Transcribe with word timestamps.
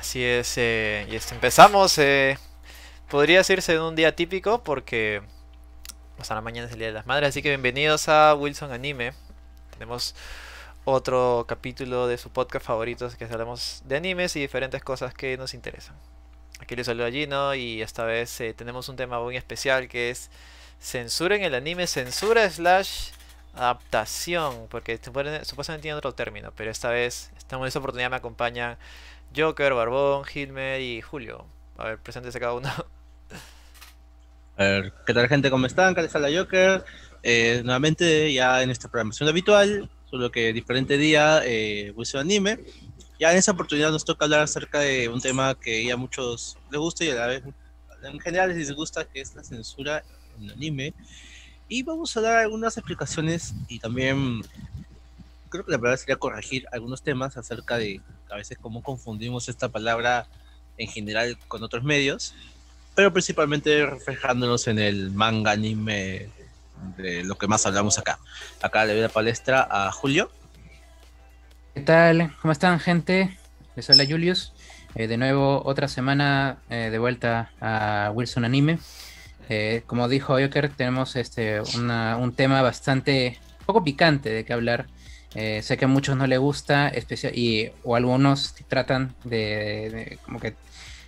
Así 0.00 0.24
es, 0.24 0.56
eh, 0.56 1.06
y 1.10 1.14
este, 1.14 1.34
empezamos. 1.34 1.98
Eh, 1.98 2.38
podría 3.10 3.36
decirse 3.36 3.74
en 3.74 3.82
un 3.82 3.94
día 3.94 4.16
típico 4.16 4.64
porque 4.64 5.20
hasta 6.18 6.34
la 6.34 6.40
mañana 6.40 6.68
es 6.68 6.72
el 6.72 6.78
Día 6.78 6.88
de 6.88 6.94
las 6.94 7.04
Madres, 7.04 7.28
así 7.28 7.42
que 7.42 7.50
bienvenidos 7.50 8.08
a 8.08 8.34
Wilson 8.34 8.72
Anime. 8.72 9.12
Tenemos 9.72 10.14
otro 10.86 11.44
capítulo 11.46 12.06
de 12.06 12.16
su 12.16 12.30
podcast 12.30 12.64
favorito 12.64 13.10
que 13.18 13.26
hablamos 13.26 13.82
de 13.84 13.98
animes 13.98 14.34
y 14.36 14.40
diferentes 14.40 14.82
cosas 14.82 15.12
que 15.12 15.36
nos 15.36 15.52
interesan. 15.52 15.96
Aquí 16.60 16.74
les 16.76 16.86
saludo 16.86 17.04
a 17.04 17.10
Gino 17.10 17.54
y 17.54 17.82
esta 17.82 18.04
vez 18.04 18.40
eh, 18.40 18.54
tenemos 18.54 18.88
un 18.88 18.96
tema 18.96 19.20
muy 19.20 19.36
especial 19.36 19.86
que 19.86 20.08
es 20.08 20.30
censura 20.78 21.36
en 21.36 21.42
el 21.42 21.54
anime, 21.54 21.86
censura 21.86 22.48
slash 22.48 23.10
adaptación, 23.54 24.66
porque 24.70 24.96
supuestamente 24.96 25.82
tiene 25.82 25.98
otro 25.98 26.14
término, 26.14 26.52
pero 26.56 26.70
esta 26.70 26.88
vez, 26.88 27.30
en 27.50 27.64
esta 27.66 27.78
oportunidad 27.78 28.08
me 28.08 28.16
acompañan 28.16 28.78
Joker, 29.36 29.74
Barbón, 29.74 30.24
Hilmer 30.32 30.80
y 30.80 31.00
Julio. 31.00 31.46
A 31.76 31.84
ver, 31.84 31.98
preséntese 31.98 32.40
cada 32.40 32.54
uno. 32.54 32.68
A 34.56 34.62
ver, 34.62 34.92
¿qué 35.06 35.14
tal 35.14 35.28
gente? 35.28 35.50
¿Cómo 35.50 35.66
están? 35.66 35.94
¿Qué 35.94 36.06
tal 36.06 36.22
la 36.22 36.38
Joker? 36.38 36.84
Eh, 37.22 37.62
nuevamente 37.64 38.30
ya 38.32 38.62
en 38.62 38.70
esta 38.70 38.88
programación 38.88 39.28
habitual, 39.28 39.88
solo 40.10 40.30
que 40.30 40.52
diferente 40.52 40.98
día, 40.98 41.40
eh, 41.44 41.92
Wilson 41.96 42.20
Anime. 42.20 42.60
Ya 43.18 43.32
en 43.32 43.38
esta 43.38 43.52
oportunidad 43.52 43.90
nos 43.90 44.04
toca 44.04 44.26
hablar 44.26 44.42
acerca 44.42 44.80
de 44.80 45.08
un 45.08 45.20
tema 45.20 45.54
que 45.54 45.90
a 45.90 45.96
muchos 45.96 46.58
les 46.70 46.78
gusta 46.78 47.04
y 47.04 47.10
a 47.10 47.14
la 47.14 47.26
vez 47.26 47.42
en 48.02 48.20
general 48.20 48.48
les 48.48 48.58
disgusta, 48.58 49.04
que 49.04 49.20
es 49.20 49.34
la 49.34 49.44
censura 49.44 50.02
en 50.38 50.50
anime. 50.50 50.94
Y 51.68 51.82
vamos 51.82 52.16
a 52.16 52.20
dar 52.20 52.38
algunas 52.38 52.76
explicaciones 52.76 53.54
y 53.68 53.78
también 53.78 54.42
creo 55.50 55.64
que 55.64 55.72
la 55.72 55.78
verdad 55.78 55.98
sería 55.98 56.16
corregir 56.16 56.66
algunos 56.72 57.02
temas 57.02 57.36
acerca 57.36 57.76
de 57.76 58.00
a 58.30 58.36
veces 58.36 58.56
cómo 58.58 58.82
confundimos 58.82 59.48
esta 59.48 59.68
palabra 59.68 60.26
en 60.78 60.88
general 60.88 61.36
con 61.48 61.62
otros 61.62 61.84
medios, 61.84 62.34
pero 62.94 63.12
principalmente 63.12 63.84
reflejándonos 63.84 64.66
en 64.68 64.78
el 64.78 65.10
manga 65.10 65.50
anime 65.50 66.30
de 66.96 67.24
lo 67.24 67.36
que 67.36 67.46
más 67.46 67.66
hablamos 67.66 67.98
acá. 67.98 68.18
Acá 68.62 68.84
le 68.84 68.94
doy 68.94 69.02
la 69.02 69.08
palestra 69.08 69.66
a 69.70 69.92
Julio. 69.92 70.30
¿Qué 71.74 71.82
tal? 71.82 72.34
¿Cómo 72.40 72.52
están, 72.52 72.80
gente? 72.80 73.36
Les 73.76 73.90
habla 73.90 74.04
Julius. 74.08 74.52
Eh, 74.94 75.06
de 75.06 75.16
nuevo, 75.16 75.62
otra 75.64 75.86
semana 75.86 76.58
eh, 76.68 76.88
de 76.90 76.98
vuelta 76.98 77.52
a 77.60 78.10
Wilson 78.14 78.44
Anime. 78.44 78.78
Eh, 79.48 79.82
como 79.86 80.08
dijo 80.08 80.38
Joker, 80.40 80.70
tenemos 80.70 81.16
este, 81.16 81.60
un 81.60 82.32
tema 82.36 82.62
bastante 82.62 83.38
poco 83.66 83.84
picante 83.84 84.30
de 84.30 84.44
que 84.44 84.52
hablar 84.52 84.86
eh, 85.34 85.62
sé 85.62 85.76
que 85.76 85.84
a 85.84 85.88
muchos 85.88 86.16
no 86.16 86.26
les 86.26 86.38
gusta, 86.38 86.88
especial, 86.88 87.36
y, 87.36 87.70
o 87.84 87.94
algunos 87.94 88.54
tratan 88.68 89.14
de, 89.24 90.18
como 90.24 90.40
que 90.40 90.54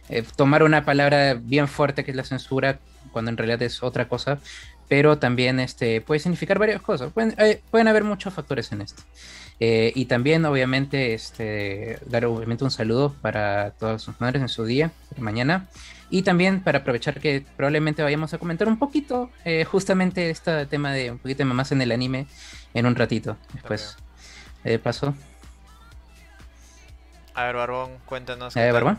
eh, 0.08 0.24
tomar 0.36 0.62
una 0.62 0.84
palabra 0.84 1.34
bien 1.34 1.66
fuerte 1.66 2.04
que 2.04 2.12
es 2.12 2.16
la 2.16 2.24
censura, 2.24 2.78
cuando 3.10 3.30
en 3.30 3.36
realidad 3.36 3.62
es 3.62 3.82
otra 3.82 4.08
cosa, 4.08 4.38
pero 4.88 5.18
también 5.18 5.58
este, 5.58 6.00
puede 6.00 6.20
significar 6.20 6.58
varias 6.58 6.80
cosas. 6.80 7.12
Pueden, 7.12 7.34
eh, 7.38 7.60
pueden 7.70 7.88
haber 7.88 8.04
muchos 8.04 8.32
factores 8.32 8.70
en 8.72 8.82
esto. 8.82 9.02
y 9.60 10.06
también, 10.06 10.44
obviamente, 10.44 11.14
este, 11.14 11.98
dar 12.06 12.24
obviamente 12.24 12.64
un 12.64 12.70
saludo 12.72 13.14
para 13.22 13.70
todas 13.78 14.02
sus 14.02 14.20
madres 14.20 14.42
en 14.42 14.48
su 14.48 14.64
día, 14.64 14.90
mañana. 15.18 15.68
Y 16.10 16.22
también 16.22 16.60
para 16.62 16.80
aprovechar 16.80 17.20
que 17.20 17.44
probablemente 17.56 18.02
vayamos 18.02 18.34
a 18.34 18.38
comentar 18.38 18.66
un 18.66 18.78
poquito 18.78 19.30
justamente 19.66 20.30
este 20.30 20.66
tema 20.66 20.92
de 20.92 21.12
un 21.12 21.18
poquito 21.18 21.38
de 21.38 21.44
mamás 21.44 21.70
en 21.70 21.80
el 21.80 21.92
anime 21.92 22.26
en 22.74 22.86
un 22.86 22.96
ratito 22.96 23.36
después. 23.54 23.96
Eh, 24.64 24.78
pasó. 24.78 25.14
A 27.34 27.44
ver, 27.44 27.56
Barbón, 27.56 27.90
cuéntanos. 28.06 28.56
Eh, 28.56 28.70
Barbón. 28.70 28.98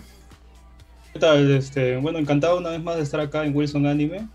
¿Qué 1.13 1.19
tal? 1.19 1.51
Este, 1.51 1.97
bueno, 1.97 2.19
encantado 2.19 2.57
una 2.57 2.69
vez 2.69 2.81
más 2.81 2.97
de 2.97 3.03
estar 3.03 3.19
acá 3.19 3.46
en 3.46 3.56
Wilson 3.56 3.85
Anime. 3.85 4.28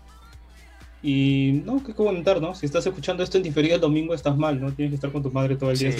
Y 1.01 1.61
no, 1.65 1.83
qué 1.83 1.93
comentar, 1.93 2.41
¿no? 2.41 2.55
Si 2.55 2.65
estás 2.65 2.85
escuchando 2.85 3.23
esto 3.23 3.37
en 3.37 3.43
diferido 3.43 3.75
el 3.75 3.81
domingo, 3.81 4.13
estás 4.13 4.35
mal, 4.35 4.59
¿no? 4.59 4.71
Tienes 4.71 4.91
que 4.91 4.95
estar 4.95 5.11
con 5.11 5.23
tu 5.23 5.31
madre 5.31 5.55
todo 5.55 5.71
el 5.71 5.77
día. 5.77 5.91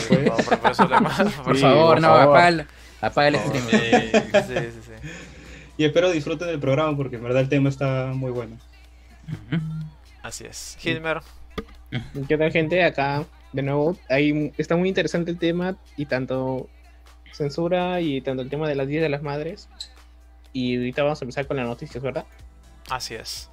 por, 1.44 1.58
favor, 1.58 2.02
no, 2.02 2.14
apaga 3.02 3.28
el, 3.30 3.38
sí, 3.38 3.60
sí, 3.62 4.80
sí, 4.82 5.10
Y 5.78 5.86
espero 5.86 6.12
disfruten 6.12 6.50
del 6.50 6.60
programa 6.60 6.98
porque 6.98 7.16
en 7.16 7.24
verdad 7.24 7.42
el 7.42 7.50
tema 7.50 7.70
está 7.70 8.12
muy 8.14 8.32
bueno. 8.32 8.58
Así 10.22 10.46
es. 10.46 10.78
Hilmer. 10.84 11.22
¿Qué 12.28 12.38
tal, 12.38 12.52
gente? 12.52 12.84
Acá 12.84 13.26
de 13.54 13.62
nuevo, 13.62 13.98
ahí 14.10 14.52
está 14.58 14.76
muy 14.76 14.90
interesante 14.90 15.32
el 15.32 15.40
tema 15.40 15.78
y 15.98 16.06
tanto 16.06 16.70
censura 17.32 18.02
y 18.02 18.22
tanto 18.22 18.44
el 18.44 18.50
tema 18.50 18.68
de 18.68 18.76
las 18.76 18.88
10 18.88 19.02
de 19.02 19.10
las 19.10 19.22
madres. 19.22 19.70
Y 20.54 20.78
ahorita 20.78 21.04
vamos 21.04 21.22
a 21.22 21.26
empezar 21.26 21.48
con 21.48 21.58
las 21.58 21.66
noticias, 21.66 22.04
¿verdad? 22.04 22.26
Así 22.90 23.16
es. 23.16 23.50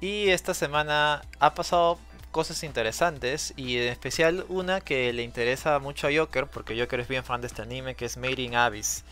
Y 0.00 0.28
esta 0.30 0.54
semana 0.54 1.22
ha 1.38 1.54
pasado 1.54 1.98
cosas 2.32 2.64
interesantes 2.64 3.52
y 3.56 3.76
en 3.76 3.88
especial 3.88 4.44
una 4.48 4.80
que 4.80 5.12
le 5.12 5.22
interesa 5.22 5.78
mucho 5.78 6.08
a 6.08 6.10
Joker, 6.12 6.46
porque 6.46 6.78
Joker 6.78 7.00
es 7.00 7.08
bien 7.08 7.22
fan 7.22 7.40
de 7.40 7.46
este 7.46 7.62
anime, 7.62 7.94
que 7.94 8.06
es 8.06 8.16
Made 8.16 8.42
in 8.42 8.56
Abyss, 8.56 9.04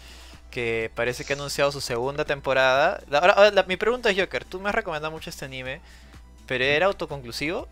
que 0.51 0.91
parece 0.95 1.25
que 1.25 1.35
ha 1.35 1.37
anunciado 1.37 1.71
su 1.71 1.81
segunda 1.81 2.25
temporada. 2.25 3.01
Ahora, 3.13 3.65
mi 3.69 3.77
pregunta 3.77 4.11
es 4.11 4.19
Joker, 4.19 4.45
tú 4.45 4.59
me 4.59 4.71
has 4.71 4.75
recomendado 4.75 5.13
mucho 5.13 5.31
este 5.31 5.45
anime, 5.45 5.81
pero 6.47 6.65
¿era 6.65 6.87
autoconclusivo? 6.87 7.69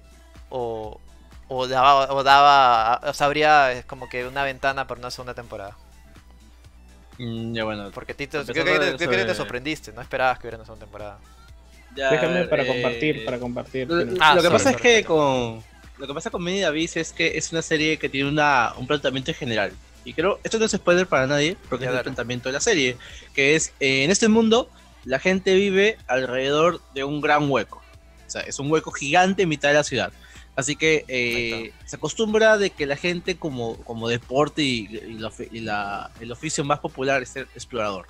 ¿O, 0.51 1.01
o 1.49 1.67
daba, 1.67 2.13
o 2.13 2.23
daba, 2.23 3.01
o 3.05 3.13
sea, 3.13 3.27
habría 3.27 3.83
como 3.87 4.09
que 4.09 4.27
una 4.27 4.45
ventana 4.45 4.87
para 4.87 5.01
una 5.01 5.11
segunda 5.11 5.35
temporada. 5.35 5.77
Mm, 7.19 7.55
ya 7.55 7.65
bueno. 7.65 7.91
Porque 7.93 8.15
Tito, 8.15 8.45
creo 8.45 8.65
que, 8.97 9.07
te 9.07 9.35
sorprendiste, 9.35 9.93
no 9.93 10.03
esperabas 10.03 10.39
que 10.39 10.47
hubiera 10.47 10.59
una 10.59 10.67
segunda 10.67 10.87
temporada. 10.87 11.19
Déjame 11.95 12.45
para 12.45 12.63
eh, 12.63 12.67
compartir, 12.67 13.25
para 13.25 13.39
compartir. 13.39 13.89
Lo, 13.89 14.15
ah, 14.21 14.39
que 14.41 14.51
pasa 14.51 14.71
es 14.71 14.77
que 14.77 15.05
con 15.05 15.63
lo 15.99 16.07
que 16.07 16.15
pasa 16.15 16.31
con 16.31 16.45
Mini 16.45 16.61
Davis 16.61 16.97
es 16.97 17.13
que 17.13 17.37
es 17.37 17.51
una 17.51 17.61
serie 17.61 17.97
que 17.99 18.09
tiene 18.09 18.29
una, 18.29 18.73
un 18.77 18.87
planteamiento 18.87 19.35
general. 19.35 19.73
Y 20.05 20.13
creo, 20.13 20.39
esto 20.45 20.59
no 20.59 20.65
es 20.67 20.73
spoiler 20.73 21.07
para 21.07 21.27
nadie, 21.27 21.57
porque 21.69 21.87
es 21.87 21.91
el 21.91 22.01
planteamiento 22.01 22.49
de 22.49 22.53
la 22.53 22.61
serie, 22.61 22.97
que 23.35 23.57
es, 23.57 23.73
eh, 23.81 24.05
en 24.05 24.11
este 24.11 24.29
mundo, 24.29 24.71
la 25.05 25.19
gente 25.19 25.55
vive 25.55 25.99
alrededor 26.07 26.81
de 26.95 27.03
un 27.05 27.21
gran 27.21 27.51
hueco. 27.51 27.83
O 28.27 28.31
sea, 28.31 28.43
es 28.43 28.59
un 28.59 28.71
hueco 28.71 28.93
gigante 28.93 29.43
en 29.43 29.49
mitad 29.49 29.69
de 29.69 29.75
la 29.75 29.85
ciudad. 29.85 30.13
Así 30.59 30.75
que 30.75 31.05
eh, 31.07 31.73
se 31.85 31.95
acostumbra 31.95 32.59
de 32.59 32.71
que 32.71 32.85
la 32.85 32.97
gente 32.97 33.37
como, 33.37 33.77
como 33.85 34.09
deporte 34.09 34.61
y, 34.61 34.89
el 35.07 36.33
oficio 36.33 36.65
más 36.65 36.81
popular 36.81 37.23
es 37.23 37.29
ser 37.29 37.47
explorador. 37.55 38.09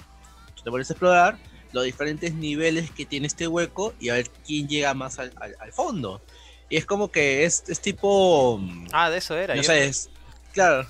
Tú 0.57 0.63
te 0.63 0.71
pones 0.71 0.89
a 0.89 0.95
explorar 0.95 1.37
los 1.73 1.85
diferentes 1.85 2.33
niveles 2.33 2.91
que 2.91 3.05
tiene 3.05 3.27
este 3.27 3.47
hueco 3.47 3.93
y 4.01 4.09
a 4.09 4.15
ver 4.15 4.31
quién 4.47 4.67
llega 4.67 4.95
más 4.95 5.19
al, 5.19 5.31
fondo. 5.73 6.23
Y 6.71 6.79
es 6.79 6.87
como 6.87 7.11
que 7.11 7.45
es, 7.45 7.63
tipo... 7.83 8.59
Ah, 8.93 9.11
de 9.11 9.19
eso 9.19 9.37
era. 9.37 9.55
No 9.55 9.63
sé, 9.63 9.85
es, 9.85 10.09
claro. 10.55 10.89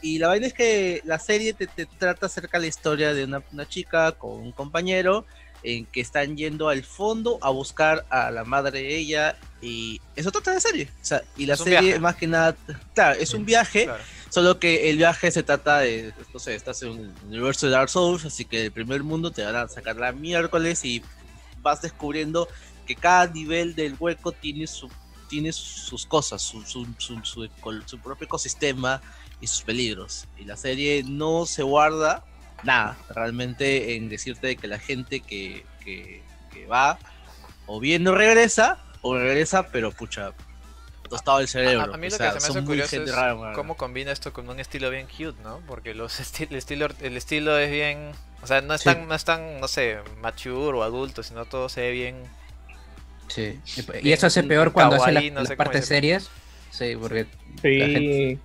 Y 0.00 0.20
la 0.20 0.28
vaina 0.28 0.46
es 0.46 0.54
que 0.54 1.02
la 1.04 1.18
serie 1.18 1.54
te, 1.54 1.66
trata 1.98 2.26
acerca 2.26 2.58
de 2.58 2.62
la 2.62 2.68
historia 2.68 3.14
de 3.14 3.24
una, 3.24 3.42
una 3.52 3.68
chica 3.68 4.12
con 4.12 4.38
un 4.38 4.52
compañero 4.52 5.26
en 5.62 5.86
que 5.86 6.00
están 6.00 6.36
yendo 6.36 6.68
al 6.68 6.82
fondo 6.82 7.38
a 7.40 7.50
buscar 7.50 8.04
a 8.10 8.30
la 8.30 8.44
madre 8.44 8.82
de 8.82 8.96
ella 8.96 9.38
y 9.60 10.00
eso 10.16 10.30
trata 10.30 10.52
de 10.52 10.60
serie. 10.60 10.88
O 11.00 11.04
sea, 11.04 11.22
y 11.36 11.46
la 11.46 11.56
serie 11.56 11.98
más 11.98 12.16
que 12.16 12.26
nada, 12.26 12.56
claro, 12.94 13.18
es 13.20 13.32
un 13.32 13.44
viaje, 13.44 13.88
solo 14.28 14.58
que 14.58 14.90
el 14.90 14.96
viaje 14.96 15.30
se 15.30 15.42
trata 15.42 15.78
de, 15.78 16.12
no 16.32 16.40
sé, 16.40 16.54
estás 16.54 16.82
en 16.82 16.90
un 16.90 17.14
universo 17.26 17.66
de 17.66 17.72
Dark 17.72 17.88
Souls, 17.88 18.24
así 18.24 18.44
que 18.44 18.66
el 18.66 18.72
primer 18.72 19.02
mundo 19.02 19.30
te 19.30 19.44
van 19.44 19.56
a 19.56 19.68
sacar 19.68 19.96
la 19.96 20.12
miércoles 20.12 20.84
y 20.84 21.02
vas 21.60 21.80
descubriendo 21.82 22.48
que 22.86 22.96
cada 22.96 23.26
nivel 23.28 23.74
del 23.74 23.94
hueco 23.98 24.32
tiene 24.32 24.66
su 24.66 24.90
tiene 25.28 25.50
sus 25.50 26.04
cosas, 26.04 26.42
su, 26.42 26.62
su, 26.66 26.86
su, 26.98 27.48
su 27.86 27.98
propio 28.00 28.26
ecosistema 28.26 29.00
y 29.40 29.46
sus 29.46 29.62
peligros. 29.62 30.26
Y 30.36 30.44
la 30.44 30.58
serie 30.58 31.02
no 31.04 31.46
se 31.46 31.62
guarda 31.62 32.22
nada, 32.62 32.96
realmente 33.10 33.96
en 33.96 34.08
decirte 34.08 34.56
que 34.56 34.66
la 34.66 34.78
gente 34.78 35.20
que, 35.20 35.64
que, 35.84 36.22
va 36.70 36.98
o 37.66 37.80
bien 37.80 38.04
no 38.04 38.14
regresa, 38.14 38.78
o 39.02 39.18
regresa, 39.18 39.66
pero 39.68 39.90
pucha, 39.90 40.32
tostado 41.08 41.40
el 41.40 41.48
cerebro. 41.48 41.92
A, 41.92 41.96
mí 41.96 42.08
lo 42.08 42.16
que 42.16 42.24
se 42.24 42.30
me 42.30 42.36
hace 42.38 42.64
curioso 42.64 43.02
es 43.02 43.12
cómo 43.54 43.76
combina 43.76 44.12
esto 44.12 44.32
con 44.32 44.48
un 44.48 44.60
estilo 44.60 44.90
bien 44.90 45.06
cute, 45.06 45.42
¿no? 45.42 45.60
Porque 45.66 45.92
los 45.92 46.18
el, 46.40 46.54
estilo, 46.56 46.88
el 47.00 47.16
estilo 47.16 47.58
es 47.58 47.70
bien... 47.70 48.12
O 48.42 48.46
sea, 48.46 48.60
no 48.60 48.74
es, 48.74 48.82
tan, 48.82 49.06
no 49.06 49.14
es 49.14 49.24
tan, 49.24 49.60
no 49.60 49.68
sé, 49.68 49.98
mature 50.20 50.78
o 50.78 50.82
adulto, 50.82 51.22
sino 51.22 51.44
todo 51.44 51.68
se 51.68 51.82
ve 51.82 51.90
bien... 51.92 52.22
Sí, 53.28 53.60
y 54.02 54.12
eso 54.12 54.26
hace 54.26 54.42
peor 54.42 54.72
cuando 54.72 54.96
hace 54.96 55.12
la, 55.12 55.20
las 55.40 55.52
partes 55.52 55.86
series. 55.86 56.28
Sí, 56.70 56.96
porque... 57.00 57.26
Sí 57.62 58.38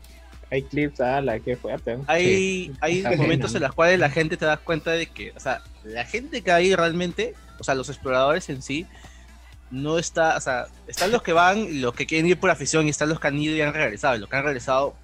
hay 0.49 0.63
clips, 0.63 0.99
ah, 1.01 1.19
la 1.21 1.39
que 1.39 1.55
fuerte. 1.57 1.97
Hay, 2.07 2.71
hay 2.81 3.03
momentos 3.17 3.53
en 3.55 3.61
los 3.63 3.73
cuales 3.73 3.99
la 3.99 4.09
gente 4.09 4.37
te 4.37 4.45
das 4.45 4.59
cuenta 4.59 4.91
de 4.91 5.07
que, 5.07 5.31
o 5.35 5.39
sea, 5.39 5.61
la 5.83 6.05
gente 6.05 6.41
que 6.41 6.51
hay 6.51 6.73
realmente, 6.75 7.33
o 7.59 7.63
sea, 7.63 7.75
los 7.75 7.89
exploradores 7.89 8.49
en 8.49 8.61
sí, 8.61 8.85
no 9.71 9.99
está, 9.99 10.37
o 10.37 10.41
sea, 10.41 10.67
están 10.87 11.11
los 11.11 11.21
que 11.21 11.33
van, 11.33 11.81
los 11.81 11.93
que 11.93 12.05
quieren 12.05 12.27
ir 12.27 12.39
por 12.39 12.49
afición 12.49 12.87
y 12.87 12.89
están 12.91 13.09
los 13.09 13.19
que 13.19 13.27
han 13.27 13.37
ido 13.37 13.55
y 13.55 13.61
han 13.61 13.73
regresado. 13.73 14.15
Y 14.15 14.19
los 14.19 14.29
que 14.29 14.35
han 14.37 14.43
regresado 14.45 14.95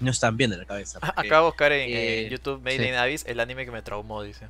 no 0.00 0.10
están 0.10 0.36
bien 0.36 0.50
de 0.50 0.56
la 0.56 0.64
cabeza. 0.64 0.98
porque, 0.98 1.20
Acabo 1.28 1.44
de 1.46 1.50
buscar 1.50 1.72
en, 1.72 1.88
eh, 1.88 2.24
en 2.24 2.30
YouTube 2.30 2.60
Made 2.62 2.78
sí. 2.78 2.84
in 2.88 2.94
Abyss 2.94 3.24
el 3.26 3.38
anime 3.38 3.64
que 3.64 3.70
me 3.70 3.82
traumó, 3.82 4.22
dice. 4.24 4.46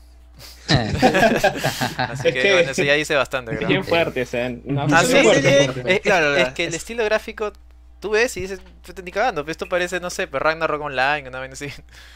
Así 0.68 2.28
Es 2.28 2.34
que, 2.34 2.40
que- 2.42 2.52
bueno, 2.52 2.70
eso 2.70 2.82
ya 2.82 2.94
dice 2.94 3.14
bastante. 3.14 3.56
Bien 3.66 3.84
fuerte, 3.84 4.22
o 4.22 4.26
sea, 4.26 4.48
no, 4.50 4.82
Ah, 4.82 4.86
la 4.88 5.02
sí, 5.04 5.14
fuerte, 5.22 5.64
fuerte. 5.72 5.94
Es, 5.94 6.00
Claro, 6.00 6.36
es 6.36 6.48
que 6.48 6.64
el 6.64 6.68
es- 6.70 6.76
estilo 6.76 7.04
gráfico 7.04 7.52
tú 8.06 8.12
ves 8.12 8.36
y 8.36 8.40
dices, 8.42 8.60
"Puta, 8.86 9.02
ni 9.02 9.10
cagando, 9.10 9.42
pero 9.42 9.50
esto 9.50 9.68
parece, 9.68 9.98
no 9.98 10.10
sé, 10.10 10.28
pero 10.28 10.44
Ragnarok 10.44 10.80
Online, 10.80 11.28
una 11.28 11.40
vaina 11.40 11.54
así. 11.54 11.66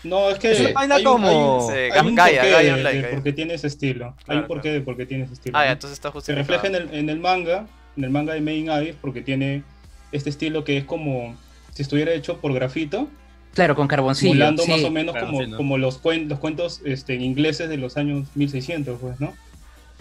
No, 0.05 0.31
es 0.31 0.39
que 0.39 0.55
Sí. 0.55 0.67
hay, 0.67 0.73
Vaina 0.73 1.03
como- 1.03 1.29
hay 1.29 1.35
un- 1.37 1.73
Sí, 1.75 1.99
hay 1.99 2.07
un 2.09 2.15
Gaia, 2.15 2.41
porqué 2.43 2.51
Gaia 2.53 2.63
de- 2.75 2.81
Online, 2.81 2.93
de 2.97 3.03
Gaia. 3.03 3.15
por 3.17 3.23
qué 3.25 3.33
tiene 3.33 3.55
ese 3.55 3.67
estilo. 3.67 4.07
hay 4.19 4.25
Claro, 4.25 4.41
un 4.43 4.47
porqué 4.47 4.63
claro. 4.63 4.75
de 4.79 4.81
por 4.83 4.97
qué 4.97 5.07
tiene 5.07 5.25
ese 5.25 5.35
estilo. 5.35 5.59
Ah, 5.59 5.63
ya, 5.63 5.67
¿no? 5.67 5.73
entonces 5.73 5.99
está 5.99 6.09
Se 6.11 6.13
justificado. 6.13 6.47
refleja 6.59 6.67
en 6.69 6.89
el, 6.89 6.95
en 6.97 7.09
el 7.11 7.19
manga, 7.19 7.67
en 7.97 8.05
el 8.05 8.11
manga 8.11 8.35
de 8.35 8.41
Main 8.41 8.71
Abyss, 8.71 8.95
porque 9.01 9.21
tiene 9.21 9.65
este 10.13 10.31
estilo 10.31 10.63
que 10.63 10.77
es 10.77 10.85
como 10.85 11.37
si 11.75 11.83
estuviera 11.83 12.13
hecho 12.13 12.41
por 12.41 12.53
grafito, 12.55 13.09
Claro, 13.55 13.75
con 13.75 13.89
carboncillo. 13.89 14.31
simulando 14.33 14.63
sí. 14.63 14.71
más 14.71 14.85
o 14.85 14.91
menos 14.93 15.17
como, 15.17 15.57
como 15.57 15.77
los, 15.77 16.01
cuen- 16.01 16.29
los 16.29 16.39
cuentos 16.39 16.83
este, 16.85 17.15
en 17.15 17.23
ingleses 17.23 17.69
de 17.69 17.79
los 17.79 17.97
años 17.97 18.29
1600, 18.37 18.97
pues, 19.01 19.19
¿no? 19.21 19.35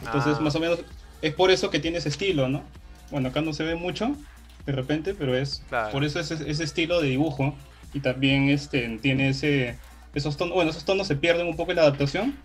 Entonces, 0.06 0.36
Ah. 0.38 0.42
más 0.42 0.54
o 0.56 0.60
menos, 0.60 0.80
es 1.24 1.34
por 1.34 1.50
eso 1.50 1.72
que 1.72 1.80
tiene 1.80 1.98
ese 1.98 2.10
estilo, 2.10 2.48
¿no? 2.48 2.62
Bueno, 3.10 3.30
acá 3.30 3.42
no 3.42 3.54
se 3.54 3.64
ve 3.64 3.74
mucho, 3.74 4.16
de 4.70 4.76
repente, 4.76 5.14
pero 5.14 5.36
es 5.38 5.64
Claro. 5.70 5.92
por 5.92 6.04
eso 6.04 6.20
ese, 6.20 6.36
ese 6.50 6.64
estilo 6.64 7.02
de 7.02 7.10
dibujo 7.10 7.56
y 7.94 8.00
también 8.02 8.50
este, 8.50 8.88
tiene 9.02 9.30
ese, 9.30 9.78
esos 10.14 10.38
tonos, 10.38 10.54
bueno, 10.56 10.72
esos 10.72 10.86
tonos 10.86 11.08
se 11.08 11.16
pierden 11.16 11.48
un 11.48 11.56
poco 11.56 11.72
en 11.72 11.78
la 11.78 11.84
adaptación, 11.84 12.38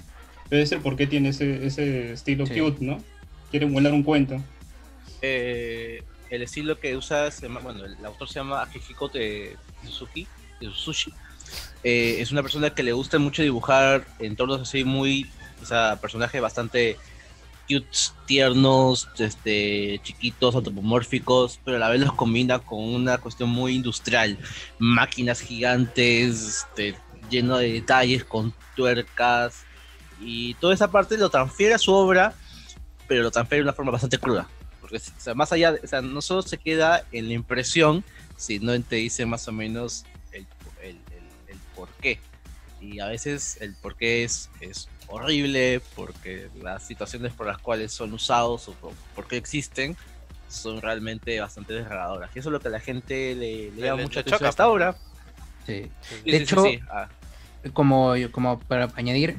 pero 0.48 0.62
es 0.62 0.72
el 0.72 0.80
por 0.80 0.96
qué 0.96 1.06
tiene 1.06 1.30
ese, 1.30 1.66
ese 1.66 2.12
estilo 2.12 2.46
Sí. 2.46 2.58
cute, 2.58 2.84
¿no? 2.84 3.02
Quiere 3.50 3.66
volar 3.66 3.92
un 3.92 4.02
cuento. 4.02 4.42
eh, 5.22 6.02
el 6.30 6.42
estilo 6.42 6.78
que 6.78 6.96
usa, 6.96 7.30
se 7.30 7.46
llama- 7.46 7.60
bueno, 7.60 7.84
el 7.84 7.96
autor 8.04 8.28
se 8.28 8.34
llama 8.34 8.60
Akihiko 8.62 9.10
Suzuki, 9.86 10.26
de 10.60 10.70
Sushi. 10.70 11.12
Eh, 11.82 12.16
es 12.20 12.30
una 12.32 12.42
persona 12.42 12.70
que 12.70 12.82
le 12.82 12.92
gusta 12.92 13.18
mucho 13.18 13.42
dibujar 13.42 14.04
entornos 14.18 14.60
así 14.62 14.84
muy, 14.84 15.30
o 15.62 15.64
sea, 15.66 15.96
personajes 16.00 16.40
bastante 16.42 16.96
cute, 17.69 17.88
tiernos, 18.26 19.08
este, 19.19 20.00
chiquitos, 20.02 20.55
antropomórficos, 20.55 21.61
pero 21.64 21.76
a 21.76 21.81
la 21.81 21.88
vez 21.88 22.00
los 22.00 22.12
combina 22.14 22.58
con 22.58 22.81
una 22.81 23.19
cuestión 23.19 23.49
muy 23.50 23.75
industrial, 23.75 24.38
máquinas 24.78 25.40
gigantes, 25.40 26.64
este, 26.69 26.96
lleno 27.31 27.56
de 27.58 27.72
detalles, 27.72 28.25
con 28.25 28.55
tuercas, 28.76 29.64
y 30.20 30.55
toda 30.55 30.75
esa 30.75 30.90
parte 30.90 31.16
lo 31.19 31.31
transfiere 31.31 31.75
a 31.75 31.78
su 31.78 31.93
obra, 31.93 32.34
pero 33.08 33.22
lo 33.22 33.31
transfiere 33.31 33.61
de 33.62 33.69
una 33.69 33.72
forma 33.75 33.93
bastante 33.93 34.19
cruda. 34.19 34.49
Porque, 34.81 34.99
sea, 34.99 35.34
más 35.34 35.50
allá, 35.52 35.72
de- 35.72 35.81
o 35.82 35.87
sea, 35.87 36.02
no 36.02 36.20
solo 36.20 36.43
se 36.43 36.58
queda 36.58 37.05
en 37.12 37.28
la 37.28 37.34
impresión, 37.34 38.05
sino 38.37 38.78
te 38.82 38.96
dice 38.96 39.25
más 39.26 39.49
o 39.49 39.52
menos 39.52 40.05
el, 40.32 40.46
el, 40.82 40.90
el- 40.90 41.49
el 41.49 41.58
por 41.75 41.88
qué. 42.00 42.20
Y 42.81 43.00
a 43.00 43.06
veces 43.06 43.56
el 43.60 43.75
por 43.76 43.96
qué 43.96 44.25
es 44.25 44.50
horrible, 45.14 45.81
porque 45.94 46.50
las 46.55 46.87
situaciones 46.87 47.32
por 47.34 47.46
las 47.46 47.58
cuales 47.58 47.93
son 47.94 48.12
usados 48.14 48.69
o 48.69 48.78
por, 48.78 48.93
por 49.14 49.26
qué 49.28 49.37
existen 49.37 49.96
son 50.46 50.81
realmente 50.82 51.40
bastante 51.40 51.72
desgarradoras. 51.75 52.31
Y 52.34 52.38
eso 52.40 52.49
es 52.50 52.52
lo 52.52 52.61
que 52.61 52.69
a 52.69 52.72
la 52.72 52.81
gente 52.81 53.34
le, 53.34 53.72
le 53.72 53.82
Le- 53.82 53.90
le- 53.93 53.96
mucha 53.96 54.20
le 54.20 54.20
atención 54.20 54.34
choca, 54.38 54.46
a 54.46 54.50
esta 54.50 54.64
pues. 54.64 54.69
obra. 54.69 54.96
Sí. 55.66 55.96
Sí, 56.00 56.16
De 56.25 56.37
sí, 56.37 56.46
sí, 56.46 56.46
hecho, 56.46 56.56
sí. 56.58 56.78
Ah, 56.90 57.08
como, 57.72 58.14
como 58.32 58.61
para 58.61 58.93
añadir, 58.96 59.37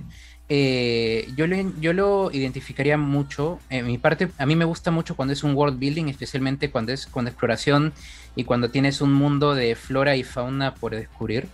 eh, 0.49 1.27
yo, 1.35 1.47
lo, 1.47 1.55
yo 1.79 1.93
lo 1.93 2.31
identificaría 2.31 2.97
mucho. 2.97 3.59
En 3.69 3.87
mi 3.87 3.97
parte, 3.97 4.29
a 4.37 4.45
mí 4.45 4.55
me 4.55 4.65
gusta 4.65 4.91
mucho 4.91 5.15
cuando 5.15 5.33
es 5.33 5.43
un 5.43 5.55
world 5.55 5.79
building, 5.79 6.07
especialmente 6.09 6.71
cuando 6.71 6.91
es 6.93 7.07
con 7.07 7.27
exploración 7.27 7.93
y 8.35 8.45
cuando 8.45 8.71
tienes 8.71 9.01
un 9.01 9.13
mundo 9.13 9.55
de 9.55 9.75
flora 9.75 10.15
y 10.15 10.23
fauna 10.23 10.73
por 10.75 10.95
descubrir, 10.95 11.53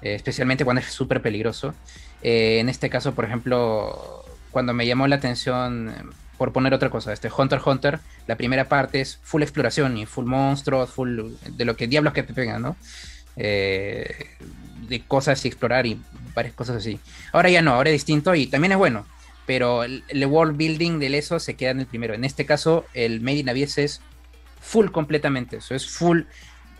eh, 0.00 0.14
especialmente 0.14 0.64
cuando 0.64 0.80
es 0.82 0.92
súper 0.92 1.22
peligroso. 1.22 1.74
Eh, 2.22 2.58
en 2.60 2.68
este 2.68 2.90
caso, 2.90 3.14
por 3.14 3.24
ejemplo, 3.24 4.24
cuando 4.50 4.74
me 4.74 4.86
llamó 4.86 5.06
la 5.06 5.16
atención, 5.16 5.90
eh, 5.90 6.02
por 6.38 6.52
poner 6.52 6.74
otra 6.74 6.90
cosa, 6.90 7.12
este 7.12 7.30
Hunter 7.36 7.58
x 7.58 7.66
Hunter, 7.66 8.00
la 8.26 8.36
primera 8.36 8.68
parte 8.68 9.00
es 9.00 9.18
full 9.22 9.42
exploración 9.42 9.96
y 9.96 10.06
full 10.06 10.26
monstruos, 10.26 10.90
full 10.90 11.20
de 11.50 11.64
lo 11.64 11.76
que 11.76 11.86
diablos 11.86 12.12
que 12.12 12.22
te 12.22 12.34
pegan, 12.34 12.62
¿no? 12.62 12.76
Eh, 13.36 14.28
de 14.88 15.00
cosas 15.02 15.44
y 15.44 15.48
explorar 15.48 15.86
y 15.86 16.00
varias 16.34 16.54
cosas 16.54 16.76
así. 16.76 17.00
Ahora 17.32 17.48
ya 17.48 17.62
no, 17.62 17.72
ahora 17.72 17.90
es 17.90 17.94
distinto 17.94 18.34
y 18.34 18.46
también 18.46 18.72
es 18.72 18.78
bueno, 18.78 19.06
pero 19.46 19.84
el, 19.84 20.02
world 20.26 20.56
building 20.56 20.98
del 20.98 21.14
eso 21.14 21.38
se 21.40 21.54
queda 21.54 21.70
en 21.70 21.80
el 21.80 21.86
primero. 21.86 22.14
En 22.14 22.24
este 22.24 22.46
caso, 22.46 22.84
el 22.94 23.20
Made 23.20 23.38
in 23.38 23.48
Abyss 23.48 23.78
es 23.78 24.00
full 24.60 24.88
completamente, 24.90 25.58
eso 25.58 25.74
es 25.74 25.88
full. 25.88 26.22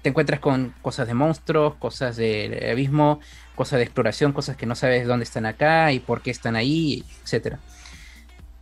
Te 0.02 0.08
encuentras 0.08 0.40
con 0.40 0.74
cosas 0.82 1.06
de 1.06 1.14
monstruos, 1.14 1.76
cosas 1.76 2.16
del 2.16 2.70
abismo, 2.70 3.20
cosas 3.54 3.78
de 3.78 3.84
exploración, 3.84 4.32
cosas 4.32 4.56
que 4.56 4.66
no 4.66 4.74
sabes 4.74 5.06
dónde 5.06 5.24
están 5.24 5.46
acá 5.46 5.92
y 5.92 6.00
por 6.00 6.22
qué 6.22 6.30
están 6.30 6.56
ahí, 6.56 7.04
etcétera. 7.22 7.60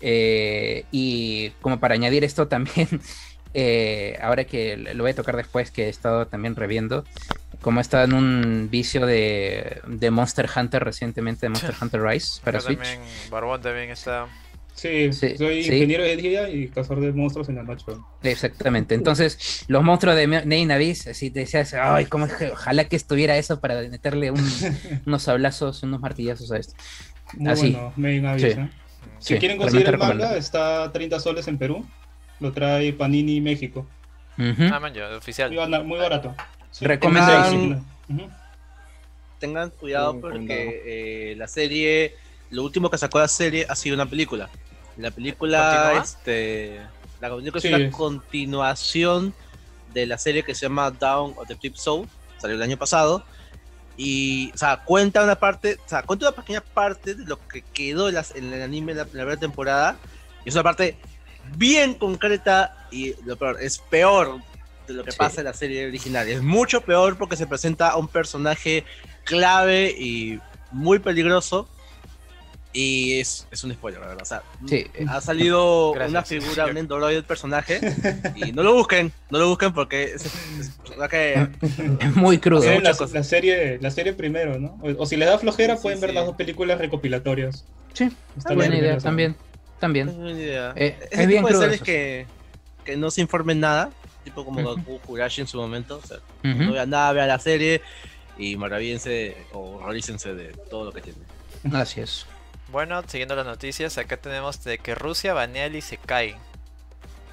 Eh, 0.00 0.84
y 0.90 1.50
como 1.60 1.80
para 1.80 1.94
añadir 1.94 2.24
esto 2.24 2.48
también, 2.48 2.88
eh, 3.54 4.18
ahora 4.22 4.44
que 4.44 4.76
lo 4.76 5.02
voy 5.02 5.12
a 5.12 5.14
tocar 5.14 5.36
después, 5.36 5.70
que 5.70 5.86
he 5.86 5.88
estado 5.88 6.26
también 6.26 6.56
reviendo, 6.56 7.04
como 7.60 7.80
he 7.80 7.82
estado 7.82 8.04
en 8.04 8.12
un 8.14 8.68
vicio 8.70 9.06
de, 9.06 9.80
de 9.86 10.10
Monster 10.10 10.48
Hunter 10.54 10.82
recientemente, 10.82 11.46
de 11.46 11.50
Monster 11.50 11.74
Hunter 11.80 12.02
Rise 12.02 12.40
para 12.42 12.60
Switch. 12.60 12.78
también 12.78 13.00
Barbón 13.30 13.60
también 13.60 13.90
está. 13.90 14.26
Sí, 14.80 15.12
Sí, 15.12 15.36
soy 15.36 15.62
sí. 15.62 15.72
ingeniero 15.74 16.02
de 16.04 16.16
día 16.16 16.48
y 16.48 16.68
cazador 16.68 17.00
de 17.02 17.12
monstruos 17.12 17.48
en 17.50 17.56
la 17.56 17.62
noche. 17.64 17.84
Exactamente. 18.22 18.94
Entonces, 18.94 19.64
los 19.68 19.82
monstruos 19.82 20.16
de 20.16 20.26
Name 20.26 20.72
Abyss, 20.72 21.06
así 21.08 21.30
te 21.30 21.40
decías, 21.40 21.74
ay, 21.74 22.06
cómo 22.06 22.24
es 22.24 22.32
que- 22.32 22.50
ojalá 22.52 22.84
que 22.88 22.96
estuviera 22.96 23.36
eso 23.36 23.60
para 23.60 23.82
meterle 23.82 24.30
un- 24.30 24.38
unos 25.06 25.22
sablazos, 25.22 25.82
unos 25.82 26.00
martillazos 26.00 26.50
a 26.52 26.56
esto. 26.56 26.74
Muy 27.34 27.50
Así. 27.52 27.76
bueno, 27.96 28.38
Sí. 28.38 28.46
¿eh? 28.46 28.70
Si 29.18 29.36
quieren 29.36 29.58
conseguir 29.58 29.86
el 29.88 29.98
manga, 29.98 30.34
está 30.36 30.84
a 30.84 30.92
30 30.92 31.20
soles 31.20 31.46
en 31.48 31.58
Perú. 31.58 31.86
Lo 32.40 32.52
trae 32.52 32.92
Panini 32.94 33.38
México. 33.42 33.86
Ah, 34.38 34.80
man, 34.80 34.94
yo, 34.94 35.14
oficial. 35.14 35.50
Muy, 35.84 35.98
barato. 35.98 36.34
Sí. 36.70 36.86
Recomendado. 36.86 37.50
Sí, 37.50 37.74
Ujú. 38.08 38.30
tengan 39.38 39.68
cuidado 39.70 40.18
porque 40.20 40.82
eh, 41.32 41.34
la 41.36 41.46
serie, 41.48 42.14
lo 42.50 42.62
último 42.64 42.88
que 42.90 42.96
sacó 42.96 43.18
la 43.18 43.28
serie 43.28 43.66
ha 43.68 43.74
sido 43.76 43.94
una 43.94 44.06
película. 44.06 44.48
La 45.00 45.10
película, 45.10 45.82
¿Continúa? 45.92 46.02
este, 46.04 46.80
la 47.20 47.30
película 47.34 47.60
Sí, 47.60 47.68
es 47.68 47.74
una 47.74 47.90
continuación 47.90 49.34
de 49.92 50.06
la 50.06 50.18
serie 50.18 50.42
que 50.44 50.54
se 50.54 50.62
llama 50.66 50.90
Down 50.90 51.34
of 51.36 51.48
the 51.48 51.56
Trip 51.56 51.74
Soul, 51.76 52.08
salió 52.38 52.56
el 52.56 52.62
año 52.62 52.76
pasado. 52.76 53.24
Y, 53.96 54.50
o 54.54 54.56
sea, 54.58 54.78
cuenta 54.84 55.22
una 55.22 55.34
parte, 55.34 55.78
o 55.84 55.88
sea, 55.88 56.02
cuenta 56.02 56.28
una 56.28 56.36
pequeña 56.36 56.60
parte 56.62 57.14
de 57.14 57.24
lo 57.24 57.38
que 57.48 57.62
quedó 57.62 58.08
en, 58.08 58.14
las- 58.14 58.34
en 58.34 58.52
el 58.52 58.62
anime 58.62 58.94
la, 58.94 59.02
la 59.04 59.08
primera 59.10 59.36
temporada. 59.36 59.96
Y 60.44 60.48
es 60.48 60.54
una 60.54 60.62
parte 60.64 60.96
bien 61.56 61.94
concreta 61.94 62.86
y 62.90 63.14
lo 63.24 63.36
peor, 63.36 63.58
es 63.60 63.78
peor 63.78 64.40
de 64.86 64.94
lo 64.94 65.04
que 65.04 65.12
Sí. 65.12 65.18
pasa 65.18 65.40
en 65.42 65.44
la 65.46 65.52
serie 65.54 65.86
original. 65.86 66.28
Es 66.28 66.40
mucho 66.42 66.80
peor 66.80 67.18
porque 67.18 67.36
se 67.36 67.46
presenta 67.46 67.88
a 67.90 67.96
un 67.96 68.08
personaje 68.08 68.84
clave 69.24 69.90
y 69.90 70.40
muy 70.70 70.98
peligroso. 70.98 71.68
Y 72.72 73.18
es, 73.18 73.48
es 73.50 73.64
un 73.64 73.72
spoiler, 73.72 74.00
la 74.00 74.06
verdad. 74.08 74.22
O 74.22 74.26
sea, 74.26 74.42
Sí. 74.68 74.86
ha 75.08 75.20
salido 75.20 75.92
Gracias. 75.94 76.10
una 76.10 76.22
figura, 76.22 76.66
un 76.66 76.76
endoroid 76.76 77.14
del 77.16 77.24
personaje. 77.24 77.80
Y 78.36 78.52
no 78.52 78.62
lo 78.62 78.74
busquen, 78.74 79.12
no 79.30 79.38
lo 79.40 79.48
busquen 79.48 79.72
porque 79.72 80.04
es, 80.04 80.24
es 80.26 80.32
un 80.68 80.82
personaje. 80.84 81.48
Es 82.00 82.14
muy 82.16 82.38
crudo. 82.38 82.62
La, 82.80 82.92
la 83.12 83.22
serie, 83.24 83.78
la 83.80 83.90
serie 83.90 84.12
primero, 84.12 84.58
¿no? 84.60 84.78
O, 84.82 85.02
o 85.02 85.06
si 85.06 85.16
les 85.16 85.28
da 85.28 85.38
flojera, 85.38 85.74
Sí, 85.74 85.78
sí, 85.78 85.82
pueden 85.82 86.00
ver 86.00 86.10
sí. 86.10 86.16
las 86.16 86.26
dos 86.26 86.36
películas 86.36 86.78
recopilatorias. 86.78 87.64
Sí, 87.92 88.08
Está 88.38 88.54
buena 88.54 88.74
idea 88.76 88.96
primera, 88.96 89.00
también. 89.00 89.30
Es 89.32 89.80
También. 89.80 90.08
una 90.10 90.30
idea. 90.30 90.72
Eh, 90.76 90.96
Ese 91.10 91.22
es 91.22 91.26
bien 91.28 91.40
tipo 91.44 91.48
de 91.48 91.52
crudo 91.54 91.62
series 91.62 91.82
que, 91.82 92.26
que 92.84 92.96
no 92.96 93.10
se 93.10 93.20
informen 93.20 93.58
nada, 93.58 93.90
tipo 94.22 94.44
como. 94.44 94.62
Goku 94.62 95.00
Kurashi 95.00 95.40
en 95.40 95.46
su 95.48 95.56
momento. 95.58 96.00
O 96.04 96.06
sea, 96.06 96.18
Ujú. 96.44 96.64
no 96.64 96.72
vean 96.72 96.90
nada, 96.90 97.12
vean 97.12 97.26
la 97.28 97.38
serie 97.40 97.80
y 98.38 98.54
maravíense 98.56 99.36
o 99.52 99.76
horrorícense 99.78 100.34
de 100.34 100.52
todo 100.70 100.84
lo 100.84 100.92
que 100.92 101.00
tiene. 101.00 101.18
Así 101.72 102.00
es. 102.00 102.26
Bueno, 102.70 103.02
siguiendo 103.06 103.34
las 103.34 103.46
noticias, 103.46 103.98
acá 103.98 104.16
tenemos 104.16 104.62
de 104.64 104.78
que 104.78 104.94
Rusia 104.94 105.34
banea 105.34 105.66
el 105.66 105.76
Isekai. 105.76 106.36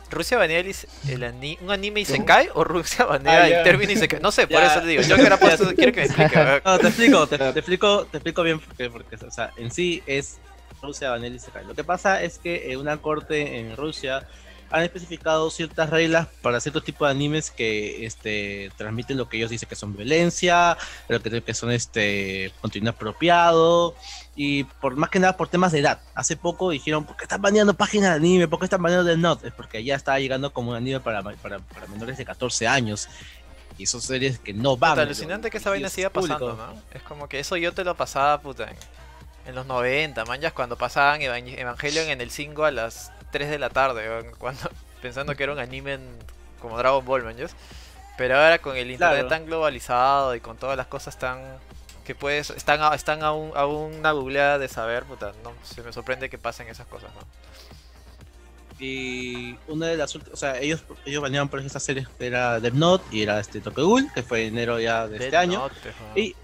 ¿Rusia 0.10 0.38
banea 0.38 0.60
el 0.60 0.74
el 1.10 1.24
ani- 1.24 1.58
un 1.62 1.70
anime 1.70 2.00
Isekai 2.00 2.50
o 2.54 2.64
Rusia 2.64 3.06
banea 3.06 3.44
Ah, 3.44 3.48
el 3.48 3.64
término 3.64 3.92
Isekai? 3.92 4.20
No 4.22 4.32
sé, 4.32 4.48
por 4.48 4.62
Ya. 4.62 4.68
eso 4.72 4.82
te 4.82 4.88
digo. 4.88 5.04
Yo 5.04 5.16
que 5.18 5.22
era 5.24 5.38
puesto, 5.38 5.66
quiero 5.76 5.92
que 5.92 6.00
me 6.02 6.06
explique. 6.06 6.62
No, 6.66 6.80
te 6.80 6.88
explico, 6.88 7.28
te, 7.28 7.38
te 7.38 7.60
explico, 7.60 8.06
te 8.06 8.18
explico 8.18 8.42
bien 8.44 8.60
porque, 8.60 8.90
porque, 8.90 9.16
o 9.26 9.32
sea, 9.32 9.52
en 9.58 9.70
sí 9.70 10.02
es 10.08 10.38
Rusia 10.82 11.12
Vanel 11.12 11.36
y 11.36 11.40
Sekai. 11.40 11.66
Lo 11.66 11.76
que 11.76 11.84
pasa 11.84 12.24
es 12.24 12.40
que 12.40 12.72
en 12.72 12.80
una 12.80 12.98
corte 12.98 13.60
en 13.60 13.76
Rusia 13.76 14.26
han 14.70 14.84
especificado 14.84 15.50
ciertas 15.50 15.90
reglas 15.92 16.28
para 16.42 16.60
ciertos 16.60 16.84
tipos 16.84 17.08
de 17.08 17.12
animes 17.12 17.52
que 17.52 18.06
este, 18.06 18.70
transmiten 18.76 19.18
lo 19.18 19.30
que 19.30 19.38
ellos 19.38 19.50
dicen 19.50 19.70
que 19.70 19.76
son 19.76 19.96
violencia, 19.96 20.78
lo 21.08 21.22
que, 21.22 21.42
que 21.42 21.54
son 21.54 21.72
este 21.72 22.52
contenido 22.60 22.92
apropiado 22.92 23.96
y 24.40 24.64
por 24.66 24.96
más 24.96 25.10
que 25.10 25.20
nada 25.20 25.36
por 25.36 25.48
temas 25.50 25.72
de 25.72 25.80
edad. 25.80 26.00
Hace 26.16 26.38
poco 26.38 26.70
dijeron, 26.70 27.04
¿por 27.06 27.18
qué 27.18 27.24
están 27.24 27.42
baneando 27.42 27.74
páginas 27.74 28.12
de 28.12 28.16
anime? 28.18 28.48
¿Por 28.48 28.60
qué 28.60 28.66
están 28.66 28.82
baneando 28.84 29.04
de 29.10 29.18
Not? 29.18 29.44
Es 29.44 29.52
porque 29.52 29.84
ya 29.84 29.96
estaba 29.96 30.20
llegando 30.20 30.54
como 30.54 30.70
un 30.72 30.78
anime 30.78 31.00
para, 31.00 31.22
para, 31.24 31.58
para 31.60 31.88
menores 31.88 32.18
de 32.18 32.24
14 32.26 32.68
años. 32.68 33.10
Y 33.80 33.88
son 33.88 34.00
series 34.02 34.38
que 34.40 34.54
no 34.54 34.78
van. 34.78 34.92
Puta, 34.92 35.02
alucinante 35.02 35.50
que 35.50 35.58
esa 35.58 35.72
vaina 35.72 35.90
siga 35.90 36.10
pasando, 36.12 36.54
¿no? 36.56 36.82
Es 36.94 37.02
como 37.02 37.28
que 37.28 37.40
eso 37.40 37.58
yo 37.58 37.74
te 37.74 37.84
lo 37.84 37.96
pasaba, 37.96 38.40
puta, 38.40 38.66
en, 38.70 38.78
en 39.48 39.56
los 39.56 39.66
90, 39.66 40.24
manjas, 40.26 40.54
cuando 40.54 40.78
pasaban 40.78 41.20
Evan- 41.22 41.48
Evangelion 41.48 42.08
en 42.10 42.22
el 42.22 42.30
5 42.32 42.64
a 42.66 42.72
las 42.72 43.12
3 43.32 43.50
de 43.50 43.58
la 43.60 43.70
tarde, 43.72 44.32
cuando, 44.38 44.70
pensando 45.02 45.36
que 45.36 45.44
era 45.44 45.54
un 45.54 45.60
anime 45.60 45.94
en- 45.96 46.18
como 46.62 46.78
Dragon 46.78 47.04
Ball, 47.06 47.24
manjas. 47.24 47.56
Pero 48.18 48.36
ahora 48.36 48.60
con 48.60 48.76
el 48.78 48.90
internet 48.92 49.16
Claro. 49.16 49.28
tan 49.30 49.46
globalizado 49.48 50.34
y 50.36 50.42
con 50.42 50.58
todas 50.58 50.76
las 50.78 50.88
cosas 50.88 51.18
tan 51.20 51.40
que 52.08 52.16
puedes 52.16 52.50
están 52.52 52.82
a, 52.82 52.96
están 52.96 53.22
a, 53.22 53.34
un- 53.34 53.52
a 53.56 53.66
una 53.68 54.12
googleada 54.14 54.58
de 54.58 54.68
saber, 54.70 55.04
puta, 55.04 55.34
no 55.44 55.52
se 55.62 55.84
me 55.84 55.92
sorprende 55.92 56.30
que 56.30 56.38
pasen 56.38 56.68
esas 56.70 56.88
cosas, 56.88 57.12
¿no? 57.14 57.22
Y 58.80 59.58
una 59.68 59.88
de 59.88 59.98
las 59.98 60.14
últimas, 60.16 60.36
o 60.36 60.40
sea, 60.40 60.60
ellos, 60.60 60.84
ellos 61.06 61.22
baneaban 61.22 61.50
por 61.50 61.60
esta 61.60 61.80
serie 61.80 62.08
era 62.20 62.60
Death 62.60 62.74
Note 62.74 63.06
y 63.12 63.24
era 63.24 63.40
este 63.40 63.60
Tokyo 63.60 63.88
Ghoul, 63.88 64.14
que 64.14 64.24
fue 64.24 64.44
en 64.46 64.54
enero 64.54 64.80
ya 64.80 65.08
de 65.08 65.18
este 65.18 65.32
Death 65.32 65.42
año. 65.42 65.60
Note, 65.60 65.76
weón. 65.84 66.18
Y, 66.18 66.36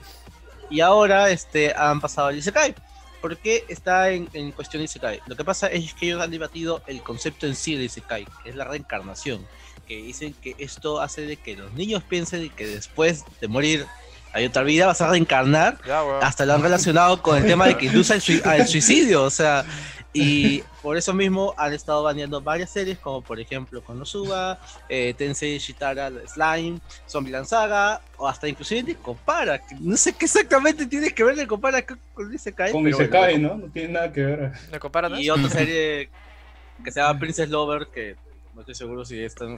y 0.69 0.81
ahora 0.81 1.29
este, 1.29 1.73
han 1.75 2.01
pasado 2.01 2.27
al 2.27 2.37
Isekai. 2.37 2.75
¿Por 3.21 3.37
qué 3.37 3.63
está 3.69 4.09
en, 4.09 4.27
en 4.33 4.51
cuestión 4.51 4.83
Isekai? 4.83 5.21
Lo 5.27 5.37
que 5.37 5.45
pasa 5.45 5.67
es 5.67 5.93
que 5.93 6.07
ellos 6.07 6.21
han 6.21 6.31
debatido 6.31 6.81
el 6.87 7.01
concepto 7.03 7.45
en 7.45 7.55
sí 7.55 7.75
de 7.75 7.85
Isekai, 7.85 8.25
que 8.43 8.49
es 8.49 8.55
la 8.55 8.65
reencarnación. 8.65 9.45
Que 9.87 9.97
dicen 9.97 10.33
que 10.33 10.55
esto 10.57 11.01
hace 11.01 11.21
de 11.21 11.37
que 11.37 11.55
los 11.55 11.71
niños 11.73 12.03
piensen 12.03 12.49
que 12.49 12.65
después 12.67 13.23
de 13.39 13.47
morir 13.47 13.85
hay 14.33 14.45
otra 14.45 14.63
vida, 14.63 14.87
vas 14.87 15.01
a 15.01 15.09
reencarnar. 15.09 15.77
Ya. 15.87 16.01
Hasta 16.21 16.45
lo 16.45 16.53
han 16.53 16.61
relacionado 16.61 17.21
con 17.21 17.37
el 17.37 17.45
tema 17.45 17.67
de 17.67 17.77
que 17.77 17.85
induce 17.85 18.13
al, 18.13 18.21
sui- 18.21 18.41
al 18.45 18.67
suicidio. 18.67 19.23
O 19.23 19.29
sea, 19.29 19.63
y 20.11 20.61
por 20.81 20.95
eso 20.97 21.13
mismo 21.13 21.53
han 21.57 21.73
estado 21.73 22.03
baneando 22.03 22.39
varias 22.41 22.69
series, 22.69 22.99
como 22.99 23.21
por 23.21 23.39
ejemplo 23.39 23.83
Konosuba, 23.83 24.59
eh, 24.89 25.13
Tensei 25.17 25.57
Shitara 25.57 26.11
Slime, 26.27 26.79
Zombieland 27.09 27.45
Saga, 27.47 28.01
o 28.17 28.27
hasta 28.27 28.47
inclusive 28.47 28.83
de 28.83 28.95
Compara. 28.95 29.59
No 29.79 29.97
sé 29.97 30.13
qué 30.13 30.25
exactamente 30.25 30.85
tiene 30.85 31.09
que 31.11 31.23
ver 31.23 31.35
de 31.35 31.47
Compara 31.47 31.83
con 32.13 32.31
Isekai. 32.33 32.71
Con 32.71 32.87
Isekai, 32.87 33.33
bueno. 33.39 33.55
¿no? 33.55 33.67
No 33.67 33.71
tiene 33.71 33.89
nada 33.93 34.11
que 34.11 34.21
ver. 34.23 34.51
¿Me 34.71 34.79
comparan 34.79 35.19
Y 35.19 35.29
otra 35.29 35.49
serie 35.49 36.09
que 36.83 36.91
se 36.91 36.99
llama 36.99 37.19
Princess 37.19 37.49
Lover, 37.49 37.87
que 37.93 38.15
no 38.53 38.61
estoy 38.61 38.75
seguro 38.75 39.03
si 39.05 39.19
están 39.21 39.57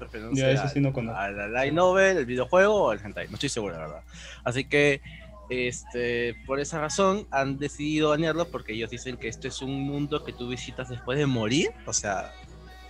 eso 0.53 0.63
a- 0.63 0.67
sí 0.69 0.79
no 0.79 0.91
a 1.15 1.29
la 1.29 1.47
light 1.47 1.73
novel, 1.73 2.17
el 2.17 2.25
videojuego 2.25 2.75
o 2.85 2.91
el 2.93 2.99
hentai. 3.03 3.27
No 3.27 3.33
estoy 3.35 3.49
seguro, 3.49 3.73
la 3.73 3.79
verdad. 3.87 4.03
Así 4.43 4.63
que, 4.65 5.01
este, 5.49 6.35
por 6.45 6.59
esa 6.59 6.79
razón 6.79 7.27
han 7.31 7.57
decidido 7.59 8.09
banearlo 8.09 8.49
porque 8.49 8.73
ellos 8.73 8.89
dicen 8.89 9.17
que 9.17 9.27
esto 9.27 9.47
es 9.47 9.61
un 9.61 9.81
mundo 9.83 10.23
que 10.23 10.33
tú 10.33 10.47
visitas 10.49 10.89
después 10.89 11.17
de 11.17 11.25
morir. 11.25 11.69
O 11.85 11.93
sea, 11.93 12.33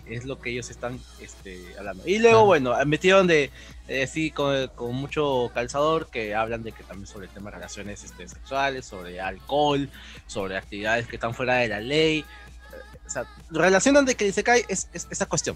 es 0.06 0.24
lo 0.26 0.40
que 0.40 0.52
ellos 0.52 0.70
están 0.70 1.00
este, 1.20 1.76
hablando. 1.78 2.04
Y 2.06 2.20
luego, 2.20 2.46
bueno, 2.46 2.76
metieron 2.86 3.26
de, 3.26 3.52
eh, 3.88 4.06
sí, 4.08 4.30
con, 4.32 4.68
con 4.76 4.94
mucho 4.96 5.50
calzador 5.54 6.10
que 6.12 6.36
hablan 6.36 6.62
de 6.64 6.72
que 6.72 6.84
también 6.84 7.08
sobre 7.08 7.28
temas 7.28 7.52
de 7.54 7.58
relaciones 7.58 8.04
este, 8.04 8.28
sexuales, 8.28 8.86
sobre 8.86 9.20
alcohol, 9.20 9.90
sobre 10.28 10.58
actividades 10.58 11.08
que 11.08 11.16
están 11.16 11.34
fuera 11.34 11.56
de 11.56 11.68
la 11.70 11.80
ley. 11.80 12.24
O 13.06 13.10
sea, 13.10 13.26
relacionan 13.50 14.06
de 14.06 14.16
que 14.16 14.32
se 14.32 14.44
cae 14.44 14.64
es, 14.70 14.90
es- 14.94 15.08
esa 15.10 15.26
cuestión. 15.26 15.56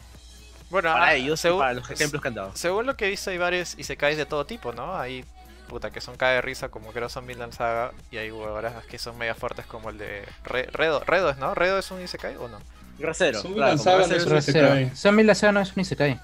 Bueno, 0.70 0.92
Para 0.94 1.06
ah, 1.06 1.14
ellos, 1.16 1.40
según- 1.40 1.60
para 1.60 1.74
los 1.74 1.90
ejemplos 1.90 2.22
que 2.22 2.28
han 2.28 2.36
dado. 2.36 2.52
Según 2.56 2.86
lo 2.86 2.96
que 2.96 3.08
he 3.08 3.10
visto, 3.10 3.30
hay 3.32 3.38
varios 3.38 3.78
isekais 3.80 4.18
de 4.18 4.26
todo 4.26 4.46
tipo, 4.46 4.72
¿no? 4.72 4.96
Hay 4.96 5.26
puta 5.68 5.92
que 5.92 6.02
son 6.02 6.16
cae 6.18 6.36
de 6.36 6.42
risa 6.42 6.70
como 6.70 6.92
creo 6.92 7.10
son 7.10 7.28
Vinland 7.28 7.54
Saga 7.54 7.92
y 8.12 8.18
hay 8.18 8.32
huevadas 8.32 8.84
que 8.86 8.98
son 8.98 9.18
mega 9.20 9.36
fuertes 9.36 9.66
como 9.68 9.90
el 9.92 9.98
de 10.00 10.24
Re- 10.44 10.68
Redo. 10.72 11.00
Redo 11.06 11.30
es, 11.30 11.38
¿no? 11.38 11.54
¿Redo 11.54 11.78
es 11.80 11.90
un 11.92 12.02
isekai 12.02 12.36
o 12.38 12.48
no? 12.48 12.58
Grosero. 12.98 13.42
Son 13.42 13.54
claro, 13.54 13.78
Saga, 13.78 14.08
no 14.08 14.16
es 14.16 14.26
un. 14.26 14.38
Isekai. 14.38 14.92
Saga 15.36 15.52
no 15.52 15.62
es 15.62 15.74
un 15.76 15.82
Isekai. 15.82 16.20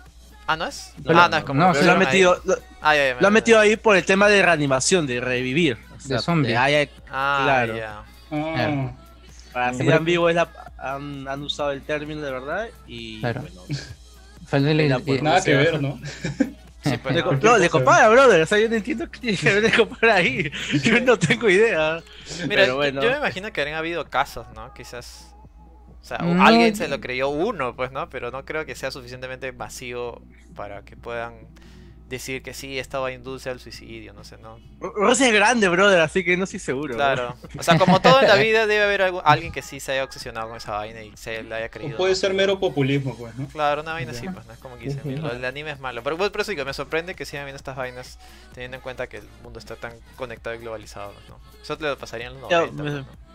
Ah, 0.47 0.55
¿no 0.57 0.65
es? 0.67 0.93
Ah, 1.07 1.27
no, 1.29 1.37
es 1.37 1.43
como 1.43 1.59
no, 1.61 1.73
que 1.73 1.81
lo 1.83 1.91
han 1.93 1.99
metido, 1.99 2.39
lo, 2.45 2.55
Ah, 2.81 2.93
lo 2.95 3.27
han 3.27 3.33
me- 3.33 3.39
metido 3.39 3.59
ahí 3.59 3.75
por 3.77 3.95
el 3.97 4.05
tema 4.05 4.27
de 4.29 4.43
reanimación, 4.43 5.07
de 5.07 5.19
revivir. 5.21 5.77
O 5.95 5.99
sea, 5.99 6.19
zombie. 6.19 6.49
de 6.51 6.57
Ah, 7.09 7.41
claro. 7.43 7.75
ya. 7.75 8.03
Ah, 8.31 8.91
para 9.53 9.73
Sí. 9.73 9.77
ser 9.85 9.93
ambiguo, 9.93 10.29
es 10.29 10.35
la- 10.35 10.49
han, 10.77 11.27
han 11.27 11.41
usado 11.41 11.71
el 11.71 11.81
término 11.81 12.21
de 12.21 12.31
verdad 12.31 12.67
y 12.85 13.19
Claro. 13.21 13.41
bueno. 13.41 13.61
Falta 14.45 14.71
el- 14.71 14.77
Mira, 14.77 14.97
el- 14.97 15.03
pues, 15.03 15.21
nada 15.21 15.43
que 15.43 15.55
ver, 15.55 15.81
¿no? 15.81 15.99
Sí, 16.83 16.97
pues, 17.01 17.15
Le, 17.15 17.23
no. 17.23 17.57
le 17.57 17.69
compara, 17.69 18.07
brother. 18.09 18.41
O 18.41 18.45
sea, 18.45 18.59
yo 18.59 18.69
no 18.69 18.75
entiendo 18.75 19.09
qué 19.09 19.19
tiene 19.19 19.37
que 19.37 19.53
ver 19.53 19.61
de 19.63 19.71
compara 19.71 20.15
ahí. 20.15 20.51
Yo 20.83 20.99
no 21.01 21.17
tengo 21.17 21.49
idea. 21.49 22.03
Mira, 22.47 22.61
Pero 22.63 22.75
bueno. 22.75 23.01
yo 23.01 23.09
me 23.09 23.17
imagino 23.17 23.51
que 23.51 23.61
habrían 23.61 23.77
habido 23.79 24.05
casos, 24.09 24.45
¿no? 24.53 24.71
Quizás. 24.75 25.33
O 25.99 26.03
sea, 26.07 26.19
No, 26.19 26.45
alguien 26.45 26.75
se 26.75 26.87
lo 26.87 27.01
creyó 27.01 27.29
uno, 27.29 27.75
pues, 27.75 27.91
¿no? 27.91 28.07
Pero 28.11 28.29
no 28.29 28.45
creo 28.45 28.67
que 28.67 28.75
sea 28.75 28.91
suficientemente 28.91 29.51
masivo 29.51 30.21
para 30.55 30.83
que 30.83 30.95
puedan 30.95 31.33
decir 32.07 32.43
que 32.43 32.53
sí, 32.53 32.77
estaba 32.77 33.11
induce 33.11 33.49
al 33.49 33.59
suicidio, 33.59 34.13
no 34.13 34.23
sé, 34.23 34.37
¿no? 34.37 34.59
Rosa 34.79 35.27
es 35.27 35.33
grande, 35.33 35.67
brother, 35.69 35.99
así 36.01 36.23
que 36.23 36.37
no 36.37 36.43
estoy 36.43 36.59
seguro. 36.59 36.93
Claro. 36.95 37.35
O 37.57 37.63
sea, 37.63 37.79
como 37.79 37.99
todo 37.99 38.21
en 38.21 38.27
la 38.27 38.35
vida, 38.43 38.67
debe 38.67 38.83
haber 38.83 39.01
algu- 39.01 39.21
alguien 39.25 39.51
que 39.51 39.63
sí 39.63 39.79
se 39.79 39.93
haya 39.93 40.03
obsesionado 40.03 40.47
con 40.49 40.57
esa 40.57 40.73
vaina 40.73 41.01
y 41.01 41.11
se 41.17 41.41
la 41.43 41.55
haya 41.55 41.65
O 41.65 41.71
creído. 41.71 41.97
puede 41.97 42.11
¿no? 42.11 42.15
ser 42.15 42.33
mero 42.35 42.59
populismo, 42.59 43.15
pues, 43.17 43.35
¿no? 43.35 43.47
Claro, 43.47 43.81
una 43.81 43.93
vaina 43.93 44.11
Ya. 44.11 44.19
así, 44.19 44.29
pues, 44.29 44.45
no 44.45 44.53
es 44.53 44.59
como 44.59 44.77
que 44.77 44.85
dicen. 44.85 45.01
"Mira, 45.03 45.29
del 45.29 45.43
anime 45.45 45.71
es 45.71 45.79
malo. 45.79 46.03
Pero 46.03 46.15
pues, 46.15 46.29
por 46.29 46.41
eso 46.41 46.51
digo, 46.51 46.63
me 46.63 46.73
sorprende 46.73 47.15
que 47.15 47.25
sigan 47.25 47.45
viendo 47.45 47.57
estas 47.57 47.75
vainas 47.75 48.19
teniendo 48.53 48.77
en 48.77 48.81
cuenta 48.83 49.07
que 49.07 49.17
el 49.17 49.27
mundo 49.43 49.57
está 49.57 49.75
tan 49.75 49.93
conectado 50.15 50.55
y 50.55 50.59
globalizado, 50.59 51.11
¿no? 51.27 51.39
Eso 51.63 51.75
te 51.75 51.85
lo 51.85 51.97
pasaría 51.97 52.27
en 52.27 52.39
los 52.39 52.49
Ya, 52.51 52.59
90, 52.67 52.83
me- 52.83 52.91
pues, 52.91 53.05
¿no? 53.05 53.25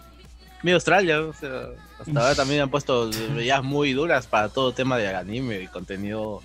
Mi 0.63 0.73
Australia, 0.73 1.21
o 1.23 1.33
sea, 1.33 1.71
hasta 1.99 2.21
ahora 2.21 2.35
también 2.37 2.61
han 2.61 2.71
puesto 2.71 3.11
medidas 3.35 3.65
muy 3.65 3.95
duras 3.95 4.27
para 4.29 4.49
todo 4.49 4.73
tema 4.73 4.97
de 4.99 5.09
anime 5.13 5.61
y 5.63 5.67
contenido 5.67 6.41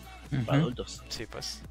para 0.47 0.57
adultos. 0.57 1.03
Sí, 1.09 1.25
pues. 1.27 1.61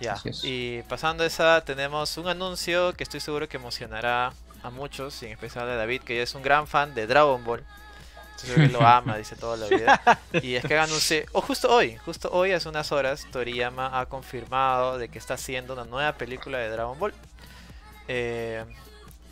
Ya. 0.00 0.16
Y 0.42 0.82
pasando 0.82 1.24
a 1.24 1.26
esa, 1.26 1.62
tenemos 1.64 2.16
un 2.18 2.28
anuncio 2.28 2.92
que 2.94 3.02
estoy 3.04 3.20
seguro 3.20 3.48
que 3.48 3.56
emocionará 3.56 4.32
a 4.62 4.70
muchos, 4.70 5.22
y 5.22 5.26
en 5.26 5.32
especial 5.32 5.68
a 5.68 5.76
David, 5.76 6.02
que 6.02 6.22
es 6.22 6.34
un 6.34 6.42
gran 6.42 6.66
fan 6.66 6.94
de 6.94 7.06
Dragon 7.06 7.42
Ball. 7.44 7.62
Estoy 8.36 8.50
seguro 8.50 8.66
que 8.66 8.72
lo 8.72 8.86
ama, 8.86 9.16
dice 9.18 9.36
toda 9.36 9.56
la 9.56 9.66
vida. 9.68 10.00
Y 10.42 10.54
es 10.56 10.64
que 10.64 10.76
anunció, 10.76 11.22
o 11.32 11.40
justo 11.40 11.72
hoy, 11.72 11.96
justo 12.04 12.28
hoy, 12.32 12.52
hace 12.52 12.68
unas 12.68 12.90
horas, 12.92 13.26
Toriyama 13.30 13.98
ha 14.00 14.06
confirmado 14.06 14.98
de 14.98 15.08
que 15.08 15.18
está 15.18 15.34
haciendo 15.34 15.72
una 15.74 15.84
nueva 15.84 16.12
película 16.14 16.58
de 16.58 16.68
Dragon 16.70 16.98
Ball. 16.98 17.14
Eh, 18.08 18.64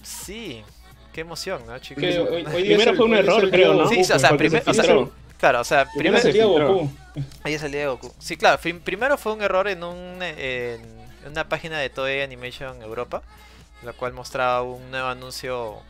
sí, 0.02 0.62
qué 1.12 1.23
emoción, 1.23 1.66
¿no, 1.66 1.78
chicos? 1.78 2.02
Que 2.02 2.19
hoy- 2.21 2.45
hoy 2.47 2.62
día 2.62 2.76
Primero 2.76 2.95
fue 2.97 3.04
un 3.07 3.14
error, 3.14 3.50
creo, 3.50 3.75
¿no? 3.75 3.88
Sí, 3.88 4.00
o 4.00 4.19
sea, 4.19 4.28
porque 4.31 4.45
primer- 4.49 4.64
se 4.64 4.71
o 4.71 4.75
sea, 4.75 4.85
filtró. 4.85 5.12
Claro, 5.42 5.61
o 5.61 5.64
sea, 5.64 5.87
Primero 5.87 5.99
primero 6.14 6.18
es 6.18 6.25
el 6.26 6.32
día 6.34 6.44
filtró. 6.46 6.72
Goku. 6.72 6.90
Ahí 7.42 7.54
es 7.54 7.62
el 7.64 7.72
día 7.72 7.80
de 7.80 7.87
Goku. 7.88 8.14
Sí, 8.20 8.37
claro, 8.37 8.58
prim- 8.61 8.78
primero 8.80 9.18
fue 9.18 9.32
un 9.32 9.42
error 9.42 9.66
en, 9.66 9.82
un, 9.82 10.22
en 10.22 10.80
una 11.28 11.49
página 11.49 11.78
de 11.80 11.90
Toei 11.90 12.22
Animation 12.22 12.80
Europa, 12.80 13.22
la 13.82 13.92
cual 13.92 14.12
mostraba 14.12 14.62
un 14.62 14.88
nuevo 14.92 15.08
anuncio 15.08 15.80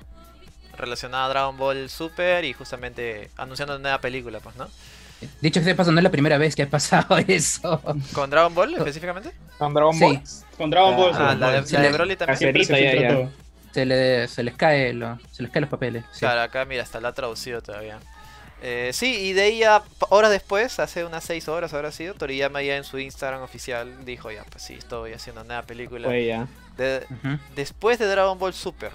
relacionado 0.78 1.26
a 1.26 1.28
Dragon 1.28 1.56
Ball 1.59 1.90
Super 1.90 2.47
y 2.47 2.54
justamente 2.54 3.28
anunciando 3.37 3.75
una 3.75 3.82
nueva 3.82 4.00
película, 4.00 4.40
pues, 4.40 4.56
¿no? 4.56 4.68
Dicho 5.42 5.61
que 5.61 5.66
de 5.66 5.75
paso, 5.75 5.92
no 5.92 5.99
es 5.99 6.02
la 6.04 6.11
primera 6.11 6.38
vez 6.38 6.56
que 6.56 6.62
ha 6.62 6.71
pasado 6.71 7.18
eso. 7.28 7.80
¿Con 8.14 8.30
Dragon 8.30 8.54
Ball 8.54 8.73
específicamente? 8.75 9.32
Con 9.59 9.75
Dragon 9.75 9.94
Sí. 9.94 10.00
Ball. 10.04 10.23
Con 10.56 10.71
Dragon 10.71 10.97
Ball. 10.97 11.11
Ah, 11.14 11.16
Dragon 11.37 11.40
la 11.40 11.49
de, 11.50 11.56
Ball. 11.59 11.66
Sí, 11.66 11.75
la 11.75 11.80
de 11.82 11.90
la- 11.90 11.97
Broly 11.99 12.16
también. 12.16 12.64
Se 12.64 13.00
ya. 13.02 13.28
Se, 13.73 13.85
le, 13.87 14.28
se 14.28 14.42
les 14.42 14.54
cae 14.54 14.92
lo, 14.94 15.18
se 15.30 15.42
les 15.42 15.52
caen 15.52 15.61
los 15.62 15.71
papeles. 15.71 16.04
sí. 16.12 16.21
Claro, 16.21 16.40
acá 16.40 16.64
mira, 16.64 16.82
hasta 16.82 17.00
la 17.00 17.09
ha 17.09 17.12
traducido 17.12 17.61
todavía. 17.62 17.99
Eh, 18.64 18.90
sí, 18.92 19.16
y 19.16 19.33
de 19.33 19.42
ahí 19.42 19.59
ya, 19.59 19.83
horas 20.11 20.31
después, 20.31 20.78
hace 20.78 21.04
unas 21.04 21.25
6 21.25 21.49
horas 21.49 21.75
habrá 21.75 21.90
sido, 21.90 22.14
Toriyama 22.14 22.62
ya 22.62 22.76
en 22.76 22.85
su 22.85 22.99
Instagram 22.99 23.42
oficial 23.42 24.04
dijo 24.04 24.31
ya, 24.31 24.45
pues 24.45 24.62
sí, 24.62 24.75
estoy 24.75 25.12
haciendo 25.14 25.40
una 25.40 25.49
nueva 25.49 25.62
película. 25.66 26.09
Después 27.57 27.99
de 27.99 28.07
Dragon 28.07 28.38
Ball 28.38 28.54
Super. 28.54 28.92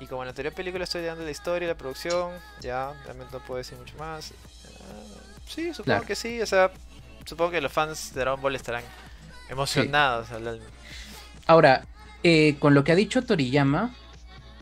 Y 0.00 0.06
como 0.06 0.22
en 0.22 0.26
la 0.26 0.30
anterior 0.30 0.54
película 0.54 0.84
estoy 0.84 1.02
dando 1.02 1.24
la 1.24 1.30
historia 1.30 1.66
y 1.66 1.68
la 1.68 1.76
producción, 1.76 2.32
ya 2.60 2.92
realmente 3.04 3.32
no 3.32 3.38
puedo 3.44 3.58
decir 3.58 3.76
mucho 3.78 3.94
más. 3.98 4.32
Ah, 4.80 5.20
sí, 5.46 5.68
supongo 5.72 5.84
Claro. 5.84 6.06
que 6.06 6.14
sí, 6.16 6.40
o 6.40 6.46
sea, 6.46 6.70
supongo 7.26 7.50
que 7.52 7.60
los 7.60 7.70
fans 7.70 8.14
de 8.14 8.20
Dragon 8.20 8.40
Ball 8.40 8.56
estarán 8.56 8.82
emocionados. 9.50 10.30
al- 10.30 10.48
al- 10.48 10.60
Ahora, 11.46 11.84
eh, 12.22 12.56
con 12.58 12.74
lo 12.74 12.82
que 12.82 12.92
ha 12.92 12.96
dicho 12.96 13.22
Toriyama, 13.22 13.94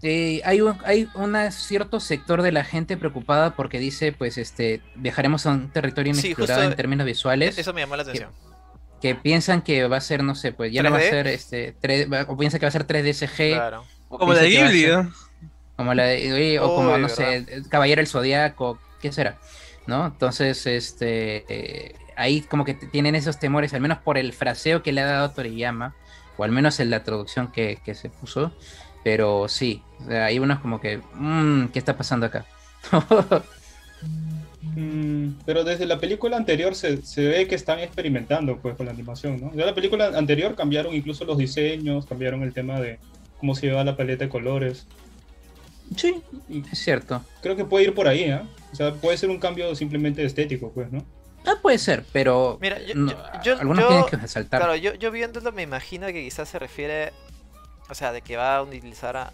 eh, 0.02 0.40
hay 0.44 0.60
un 0.60 0.76
hay 0.84 1.08
una 1.14 1.50
cierto 1.50 1.98
sector 2.00 2.42
de 2.42 2.52
la 2.52 2.64
gente 2.64 2.96
preocupada 2.96 3.54
porque 3.56 3.78
dice, 3.78 4.12
pues, 4.12 4.38
este, 4.38 4.80
viajaremos 4.94 5.46
a 5.46 5.50
un 5.50 5.70
territorio 5.70 6.12
inexplorado 6.12 6.62
en 6.62 6.74
términos 6.76 7.04
visuales, 7.06 7.58
Eso 7.58 7.72
me 7.72 7.80
llamó 7.80 7.96
la 7.96 8.02
atención. 8.02 8.30
que 9.00 9.14
piensan 9.14 9.62
que 9.62 9.86
va 9.88 9.96
a 9.96 10.00
ser, 10.00 10.22
no 10.24 10.34
sé, 10.34 10.52
pues 10.52 10.72
ya 10.72 10.82
no 10.82 10.90
va 10.90 10.98
a 10.98 11.00
3D. 11.00 11.10
ser, 11.10 11.26
este, 11.28 11.74
3D, 11.80 12.06
va- 12.12 12.26
o 12.32 12.36
piensa 12.36 12.58
que 12.58 12.66
va 12.66 12.68
a 12.68 12.72
ser 12.72 12.86
3D 12.86 13.12
CG, 13.14 13.54
Claro. 13.54 13.84
o 14.08 14.18
Como 14.18 14.32
la 14.34 14.42
de 14.42 14.48
Ghibli, 14.50 14.86
como 15.76 15.94
la 15.94 16.04
de, 16.04 16.32
oye, 16.32 16.58
o 16.58 16.74
como, 16.74 16.98
no 16.98 17.08
sé, 17.08 17.46
Caballero 17.68 18.00
del 18.00 18.08
Zodíaco, 18.08 18.78
¿qué 19.00 19.12
será? 19.12 19.38
¿No? 19.86 20.06
Entonces, 20.06 20.66
este, 20.66 21.44
eh, 21.48 21.94
ahí 22.16 22.40
como 22.42 22.64
que 22.64 22.74
tienen 22.74 23.14
esos 23.14 23.38
temores, 23.38 23.72
al 23.74 23.80
menos 23.80 23.98
por 23.98 24.18
el 24.18 24.32
fraseo 24.32 24.82
que 24.82 24.92
le 24.92 25.00
ha 25.02 25.06
dado 25.06 25.30
Toriyama, 25.30 25.94
o 26.36 26.44
al 26.44 26.50
menos 26.52 26.78
en 26.80 26.90
la 26.90 27.04
traducción 27.04 27.50
que, 27.52 27.78
que 27.84 27.94
se 27.94 28.10
puso, 28.10 28.52
pero 29.04 29.48
sí, 29.48 29.82
hay 30.10 30.38
unos 30.38 30.60
como 30.60 30.80
que, 30.80 31.00
mmm, 31.14 31.66
¿qué 31.68 31.78
está 31.78 31.96
pasando 31.96 32.26
acá? 32.26 32.44
Mm, 34.76 35.40
pero 35.46 35.64
desde 35.64 35.86
la 35.86 35.98
película 35.98 36.36
anterior 36.36 36.74
se, 36.74 37.02
se 37.02 37.26
ve 37.26 37.46
que 37.48 37.54
están 37.54 37.78
experimentando 37.80 38.58
pues 38.58 38.76
con 38.76 38.86
la 38.86 38.92
animación, 38.92 39.40
¿no? 39.40 39.50
De 39.50 39.64
la 39.64 39.74
película 39.74 40.06
anterior 40.16 40.54
cambiaron 40.54 40.94
incluso 40.94 41.24
los 41.24 41.38
diseños, 41.38 42.06
cambiaron 42.06 42.42
el 42.42 42.52
tema 42.52 42.80
de 42.80 42.98
cómo 43.38 43.54
se 43.54 43.66
lleva 43.66 43.82
la 43.84 43.96
paleta 43.96 44.24
de 44.24 44.30
colores. 44.30 44.86
Sí, 45.96 46.22
es 46.70 46.78
cierto. 46.78 47.24
creo 47.40 47.56
que 47.56 47.64
puede 47.64 47.84
ir 47.86 47.94
por 47.94 48.08
ahí, 48.08 48.22
¿eh? 48.24 48.40
O 48.72 48.76
sea, 48.76 48.92
puede 48.94 49.16
ser 49.16 49.30
un 49.30 49.38
cambio 49.38 49.74
simplemente 49.74 50.22
estético, 50.24 50.70
pues, 50.72 50.92
¿no? 50.92 51.04
Ah, 51.46 51.54
puede 51.62 51.78
ser, 51.78 52.04
pero 52.12 52.58
Mira, 52.60 52.78
yo, 52.82 52.94
no, 52.94 53.10
yo- 53.10 53.42
yo- 53.42 53.58
algunos 53.58 53.84
yo- 53.84 53.88
tienen 53.88 54.06
que 54.06 54.16
resaltar. 54.16 54.60
Claro, 54.60 54.76
yo, 54.76 54.94
yo 54.94 55.10
viéndolo 55.10 55.50
me 55.52 55.62
imagino 55.62 56.06
que 56.08 56.22
quizás 56.24 56.48
se 56.48 56.58
refiere, 56.58 57.12
o 57.88 57.94
sea, 57.94 58.12
de 58.12 58.22
que 58.22 58.36
va 58.36 58.56
a 58.56 58.62
utilizar 58.62 59.16
a 59.16 59.32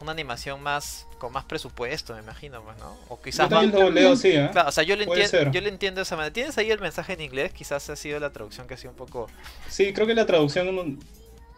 una 0.00 0.12
animación 0.12 0.62
más 0.62 1.06
con 1.18 1.32
más 1.32 1.44
presupuesto, 1.44 2.12
me 2.14 2.20
imagino, 2.20 2.60
pues, 2.62 2.76
¿no? 2.78 2.92
O 3.08 3.16
Yo 3.16 3.22
quizás 3.22 3.50
más... 3.50 3.62
también 3.62 3.84
lo 3.84 3.90
leo 3.90 4.12
así, 4.12 4.28
¿eh? 4.28 4.48
Claro, 4.52 4.68
o 4.68 4.72
sea, 4.72 4.84
yo 4.84 4.94
lo, 4.96 5.02
entiendo, 5.04 5.50
yo 5.50 5.60
lo 5.62 5.68
entiendo 5.68 5.98
de 6.00 6.02
esa 6.02 6.16
manera. 6.16 6.32
¿Tienes 6.32 6.58
ahí 6.58 6.70
el 6.70 6.78
mensaje 6.80 7.14
en 7.14 7.22
inglés? 7.22 7.52
Quizás 7.54 7.88
ha 7.88 7.96
sido 7.96 8.20
la 8.20 8.30
traducción 8.30 8.66
que 8.68 8.74
ha 8.74 8.76
sido 8.76 8.90
un 8.90 8.96
poco... 8.96 9.26
Sí, 9.68 9.92
creo 9.94 10.06
que 10.06 10.14
la 10.14 10.26
traducción 10.26 10.74
no- 10.76 10.98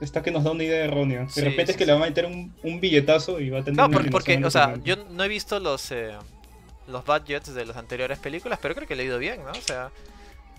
está 0.00 0.22
que 0.22 0.30
nos 0.30 0.44
da 0.44 0.52
una 0.52 0.62
idea 0.62 0.84
errónea. 0.84 1.22
De 1.24 1.28
Sí, 1.30 1.40
repente 1.40 1.66
sí, 1.66 1.70
es 1.72 1.76
que 1.76 1.84
sí. 1.84 1.86
le 1.88 1.92
van 1.94 2.02
a 2.02 2.06
meter 2.06 2.26
un, 2.26 2.54
un 2.62 2.80
billetazo 2.80 3.40
y 3.40 3.50
va 3.50 3.58
a 3.58 3.64
tener 3.64 3.74
Claro, 3.74 3.88
una 3.88 3.98
por- 4.02 4.10
porque, 4.10 4.40
o 4.44 4.50
sea, 4.50 4.76
yo 4.84 4.94
no 5.10 5.24
he 5.24 5.28
visto 5.28 5.58
los 5.58 5.90
eh, 5.90 6.12
los 6.86 7.04
budgets 7.04 7.52
de 7.52 7.66
las 7.66 7.76
anteriores 7.76 8.18
películas, 8.20 8.60
pero 8.62 8.76
creo 8.76 8.86
que 8.86 8.94
le 8.94 9.02
ha 9.02 9.06
ido 9.06 9.18
bien, 9.18 9.44
¿no? 9.44 9.50
O 9.50 9.54
sea, 9.56 9.90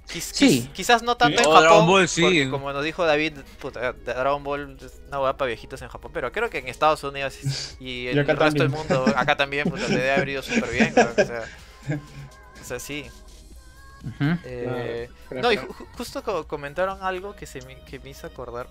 Sí. 0.09 0.63
quiz- 0.67 0.73
quizás 0.73 1.03
no 1.03 1.15
tanto 1.17 1.37
Sí. 1.37 1.43
en 1.43 1.49
Japón, 1.49 1.63
Dragon 1.63 1.87
Ball, 1.87 2.07
sí. 2.07 2.21
porque 2.21 2.49
como 2.49 2.73
nos 2.73 2.83
dijo 2.83 3.05
David, 3.05 3.33
puta, 3.59 3.93
Dragon 3.93 4.43
Ball 4.43 4.77
es 4.83 4.99
una 5.07 5.19
hueá 5.21 5.37
para 5.37 5.47
viejitos 5.47 5.81
en 5.83 5.89
Japón, 5.89 6.11
pero 6.13 6.31
creo 6.31 6.49
que 6.49 6.57
en 6.57 6.67
Estados 6.67 7.03
Unidos 7.03 7.35
y 7.79 8.07
el 8.07 8.17
Y 8.17 8.19
acá 8.19 8.33
resto 8.33 8.63
del 8.63 8.69
mundo, 8.71 9.05
acá 9.15 9.37
también, 9.37 9.69
puta, 9.69 9.87
le 9.87 9.95
debe 9.97 10.11
haber 10.11 10.29
ido 10.29 10.41
súper 10.41 10.69
bien, 10.71 10.93
¿no? 10.95 11.03
o 11.03 11.25
sea, 11.25 11.43
o 12.61 12.63
sea, 12.65 12.79
sí. 12.79 13.05
Eh, 14.45 15.09
no, 15.31 15.51
y 15.51 15.57
ju- 15.57 15.75
justo 15.97 16.23
co- 16.23 16.47
comentaron 16.47 17.01
algo 17.03 17.35
que, 17.35 17.45
se 17.45 17.61
me, 17.63 17.77
que 17.83 17.99
me 17.99 18.09
hizo 18.11 18.27
acordar. 18.27 18.67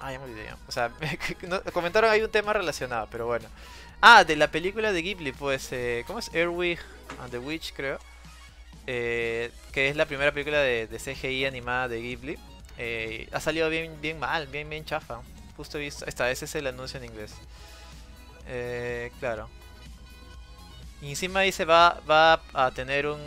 Ah, 0.00 0.12
ya 0.12 0.18
me 0.18 0.26
olvidé. 0.26 0.44
ya. 0.44 0.56
O 0.68 0.72
sea, 0.72 0.90
no, 1.48 1.62
comentaron 1.72 2.10
ahí 2.10 2.22
un 2.22 2.30
tema 2.30 2.52
relacionado, 2.52 3.08
pero 3.10 3.26
bueno. 3.26 3.48
Ah, 4.00 4.24
de 4.24 4.36
la 4.36 4.50
película 4.50 4.92
de 4.92 5.02
Ghibli, 5.02 5.32
pues. 5.32 5.68
Eh, 5.72 6.04
¿Cómo 6.06 6.18
es? 6.18 6.28
Airwig 6.34 6.78
and 7.20 7.30
the 7.30 7.38
Witch, 7.38 7.72
creo. 7.74 7.98
Eh, 8.90 9.50
que 9.70 9.90
es 9.90 9.96
la 9.96 10.06
primera 10.06 10.32
película 10.32 10.60
de, 10.60 10.86
de 10.86 10.98
CGI 10.98 11.44
animada 11.44 11.88
de 11.88 12.00
Ghibli. 12.00 12.38
Eh, 12.78 13.28
ha 13.32 13.38
salido 13.38 13.68
bien, 13.68 14.00
bien 14.00 14.18
mal, 14.18 14.46
bien, 14.46 14.70
bien 14.70 14.86
chafa. 14.86 15.20
Justo 15.58 15.76
he 15.76 15.82
visto. 15.82 16.06
Esta, 16.06 16.30
ese 16.30 16.46
es 16.46 16.54
el 16.54 16.66
anuncio 16.66 16.98
en 16.98 17.04
inglés. 17.04 17.34
Eh, 18.46 19.12
claro. 19.20 19.50
Y 21.02 21.10
encima 21.10 21.42
dice 21.42 21.66
va, 21.66 22.00
va 22.10 22.40
a 22.54 22.70
tener 22.70 23.06
un 23.06 23.20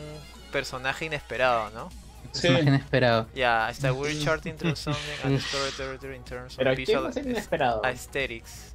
personaje 0.51 1.05
inesperado, 1.05 1.69
¿no? 1.69 1.91
Sí. 2.31 2.47
Personaje 2.47 2.67
inesperado. 2.69 3.27
Ya, 3.35 3.69
está 3.69 3.93
We're 3.93 4.19
charting 4.19 4.55
through 4.55 4.75
something 4.75 5.25
and 5.25 5.37
story 5.37 5.71
territory 5.77 6.15
in 6.15 6.23
terms 6.23 6.53
of 6.53 6.57
Pero 6.57 6.71
¿qué 6.71 6.75
visual 6.77 7.11
inesperado? 7.23 7.85
aesthetics. 7.85 8.73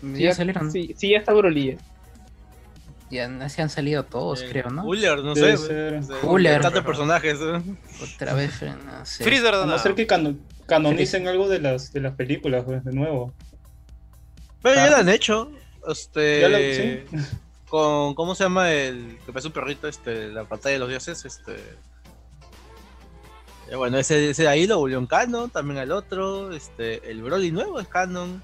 Sí, 0.00 0.22
ya 0.22 0.32
salieron. 0.32 0.70
Sí, 0.70 0.94
sí, 0.96 1.10
ya 1.10 1.18
está 1.18 1.32
Broly. 1.32 1.76
Ya 3.10 3.48
se 3.48 3.60
han 3.62 3.70
salido 3.70 4.04
todos, 4.04 4.42
Eh, 4.42 4.48
creo, 4.50 4.70
¿no? 4.70 4.82
Cooler, 4.82 5.18
no 5.24 5.34
Debe 5.34 5.56
sé. 5.56 6.00
Cooler. 6.20 6.60
Tantos 6.60 6.84
personajes. 6.84 7.38
¿eh? 7.40 7.60
Otra 8.14 8.34
vez, 8.34 8.62
eh, 8.62 8.72
no 8.86 9.04
sé. 9.04 9.24
Freezer, 9.24 9.54
A 9.54 9.58
no 9.66 9.72
no. 9.72 9.78
ser 9.78 9.94
que 9.96 10.06
cano- 10.06 10.36
canonicen 10.66 11.26
algo 11.26 11.48
de 11.48 11.58
las, 11.60 11.92
de 11.92 12.00
las 12.00 12.14
películas, 12.14 12.62
pues, 12.64 12.84
de 12.84 12.92
nuevo. 12.92 13.32
Pero 14.62 14.76
ya 14.76 14.84
Ah. 14.84 14.90
lo 14.90 14.96
han 14.98 15.08
hecho. 15.08 15.50
Este. 15.88 16.40
Ya 16.42 16.48
lo- 16.48 16.58
sí. 16.58 17.00
Con. 17.68 18.14
¿Cómo 18.14 18.34
se 18.36 18.44
llama 18.44 18.70
el. 18.72 19.18
que 19.26 19.32
parece 19.32 19.48
un 19.48 19.54
perrito? 19.54 19.88
Este. 19.88 20.28
La 20.28 20.44
pantalla 20.44 20.74
de 20.74 20.78
los 20.78 20.88
dioses. 20.88 21.24
Este. 21.24 21.54
Eh, 23.70 23.76
bueno, 23.76 23.98
ese, 23.98 24.30
ese 24.30 24.42
de 24.42 24.48
ahí 24.48 24.66
lo 24.66 24.78
volvió 24.78 24.98
en 24.98 25.06
canon. 25.06 25.50
También 25.50 25.78
al 25.78 25.90
otro. 25.92 26.52
Este. 26.52 27.10
El 27.10 27.22
Broly 27.22 27.50
nuevo 27.50 27.80
es 27.80 27.88
canon. 27.88 28.42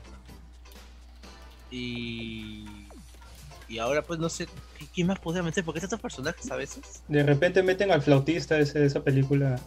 Y. 1.71 2.65
Y 3.69 3.79
ahora, 3.79 4.03
pues 4.03 4.19
no 4.21 4.29
sé. 4.29 4.47
¿qué- 4.79 4.87
¿Quién 4.95 5.07
más 5.09 5.19
podría 5.19 5.43
meter? 5.43 5.65
Porque 5.65 5.81
tantos 5.81 6.01
personajes 6.01 6.51
a 6.51 6.57
veces. 6.57 7.03
De 7.09 7.23
repente 7.23 7.63
meten 7.63 7.91
al 7.91 8.03
flautista 8.03 8.59
ese 8.59 8.79
de 8.81 8.87
esa 8.87 9.03
película, 9.03 9.59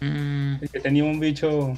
Mm, 0.00 0.56
el 0.62 0.68
que 0.68 0.80
tenía 0.80 1.04
un 1.04 1.20
bicho. 1.20 1.72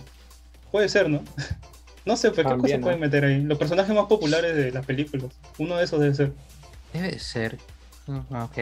Puede 0.72 0.88
ser, 0.88 1.08
¿no? 1.10 1.22
No 2.06 2.16
sé, 2.18 2.28
pues, 2.32 2.38
¿qué 2.38 2.50
También, 2.50 2.60
cosa 2.60 2.76
¿no? 2.78 2.82
pueden 2.82 3.00
meter 3.00 3.24
ahí? 3.24 3.42
Los 3.42 3.56
personajes 3.56 3.94
más 3.94 4.04
populares 4.06 4.54
de 4.54 4.70
las 4.72 4.84
películas. 4.84 5.32
Uno 5.58 5.76
de 5.78 5.84
esos 5.84 5.98
debe 6.00 6.14
ser. 6.14 6.32
debe 6.92 7.18
ser. 7.18 7.58
Mm, 8.06 8.34
Ok. 8.42 8.58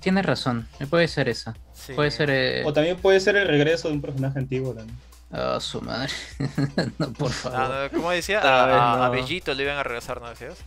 Tienes 0.00 0.26
razón. 0.26 0.66
Puede 0.90 1.06
ser 1.06 1.28
esa. 1.28 1.54
Sí. 1.72 1.92
Puede 1.92 2.10
ser. 2.10 2.30
Eh... 2.30 2.62
O 2.64 2.72
también 2.72 2.96
puede 2.96 3.20
ser 3.20 3.36
el 3.36 3.46
regreso 3.46 3.88
de 3.88 3.94
un 3.94 4.00
personaje 4.02 4.38
antiguo 4.40 4.74
también. 4.74 4.98
Oh, 5.32 5.60
su 5.60 5.80
madre. 5.80 6.12
no, 6.98 7.12
por 7.12 7.30
favor. 7.30 7.58
Ah, 7.60 7.88
no, 7.92 7.96
¿Cómo 7.96 8.10
decía? 8.10 8.40
A, 8.40 9.06
a-. 9.06 9.08
Bellito 9.10 9.54
le 9.54 9.62
iban 9.62 9.76
a 9.78 9.82
regresar, 9.84 10.20
¿no 10.20 10.28
decías? 10.28 10.58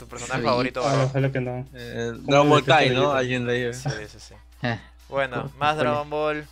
Tu 0.00 0.08
personaje 0.08 0.42
favorito. 0.42 0.82
Ah, 0.84 0.94
bro. 0.94 1.04
ojalá 1.04 1.30
que 1.30 1.40
no. 1.40 1.68
Eh, 1.74 2.12
Dragon 2.22 2.48
Ball 2.50 2.64
Kai? 2.64 2.90
¿no? 2.90 3.12
Alguien 3.12 3.46
de 3.46 3.52
ahí. 3.68 3.74
Sí, 3.74 3.88
sí, 4.08 4.18
sí. 4.18 4.34
Eh, 4.62 4.78
Bueno, 5.08 5.42
¿Cómo- 5.44 5.54
más? 5.58 5.76
Dragon 5.76 6.10
Ball. 6.10 6.46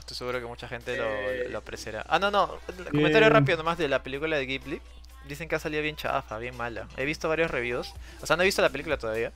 Estoy 0.00 0.16
seguro 0.16 0.40
que 0.40 0.46
mucha 0.46 0.66
gente 0.68 0.96
lo, 0.96 1.04
Eh. 1.04 1.48
lo 1.50 1.58
apreciará. 1.58 2.04
Ah, 2.08 2.18
no, 2.18 2.30
no. 2.30 2.58
Comentario 2.90 3.20
Bien. 3.20 3.30
rápido 3.32 3.58
nomás 3.58 3.76
de 3.78 3.88
la 3.88 4.02
película 4.02 4.36
de 4.36 4.46
Ghibli. 4.46 4.80
Dicen 5.28 5.48
que 5.48 5.56
ha 5.56 5.58
salido 5.58 5.82
bien 5.82 5.96
chafa, 5.96 6.38
bien 6.38 6.56
mala. 6.56 6.86
He 6.96 7.04
visto 7.04 7.28
varios 7.28 7.50
reviews. 7.50 7.92
O 8.22 8.26
sea, 8.26 8.36
no 8.36 8.42
he 8.42 8.46
visto 8.46 8.62
la 8.62 8.68
película 8.70 8.96
todavía. 8.98 9.32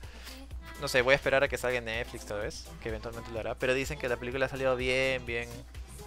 No 0.79 0.87
sé, 0.87 1.01
voy 1.01 1.11
a 1.13 1.15
esperar 1.15 1.43
a 1.43 1.47
que 1.47 1.57
salga 1.57 1.77
en 1.79 1.85
Netflix 1.85 2.25
tal 2.25 2.39
vez. 2.39 2.65
Que 2.81 2.89
eventualmente 2.89 3.29
lo 3.31 3.39
hará. 3.39 3.55
Pero 3.55 3.73
dicen 3.73 3.99
que 3.99 4.07
la 4.07 4.17
película 4.17 4.45
ha 4.45 4.49
salido 4.49 4.75
bien, 4.75 5.25
bien 5.25 5.49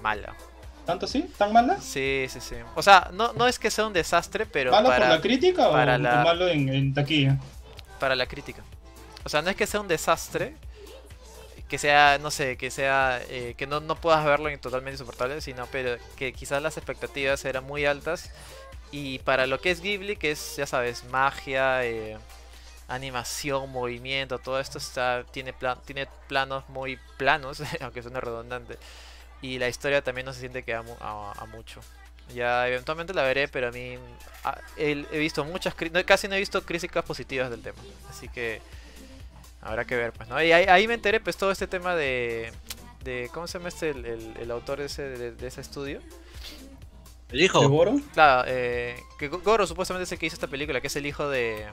mala. 0.03 0.35
¿Tanto 0.85 1.07
sí? 1.07 1.31
¿Tan 1.39 1.53
mala? 1.53 1.81
Sí, 1.81 2.27
sí, 2.29 2.41
sí. 2.41 2.57
O 2.75 2.83
sea, 2.83 3.11
no, 3.13 3.33
no 3.33 3.47
es 3.49 3.59
que 3.59 3.71
sea 3.71 3.87
un 3.87 3.93
desastre, 3.93 4.45
pero 4.47 4.71
¿Malo 4.71 4.89
por 4.89 4.95
para, 4.97 5.09
la 5.09 5.21
crítica 5.21 5.69
o, 5.69 5.73
para 5.73 5.95
o 5.97 5.99
la- 5.99 6.23
malo 6.23 6.49
en, 6.49 6.69
en 6.69 6.93
taquilla? 6.95 7.39
para 7.99 8.15
la 8.15 8.27
crítica. 8.27 8.63
O 9.25 9.29
sea, 9.31 9.41
no 9.41 9.49
es 9.49 9.57
que 9.57 9.67
sea 9.67 9.81
un 9.81 9.89
desastre, 9.89 10.55
que 11.69 11.79
sea, 11.79 12.19
no 12.19 12.31
sé, 12.31 12.57
que 12.57 12.71
sea, 12.71 13.21
eh, 13.31 13.55
que 13.57 13.67
no, 13.67 13.81
no 13.81 13.97
puedas 13.97 14.25
verlo 14.25 14.49
en 14.51 14.61
totalmente 14.61 14.95
insoportable, 14.97 15.41
sino 15.41 15.67
pero 15.73 15.97
que 16.17 16.33
quizás 16.33 16.63
las 16.63 16.77
expectativas 16.77 17.45
eran 17.47 17.65
muy 17.65 17.87
altas 17.87 18.31
y 18.93 19.19
para 19.21 19.47
lo 19.47 19.61
que 19.61 19.71
es 19.71 19.81
Ghibli, 19.81 20.17
que 20.17 20.31
es, 20.33 20.57
ya 20.57 20.67
sabes, 20.67 21.05
magia, 21.05 21.85
eh, 21.85 22.19
animación, 22.87 23.71
movimiento, 23.71 24.39
todo 24.39 24.61
esto 24.61 24.79
está, 24.79 25.25
tiene, 25.33 25.53
plan, 25.55 25.79
tiene 25.87 26.07
planos 26.29 26.69
muy 26.69 26.99
planos, 27.17 27.63
aunque 27.81 28.03
suene 28.03 28.21
redundante, 28.21 28.79
y 29.45 29.59
la 29.59 29.69
historia 29.69 30.03
también 30.03 30.25
no 30.27 30.33
se 30.33 30.41
siente 30.41 30.63
que 30.63 30.75
a, 30.75 30.83
mu- 30.83 30.97
a- 31.01 31.33
a 31.37 31.45
mucho. 31.47 31.81
Ya 32.35 32.67
eventualmente 32.69 33.13
la 33.13 33.23
veré, 33.23 33.49
pero 33.49 33.69
a 33.69 33.71
mí 33.71 33.99
he, 34.79 35.05
he 35.13 35.19
visto 35.19 35.45
muchas, 35.45 35.75
casi 36.07 36.27
no 36.29 36.35
he 36.35 36.39
visto 36.39 36.63
críticas 36.65 37.05
positivas 37.05 37.51
del 37.51 37.61
tema, 37.61 37.79
así 38.09 38.29
que 38.29 38.63
habrá 39.61 39.85
que 39.85 39.95
ver, 39.97 40.13
pues, 40.13 40.29
¿no? 40.29 40.43
Y 40.43 40.51
ahí, 40.53 40.65
ahí 40.67 40.87
me 40.89 40.95
enteré, 40.95 41.21
pues, 41.21 41.37
todo 41.37 41.51
este 41.51 41.67
tema 41.67 41.95
de, 41.95 42.51
de 43.03 43.29
¿cómo 43.35 43.47
se 43.47 43.59
llama 43.59 43.69
este, 43.69 43.91
el, 43.91 44.05
el- 44.07 44.35
el 44.41 44.51
autor 44.51 44.79
de 44.79 44.87
ese, 44.87 45.03
de, 45.03 45.33
de 45.33 45.47
ese 45.47 45.61
estudio? 45.61 46.01
El 47.31 47.39
¿De 47.39 47.45
hijo. 47.45 47.69
Goro? 47.69 48.01
Claro, 48.15 48.45
eh, 48.49 48.97
que 49.19 49.29
Go- 49.29 49.41
Goro 49.41 49.67
supuestamente 49.67 50.05
es 50.05 50.13
el 50.13 50.19
que 50.19 50.27
hizo 50.27 50.35
esta 50.37 50.47
película, 50.47 50.81
que 50.81 50.87
es 50.87 50.97
el 50.97 51.05
hijo 51.07 51.29
de... 51.29 51.67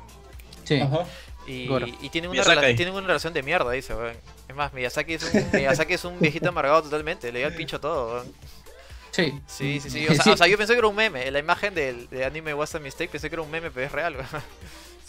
sí. 0.66 0.80
Ajá. 0.82 1.06
Y, 1.48 1.68
y 2.02 2.10
tienen, 2.10 2.30
una 2.30 2.44
tienen 2.76 2.94
una 2.94 3.08
relación 3.08 3.34
de 3.34 3.42
mierda, 3.42 3.72
dice, 3.72 3.96
weón. 3.96 4.16
Es 4.52 4.58
más, 4.58 4.74
Miyazaki 4.74 5.14
es 5.14 5.24
un, 5.24 5.50
Miyazaki 5.54 5.94
es 5.94 6.04
un 6.04 6.20
viejito 6.20 6.50
amargado 6.50 6.84
totalmente, 6.84 7.32
le 7.32 7.40
dio 7.40 7.48
el 7.48 7.56
pincho 7.56 7.80
todo. 7.80 8.26
Sí. 9.12 9.40
Sí, 9.48 9.80
sí, 9.80 9.90
sí. 9.90 10.08
O 10.10 10.14
sea, 10.22 10.34
o 10.34 10.36
sea, 10.36 10.46
yo 10.46 10.58
pensé 10.58 10.74
que 10.74 10.80
era 10.80 10.90
un 10.90 10.96
meme. 10.96 11.32
La 11.32 11.40
imagen 11.40 11.74
del 11.74 12.10
de 12.10 12.26
anime 12.26 12.54
Was 12.54 12.76
a 12.76 12.80
Mistake 12.80 13.10
pensé 13.10 13.30
que 13.30 13.36
era 13.36 13.44
un 13.44 13.50
meme, 13.50 13.72
pero 13.72 13.86
es 13.86 13.92
real, 13.94 14.18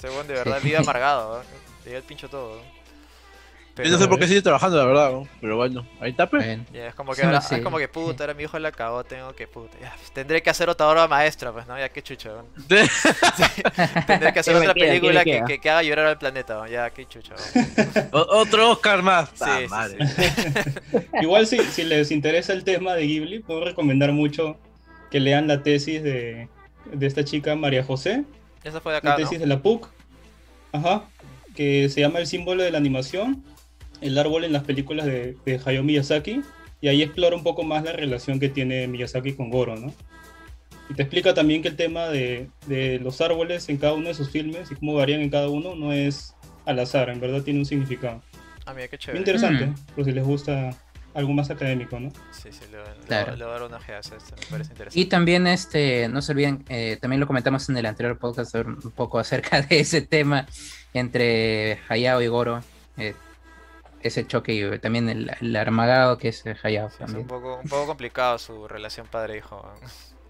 weón 0.04 0.26
de 0.28 0.34
verdad 0.34 0.60
vive 0.62 0.76
amargado. 0.76 1.42
Le 1.82 1.90
dio 1.90 1.98
el 1.98 2.04
pincho 2.04 2.28
todo, 2.28 2.62
Yo 3.76 3.90
no 3.90 3.98
sé 3.98 4.06
por 4.06 4.18
qué 4.18 4.28
sigue 4.28 4.42
trabajando, 4.42 4.76
la 4.76 4.84
verdad. 4.84 5.12
¿no? 5.12 5.28
Pero 5.40 5.56
bueno, 5.56 5.86
ahí 6.00 6.10
está, 6.10 6.28
pues. 6.28 6.44
Es 6.74 6.94
como 6.94 7.12
que 7.12 7.20
Sí, 7.22 7.26
ahora, 7.26 7.40
sí. 7.40 7.54
es 7.54 7.60
como 7.62 7.78
que 7.78 7.88
puta, 7.88 8.24
ahora 8.24 8.34
mi 8.34 8.42
hijo 8.42 8.58
la 8.58 8.70
cagó, 8.70 9.02
tengo 9.04 9.34
que 9.34 9.46
puta. 9.46 9.78
Ya, 9.80 9.94
tendré 10.12 10.42
que 10.42 10.50
hacer 10.50 10.68
otra 10.68 10.88
obra 10.88 11.08
maestra, 11.08 11.52
pues, 11.52 11.66
¿no? 11.66 11.78
Ya 11.78 11.88
qué 11.88 12.02
chucha, 12.02 12.30
weón. 12.30 12.46
Tendré 14.06 14.32
que 14.32 14.40
hacer 14.40 14.56
otra 14.56 14.74
queda, 14.74 14.86
película 14.86 15.24
que, 15.24 15.30
queda. 15.32 15.44
que, 15.46 15.58
que 15.58 15.70
haga 15.70 15.82
llorar 15.82 16.06
al 16.06 16.18
planeta, 16.18 16.58
weón. 16.58 16.70
Ya 16.70 16.90
qué 16.90 17.06
chucha, 17.06 17.34
Otro 18.12 18.70
Oscar 18.72 19.02
más. 19.02 19.30
Sí, 19.30 19.44
Ah, 19.46 19.58
sí, 19.60 19.68
madre. 19.68 19.98
Igual 21.22 21.46
si, 21.46 21.58
si 21.58 21.84
les 21.84 22.10
interesa 22.10 22.52
el 22.52 22.64
tema 22.64 22.94
de 22.94 23.06
Ghibli, 23.06 23.38
puedo 23.40 23.64
recomendar 23.64 24.12
mucho 24.12 24.56
que 25.10 25.20
lean 25.20 25.46
la 25.48 25.62
tesis 25.62 26.02
de, 26.02 26.48
de 26.92 27.06
esta 27.06 27.24
chica 27.24 27.54
María 27.54 27.84
José, 27.84 28.24
Esa 28.64 28.80
fue 28.80 28.92
de 28.92 28.96
la 28.96 28.98
acá, 28.98 29.10
¿no? 29.10 29.16
tesis 29.28 29.38
de 29.40 29.46
la 29.46 29.60
PUC, 29.60 29.88
ajá, 30.72 31.04
que 31.54 31.88
se 31.90 32.00
llama 32.00 32.18
El 32.18 32.26
símbolo 32.26 32.62
de 32.62 32.70
la 32.70 32.78
animación, 32.78 33.44
el 34.02 34.18
árbol 34.18 34.44
en 34.44 34.52
las 34.52 34.64
películas 34.64 35.06
de, 35.06 35.36
de 35.44 35.60
Hayao 35.64 35.82
Miyazaki, 35.84 36.42
y 36.80 36.88
ahí 36.88 37.02
explora 37.02 37.36
un 37.36 37.42
poco 37.44 37.62
más 37.62 37.84
la 37.84 37.92
relación 37.92 38.40
que 38.40 38.48
tiene 38.48 38.86
Miyazaki 38.88 39.34
con 39.34 39.50
Goro, 39.50 39.76
¿no? 39.76 39.92
Y 40.90 40.94
te 40.94 41.02
explica 41.02 41.32
también 41.32 41.62
que 41.62 41.68
el 41.68 41.76
tema 41.76 42.08
de, 42.08 42.48
de 42.66 42.98
los 42.98 43.20
árboles 43.20 43.68
en 43.68 43.76
cada 43.78 43.94
uno 43.94 44.08
de 44.08 44.14
sus 44.14 44.30
filmes 44.30 44.70
y 44.70 44.74
cómo 44.74 44.94
varían 44.94 45.20
en 45.20 45.30
cada 45.30 45.48
uno 45.48 45.74
no 45.76 45.92
es 45.92 46.34
al 46.66 46.78
azar, 46.80 47.08
en 47.08 47.20
verdad 47.20 47.42
tiene 47.42 47.60
un 47.60 47.66
significado. 47.66 48.20
Ah, 48.66 48.74
mira, 48.74 48.88
qué 48.88 48.98
chévere. 48.98 49.18
interesante, 49.18 49.66
Mm. 49.66 49.74
por 49.94 50.04
si 50.04 50.12
les 50.12 50.24
gusta 50.24 50.70
algo 51.14 51.32
más 51.32 51.50
académico, 51.50 52.00
¿no? 52.00 52.10
Sí, 52.32 52.48
sí, 52.52 52.60
le, 52.70 52.78
le- 52.78 53.06
Claro. 53.06 53.32
a 53.32 53.36
dar 53.52 53.62
una 53.64 53.76
ojeada 53.76 53.98
a 53.98 54.00
esto, 54.00 54.34
me 54.40 54.46
parece 54.50 54.72
interesante. 54.72 54.98
Y 55.00 55.04
también, 55.06 55.46
este, 55.46 56.08
no 56.08 56.20
se 56.22 56.32
olviden, 56.32 56.64
eh, 56.68 56.96
también 57.00 57.20
lo 57.20 57.26
comentamos 57.26 57.68
en 57.68 57.76
el 57.76 57.86
anterior 57.86 58.18
podcast 58.18 58.54
un 58.56 58.76
poco 58.94 59.18
acerca 59.20 59.62
de 59.62 59.78
ese 59.80 60.02
tema 60.02 60.46
entre 60.94 61.78
Hayao 61.88 62.22
y 62.22 62.26
Goro. 62.28 62.60
eh, 62.96 63.14
ese 64.08 64.26
choque 64.26 64.54
y 64.54 64.78
también 64.80 65.08
el, 65.08 65.30
el 65.40 65.56
armagado 65.56 66.18
que 66.18 66.28
es 66.28 66.44
Hayao 66.64 66.88
Sí, 66.88 67.04
es 67.04 67.14
un 67.14 67.24
también. 67.24 67.26
poco, 67.26 67.58
un 67.60 67.68
poco 67.68 67.86
complicado 67.86 68.38
su 68.38 68.68
relación 68.68 69.08
padre-hijo. 69.08 69.62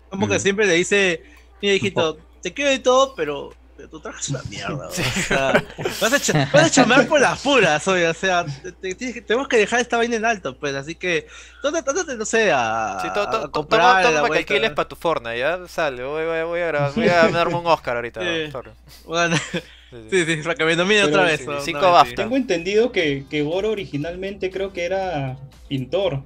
Como 0.09 0.29
que 0.29 0.39
Mm. 0.39 0.41
siempre 0.41 0.67
le 0.67 0.75
dice, 0.75 1.23
mira 1.61 1.75
hijito, 1.75 2.25
te 2.41 2.55
quiero 2.55 2.71
de 2.71 2.79
todo, 2.79 3.15
pero, 3.15 3.62
pero 3.83 3.91
tu 3.91 4.01
trabajo 4.01 4.21
es 4.23 4.29
una 4.29 4.43
mierda. 4.45 4.75
weón". 4.77 4.89
O 4.89 4.93
sea, 4.93 5.65
vas, 6.01 6.13
a 6.13 6.21
cha- 6.21 6.51
vas 6.53 6.65
a 6.67 6.71
chamar 6.71 7.09
por 7.09 7.21
las 7.21 7.41
puras, 7.41 7.87
oye, 7.89 8.07
o 8.07 8.15
sea, 8.15 8.45
te- 8.81 8.95
te- 8.95 9.23
tenemos 9.23 9.49
que 9.49 9.57
dejar 9.57 9.81
esta 9.81 9.97
vaina 9.97 10.15
en 10.17 10.25
alto, 10.25 10.57
pues, 10.57 10.75
así 10.77 10.95
que, 10.95 11.27
trate, 11.61 12.17
no 12.17 12.25
sé, 12.25 12.53
a, 12.55 12.99
Sí, 13.03 13.09
to- 13.13 13.29
to- 13.29 13.37
a 13.45 13.51
comprar 13.51 13.81
toma, 14.05 14.17
toma 14.29 14.45
que 14.45 14.71
para 14.71 14.89
tu 14.89 14.95
Fortnite, 14.95 15.39
ya 15.39 15.67
sale, 15.67 16.05
voy, 16.05 16.25
voy, 16.27 16.43
voy 16.45 16.61
a, 16.61 16.67
grabar- 16.69 16.95
voy 16.95 17.09
a 17.09 17.29
darme 17.29 17.57
un 17.57 17.67
Oscar 17.67 17.97
ahorita. 17.97 18.21
Sí. 18.21 18.53
Bueno, 19.05 19.37
Sí, 19.91 19.99
sí. 20.11 20.25
sí, 20.25 20.37
sí, 20.37 20.43
para 20.43 20.55
que 20.55 20.65
me 20.65 20.77
domine 20.77 21.01
Pero 21.03 21.09
otra 21.09 21.25
vez. 21.25 21.41
sí, 21.41 21.47
cinco. 21.65 22.03
Tengo 22.15 22.37
entendido 22.37 22.93
que, 22.93 23.25
que 23.29 23.43
Goro 23.43 23.71
originalmente 23.71 24.51
creo 24.51 24.73
que 24.73 24.85
era 24.85 25.37
pintor. 25.69 26.23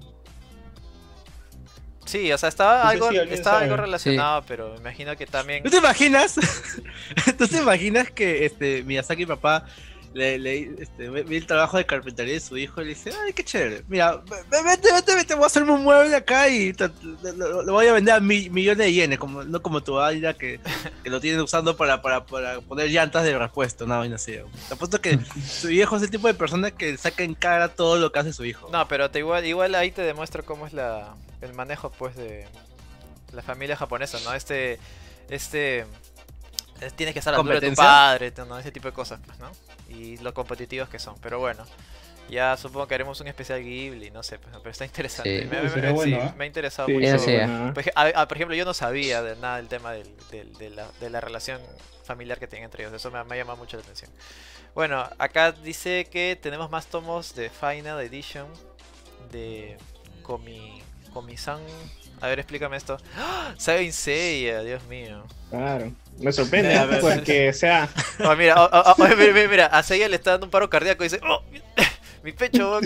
Sí, 2.06 2.32
o 2.32 2.38
sea, 2.38 2.48
estaba 2.48 2.84
No 2.84 2.88
algo, 2.90 3.10
si 3.10 3.18
estaba 3.18 3.58
algo 3.60 3.76
relacionado, 3.76 4.42
pero 4.48 4.70
me 4.74 4.78
imagino 4.78 5.16
que 5.16 5.26
también... 5.26 5.62
¿Tú 5.62 5.70
te 5.70 5.78
imaginas? 5.78 6.36
¿Tú 7.38 7.46
te 7.48 7.58
imaginas 7.58 8.10
que 8.10 8.44
este 8.46 8.82
Miyazaki 8.84 9.26
papá 9.26 9.66
le, 10.14 10.38
le 10.38 10.70
este, 10.80 11.10
ve, 11.10 11.26
el 11.28 11.46
trabajo 11.46 11.76
de 11.76 11.84
carpintería 11.84 12.32
de 12.32 12.40
su 12.40 12.56
hijo 12.56 12.80
y 12.80 12.84
le 12.84 12.88
dice, 12.94 13.10
ay, 13.26 13.34
qué 13.34 13.44
chévere, 13.44 13.82
mira, 13.86 14.16
ve- 14.16 14.36
ve- 14.50 14.62
vete, 14.62 14.90
vete, 14.90 15.14
vete, 15.14 15.34
voy 15.34 15.44
a 15.44 15.46
hacerme 15.48 15.72
un 15.72 15.82
mueble 15.82 16.16
acá 16.16 16.48
y 16.48 16.72
te- 16.72 16.88
te- 16.88 17.32
lo, 17.36 17.62
lo 17.62 17.72
voy 17.74 17.86
a 17.86 17.92
vender 17.92 18.14
a 18.14 18.20
mi- 18.20 18.48
millones 18.48 18.78
de 18.86 18.92
yenes, 18.94 19.18
como, 19.18 19.44
no 19.44 19.60
como 19.60 19.82
tu 19.82 20.00
Aira 20.00 20.32
que, 20.32 20.58
que 21.02 21.10
lo 21.10 21.20
tienen 21.20 21.40
usando 21.42 21.76
para, 21.76 22.00
para, 22.00 22.24
para 22.24 22.60
poner 22.62 22.88
llantas 22.88 23.24
de 23.24 23.36
repuesto, 23.38 23.84
una 23.84 23.98
vaina 23.98 24.14
así. 24.16 24.38
Te 24.68 24.74
apuesto 24.74 25.02
que 25.02 25.18
su 25.46 25.68
viejo 25.68 25.96
es 25.98 26.02
el 26.04 26.10
tipo 26.10 26.28
de 26.28 26.34
persona 26.34 26.70
que 26.70 26.96
saca 26.96 27.22
en 27.22 27.34
cara 27.34 27.68
todo 27.68 27.96
lo 27.98 28.10
que 28.10 28.18
hace 28.20 28.32
su 28.32 28.46
hijo. 28.46 28.70
No, 28.72 28.88
pero 28.88 29.10
te 29.10 29.18
igual, 29.18 29.44
igual 29.44 29.74
ahí 29.74 29.90
te 29.90 30.00
demuestra 30.00 30.42
cómo 30.42 30.66
es 30.66 30.72
la, 30.72 31.14
el 31.40 31.52
manejo 31.54 31.90
pues 31.90 32.16
de 32.16 32.46
la 33.32 33.42
familia 33.42 33.76
japonesa, 33.76 34.18
¿no? 34.24 34.34
Este, 34.34 34.78
este, 35.28 35.80
eh, 36.80 36.90
tienes 36.94 37.12
que 37.12 37.18
estar 37.18 37.34
a 37.34 37.36
la 37.36 37.40
altura 37.40 37.56
de 37.56 37.60
tu 37.60 37.66
¿Competencia? 37.76 37.84
padre, 37.84 38.32
¿no? 38.48 38.58
ese 38.58 38.72
tipo 38.72 38.88
de 38.88 38.94
cosas, 38.94 39.20
pues, 39.24 39.38
¿no? 39.38 39.50
Y 39.88 40.16
lo 40.18 40.32
competitivos 40.34 40.88
que 40.88 40.98
son, 40.98 41.16
pero 41.20 41.38
bueno. 41.38 41.64
Ya 42.28 42.56
supongo 42.56 42.88
que 42.88 42.94
haremos 42.96 43.20
un 43.20 43.28
especial 43.28 43.62
Ghibli, 43.62 44.10
no 44.10 44.20
sé, 44.24 44.40
pues, 44.40 44.52
pero 44.58 44.70
está 44.70 44.84
interesante. 44.84 45.42
Sí. 45.42 45.46
Me, 45.48 45.68
sí, 46.02 46.12
¿eh? 46.12 46.32
me 46.36 46.42
ha 46.42 46.46
interesado 46.48 46.88
Sí, 46.88 46.94
mucho. 46.94 47.06
Eso 47.06 47.18
sí, 47.20 47.24
sí, 47.30 47.36
bueno. 47.36 47.72
A- 47.94 48.22
a- 48.22 48.26
por 48.28 48.36
ejemplo, 48.36 48.56
yo 48.56 48.64
no 48.64 48.74
sabía 48.74 49.22
de 49.22 49.36
nada 49.36 49.58
del 49.58 49.68
tema 49.68 49.92
del- 49.92 50.12
del- 50.32 50.52
de, 50.54 50.70
la, 50.70 50.88
de 51.00 51.08
la 51.08 51.20
relación 51.20 51.60
familiar 52.04 52.40
que 52.40 52.48
tienen 52.48 52.64
entre 52.64 52.82
ellos. 52.82 52.92
Eso 52.94 53.12
me, 53.12 53.22
me 53.22 53.34
ha 53.36 53.38
llamado 53.38 53.56
mucho 53.58 53.76
la 53.76 53.84
atención. 53.84 54.10
Bueno, 54.74 55.08
acá 55.18 55.52
dice 55.52 56.06
que 56.10 56.36
tenemos 56.40 56.68
más 56.68 56.86
tomos 56.88 57.32
de 57.36 57.48
Final 57.48 58.00
Edition 58.00 58.48
de 59.30 59.76
Komi, 60.24 60.82
Komi-san. 61.16 61.60
A 62.20 62.26
ver, 62.26 62.40
explícame 62.40 62.76
esto. 62.76 62.98
¡Ah! 63.16 63.54
Saint 63.56 63.90
Seiya, 63.90 64.60
Dios 64.62 64.84
mío. 64.84 65.24
Claro. 65.48 65.90
Me 66.18 66.30
sorprende 66.30 66.74
A 66.76 66.84
ver. 66.84 67.54
sea, 67.54 67.88
Oh, 68.22 68.36
mira, 68.36 68.54
oh, 68.62 68.68
oh, 68.70 68.94
oh, 68.98 69.04
mira, 69.16 69.32
mira, 69.32 69.48
mira, 69.48 69.66
a 69.66 69.82
Seiya 69.82 70.08
le 70.10 70.16
está 70.16 70.32
dando 70.32 70.44
un 70.46 70.50
paro 70.50 70.68
cardíaco 70.68 71.02
y 71.04 71.08
dice, 71.08 71.20
¡Oh! 71.26 71.42
Mi 72.22 72.32
pecho, 72.32 72.70
weón". 72.70 72.84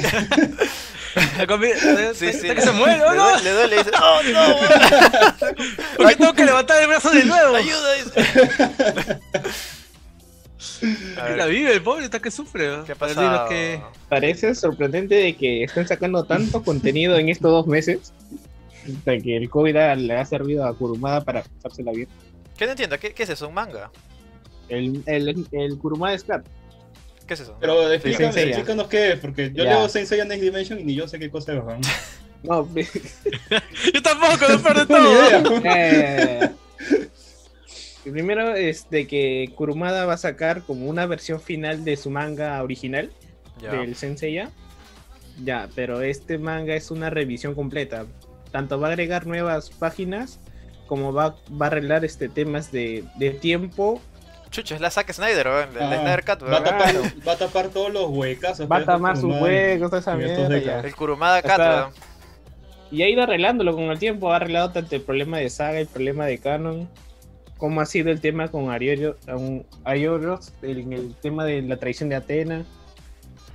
La 1.39 1.47
comida- 1.49 1.75
Sí, 2.15 2.29
hasta 2.29 2.39
sí. 2.41 2.55
que 2.55 2.61
se 2.63 2.71
muere, 2.71 2.99
Le 2.99 3.05
¿o 3.05 3.15
¿no? 3.15 3.31
duele, 3.31 3.43
le 3.43 3.51
duele 3.53 3.75
y 3.75 3.79
dice, 3.79 3.91
¡Oh, 4.01 4.21
no! 4.33 4.47
weón". 4.57 5.67
Porque 5.97 6.17
tengo 6.17 6.33
que 6.35 6.45
levantar 6.45 6.81
el 6.83 6.87
brazo 6.89 7.11
de 7.11 7.25
nuevo. 7.25 7.57
¡Ayuda! 7.57 7.93
dice. 7.95 9.21
La 11.37 11.47
vive, 11.47 11.73
el 11.73 11.83
pobre, 11.83 12.05
está 12.05 12.21
que 12.21 12.31
sufre. 12.31 12.69
¿no? 12.69 12.85
¿Qué 12.85 12.93
ha 12.93 13.47
que- 13.49 13.81
parece 14.09 14.55
sorprendente 14.55 15.15
de 15.15 15.37
que 15.37 15.65
estén 15.65 15.87
sacando 15.87 16.25
tanto 16.25 16.63
contenido 16.65 17.17
en 17.19 17.29
estos 17.29 17.51
dos 17.51 17.67
meses. 17.67 18.13
De 19.05 19.21
que 19.21 19.37
el 19.37 19.49
COVID 19.51 19.75
le 19.97 20.17
ha 20.17 20.25
servido 20.25 20.65
a 20.67 20.75
Kurumada 20.75 21.23
para 21.23 21.43
pasársela 21.43 21.93
bien. 21.93 22.09
¿Qué 22.57 22.65
no 22.65 22.73
entiendo? 22.73 22.99
¿Qué, 22.99 23.13
qué 23.13 23.23
es 23.25 23.31
eso? 23.31 23.49
¿Un 23.49 23.55
manga? 23.55 23.91
El, 24.69 25.03
el, 25.07 25.47
el 25.53 25.79
Kurumada 25.79 26.19
Scrap. 26.19 26.45
¿Qué 27.27 27.35
es 27.35 27.41
eso? 27.41 27.57
Pero 27.61 27.89
Seiya. 28.33 28.43
explícanos 28.51 28.89
qué 28.89 29.13
es, 29.13 29.21
porque 29.21 29.53
yo 29.55 29.65
Ya. 29.65 29.71
leo 29.79 29.89
Saint 29.89 30.09
Seiya 30.09 30.25
Next 30.25 30.43
Dimension 30.43 30.79
y 30.81 30.85
ni 30.85 30.95
yo 30.95 31.07
sé 31.07 31.19
qué 31.19 31.31
cosa 31.31 31.53
es. 31.55 31.63
No, 32.43 32.67
Yo 32.75 34.03
tampoco, 34.03 34.47
No, 34.49 34.75
ni 34.75 34.87
todo. 34.87 35.61
Eh, 35.65 36.51
el 38.05 38.13
primero 38.13 38.55
es 38.55 38.89
de 38.91 39.07
que 39.07 39.53
Kurumada 39.57 40.07
va 40.07 40.15
a 40.15 40.19
sacar 40.19 40.63
como 40.63 40.87
una 40.87 41.07
versión 41.07 41.41
final 41.41 41.85
de 41.85 41.97
su 41.97 42.11
manga 42.11 42.63
original 42.63 43.11
Ya. 43.61 43.73
del 43.73 43.95
Senseiya. 43.95 44.51
Ya, 45.45 45.69
pero 45.75 46.01
este 46.03 46.39
manga 46.39 46.75
es 46.75 46.91
una 46.91 47.11
revisión 47.11 47.55
completa. 47.55 48.07
Tanto 48.53 48.79
va 48.81 48.89
a 48.89 48.91
agregar 48.91 49.27
nuevas 49.27 49.71
páginas 49.71 50.41
como 50.87 51.13
va, 51.13 51.37
va 51.61 51.67
a 51.67 51.69
arreglar 51.69 52.05
este 52.05 52.29
temas 52.29 52.73
de, 52.73 53.05
de 53.17 53.31
tiempo. 53.31 54.01
Chucho, 54.51 54.75
es 54.75 54.81
la 54.81 54.91
Zack 54.91 55.13
Snyder. 55.13 55.47
El 55.47 55.53
Ah, 55.81 55.97
Snyder 56.01 56.25
Cut, 56.25 56.43
va, 56.43 56.57
a 56.59 56.65
tapar, 56.65 56.95
va 57.29 57.33
a 57.33 57.37
tapar 57.37 57.69
todos 57.69 57.93
los 57.93 58.07
huecazos. 58.11 58.69
Va 58.69 58.77
a 58.77 58.81
dejó 58.81 58.93
tomar 58.93 59.17
sus 59.17 59.33
huecos, 59.41 59.93
esa 59.93 60.17
mierda. 60.17 60.59
ya. 60.59 60.81
El 60.81 60.95
Kurumada 60.97 61.41
Cut. 61.43 61.95
Y 62.91 63.03
ha 63.03 63.09
ido 63.09 63.23
arreglándolo 63.23 63.73
con 63.75 63.85
el 63.85 63.99
tiempo. 64.01 64.33
Ha 64.33 64.37
arreglado 64.37 64.73
tanto 64.73 64.97
el 64.97 65.03
problema 65.03 65.39
de 65.39 65.49
saga, 65.49 65.79
el 65.79 65.87
problema 65.87 66.27
de 66.27 66.39
canon. 66.39 66.89
Como 67.61 67.81
ha 67.83 67.87
sido 67.87 68.11
el 68.11 68.21
tema 68.21 68.49
con 68.49 68.71
Aioros, 68.71 70.53
el, 70.63 70.93
el 70.93 71.15
tema 71.21 71.45
de 71.45 71.63
la 71.63 71.77
traición 71.77 72.09
de 72.09 72.17
Atena. 72.17 72.65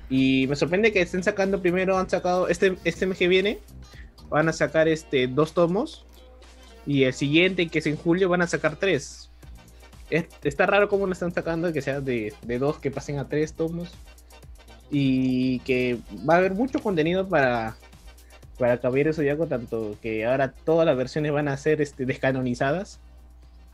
Y 0.09 0.45
me 0.47 0.55
sorprende 0.55 0.93
que 0.93 1.01
estén 1.01 1.23
sacando 1.23 1.59
primero, 1.59 1.97
han 1.97 2.07
sacado 2.07 2.47
este, 2.47 2.77
este 2.83 3.07
mes 3.07 3.17
que 3.17 3.27
viene, 3.27 3.57
van 4.29 4.47
a 4.47 4.53
sacar 4.53 4.87
este 4.87 5.27
dos 5.27 5.53
tomos. 5.55 6.05
Y 6.85 7.05
el 7.05 7.13
siguiente, 7.13 7.67
que 7.67 7.79
es 7.79 7.87
en 7.87 7.97
julio, 7.97 8.29
van 8.29 8.43
a 8.43 8.47
sacar 8.47 8.75
tres. 8.75 9.31
Es- 10.11 10.27
está 10.43 10.67
raro 10.67 10.87
cómo 10.87 11.07
lo 11.07 11.13
están 11.13 11.33
sacando, 11.33 11.73
que 11.73 11.81
sea 11.81 11.99
de, 11.99 12.31
de 12.43 12.59
dos 12.59 12.77
que 12.77 12.91
pasen 12.91 13.17
a 13.17 13.27
tres 13.27 13.53
tomos. 13.53 13.91
Y 14.91 15.59
que 15.61 15.97
va 16.29 16.35
a 16.35 16.37
haber 16.37 16.53
mucho 16.53 16.79
contenido 16.79 17.27
para, 17.27 17.75
para 18.59 18.77
Caballero 18.79 19.13
Zodiaco, 19.13 19.47
tanto 19.47 19.97
que 20.03 20.25
ahora 20.27 20.53
todas 20.63 20.85
las 20.85 20.95
versiones 20.95 21.31
van 21.31 21.47
a 21.47 21.57
ser 21.57 21.81
este, 21.81 22.05
descanonizadas. 22.05 22.99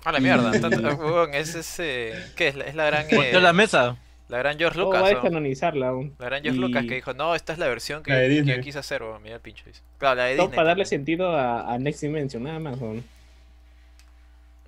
A 0.05 0.11
la 0.11 0.19
mierda. 0.19 0.51
tanto- 0.61 1.27
es 1.29 1.55
ese. 1.55 2.13
¿Qué 2.35 2.47
es? 2.49 2.55
La- 2.55 2.65
Es 2.65 2.75
la 2.75 2.85
gran. 2.85 3.05
eh, 3.09 3.15
Volteó 3.15 3.39
la 3.39 3.53
mesa. 3.53 3.97
la 4.29 4.37
gran 4.39 4.57
George 4.57 4.79
Todo 4.79 4.89
va 4.89 4.97
a 4.97 4.99
Lucas. 5.01 5.13
¿no? 5.15 5.21
descanonizarla 5.21 5.87
aún. 5.89 6.15
La 6.19 6.25
gran 6.25 6.41
George 6.43 6.57
Y- 6.57 6.61
Lucas 6.61 6.85
que 6.85 6.95
dijo, 6.95 7.13
no, 7.13 7.35
esta 7.35 7.53
es 7.53 7.59
la 7.59 7.67
versión 7.67 8.01
que, 8.03 8.11
La 8.11 8.17
de 8.19 8.29
que 8.29 8.43
yo 8.55 8.61
quise 8.61 8.79
hacer, 8.79 9.03
weón. 9.03 9.21
Mira 9.21 9.35
el 9.35 9.41
pincho. 9.41 9.63
Dice. 9.65 9.81
Claro, 9.97 10.15
la 10.15 10.25
de 10.25 10.35
Todo 10.35 10.45
Disney. 10.47 10.55
para 10.55 10.67
darle 10.69 10.85
sentido 10.85 11.35
a, 11.35 11.71
a 11.73 11.77
Next 11.77 12.01
Dimension, 12.01 12.43
nada 12.43 12.59
más. 12.59 12.79
weón. 12.79 13.03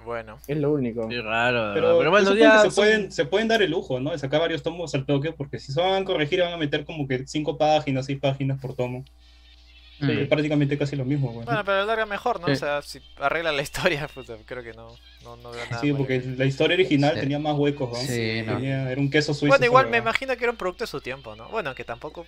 Bueno. 0.05 0.37
Es 0.47 0.57
lo 0.57 0.71
único. 0.73 1.07
Qué 1.07 1.21
raro. 1.21 1.71
Pero, 1.73 1.97
Pero, 1.97 2.11
bueno, 2.11 2.35
ya. 2.35 2.59
se, 2.59 2.65
son- 2.71 2.75
pueden, 2.75 3.11
se 3.11 3.25
pueden 3.25 3.47
dar 3.47 3.61
el 3.61 3.71
lujo, 3.71 3.99
¿no? 4.01 4.11
De 4.11 4.17
sacar 4.19 4.41
varios 4.41 4.61
tomos 4.61 4.93
al 4.95 5.05
toque, 5.05 5.31
porque 5.31 5.59
si 5.59 5.71
se 5.71 5.79
van 5.79 6.01
a 6.01 6.05
corregir 6.05 6.41
van 6.41 6.51
a 6.53 6.57
meter 6.57 6.83
como 6.83 7.07
que 7.07 7.25
cinco 7.25 7.57
páginas, 7.57 8.05
seis 8.05 8.19
páginas 8.19 8.59
por 8.59 8.75
tomo. 8.75 9.05
Es 10.09 10.27
prácticamente 10.27 10.77
casi 10.77 10.95
lo 10.95 11.05
mismo, 11.05 11.31
güey. 11.31 11.45
Bueno, 11.45 11.61
pero 11.65 11.77
a 11.77 11.79
la 11.81 11.85
larga 11.85 12.05
mejor, 12.05 12.39
¿no? 12.39 12.47
Sí. 12.47 12.53
O 12.53 12.55
sea, 12.57 12.81
si 12.81 12.99
arregla 13.17 13.51
la 13.51 13.61
historia, 13.63 14.07
puta, 14.07 14.35
creo 14.45 14.63
que 14.63 14.73
no, 14.73 14.95
no, 15.23 15.35
no 15.37 15.51
veo 15.51 15.65
nada. 15.69 15.81
Sí, 15.81 15.93
porque 15.93 16.21
la 16.37 16.45
historia 16.45 16.75
original 16.75 17.13
Sí. 17.15 17.21
tenía 17.21 17.39
más 17.39 17.55
huecos, 17.57 17.89
¿no? 17.91 17.95
Sí, 17.97 18.41
no. 18.45 18.55
Tenía- 18.55 18.91
era 18.91 18.99
un 19.01 19.09
queso 19.09 19.33
suizo. 19.33 19.47
Bueno, 19.51 19.65
igual 19.65 19.89
me 19.89 19.97
imagino 19.97 20.35
que 20.37 20.43
era 20.43 20.51
un 20.51 20.57
producto 20.57 20.83
de 20.83 20.87
su 20.87 21.01
tiempo, 21.01 21.35
¿no? 21.35 21.49
Bueno, 21.49 21.73
que 21.75 21.83
tampoco... 21.83 22.25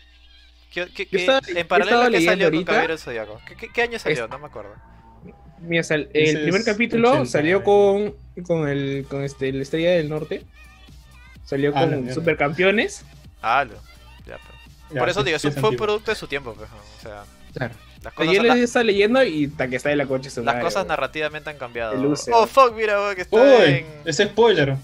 ¿Qué, 0.71 0.87
qué- 0.93 1.03
Yo 1.05 1.09
qué- 1.11 1.17
estaba- 1.17 1.39
yo 1.47 1.57
en 1.57 1.67
paralelo 1.67 2.01
a 2.01 2.09
que 2.09 2.21
salió 2.21 2.47
con 2.47 2.53
ahorita. 2.55 2.65
Caballero 2.71 2.93
del 2.93 2.99
Zodiaco. 2.99 3.41
¿Qué, 3.47 3.55
qué, 3.55 3.69
qué 3.73 3.81
año 3.81 3.97
salió? 3.99 4.27
No 4.27 4.39
me 4.39 4.47
acuerdo. 4.47 4.73
Mira, 5.61 5.81
Ese 5.81 5.95
el 5.95 6.41
primer 6.43 6.63
capítulo 6.65 7.11
80, 7.11 7.29
salió 7.31 7.63
con, 7.63 8.13
con, 8.45 8.67
el, 8.67 9.05
con 9.09 9.23
este, 9.23 9.51
la 9.53 9.61
Estrella 9.61 9.91
del 9.91 10.09
Norte. 10.09 10.43
Salió 11.45 11.71
Ah, 11.75 11.85
con. 11.87 12.13
Supercampeones. 12.13 13.05
Ah, 13.41 13.63
lo- 13.63 13.73
ya, 14.25 14.37
pero- 14.37 14.55
Ya, 14.93 14.99
Por 14.99 15.09
eso 15.09 15.21
sí, 15.21 15.25
digo, 15.27 15.39
sí 15.39 15.47
eso 15.47 15.55
es 15.55 15.61
fue 15.61 15.69
un 15.71 15.77
producto 15.77 16.11
de 16.11 16.15
su 16.15 16.27
tiempo, 16.27 16.53
pues, 16.53 16.69
¿no? 16.69 16.75
O 16.77 17.01
sea, 17.01 17.23
Claro. 17.57 17.73
las 18.03 18.13
cosas, 18.13 18.33
la- 18.43 18.55
le 18.55 18.63
está 18.63 18.83
leyendo 18.83 19.23
y 19.23 19.47
ta 19.47 19.67
que 19.67 19.77
está 19.77 19.89
de 19.89 19.95
la 19.95 20.05
coche 20.05 20.29
su 20.29 20.41
las 20.43 20.53
madre, 20.55 20.61
cosas 20.65 20.75
weón. 20.83 20.87
narrativamente 20.89 21.49
han 21.49 21.57
cambiado. 21.57 21.93
El. 21.93 22.13
Oh, 22.33 22.45
fuck, 22.47 22.73
mira, 22.75 22.99
weón, 22.99 23.15
que 23.15 23.21
está 23.21 23.35
Uy, 23.37 23.63
en... 23.65 23.85
ese 24.05 24.25
spoiler. 24.25 24.75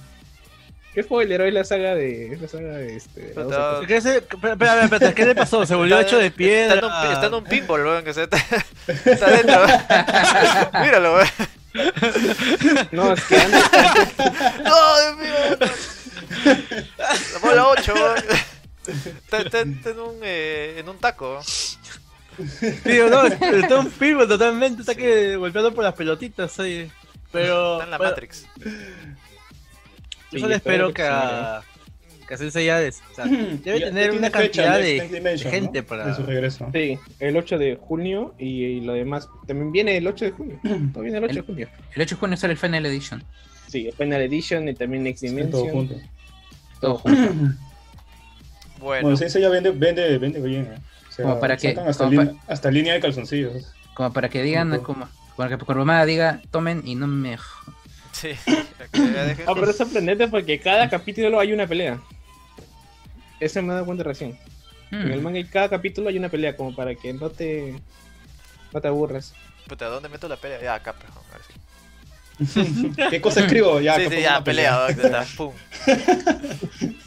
¿Qué 0.93 1.03
spoiler 1.03 1.39
hoy 1.41 1.51
la 1.51 1.63
saga 1.63 1.95
de. 1.95 2.33
Es 2.33 2.41
la 2.41 2.47
saga 2.49 2.69
de 2.77 2.95
este. 2.97 3.33
Cosas? 3.33 3.85
¿Qué, 3.87 4.01
se- 4.01 4.17
espera, 4.17 4.53
espera, 4.53 4.83
espera, 4.83 5.13
¿qué 5.13 5.25
le 5.25 5.35
pasó? 5.35 5.65
¿Se 5.65 5.73
volvió 5.75 5.95
Está- 5.97 6.07
hecho 6.07 6.17
de 6.17 6.25
Está 6.27 6.37
piedra? 6.37 6.79
en 6.79 6.85
un, 6.85 7.13
está 7.13 7.25
en 7.27 7.33
un 7.35 7.43
pinball, 7.45 7.85
weón, 7.85 8.03
que 8.03 8.13
se 8.13 8.23
está, 8.29 8.37
está 9.05 9.25
adentro. 9.27 9.61
Míralo, 10.81 11.13
weón. 11.15 11.27
No, 12.91 13.13
es 13.13 13.23
que 13.23 13.37
antes, 13.37 13.63
¡No, 14.65 14.99
Dios 14.99 15.17
mío! 15.17 15.57
La 16.45 17.39
bola 17.41 17.67
8, 17.67 17.93
weón. 17.93 18.17
Está, 18.87 19.37
está- 19.37 19.59
está 19.61 19.89
en, 19.91 19.99
un, 19.99 20.19
eh, 20.23 20.75
en 20.79 20.89
un 20.89 20.97
taco. 20.97 21.39
Tío, 22.83 23.09
no, 23.09 23.25
está 23.27 23.79
un 23.79 23.89
pivo 23.91 24.27
totalmente, 24.27 24.81
está 24.81 24.93
Sí. 24.93 24.99
que 24.99 25.35
golpeando 25.35 25.73
por 25.73 25.83
las 25.83 25.93
pelotitas, 25.93 26.57
oye. 26.59 26.89
Pero. 27.31 27.73
Está 27.73 27.85
en 27.85 27.91
la 27.91 27.97
bueno, 27.97 28.11
Matrix. 28.11 28.47
Yo 30.31 30.39
solo 30.39 30.55
espero 30.55 30.55
espero 30.55 30.87
que 30.89 30.93
que 30.93 31.03
a. 31.07 31.61
Que 32.27 32.37
Sensei 32.37 32.65
ya 32.65 32.79
des- 32.79 33.01
o 33.11 33.15
sea, 33.15 33.25
debe 33.25 33.79
Ya- 33.79 33.85
tener 33.87 34.11
ya 34.13 34.17
una 34.17 34.29
cantidad 34.31 34.77
de, 34.79 35.01
de 35.09 35.37
gente 35.39 35.81
¿no? 35.81 35.87
para. 35.87 36.05
De 36.07 36.15
su 36.15 36.23
regreso. 36.23 36.69
Sí, 36.73 36.97
el 37.19 37.35
8 37.35 37.57
de 37.57 37.75
junio 37.75 38.33
y, 38.39 38.63
y 38.63 38.81
lo 38.81 38.93
demás. 38.93 39.27
También 39.47 39.71
viene 39.73 39.97
el 39.97 40.07
8 40.07 40.25
de 40.25 40.31
junio. 40.31 40.59
No 40.63 41.01
viene 41.01 41.17
el 41.17 41.23
8 41.25 41.33
de 41.35 41.41
junio. 41.41 41.67
El 41.93 42.01
8 42.01 42.15
de 42.15 42.19
junio 42.19 42.37
sale 42.37 42.53
el 42.53 42.59
Final 42.59 42.85
Edition. 42.85 43.21
Sí, 43.67 43.87
el 43.87 43.93
Final 43.93 44.21
Edition 44.21 44.67
y 44.69 44.73
también 44.73 45.03
Next 45.03 45.21
Dimension. 45.23 45.69
juntos. 45.69 45.97
Todo 46.79 46.95
junto. 46.99 47.21
Bueno, 48.79 49.03
Bueno, 49.03 49.17
Sensei 49.17 49.41
ya 49.41 49.49
vende, 49.49 49.71
vende, 49.71 50.17
vende 50.17 50.39
bien. 50.41 50.63
¿eh? 50.73 50.77
O 51.11 51.13
sea, 51.13 51.25
Como 51.25 51.39
para 51.41 51.57
que- 51.57 51.77
hasta, 51.77 52.05
como 52.05 52.11
línea, 52.21 52.35
hasta 52.47 52.71
línea 52.71 52.93
de 52.93 53.01
calzoncillos. 53.01 53.53
Como 53.93 54.13
para 54.13 54.29
que 54.29 54.41
digan, 54.41 54.79
como, 54.79 55.09
para 55.35 55.49
que 55.49 55.57
por 55.63 55.75
mamá 55.75 56.05
diga, 56.05 56.41
tomen 56.51 56.81
y 56.85 56.95
no 56.95 57.07
me. 57.07 57.37
sí. 58.13 58.29
Ah, 59.45 59.53
pero 59.53 59.69
es 59.69 59.77
sorprendente 59.77 60.27
porque 60.27 60.59
cada 60.59 60.89
capítulo 60.89 61.39
hay 61.39 61.53
una 61.53 61.67
pelea. 61.67 61.99
Eso 63.39 63.61
me 63.61 63.69
he 63.69 63.73
dado 63.73 63.85
cuenta 63.85 64.03
recién. 64.03 64.37
En 64.91 65.11
el 65.11 65.19
Mm. 65.19 65.23
manga 65.23 65.39
y 65.39 65.45
cada 65.45 65.69
capítulo 65.69 66.09
hay 66.09 66.17
una 66.17 66.29
pelea 66.29 66.55
como 66.57 66.75
para 66.75 66.95
que 66.95 67.13
no 67.13 67.29
te 67.29 67.79
no 68.73 68.81
te 68.81 68.87
aburras. 68.87 69.33
Puta, 69.67 69.85
¿dónde 69.85 70.09
meto 70.09 70.27
la 70.27 70.35
pelea? 70.37 70.61
Ya, 70.61 70.73
acá, 70.75 70.93
pues, 70.93 71.11
a 71.11 71.37
ver 71.37 71.41
si- 72.47 72.91
¿Qué 73.09 73.21
cosa 73.21 73.41
escribo? 73.41 73.79
Ya, 73.79 73.95
sí, 73.97 74.07
sí, 74.09 74.21
ya, 74.21 74.43
pelea, 74.43 74.87
pum. 75.37 75.53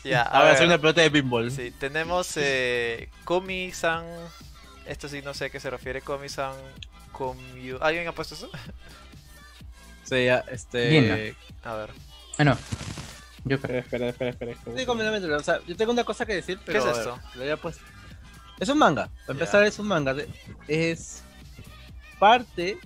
Ya, 0.04 0.22
a 0.22 0.24
Ahora 0.26 0.44
ver, 0.44 0.54
hacer 0.54 0.66
una 0.66 0.78
pelota 0.78 1.00
de 1.00 1.10
pinball. 1.10 1.50
sí, 1.50 1.70
tenemos 1.72 2.32
eh, 2.36 3.08
Komi-san, 3.24 4.04
esto 4.86 5.08
sí 5.08 5.22
no 5.22 5.34
sé 5.34 5.46
a 5.46 5.50
qué 5.50 5.60
se 5.60 5.70
refiere, 5.70 6.00
Komi-san, 6.02 6.54
Komyu... 7.12 7.78
¿Alguien 7.80 8.06
ha 8.08 8.12
puesto 8.12 8.34
eso? 8.34 8.50
Sí, 10.04 10.26
ya, 10.26 10.44
este. 10.50 10.88
Bien, 10.90 11.36
A 11.62 11.74
ver, 11.76 11.90
Ah, 12.36 12.44
no. 12.44 12.58
Yo 13.44 13.58
creo. 13.58 13.80
Espera, 13.80 14.08
espera, 14.08 14.30
espera, 14.32 14.52
espera. 14.52 14.76
Sí, 14.78 14.84
completamente. 14.84 15.32
O 15.32 15.42
sea, 15.42 15.60
yo 15.66 15.74
tengo 15.76 15.92
una 15.92 16.04
cosa 16.04 16.26
que 16.26 16.34
decir, 16.34 16.58
pero. 16.64 16.78
es 16.80 16.84
a 16.84 16.88
ver, 16.88 16.96
esto? 16.98 17.20
lo 17.36 17.40
había 17.42 17.56
puesto. 17.56 17.82
Es 18.60 18.68
un 18.68 18.76
manga. 18.76 19.08
Para 19.26 19.32
empezar, 19.38 19.64
es 19.64 19.78
un 19.78 19.86
manga. 19.86 20.14
Es 20.68 21.22
parte 22.18 22.76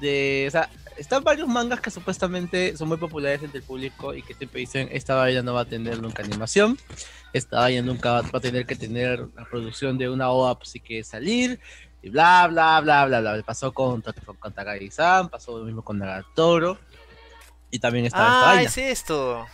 de. 0.00 0.44
O 0.46 0.50
sea, 0.52 0.70
están 0.96 1.24
varios 1.24 1.48
mangas 1.48 1.80
que 1.80 1.90
supuestamente 1.90 2.76
son 2.76 2.88
muy 2.88 2.96
populares 2.96 3.42
entre 3.42 3.58
el 3.58 3.64
público 3.64 4.14
y 4.14 4.22
que 4.22 4.34
siempre 4.34 4.60
dicen: 4.60 4.88
Esta 4.92 5.14
vaina 5.14 5.42
no 5.42 5.54
va 5.54 5.62
a 5.62 5.64
tener 5.64 6.00
nunca 6.00 6.22
animación. 6.22 6.78
Esta 7.32 7.58
vaina 7.60 7.82
nunca 7.82 8.20
va 8.22 8.30
a 8.32 8.40
tener 8.40 8.64
que 8.66 8.76
tener 8.76 9.26
la 9.34 9.44
producción 9.44 9.98
de 9.98 10.08
una 10.08 10.30
OVA 10.30 10.56
pues, 10.58 10.70
sí 10.70 10.80
que 10.80 11.02
salir. 11.04 11.58
Y 12.02 12.10
bla, 12.10 12.46
bla, 12.48 12.80
bla, 12.80 13.06
bla, 13.06 13.20
bla. 13.20 13.42
Pasó 13.44 13.72
con, 13.72 14.02
con, 14.02 14.14
con 14.38 14.52
Takagi-san, 14.52 15.28
pasó 15.30 15.58
lo 15.58 15.64
mismo 15.64 15.82
con 15.82 15.98
Nagatoro. 15.98 16.78
Y 17.70 17.78
también 17.78 18.04
esta 18.06 18.18
Ah, 18.42 18.46
vaina. 18.46 18.62
es 18.62 18.78
esto. 18.78 19.46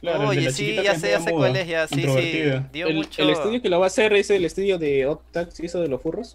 Claro, 0.00 0.28
Oye, 0.28 0.50
sí, 0.50 0.74
ya 0.82 0.98
sé, 0.98 1.10
ya 1.12 1.20
sé 1.20 1.30
cuál 1.30 1.54
es, 1.54 1.68
ya, 1.68 1.86
sí, 1.86 2.02
sí. 2.02 2.42
Dio 2.72 2.88
El, 2.88 2.96
mucho... 2.96 3.22
el 3.22 3.30
estudio 3.30 3.62
que 3.62 3.68
lo 3.68 3.78
va 3.78 3.86
a 3.86 3.88
hacer 3.88 4.12
es 4.14 4.30
el 4.30 4.44
estudio 4.44 4.76
de 4.76 5.06
Octax, 5.06 5.60
hizo 5.60 5.80
de 5.80 5.86
los 5.86 6.02
furros. 6.02 6.34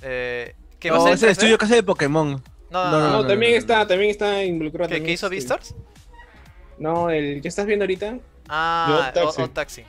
Eh, 0.00 0.54
¿Qué 0.78 0.88
No, 0.90 0.98
va 0.98 1.00
a 1.00 1.04
ser? 1.08 1.14
es 1.14 1.22
el 1.22 1.28
3D? 1.28 1.32
estudio 1.32 1.58
que 1.58 1.64
hace 1.64 1.74
de 1.74 1.82
Pokémon. 1.82 2.40
No, 2.72 2.84
No, 2.84 2.90
no, 2.90 2.98
No, 3.00 3.10
no. 3.10 3.22
no, 3.22 3.26
también 3.28 3.52
no, 3.52 3.58
está, 3.58 3.78
no. 3.80 3.86
también 3.86 4.10
está 4.10 4.42
involucrado. 4.44 4.88
¿Qué, 4.90 5.02
¿Qué 5.02 5.12
hizo 5.12 5.26
este- 5.26 5.36
Beastars? 5.36 5.74
No, 6.78 7.10
el 7.10 7.42
que 7.42 7.48
estás 7.48 7.66
viendo 7.66 7.84
ahorita. 7.84 8.18
Ah, 8.48 9.12
Yo, 9.14 9.20
o- 9.28 9.32
Taxi. 9.32 9.42
o 9.42 9.50
Taxi. 9.50 9.84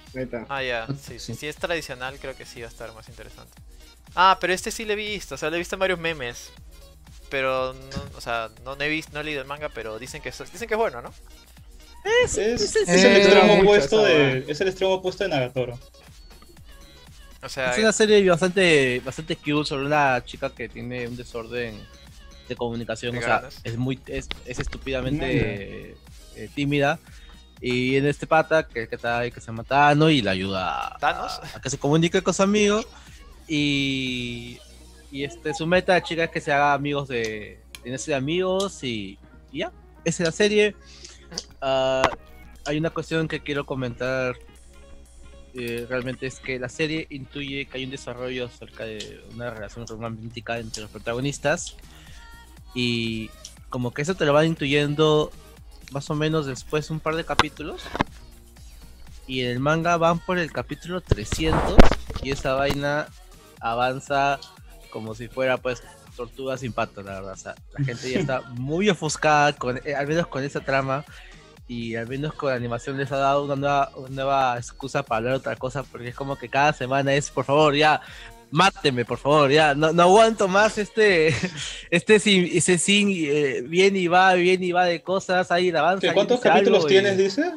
Ah, 0.49 0.61
ya, 0.63 0.83
Ah, 0.89 0.93
sí, 1.01 1.17
sí. 1.19 1.33
si 1.33 1.47
es 1.47 1.55
tradicional 1.55 2.17
creo 2.19 2.35
que 2.35 2.45
sí 2.45 2.61
va 2.61 2.67
a 2.67 2.69
estar 2.69 2.93
más 2.93 3.07
interesante. 3.09 3.53
Ah, 4.15 4.37
pero 4.39 4.53
este 4.53 4.69
sí 4.69 4.85
lo 4.85 4.93
he 4.93 4.95
visto, 4.95 5.35
o 5.35 5.37
sea, 5.37 5.49
lo 5.49 5.55
he 5.55 5.59
visto 5.59 5.75
en 5.75 5.79
varios 5.79 5.99
memes. 5.99 6.51
Pero, 7.29 7.73
no, 7.73 8.17
o 8.17 8.21
sea, 8.21 8.49
no, 8.63 8.75
no 8.75 8.83
he 8.83 8.89
visto, 8.89 9.11
no 9.13 9.21
he 9.21 9.23
leído 9.23 9.41
el 9.41 9.47
manga, 9.47 9.69
pero 9.69 9.97
dicen 9.97 10.21
que, 10.21 10.29
es- 10.29 10.51
dicen 10.51 10.67
que 10.67 10.75
es 10.75 10.77
bueno, 10.77 11.01
¿no? 11.01 11.11
Es, 12.25 12.37
es 12.37 12.61
es- 12.75 12.75
el 12.89 12.89
Eh, 13.11 13.17
extremo 13.17 13.61
opuesto 13.61 14.03
de, 14.03 14.45
es 14.47 14.61
el 14.61 14.67
extremo 14.67 14.93
opuesto 14.95 15.23
de 15.23 15.29
Nagatoro. 15.31 15.79
O 17.41 17.49
sea, 17.49 17.71
Es 17.73 17.79
una 17.79 17.91
serie 17.91 18.29
bastante, 18.29 19.01
bastante 19.03 19.35
cute 19.35 19.65
sobre 19.67 19.85
una 19.85 20.23
chica 20.23 20.49
que 20.51 20.69
tiene 20.69 21.07
un 21.07 21.15
desorden 21.17 21.75
de 22.47 22.55
comunicación. 22.55 23.13
De 23.13 23.19
o 23.19 23.21
sea, 23.21 23.49
es 23.63 23.77
muy, 23.77 23.99
es, 24.07 24.27
es 24.45 24.59
estúpidamente 24.59 25.91
eh, 25.91 25.97
eh, 26.35 26.49
tímida. 26.53 26.99
Y 27.61 27.95
en 27.95 28.05
este 28.05 28.27
pata 28.27 28.67
que, 28.67 28.87
que 28.87 28.95
está 28.95 29.19
ahí, 29.19 29.31
que 29.31 29.39
se 29.39 29.47
llama 29.47 29.63
Tano 29.63 30.09
y 30.09 30.21
le 30.21 30.29
ayuda 30.29 30.95
a, 30.95 30.97
¿Thanos? 30.97 31.39
a 31.55 31.61
que 31.61 31.69
se 31.69 31.77
comunique 31.77 32.21
con 32.21 32.33
su 32.33 32.43
amigo. 32.43 32.83
Y, 33.47 34.57
y 35.11 35.23
este, 35.23 35.53
su 35.53 35.65
meta, 35.65 36.01
chica, 36.03 36.25
es 36.25 36.29
que 36.29 36.41
se 36.41 36.51
haga 36.51 36.73
amigos 36.73 37.07
de, 37.07 37.59
tenerse 37.81 38.11
de 38.11 38.15
amigos 38.15 38.83
y, 38.83 39.17
y 39.51 39.59
ya. 39.59 39.71
Esa 40.03 40.23
es 40.23 40.27
la 40.27 40.31
serie. 40.31 40.75
Ah, 41.61 42.09
hay 42.65 42.77
una 42.77 42.89
cuestión 42.89 43.27
que 43.27 43.41
quiero 43.41 43.65
comentar 43.65 44.35
eh, 45.55 45.85
realmente 45.87 46.25
es 46.25 46.39
que 46.39 46.57
la 46.57 46.69
serie 46.69 47.05
intuye 47.11 47.67
que 47.67 47.77
hay 47.77 47.83
un 47.85 47.91
desarrollo 47.91 48.45
acerca 48.45 48.85
de 48.85 49.23
una 49.33 49.51
relación 49.51 49.85
romántica 49.85 50.57
entre 50.57 50.81
los 50.81 50.89
protagonistas 50.89 51.75
y 52.73 53.29
como 53.69 53.93
que 53.93 54.01
eso 54.01 54.15
te 54.15 54.25
lo 54.25 54.33
van 54.33 54.45
intuyendo 54.45 55.31
más 55.91 56.09
o 56.09 56.15
menos 56.15 56.45
después 56.45 56.87
de 56.87 56.93
un 56.93 56.99
par 56.99 57.15
de 57.15 57.25
capítulos. 57.25 57.81
Y 59.25 59.41
en 59.41 59.51
el 59.51 59.59
manga 59.59 59.97
van 59.97 60.19
por 60.19 60.37
el 60.37 60.51
capítulo 60.51 61.01
300 61.01 61.77
y 62.23 62.31
esa 62.31 62.55
vaina 62.55 63.07
avanza 63.61 64.39
como 64.89 65.15
si 65.15 65.27
fuera 65.27 65.57
pues 65.57 65.81
tortuga 66.15 66.57
sin 66.57 66.73
patas 66.73 67.05
la 67.05 67.13
verdad. 67.13 67.33
O 67.33 67.37
sea, 67.37 67.55
la 67.77 67.85
gente 67.85 68.11
ya 68.11 68.19
está 68.19 68.41
muy 68.55 68.89
ofuscada 68.89 69.53
con 69.53 69.79
eh, 69.85 69.95
al 69.95 70.07
menos 70.07 70.27
con 70.27 70.43
esa 70.43 70.59
trama 70.59 71.05
y 71.67 71.95
al 71.95 72.07
menos 72.07 72.33
con 72.33 72.49
la 72.49 72.55
animación 72.55 72.97
les 72.97 73.11
ha 73.11 73.17
dado 73.17 73.45
una 73.45 73.55
nueva, 73.55 73.91
una 73.95 74.09
nueva 74.09 74.57
excusa 74.57 75.03
para 75.03 75.17
hablar 75.17 75.33
otra 75.35 75.55
cosa, 75.55 75.83
porque 75.83 76.09
es 76.09 76.15
como 76.15 76.35
que 76.35 76.49
cada 76.49 76.73
semana 76.73 77.13
es, 77.13 77.31
por 77.31 77.45
favor, 77.45 77.73
ya, 77.73 78.01
máteme, 78.53 79.03
por 79.03 79.17
favor, 79.17 79.49
ya, 79.51 79.73
no, 79.73 79.91
no 79.91 80.03
aguanto 80.03 80.47
más 80.47 80.77
este, 80.77 81.33
este 81.89 82.19
sin, 82.19 82.45
ese 82.55 82.77
sin, 82.77 83.09
eh, 83.11 83.61
bien 83.63 83.95
y 83.95 84.07
va, 84.07 84.35
bien 84.35 84.63
y 84.63 84.71
va 84.71 84.85
de 84.85 85.01
cosas, 85.01 85.51
ahí 85.51 85.71
la 85.71 85.79
avanza. 85.79 86.01
¿Qué, 86.01 86.07
ahí 86.09 86.13
¿Cuántos 86.13 86.39
capítulos 86.39 86.85
y 86.85 86.87
tienes, 86.87 87.17
dice? 87.17 87.51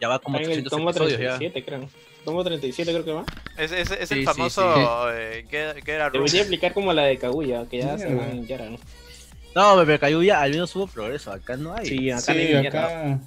Ya 0.00 0.08
va 0.08 0.18
como 0.18 0.36
Está 0.38 0.52
en 0.52 0.58
el 0.60 0.66
800 0.66 0.70
tomo 0.70 0.90
episodios 0.90 1.20
ya. 1.20 1.38
37, 1.38 1.64
creo. 1.64 1.88
Tomo 2.24 2.44
37 2.44 2.92
creo 2.92 3.04
que 3.04 3.12
va. 3.12 3.24
es, 3.56 3.72
es, 3.72 3.90
es 3.90 4.08
Sí, 4.08 4.14
el 4.16 4.20
sí, 4.20 4.24
famoso 4.26 5.10
eh, 5.12 5.46
Get, 5.50 5.82
Get 5.84 6.00
a 6.00 6.10
Room. 6.10 6.24
Debería 6.24 6.42
aplicar 6.44 6.74
como 6.74 6.92
la 6.92 7.04
de 7.04 7.16
Kaguya, 7.16 7.64
que 7.68 7.78
ya 7.78 7.96
Sí, 7.96 8.04
se 8.04 8.14
van 8.14 8.46
Yara, 8.46 8.68
¿no? 8.70 8.78
No, 9.54 9.76
bebé, 9.78 9.98
Cayuya, 9.98 10.40
al 10.42 10.50
menos 10.50 10.76
hubo 10.76 10.86
progreso, 10.86 11.32
acá 11.32 11.56
no 11.56 11.74
hay. 11.74 11.86
Sí, 11.86 12.10
acá 12.10 12.20
Sí, 12.20 12.32
no 12.32 12.38
hay 12.38 12.64
Yara. 12.64 12.68
acá. 12.68 13.20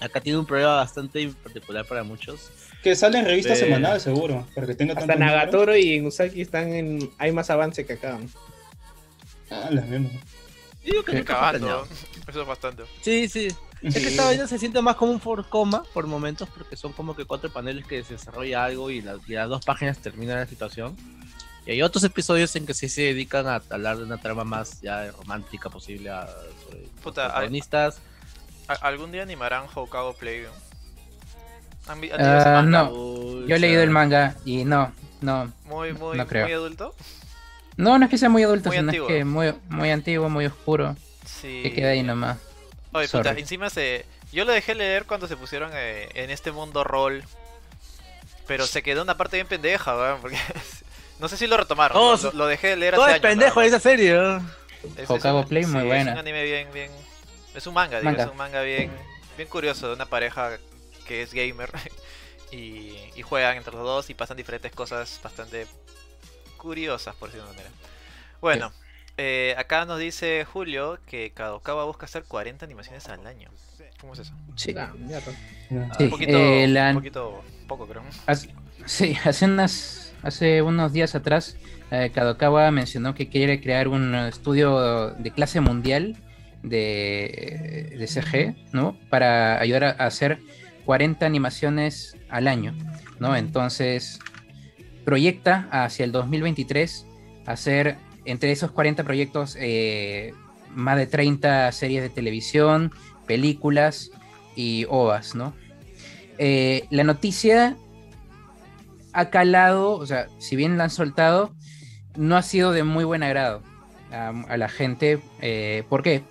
Acá 0.00 0.20
tiene 0.20 0.38
un 0.38 0.46
problema 0.46 0.76
bastante 0.76 1.28
particular 1.42 1.84
para 1.84 2.02
muchos. 2.04 2.50
Que 2.82 2.94
sale 2.94 3.18
en 3.18 3.24
revista 3.24 3.54
semanal, 3.56 4.00
seguro. 4.00 4.46
Para 4.54 4.66
que 4.66 4.74
tenga 4.74 4.94
Hasta 4.94 5.14
números. 5.14 5.20
Nagatoro 5.34 5.76
y 5.76 6.00
Usaki 6.00 6.40
están 6.42 6.72
en. 6.72 7.10
Hay 7.18 7.32
más 7.32 7.50
avance 7.50 7.84
que 7.84 7.94
acá. 7.94 8.18
Ah, 9.50 9.68
las 9.70 9.86
mismas. 9.86 10.12
Yo 10.84 10.92
digo 10.92 11.04
que 11.04 11.12
nunca 11.14 11.32
Acabando. 11.34 11.88
Eso 12.28 12.42
es 12.42 12.46
bastante. 12.48 12.84
Sí, 13.02 13.28
sí. 13.28 13.48
Es 13.82 13.94
que 13.94 14.08
esta 14.08 14.24
vaina 14.24 14.46
se 14.48 14.58
siente 14.58 14.80
más 14.82 14.96
como 14.96 15.12
un 15.12 15.20
for 15.20 15.48
coma 15.48 15.82
por 15.94 16.06
momentos, 16.06 16.48
porque 16.56 16.76
son 16.76 16.92
como 16.92 17.14
que 17.14 17.24
cuatro 17.24 17.50
paneles 17.52 17.86
que 17.86 18.02
se 18.02 18.14
desarrolla 18.14 18.64
algo 18.64 18.90
y, 18.90 19.00
la- 19.02 19.18
y 19.26 19.32
las 19.34 19.48
dos 19.48 19.64
páginas 19.64 19.98
terminan 19.98 20.36
la 20.38 20.46
situación. 20.46 20.96
Y 21.66 21.72
hay 21.72 21.82
otros 21.82 22.02
episodios 22.04 22.54
en 22.56 22.66
que 22.66 22.74
sí 22.74 22.88
se 22.88 23.02
dedican 23.02 23.46
a 23.46 23.62
hablar 23.70 23.98
de 23.98 24.04
una 24.04 24.20
trama 24.20 24.42
más 24.44 24.80
ya 24.80 25.10
romántica 25.12 25.68
posible 25.70 26.10
a, 26.10 26.26
sobre 26.64 26.80
los 26.80 26.90
Puta, 27.02 27.26
hay- 27.26 27.30
protagonistas. 27.30 27.98
A- 28.66 28.74
¿Algún 28.74 29.12
día 29.12 29.22
animarán 29.22 29.66
Hokago 29.74 30.14
Play? 30.14 30.46
¿Han 31.88 32.00
vi- 32.00 32.10
han 32.10 32.20
Ah, 32.20 32.62
no. 32.62 32.90
Uy, 32.90 33.46
Yo 33.48 33.56
he 33.56 33.58
leído 33.58 33.82
el 33.82 33.90
manga 33.90 34.34
y 34.44 34.64
no, 34.64 34.92
no. 35.20 35.52
Muy, 35.64 35.92
muy, 35.94 36.16
No 36.16 36.26
creo. 36.26 36.44
muy 36.44 36.52
adulto. 36.52 36.94
No, 37.76 37.98
no 37.98 38.04
es 38.04 38.10
que 38.10 38.18
sea 38.18 38.28
muy 38.28 38.42
adulto, 38.42 38.68
Muy 38.70 38.76
sino 38.78 38.88
antiguo. 38.88 39.08
es 39.08 39.14
que 39.14 39.24
muy, 39.24 39.54
muy 39.68 39.90
antiguo, 39.90 40.28
muy 40.28 40.46
oscuro. 40.46 40.96
Sí. 41.24 41.60
Que 41.62 41.72
queda 41.72 41.90
ahí 41.90 42.02
nomás. 42.02 42.38
Oye, 42.92 43.08
puta, 43.08 43.30
encima 43.32 43.70
se. 43.70 44.04
Yo 44.32 44.44
lo 44.44 44.52
dejé 44.52 44.74
leer 44.74 45.04
cuando 45.04 45.26
se 45.28 45.36
pusieron 45.36 45.70
eh, 45.74 46.08
en 46.14 46.30
este 46.30 46.50
mundo 46.52 46.84
rol. 46.84 47.22
Pero 48.46 48.66
se 48.66 48.82
quedó 48.82 49.02
una 49.02 49.16
parte 49.16 49.36
bien 49.36 49.46
pendeja, 49.46 49.96
weón. 49.96 50.20
Porque. 50.20 50.36
no 51.20 51.28
sé 51.28 51.36
si 51.36 51.46
lo 51.46 51.56
retomaron. 51.56 51.96
Oh, 51.98 52.16
lo, 52.16 52.32
lo 52.32 52.46
dejé 52.46 52.68
de 52.68 52.76
leer 52.76 52.94
Todo 52.94 53.04
hace 53.04 53.16
es 53.18 53.24
años. 53.24 53.30
pendejo 53.38 53.60
esa 53.62 53.78
serie. 53.80 54.40
Es- 54.96 55.08
un- 55.10 55.44
Play, 55.46 55.66
muy 55.66 55.84
buena. 55.84 56.10
Es 56.10 56.14
un 56.14 56.18
anime 56.18 56.44
bien, 56.44 56.68
bien. 56.72 56.90
Es 57.54 57.66
un 57.66 57.74
manga, 57.74 57.98
digo, 57.98 58.10
Manga. 58.10 58.24
es 58.24 58.30
un 58.30 58.36
manga 58.36 58.62
bien, 58.62 58.90
bien 59.36 59.48
curioso 59.48 59.88
de 59.88 59.94
una 59.94 60.06
pareja 60.06 60.50
que 61.08 61.22
es 61.22 61.34
gamer. 61.34 61.70
y, 62.52 62.94
y 63.16 63.22
juegan 63.22 63.56
entre 63.56 63.74
los 63.74 63.82
dos 63.84 64.10
y 64.10 64.14
pasan 64.14 64.36
diferentes 64.36 64.72
cosas 64.72 65.20
bastante 65.22 65.66
curiosas, 66.56 67.14
por 67.16 67.28
decirlo 67.28 67.46
de 67.46 67.52
una 67.52 67.62
manera. 67.62 67.74
Bueno, 68.40 68.72
Eh, 69.20 69.56
acá 69.58 69.84
nos 69.84 69.98
dice 69.98 70.44
Julio 70.44 71.00
que 71.04 71.32
Kadokawa 71.32 71.84
busca 71.86 72.06
hacer 72.06 72.22
40 72.22 72.64
animaciones 72.64 73.08
al 73.08 73.26
año. 73.26 73.50
¿Cómo 74.00 74.12
es 74.12 74.20
eso? 74.20 74.32
Sí. 74.54 74.72
Ah, 74.78 74.92
mierda. 74.96 75.32
Sí, 75.98 76.04
un, 76.04 76.10
poquito, 76.10 76.38
eh, 76.38 76.68
la- 76.68 76.90
un 76.90 76.94
poquito 76.94 77.42
poco, 77.66 77.88
creo. 77.88 78.02
Hace- 78.26 78.54
sí, 78.86 79.16
hace, 79.24 79.46
unas, 79.46 80.12
hace 80.22 80.62
unos 80.62 80.92
días 80.92 81.16
atrás, 81.16 81.56
eh, 81.90 82.12
Kadokawa 82.14 82.70
mencionó 82.70 83.16
que 83.16 83.28
quiere 83.28 83.60
crear 83.60 83.88
un 83.88 84.14
estudio 84.14 85.10
de 85.18 85.32
clase 85.32 85.60
mundial 85.60 86.14
de, 86.62 87.94
de 87.98 88.06
CG, 88.06 88.54
¿no? 88.72 88.96
Para 89.10 89.60
ayudar 89.60 89.82
a, 89.82 89.90
a 89.98 90.06
hacer 90.06 90.38
40 90.88 91.26
animaciones 91.26 92.16
al 92.30 92.48
año, 92.48 92.74
¿no? 93.20 93.36
Entonces, 93.36 94.20
proyecta 95.04 95.68
hacia 95.70 96.06
el 96.06 96.12
2023 96.12 97.04
hacer 97.44 97.98
entre 98.24 98.52
esos 98.52 98.70
40 98.70 99.04
proyectos 99.04 99.54
eh, 99.60 100.32
más 100.74 100.96
de 100.96 101.06
30 101.06 101.70
series 101.72 102.00
de 102.00 102.08
televisión, 102.08 102.90
películas 103.26 104.12
y 104.56 104.86
OVAs, 104.88 105.34
¿no? 105.34 105.52
Eh, 106.38 106.86
la 106.88 107.04
noticia 107.04 107.76
ha 109.12 109.28
calado, 109.28 109.90
o 109.90 110.06
sea, 110.06 110.28
si 110.38 110.56
bien 110.56 110.78
la 110.78 110.84
han 110.84 110.90
soltado, 110.90 111.54
no 112.16 112.34
ha 112.34 112.42
sido 112.42 112.72
de 112.72 112.82
muy 112.84 113.04
buen 113.04 113.22
agrado 113.22 113.62
a, 114.10 114.56
la 114.56 114.70
gente. 114.70 115.20
eh, 115.42 115.84
¿Por 115.90 116.02
qué? 116.02 116.22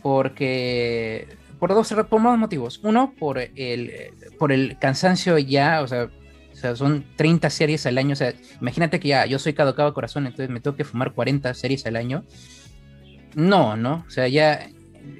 Porque 0.00 1.26
por 1.58 1.70
dos, 1.74 1.92
por 2.08 2.22
dos 2.22 2.38
motivos. 2.38 2.80
Uno, 2.82 3.14
por 3.18 3.38
el, 3.38 3.92
por 4.38 4.52
el 4.52 4.78
cansancio 4.78 5.38
ya, 5.38 5.82
o 5.82 5.88
sea, 5.88 6.10
o 6.52 6.56
sea, 6.58 6.74
son 6.74 7.04
30 7.16 7.50
series 7.50 7.84
al 7.86 7.98
año. 7.98 8.12
O 8.14 8.16
sea, 8.16 8.32
imagínate 8.60 8.98
que 9.00 9.08
ya 9.08 9.26
yo 9.26 9.38
soy 9.38 9.52
Kadokawa 9.52 9.92
Corazón, 9.94 10.26
entonces 10.26 10.48
me 10.50 10.60
tengo 10.60 10.76
que 10.76 10.84
fumar 10.84 11.12
40 11.12 11.52
series 11.54 11.84
al 11.86 11.96
año. 11.96 12.24
No, 13.34 13.76
¿no? 13.76 14.04
O 14.06 14.10
sea, 14.10 14.28
ya 14.28 14.68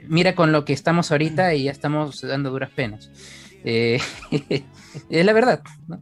mira 0.08 0.34
con 0.34 0.52
lo 0.52 0.64
que 0.64 0.72
estamos 0.72 1.10
ahorita 1.12 1.54
y 1.54 1.64
ya 1.64 1.72
estamos 1.72 2.22
dando 2.22 2.50
duras 2.50 2.70
penas. 2.70 3.10
Eh, 3.64 4.00
es 5.10 5.26
la 5.26 5.32
verdad, 5.32 5.60
¿no? 5.88 6.00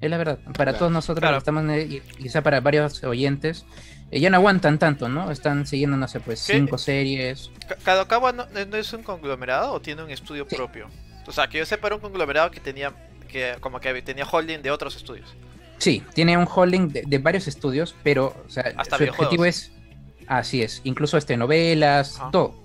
Es 0.00 0.08
la 0.10 0.16
verdad. 0.16 0.38
Para 0.44 0.54
Claro. 0.72 0.78
todos 0.78 0.92
nosotros, 0.92 1.20
Claro. 1.20 1.36
estamos, 1.38 1.62
eh, 1.70 2.00
quizá 2.18 2.42
para 2.42 2.60
varios 2.60 3.04
oyentes, 3.04 3.66
ya 4.12 4.30
no 4.30 4.36
aguantan 4.38 4.78
tanto, 4.78 5.08
¿no? 5.08 5.30
Están 5.30 5.66
siguiendo, 5.66 5.96
no 5.96 6.08
sé, 6.08 6.20
pues 6.20 6.44
¿Qué? 6.46 6.54
cinco 6.54 6.78
series. 6.78 7.50
Ka- 7.68 7.76
¿Kadokawa 7.76 8.32
no, 8.32 8.46
no 8.46 8.76
es 8.76 8.92
un 8.92 9.02
conglomerado 9.02 9.72
o 9.72 9.80
tiene 9.80 10.02
un 10.02 10.10
estudio 10.10 10.46
Sí. 10.48 10.56
propio? 10.56 10.88
O 11.26 11.32
sea, 11.32 11.46
que 11.48 11.58
yo 11.58 11.66
sepa 11.66 11.86
era 11.88 11.96
un 11.96 12.02
conglomerado 12.02 12.50
que 12.50 12.58
tenía 12.60 12.92
que 13.28 13.54
como 13.60 13.78
que 13.78 14.02
tenía 14.02 14.24
holding 14.24 14.60
de 14.62 14.70
otros 14.72 14.96
estudios. 14.96 15.32
Sí, 15.78 16.02
tiene 16.14 16.36
un 16.36 16.48
holding 16.52 16.88
de, 16.88 17.02
de 17.06 17.18
varios 17.18 17.46
estudios, 17.46 17.94
pero 18.02 18.34
o 18.46 18.50
sea, 18.50 18.72
Hasta 18.76 18.98
su 18.98 19.04
objetivo 19.04 19.44
es, 19.44 19.70
así 20.26 20.62
es, 20.62 20.80
incluso 20.84 21.16
este, 21.16 21.36
novelas, 21.36 22.16
Ajá. 22.18 22.30
todo. 22.32 22.60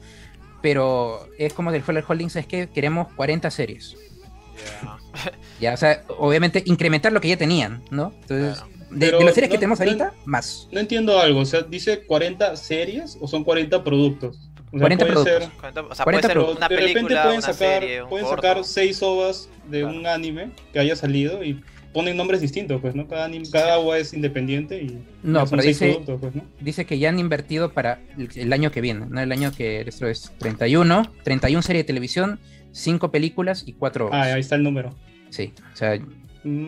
Pero 0.61 1.29
es 1.37 1.53
como 1.53 1.71
del 1.71 1.83
el 1.87 2.03
holding, 2.07 2.27
es 2.33 2.47
que 2.47 2.67
queremos 2.69 3.07
40 3.15 3.51
series. 3.51 3.95
Ya. 4.83 4.97
Ya, 5.59 5.73
o 5.73 5.77
sea, 5.77 6.03
obviamente 6.17 6.63
incrementar 6.65 7.11
lo 7.13 7.21
que 7.21 7.27
ya 7.29 7.37
tenían, 7.37 7.83
¿no? 7.91 8.11
Entonces, 8.21 8.57
Claro. 8.57 8.74
De, 8.95 9.11
de 9.11 9.23
las 9.23 9.33
series 9.35 9.49
que 9.49 9.55
no- 9.55 9.59
tenemos 9.59 9.79
no- 9.79 9.85
ahorita, 9.85 10.13
más. 10.25 10.67
No 10.71 10.79
entiendo 10.79 11.19
algo, 11.19 11.41
o 11.41 11.45
sea, 11.45 11.61
dice 11.61 12.01
40 12.05 12.55
series 12.55 13.17
o 13.21 13.27
son 13.27 13.43
40 13.43 13.83
productos. 13.83 14.49
O 14.67 14.77
sea, 14.77 14.79
40 14.79 15.05
puede 15.05 15.23
ser- 15.23 15.37
productos. 15.37 15.61
Cuenta- 15.61 15.81
O 15.81 15.95
sea, 15.95 16.03
40 16.03 16.27
puede 16.27 16.45
ser 16.47 16.57
una 16.57 16.67
de 16.67 16.75
repente 16.75 17.01
pueden 17.15 17.27
una 17.31 17.41
sacar, 17.41 17.55
serie, 17.81 18.03
un 18.03 18.09
pueden 18.09 18.25
corto. 18.25 18.41
sacar 18.41 18.63
6 18.63 19.03
ovas 19.03 19.49
de 19.69 19.81
Claro. 19.81 19.97
un 19.97 20.07
anime 20.07 20.49
que 20.73 20.79
haya 20.79 20.95
salido 20.95 21.43
y 21.43 21.61
ponen 21.93 22.17
nombres 22.17 22.41
distintos, 22.41 22.81
pues, 22.81 22.93
¿no? 22.93 23.07
Cada, 23.07 23.23
anime, 23.23 23.45
cada 23.49 23.77
OVA 23.79 23.99
es 23.99 24.11
independiente 24.13 24.81
y 24.81 24.99
No, 25.23 25.41
son 25.41 25.51
pero 25.51 25.61
seis 25.61 25.79
dice- 25.79 25.91
productos, 25.93 26.19
pues, 26.19 26.35
¿no? 26.35 26.43
Dice 26.59 26.85
que 26.85 26.99
ya 26.99 27.07
han 27.07 27.19
invertido 27.19 27.71
para 27.71 28.01
el, 28.17 28.27
el 28.35 28.51
año 28.51 28.69
que 28.71 28.81
viene, 28.81 29.05
¿no? 29.09 29.21
El 29.21 29.31
año 29.31 29.53
que 29.55 29.79
esto 29.79 30.05
es 30.07 30.33
31, 30.37 31.09
31 31.23 31.61
series 31.61 31.83
de 31.85 31.87
televisión, 31.87 32.39
5 32.73 33.11
películas 33.11 33.63
y 33.65 33.71
4 33.71 34.09
Ah, 34.11 34.23
ahí 34.23 34.41
está 34.41 34.55
el 34.55 34.63
número. 34.63 34.93
Sí, 35.29 35.53
o 35.73 35.75
sea, 35.77 35.97
Mm, 36.43 36.67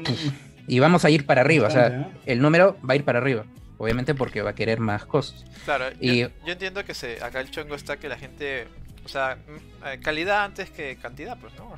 y 0.67 0.79
vamos 0.79 1.05
a 1.05 1.09
ir 1.09 1.25
para 1.25 1.41
arriba, 1.41 1.67
o 1.67 1.71
sea, 1.71 2.11
el 2.25 2.41
número 2.41 2.77
va 2.87 2.93
a 2.93 2.95
ir 2.97 3.03
para 3.03 3.19
arriba, 3.19 3.45
obviamente 3.77 4.13
porque 4.13 4.41
va 4.41 4.51
a 4.51 4.55
querer 4.55 4.79
más 4.79 5.05
cosas. 5.05 5.45
Claro, 5.65 5.85
Y- 5.99 6.19
yo, 6.21 6.29
yo 6.45 6.53
entiendo 6.53 6.83
que 6.85 6.93
se, 6.93 7.23
acá 7.23 7.39
el 7.39 7.49
chongo 7.51 7.75
está 7.75 7.97
que 7.97 8.09
la 8.09 8.17
gente, 8.17 8.67
o 9.05 9.07
sea, 9.09 9.35
mm, 9.37 9.87
eh, 9.87 9.99
calidad 10.01 10.43
antes 10.43 10.69
que 10.69 10.97
cantidad, 10.97 11.37
pues, 11.39 11.53
¿no? 11.55 11.73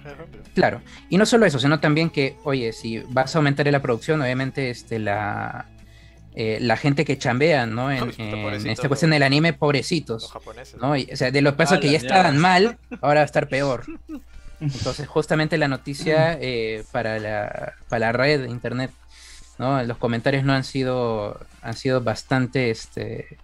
Claro, 0.55 0.81
y 1.09 1.17
no 1.17 1.25
solo 1.25 1.45
eso, 1.45 1.59
sino 1.59 1.79
también 1.79 2.09
que, 2.09 2.35
oye, 2.43 2.73
si 2.73 2.99
vas 3.09 3.35
a 3.35 3.39
aumentar 3.39 3.65
la 3.67 3.81
producción, 3.81 4.21
obviamente 4.21 4.69
este, 4.69 4.97
la, 4.99 5.65
eh, 6.35 6.57
la 6.61 6.77
gente 6.77 7.05
que 7.05 7.17
chambea, 7.17 7.65
¿no? 7.65 7.91
En, 7.91 8.11
en 8.19 8.67
esta 8.67 8.87
cuestión 8.87 9.11
del 9.11 9.23
anime, 9.23 9.49
Los 9.49 9.57
pobrecitos, 9.59 10.31
japoneses. 10.31 10.79
¿no? 10.79 10.95
Y, 10.95 11.09
o 11.11 11.15
sea, 11.15 11.31
de 11.31 11.41
los 11.41 11.53
pasos 11.55 11.77
Ah, 11.77 11.81
que 11.81 11.91
ya 11.91 11.97
estaban 11.97 12.37
mal, 12.37 12.77
ahora 13.01 13.19
va 13.19 13.21
a 13.21 13.25
estar 13.25 13.47
peor. 13.47 13.83
Entonces, 14.61 15.07
justamente 15.07 15.57
la 15.57 15.67
noticia 15.67 16.37
eh, 16.41 16.83
para, 16.91 17.19
la, 17.19 17.73
para 17.87 18.07
la 18.07 18.11
red 18.11 18.41
de 18.41 18.49
internet, 18.49 18.91
¿no? 19.57 19.81
Los 19.83 19.97
comentarios 19.97 20.43
no 20.43 20.53
han 20.53 20.63
sido, 20.63 21.39
han 21.61 21.75
sido 21.75 22.01
bastante 22.01 22.69
este, 22.69 23.37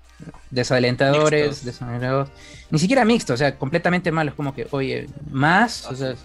desalentadores, 0.49 1.63
desalentadores. 1.63 2.32
Ni 2.71 2.80
siquiera 2.80 3.06
mixtos, 3.06 3.36
o 3.36 3.38
sea, 3.38 3.58
completamente 3.58 4.12
malos, 4.12 4.36
como 4.36 4.54
que, 4.54 4.67
oye, 4.71 5.08
más, 5.30 5.86
o 5.86 5.95
sea, 5.95 6.15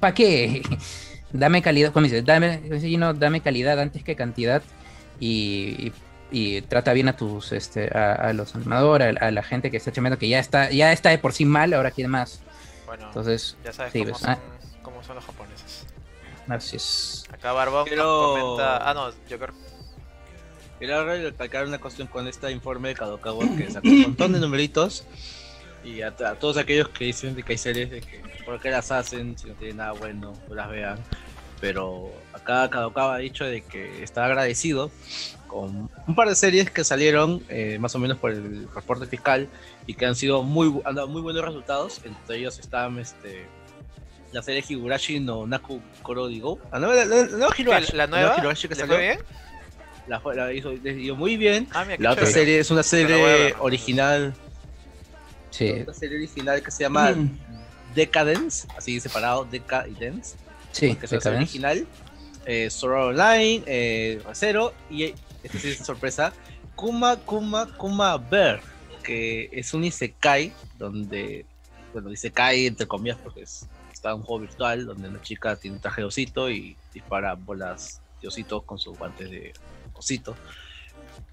¿para 0.00 0.14
qué? 0.14 0.62
dame 1.32 1.62
calidad, 1.62 1.92
como 1.92 2.04
dices, 2.04 2.24
dame, 2.24 2.60
no, 2.98 3.14
dame 3.14 3.40
calidad 3.40 3.78
antes 3.80 4.02
que 4.04 4.16
cantidad 4.16 4.62
y, 5.20 5.88
y- 5.88 5.92
y 6.34 6.62
trata 6.62 6.94
bien 6.94 7.08
a 7.08 7.16
tus, 7.16 7.52
este, 7.52 7.90
a, 7.96 8.14
a 8.14 8.32
los 8.32 8.54
animadores, 8.54 9.16
a, 9.20 9.26
a 9.26 9.30
la 9.30 9.42
gente 9.42 9.70
que 9.70 9.76
está 9.76 9.92
chambeando, 9.92 10.18
que 10.18 10.28
ya 10.30 10.38
está, 10.38 10.70
ya 10.70 10.90
está 10.92 11.10
de 11.10 11.18
por 11.18 11.34
sí 11.34 11.44
mal, 11.44 11.74
ahora 11.74 11.90
quiere 11.90 12.08
más. 12.08 12.40
Bueno, 12.86 13.06
Entonces, 13.06 13.56
ya 13.64 13.72
sabes 13.72 13.92
sí, 13.92 14.04
cómo, 14.04 14.18
son, 14.18 14.30
ah. 14.30 14.38
cómo 14.82 15.02
son 15.02 15.16
los 15.16 15.24
japoneses. 15.24 15.86
así 16.48 16.76
es. 16.76 17.24
Acá 17.32 17.52
Barbón 17.52 17.86
Pero- 17.88 18.34
comenta... 18.34 18.88
Ah, 18.88 18.94
no, 18.94 19.10
Joker. 19.30 19.52
Quería 20.78 21.02
recalcar 21.04 21.66
una 21.66 21.78
cuestión 21.78 22.08
con 22.08 22.26
este 22.26 22.50
informe 22.50 22.88
de 22.88 22.94
Kadokawa 22.96 23.44
que 23.56 23.70
sacó 23.70 23.86
un 23.88 24.00
montón 24.02 24.32
de 24.32 24.40
numeritos 24.40 25.04
y 25.84 26.02
a, 26.02 26.08
a 26.08 26.34
todos 26.34 26.56
aquellos 26.56 26.88
que 26.88 27.04
dicen 27.04 27.36
de 27.36 27.42
que 27.44 27.52
hay 27.52 27.58
series 27.58 27.90
de 27.90 28.00
que 28.00 28.20
por 28.44 28.58
qué 28.60 28.70
las 28.70 28.90
hacen 28.90 29.38
si 29.38 29.46
no 29.48 29.54
tienen 29.54 29.76
nada 29.76 29.92
bueno, 29.92 30.32
no 30.48 30.54
las 30.54 30.68
vean. 30.70 30.98
Pero 31.60 32.10
acá 32.32 32.68
Kadokawa 32.68 33.14
ha 33.14 33.18
dicho 33.18 33.44
de 33.44 33.62
que 33.62 34.02
está 34.02 34.24
agradecido 34.24 34.90
con 35.52 35.90
un 36.06 36.14
par 36.14 36.28
de 36.28 36.34
series 36.34 36.70
que 36.70 36.82
salieron 36.82 37.42
eh, 37.48 37.76
más 37.78 37.94
o 37.94 37.98
menos 37.98 38.16
por 38.18 38.30
el 38.30 38.66
reporte 38.74 39.06
fiscal 39.06 39.48
y 39.86 39.94
que 39.94 40.06
han 40.06 40.14
sido 40.16 40.42
muy 40.42 40.80
han 40.84 40.94
dado 40.94 41.08
muy 41.08 41.20
buenos 41.20 41.44
resultados. 41.44 42.00
Entre 42.04 42.38
ellos 42.38 42.58
están 42.58 42.98
este 42.98 43.46
la 44.32 44.42
serie 44.42 44.64
Higurashi 44.66 45.20
no 45.20 45.46
Naku 45.46 45.80
Koro 46.02 46.26
Digo. 46.28 46.58
La 46.72 46.78
nueva, 46.78 46.94
la, 47.04 47.04
la 47.04 47.26
nueva 47.26 47.54
Higurashi, 47.56 47.96
¿La 47.96 48.06
nueva? 48.06 48.34
Higurashi 48.38 48.68
que 48.68 48.74
¿Le 48.74 48.80
salió. 48.80 48.98
bien? 48.98 49.18
La, 50.08 50.52
hizo, 50.52 50.72
muy 51.16 51.36
bien. 51.36 51.68
Ah, 51.72 51.84
mira, 51.84 51.98
La 52.00 52.12
otra 52.12 52.24
chévere. 52.24 52.32
serie 52.40 52.58
es 52.58 52.70
una 52.70 52.82
serie 52.82 53.54
original. 53.60 54.34
Sí, 55.50 55.70
Otra 55.82 55.94
serie 55.94 56.16
original 56.16 56.62
que 56.62 56.70
se 56.70 56.82
llama 56.84 57.10
Mm. 57.12 57.38
Decadence, 57.94 58.66
así 58.76 58.98
separado, 59.00 59.44
Deca 59.44 59.86
y 59.86 59.92
Dance, 60.02 60.36
sí, 60.72 60.94
que 60.96 61.04
es 61.04 61.26
original. 61.26 61.86
Eh, 62.46 62.68
Online, 62.82 63.62
eh, 63.66 64.20
Zero 64.32 64.72
y 64.90 65.14
esta 65.42 65.58
sí 65.58 65.68
es 65.68 65.78
sorpresa, 65.78 66.32
Kuma 66.74 67.16
Kuma 67.16 67.66
Kuma 67.76 68.16
Bear, 68.16 68.60
que 69.02 69.48
es 69.52 69.74
un 69.74 69.84
Isekai 69.84 70.52
donde, 70.78 71.44
bueno, 71.92 72.10
Isekai 72.10 72.66
entre 72.66 72.86
comillas 72.86 73.18
porque 73.22 73.42
es, 73.42 73.66
está 73.92 74.14
un 74.14 74.22
juego 74.22 74.40
virtual 74.40 74.86
donde 74.86 75.08
una 75.08 75.20
chica 75.22 75.56
tiene 75.56 75.76
un 75.76 75.82
traje 75.82 76.02
de 76.02 76.06
osito 76.06 76.50
y 76.50 76.76
dispara 76.92 77.34
bolas 77.34 78.00
de 78.20 78.28
osito 78.28 78.62
con 78.62 78.78
sus 78.78 78.96
guantes 78.96 79.30
de 79.30 79.52
osito. 79.94 80.36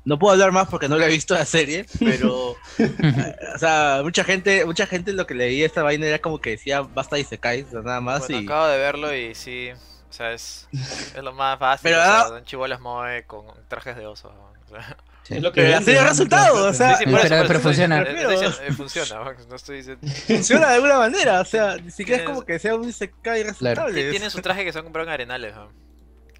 No 0.06 0.18
puedo 0.18 0.34
hablar 0.34 0.52
más 0.52 0.68
porque 0.68 0.90
no 0.90 0.98
la 0.98 1.06
he 1.06 1.10
visto 1.10 1.34
la 1.34 1.46
serie, 1.46 1.86
pero 2.00 2.52
o 3.56 3.58
sea, 3.58 4.02
mucha 4.04 4.24
gente, 4.24 4.66
mucha 4.66 4.88
gente 4.88 5.14
lo 5.14 5.28
que 5.28 5.36
leía 5.36 5.66
esta 5.66 5.84
vaina 5.84 6.08
era 6.08 6.20
como 6.20 6.40
que 6.40 6.52
decía 6.52 6.82
basta 6.82 7.20
y 7.20 7.24
se 7.24 7.38
cae, 7.38 7.66
nada 7.72 8.02
más 8.02 8.22
Bueno, 8.22 8.42
y 8.42 8.46
acabo 8.46 8.68
de 8.68 8.78
verlo 8.78 9.16
y 9.16 9.36
sí, 9.36 9.70
o 10.10 10.14
sea, 10.14 10.32
es, 10.34 10.68
es 11.16 11.24
lo 11.24 11.34
más 11.34 11.58
fácil. 11.60 11.84
Pero, 11.84 11.98
o 12.00 12.04
sea, 12.04 12.22
ah- 12.22 12.28
son 12.30 12.44
chibolas 12.46 12.80
moe 12.80 13.24
con 13.26 13.46
trajes 13.68 13.96
de 13.96 14.06
oso. 14.08 14.30
o 14.30 14.70
sea. 14.70 14.98
sí. 15.24 15.36
Es 15.36 15.42
lo 15.44 15.52
que 15.52 15.74
ha 15.74 15.80
¿no? 15.80 15.86
resultado, 16.08 16.68
o 16.70 16.74
sea, 16.74 16.98
Sí, 16.98 17.04
sí, 17.06 17.12
Pero- 17.14 17.36
eso, 17.36 17.48
pero 17.48 17.60
funciona. 17.60 18.00
diciendo- 18.04 18.22
estoy 18.32 18.48
diciendo, 18.48 18.58
eh, 18.68 18.74
funciona, 18.74 19.36
no 19.50 19.56
estoy 19.56 19.78
diciendo. 19.78 20.08
funciona 20.28 20.68
de 20.70 20.74
alguna 20.76 20.98
manera, 20.98 21.42
o 21.42 21.46
sea, 21.46 21.78
ni 21.78 21.92
siquiera 21.92 22.22
es 22.24 22.28
como 22.28 22.44
que 22.44 22.58
sea 22.60 22.76
un 22.76 22.92
se 22.92 23.12
cae 23.22 23.44
resultable. 23.44 24.04
Sí, 24.06 24.10
Tienen 24.12 24.32
su 24.32 24.42
traje 24.42 24.64
que 24.66 24.72
se 24.74 24.80
han 24.80 24.86
comprado 24.86 25.08
en 25.08 25.14
Arenales. 25.14 25.56
¿no? 25.56 25.70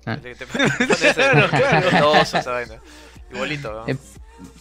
Ah. 0.06 0.18
Te- 0.22 0.34
te 0.36 0.48
pones 0.48 0.72
el- 1.02 1.14
Claro, 1.16 1.50
claro. 1.50 1.90
el 1.90 2.04
oso, 2.04 2.38
esa 2.38 2.52
vaina. 2.52 2.76
Igualito, 3.32 3.72
¿no? 3.72 3.88
Eh, 3.88 3.96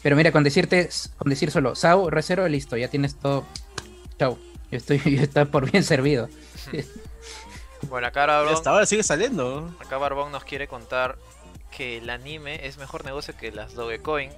Pero 0.02 0.16
mira, 0.16 0.30
con 0.32 0.44
decirte, 0.44 0.90
con 1.16 1.30
decir 1.30 1.50
solo, 1.50 1.74
Sao, 1.74 2.11
Recero, 2.11 2.46
listo, 2.48 2.76
ya 2.76 2.88
tienes 2.88 3.18
todo. 3.18 3.46
Chau. 4.18 4.38
Yo 4.70 4.76
estoy, 4.76 4.98
yo 4.98 5.22
estoy 5.22 5.44
por 5.46 5.70
bien 5.70 5.82
servido. 5.84 6.28
Bueno, 7.83 8.07
acá 8.07 8.26
Barbón, 8.26 8.55
hasta 8.55 8.70
ahora 8.70 8.87
sigue 8.87 9.03
saliendo. 9.03 9.74
acá 9.81 9.99
Barbón 9.99 10.33
nos 10.33 10.45
quiere 10.45 10.68
contar 10.68 11.16
que 11.70 11.99
el 11.99 12.11
anime 12.11 12.66
es 12.66 12.79
mejor 12.79 13.05
negocio 13.05 13.37
que 13.37 13.53
las 13.53 13.74
Dogecoin 13.74 14.31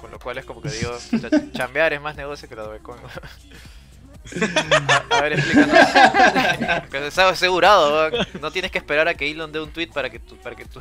Con 0.00 0.10
lo 0.10 0.18
cual 0.18 0.38
es 0.38 0.44
como 0.44 0.62
que 0.62 0.70
digo, 0.70 0.96
chambear 1.52 1.92
es 1.92 2.00
más 2.00 2.16
negocio 2.16 2.48
que 2.48 2.56
la 2.56 2.62
Dogecoin. 2.62 3.00
a, 3.00 5.06
a 5.16 5.20
ver, 5.20 5.32
explícanos. 5.34 6.88
que 6.90 7.06
está 7.06 7.28
asegurado, 7.28 8.10
weón. 8.10 8.26
no 8.40 8.50
tienes 8.50 8.70
que 8.70 8.78
esperar 8.78 9.08
a 9.08 9.14
que 9.14 9.30
Elon 9.30 9.52
dé 9.52 9.60
un 9.60 9.70
tweet 9.70 9.88
para 9.88 10.10
que 10.10 10.18
tu, 10.18 10.36
para 10.36 10.56
que 10.56 10.64
tu, 10.64 10.80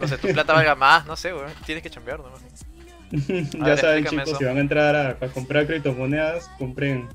no 0.00 0.08
sé, 0.08 0.18
tu 0.18 0.28
plata 0.28 0.52
valga 0.52 0.74
más, 0.74 1.06
no 1.06 1.16
sé, 1.16 1.32
weón. 1.32 1.52
Tienes 1.66 1.82
que 1.82 1.90
chambear 1.90 2.20
nomás. 2.20 2.42
ya 3.10 3.64
ver, 3.64 3.78
saben 3.78 4.04
chicos, 4.04 4.28
eso. 4.28 4.38
si 4.38 4.44
van 4.44 4.56
a 4.56 4.60
entrar 4.60 4.96
a, 4.96 5.10
a 5.24 5.28
comprar 5.28 5.66
criptomonedas, 5.66 6.48
compren 6.58 7.08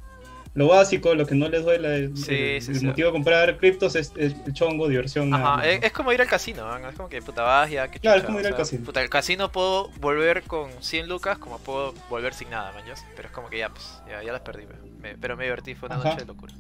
lo 0.56 0.68
básico, 0.68 1.14
lo 1.16 1.26
que 1.26 1.36
no 1.36 1.48
les 1.48 1.64
duela. 1.64 1.96
El, 1.96 2.18
Sí, 2.18 2.34
el- 2.34 2.62
sí, 2.62 2.72
el 2.72 2.80
sí. 2.80 2.86
motivo 2.86 3.08
de 3.08 3.12
comprar 3.14 3.58
criptos 3.58 3.96
es, 3.96 4.12
es 4.18 4.36
el 4.46 4.54
chongo, 4.54 4.88
diversión. 4.88 5.34
Ajá, 5.34 5.68
es, 5.68 5.80
¿no? 5.80 5.88
es 5.88 5.94
como 5.94 6.12
ir 6.12 6.22
al 6.22 6.28
casino, 6.28 6.76
es 6.88 6.96
como 6.96 7.08
que 7.10 7.22
puta 7.22 7.44
vas 7.44 7.70
ya, 7.70 7.90
que 7.90 8.00
Claro, 8.00 8.20
es 8.20 8.24
como 8.26 8.40
ir 8.40 8.48
al 8.48 8.56
casino. 8.56 8.86
Puta, 8.86 9.02
el 9.02 9.10
casino 9.10 9.52
puedo 9.52 9.90
volver 10.00 10.44
con 10.44 10.72
100 10.82 11.08
lucas 11.08 11.38
como 11.38 11.60
puedo 11.60 11.94
volver 12.10 12.34
sin 12.34 12.50
nada, 12.50 12.72
man, 12.74 12.84
Pero 13.16 13.28
es 13.28 13.34
como 13.34 13.50
que 13.50 13.60
ya, 13.60 13.70
pues, 13.70 13.86
ya, 14.10 14.24
ya 14.24 14.32
las 14.32 14.42
perdí. 14.42 14.66
Me- 15.02 15.16
pero 15.18 15.38
me 15.38 15.44
divertí, 15.46 15.76
fue 15.76 15.88
una 15.88 15.96
Ajá. 15.96 16.10
noche 16.10 16.22
de 16.22 16.26
locura. 16.28 16.54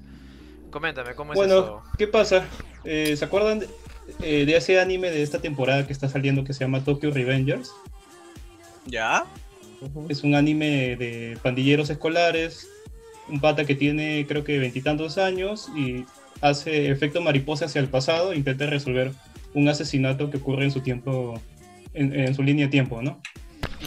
Coméntame, 0.71 1.15
¿cómo 1.15 1.33
es 1.33 1.37
Bueno, 1.37 1.55
eso? 1.59 1.83
¿qué 1.97 2.07
pasa? 2.07 2.45
Eh, 2.83 3.15
¿Se 3.17 3.25
acuerdan 3.25 3.59
de, 3.59 3.69
eh, 4.21 4.45
de 4.45 4.55
ese 4.55 4.79
anime 4.79 5.09
de 5.09 5.23
esta 5.23 5.39
temporada 5.39 5.85
que 5.87 5.93
está 5.93 6.07
saliendo 6.07 6.43
que 6.43 6.53
se 6.53 6.59
llama 6.59 6.83
Tokyo 6.83 7.11
Revengers? 7.11 7.71
¿Ya? 8.85 9.25
Es 10.09 10.23
un 10.23 10.35
anime 10.35 10.95
de 10.97 11.37
pandilleros 11.41 11.89
escolares, 11.89 12.67
un 13.29 13.39
pata 13.39 13.65
que 13.65 13.75
tiene 13.75 14.25
creo 14.27 14.43
que 14.43 14.57
veintitantos 14.59 15.17
años 15.17 15.69
y 15.75 16.05
hace 16.41 16.89
efecto 16.89 17.21
mariposa 17.21 17.65
hacia 17.65 17.81
el 17.81 17.87
pasado, 17.89 18.33
intenta 18.33 18.65
resolver 18.65 19.11
un 19.53 19.67
asesinato 19.67 20.29
que 20.29 20.37
ocurre 20.37 20.65
en 20.65 20.71
su 20.71 20.81
tiempo, 20.81 21.39
en, 21.93 22.17
en 22.17 22.33
su 22.35 22.43
línea 22.43 22.65
de 22.65 22.71
tiempo, 22.71 23.01
¿no? 23.01 23.19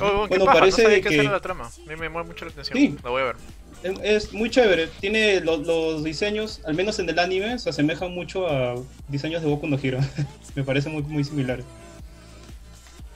Oh, 0.01 0.23
qué 0.25 0.31
bueno, 0.31 0.45
paja, 0.47 0.59
parece 0.61 0.83
no 0.83 0.89
sabía 0.89 1.03
de 1.03 1.17
que 1.17 1.23
la 1.23 1.41
trama. 1.41 1.71
Me 1.87 1.97
llama 1.97 2.23
mucho 2.25 2.45
la 2.45 2.51
atención. 2.51 2.79
Sí. 2.79 2.97
La 3.05 3.11
voy 3.11 3.23
a 3.23 3.25
ver. 3.27 3.37
Es, 3.83 4.27
es 4.27 4.33
muy 4.33 4.49
chévere, 4.51 4.89
tiene 5.01 5.41
lo- 5.41 5.57
los 5.57 6.05
diseños, 6.05 6.61
al 6.67 6.75
menos 6.75 6.99
en 6.99 7.09
el 7.09 7.19
anime, 7.19 7.59
se 7.59 7.71
asemejan 7.71 8.13
mucho 8.15 8.47
a 8.49 8.75
diseños 9.09 9.43
de 9.43 9.49
Boku 9.49 9.67
no 9.67 9.79
Hero, 9.83 9.99
me 10.55 10.63
parece 10.65 10.89
muy, 10.89 11.03
muy 11.03 11.25
similar. 11.25 11.61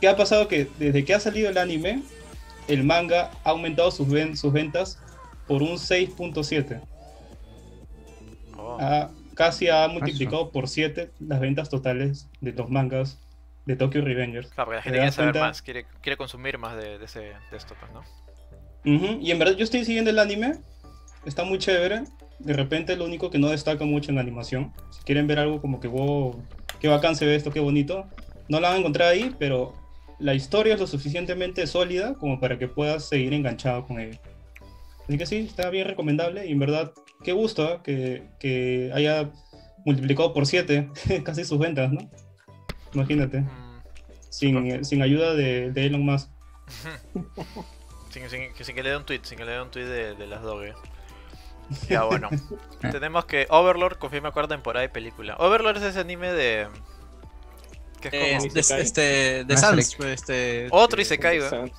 ¿Qué 0.01 0.09
ha 0.09 0.17
pasado? 0.17 0.49
Que 0.49 0.69
desde 0.79 1.05
que 1.05 1.15
ha 1.15 1.21
salido 1.21 1.49
el 1.49 1.59
anime, 1.59 2.03
el 2.69 2.85
manga 2.85 3.31
ha 3.45 3.51
aumentado 3.51 3.91
sus, 3.91 4.09
ven- 4.09 4.37
sus 4.37 4.53
ventas 4.53 4.99
por 5.47 5.63
un 5.63 5.77
6.7. 5.79 6.81
Oh. 8.57 8.79
Ha- 8.81 9.11
casi 9.35 9.69
ha 9.69 9.87
multiplicado 9.89 10.51
por 10.51 10.69
7 10.69 11.11
las 11.21 11.41
ventas 11.41 11.69
totales 11.69 12.29
de 12.41 12.53
los 12.53 12.71
mangas 12.71 13.19
de 13.67 13.77
Tokyo 13.77 14.01
Revengers. 14.01 14.49
Claro, 14.49 14.67
porque 14.71 14.77
la 14.77 14.83
¿Te 14.83 14.85
gente 14.85 14.97
quiere 14.99 15.07
das 15.07 15.15
saber 15.15 15.33
cuenta? 15.33 15.49
más, 15.49 15.63
quiere, 15.63 15.87
quiere 16.01 16.17
consumir 16.17 16.57
más 16.59 16.77
de, 16.77 16.99
de, 16.99 17.05
ese, 17.05 17.21
de 17.21 17.57
esto, 17.57 17.75
pues, 17.79 17.93
¿no? 17.93 18.01
Ujú, 18.95 19.19
Y 19.21 19.31
en 19.33 19.39
verdad 19.39 19.55
yo 19.57 19.65
estoy 19.65 19.85
siguiendo 19.85 20.11
el 20.11 20.19
anime, 20.19 20.55
está 21.25 21.45
muy 21.45 21.59
chévere. 21.59 22.05
De 22.39 22.53
repente 22.53 22.97
lo 22.97 23.05
único 23.05 23.31
que 23.31 23.39
no 23.39 23.49
destaca 23.49 23.85
mucho 23.85 24.11
en 24.11 24.17
la 24.17 24.21
animación. 24.21 24.73
Si 24.91 25.03
quieren 25.03 25.27
ver 25.27 25.39
algo 25.41 25.61
como 25.61 25.81
que, 25.81 25.89
wow, 25.89 26.41
qué 26.79 26.89
bacán 26.89 27.17
se 27.17 27.27
ve 27.27 27.35
esto, 27.35 27.51
qué 27.51 27.61
bonito, 27.61 28.07
no 28.49 28.61
la 28.61 28.69
van 28.69 28.77
a 28.77 28.81
encontrar 28.81 29.09
ahí, 29.09 29.35
pero 29.39 29.73
la 30.19 30.35
historia 30.35 30.75
es 30.75 30.81
lo 30.81 30.87
suficientemente 30.87 31.67
sólida 31.67 32.15
como 32.15 32.39
para 32.39 32.59
que 32.59 32.69
puedas 32.69 33.09
seguir 33.09 33.35
enganchado 33.35 33.87
con 33.87 33.99
ella. 34.01 34.19
Así 35.09 35.19
que 35.19 35.27
sí, 35.27 35.37
está 35.39 35.71
bien 35.71 35.87
recomendable 35.87 36.47
y 36.47 36.53
en 36.53 36.59
verdad, 36.59 36.93
qué 37.23 37.33
gusto 37.33 37.75
¿eh? 37.75 37.81
que, 37.85 38.23
que 38.41 38.91
haya 38.95 39.31
multiplicado 39.85 40.33
por 40.35 40.47
7 40.47 40.91
casi 41.25 41.45
sus 41.45 41.59
ventas, 41.59 41.93
¿no? 41.93 42.01
Imagínate, 42.93 43.41
Mm, 43.41 43.83
sin, 44.31 44.85
sin 44.85 45.03
ayuda 45.03 45.35
de, 45.35 45.71
de 45.71 45.87
Elon 45.87 46.05
Musk. 46.05 46.29
sin, 48.11 48.29
sin- 48.31 48.53
que- 48.53 48.65
sin 48.65 48.75
que 48.75 48.83
le 48.83 48.91
dé 48.91 48.97
un 48.97 49.05
tweet, 49.05 49.21
sin 49.23 49.39
que 49.39 49.45
le 49.45 49.53
dé 49.53 49.63
un 49.63 49.71
tweet 49.71 49.85
de, 49.87 50.15
de 50.15 50.27
las 50.27 50.43
doge. 50.43 50.73
Ya 51.89 52.05
bueno. 52.05 52.29
Tenemos 52.93 53.25
que 53.27 53.47
Overlord 53.51 53.99
confirma 53.99 54.31
cuarta 54.33 54.55
temporada 54.55 54.83
de 54.83 54.89
película. 54.89 55.37
Overlord 55.39 55.79
es 55.79 55.83
ese 55.85 56.01
anime 56.01 56.33
de. 56.33 56.69
Que 58.01 58.09
es 58.09 58.13
como. 58.13 58.25
Eh, 58.47 58.53
de, 58.55 58.61
Isekai. 58.61 58.81
este, 58.83 59.45
de 59.45 59.55
Ah, 59.55 59.57
Sans, 59.57 59.87
Select. 59.87 60.13
este... 60.13 60.69
Otro 60.71 61.01
Isekai, 61.01 61.41
weón. 61.41 61.73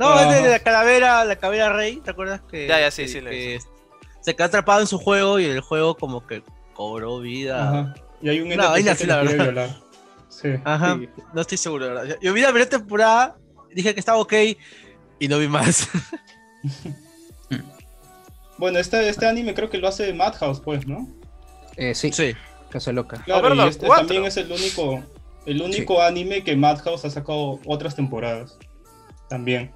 No, 0.00 0.18
es 0.18 0.42
de, 0.42 0.48
la 0.48 0.58
calavera, 0.58 1.24
la 1.24 1.36
calavera 1.36 1.72
rey, 1.72 1.96
¿te 1.98 2.10
acuerdas 2.10 2.40
que, 2.50 2.66
Ya, 2.66 2.80
ya, 2.80 2.90
sí, 2.90 3.02
que- 3.02 3.08
sí, 3.08 3.20
que 3.20 3.58
se 4.22 4.34
quedó 4.34 4.46
atrapado 4.46 4.80
en 4.80 4.86
su 4.86 4.98
juego 4.98 5.38
y 5.38 5.44
el 5.44 5.60
juego 5.60 5.96
como 5.96 6.26
que 6.26 6.42
cobró 6.74 7.20
vida? 7.20 7.68
Ajá. 7.68 7.94
Y 8.22 8.28
hay 8.28 8.40
un 8.40 8.60
así, 8.60 8.96
que 8.98 9.06
la 9.06 9.16
verdad. 9.16 9.44
violar. 9.44 9.76
Sí. 10.28 10.48
Ajá, 10.64 10.96
Sí. 10.98 11.08
no 11.34 11.40
estoy 11.40 11.58
seguro, 11.58 11.86
la 11.92 12.02
¿verdad? 12.02 12.18
Yo 12.20 12.32
vi 12.32 12.40
la 12.40 12.48
primera 12.48 12.68
temporada, 12.68 13.36
dije 13.74 13.94
que 13.94 14.00
estaba 14.00 14.18
ok 14.18 14.32
y 15.18 15.28
no 15.28 15.38
vi 15.38 15.48
más. 15.48 15.88
Bueno, 18.58 18.78
este, 18.78 19.08
este 19.08 19.26
anime 19.26 19.54
creo 19.54 19.70
que 19.70 19.78
lo 19.78 19.88
hace 19.88 20.12
Madhouse, 20.12 20.60
pues, 20.60 20.86
¿no? 20.86 21.08
Eh, 21.78 21.94
sí, 21.94 22.12
sí. 22.12 22.34
Casa 22.68 22.92
Loca. 22.92 23.22
Claro, 23.24 23.54
y 23.54 23.60
este 23.60 23.86
4. 23.86 24.06
también 24.06 24.26
es 24.26 24.36
el 24.36 24.52
único, 24.52 25.02
el 25.46 25.62
único 25.62 26.02
anime 26.02 26.44
que 26.44 26.54
Madhouse 26.56 27.06
ha 27.06 27.10
sacado 27.10 27.58
otras 27.64 27.96
temporadas. 27.96 28.58
También. 29.30 29.72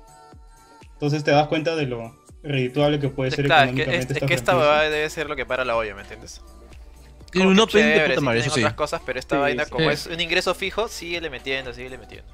Entonces 0.94 1.22
te 1.24 1.30
das 1.30 1.48
cuenta 1.48 1.76
de 1.76 1.86
lo 1.86 2.16
redituable 2.42 2.98
que 2.98 3.08
puede 3.08 3.30
ser 3.30 3.46
Claro, 3.46 3.70
es 3.70 3.74
que, 3.74 3.82
es, 3.82 3.86
económicamente 3.88 4.12
es 4.12 4.16
esta 4.16 4.26
que 4.26 4.34
esta 4.34 4.56
huevada 4.56 4.82
debe 4.90 5.10
ser 5.10 5.28
lo 5.28 5.36
que 5.36 5.46
para 5.46 5.64
la 5.64 5.76
olla, 5.76 5.94
¿me 5.94 6.02
entiendes? 6.02 6.40
Como 7.32 7.48
un 7.48 7.56
que 7.56 7.62
de 7.62 7.66
chévere, 7.68 8.02
puta 8.04 8.20
sí 8.20 8.24
madre, 8.24 8.38
tienen 8.40 8.46
eso 8.46 8.54
sí. 8.54 8.60
otras 8.60 8.74
cosas, 8.74 9.02
pero 9.04 9.18
esta 9.18 9.36
Sí, 9.36 9.40
vaina, 9.40 9.64
sí. 9.64 9.70
como 9.70 9.90
es 9.90 10.06
un 10.06 10.20
ingreso 10.20 10.54
fijo, 10.54 10.88
síguele 10.88 11.30
metiendo, 11.30 11.72
síguele 11.74 11.98
metiendo. 11.98 12.28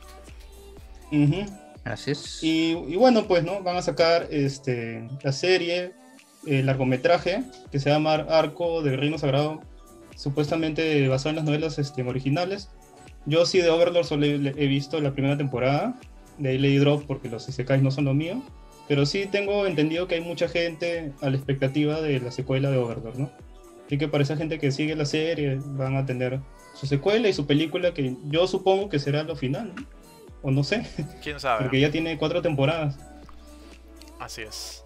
Ujú. 1.11 1.47
Así 1.85 2.11
es. 2.11 2.43
Y, 2.43 2.73
y 2.73 2.97
bueno, 2.97 3.27
pues, 3.27 3.43
¿no? 3.43 3.63
Van 3.63 3.77
a 3.77 3.83
sacar 3.83 4.29
este, 4.31 5.09
la 5.23 5.33
serie, 5.33 5.93
el 6.47 6.67
largometraje, 6.67 7.43
que 7.73 7.81
se 7.81 7.89
llama 7.89 8.15
Arco 8.15 8.83
del 8.83 8.99
Reino 8.99 9.17
Sagrado, 9.19 9.63
supuestamente 10.17 11.09
basado 11.09 11.31
en 11.31 11.37
las 11.37 11.45
novelas 11.47 11.79
este, 11.79 12.03
originales. 12.03 12.69
Yo 13.25 13.47
sí 13.47 13.59
de 13.59 13.71
Overlord 13.71 14.05
solo 14.05 14.27
he, 14.27 14.35
he 14.35 14.67
visto 14.67 15.01
la 15.01 15.13
primera 15.13 15.37
temporada, 15.39 15.99
de 16.41 16.49
ahí 16.51 16.59
leí 16.59 16.77
Drop 16.79 17.05
porque 17.07 17.29
los 17.29 17.49
Isekais 17.49 17.83
no 17.83 17.91
son 17.91 18.05
lo 18.07 18.15
mío, 18.15 18.43
pero 18.89 19.07
sí 19.07 19.27
tengo 19.31 19.67
entendido 19.67 20.09
que 20.09 20.17
hay 20.17 20.21
mucha 20.21 20.49
gente 20.49 21.13
a 21.21 21.31
la 21.31 21.37
expectativa 21.37 22.01
de 22.01 22.19
la 22.21 22.31
secuela 22.33 22.71
de 22.71 22.79
Overlord, 22.79 23.17
¿no? 23.19 23.31
Así 23.87 23.99
que 23.99 24.09
para 24.09 24.23
esa 24.25 24.37
gente 24.37 24.59
que 24.59 24.71
sigue 24.73 24.95
la 24.97 25.05
serie 25.05 25.59
van 25.65 25.97
a 25.97 26.07
tener 26.07 26.41
su 26.75 26.87
secuela 26.87 27.29
y 27.29 27.33
su 27.33 27.47
película 27.47 27.93
que 27.93 28.17
yo 28.25 28.47
supongo 28.47 28.89
que 28.89 28.99
será 28.99 29.23
lo 29.23 29.37
final, 29.37 29.73
¿no? 29.77 29.85
O 30.43 30.51
no 30.51 30.65
sé, 30.65 30.87
¿Quién 31.23 31.39
sabe? 31.39 31.63
porque 31.65 31.81
ya 31.81 31.91
tiene 31.91 32.17
cuatro 32.17 32.41
temporadas. 32.41 32.97
Así 34.19 34.43
es. 34.43 34.85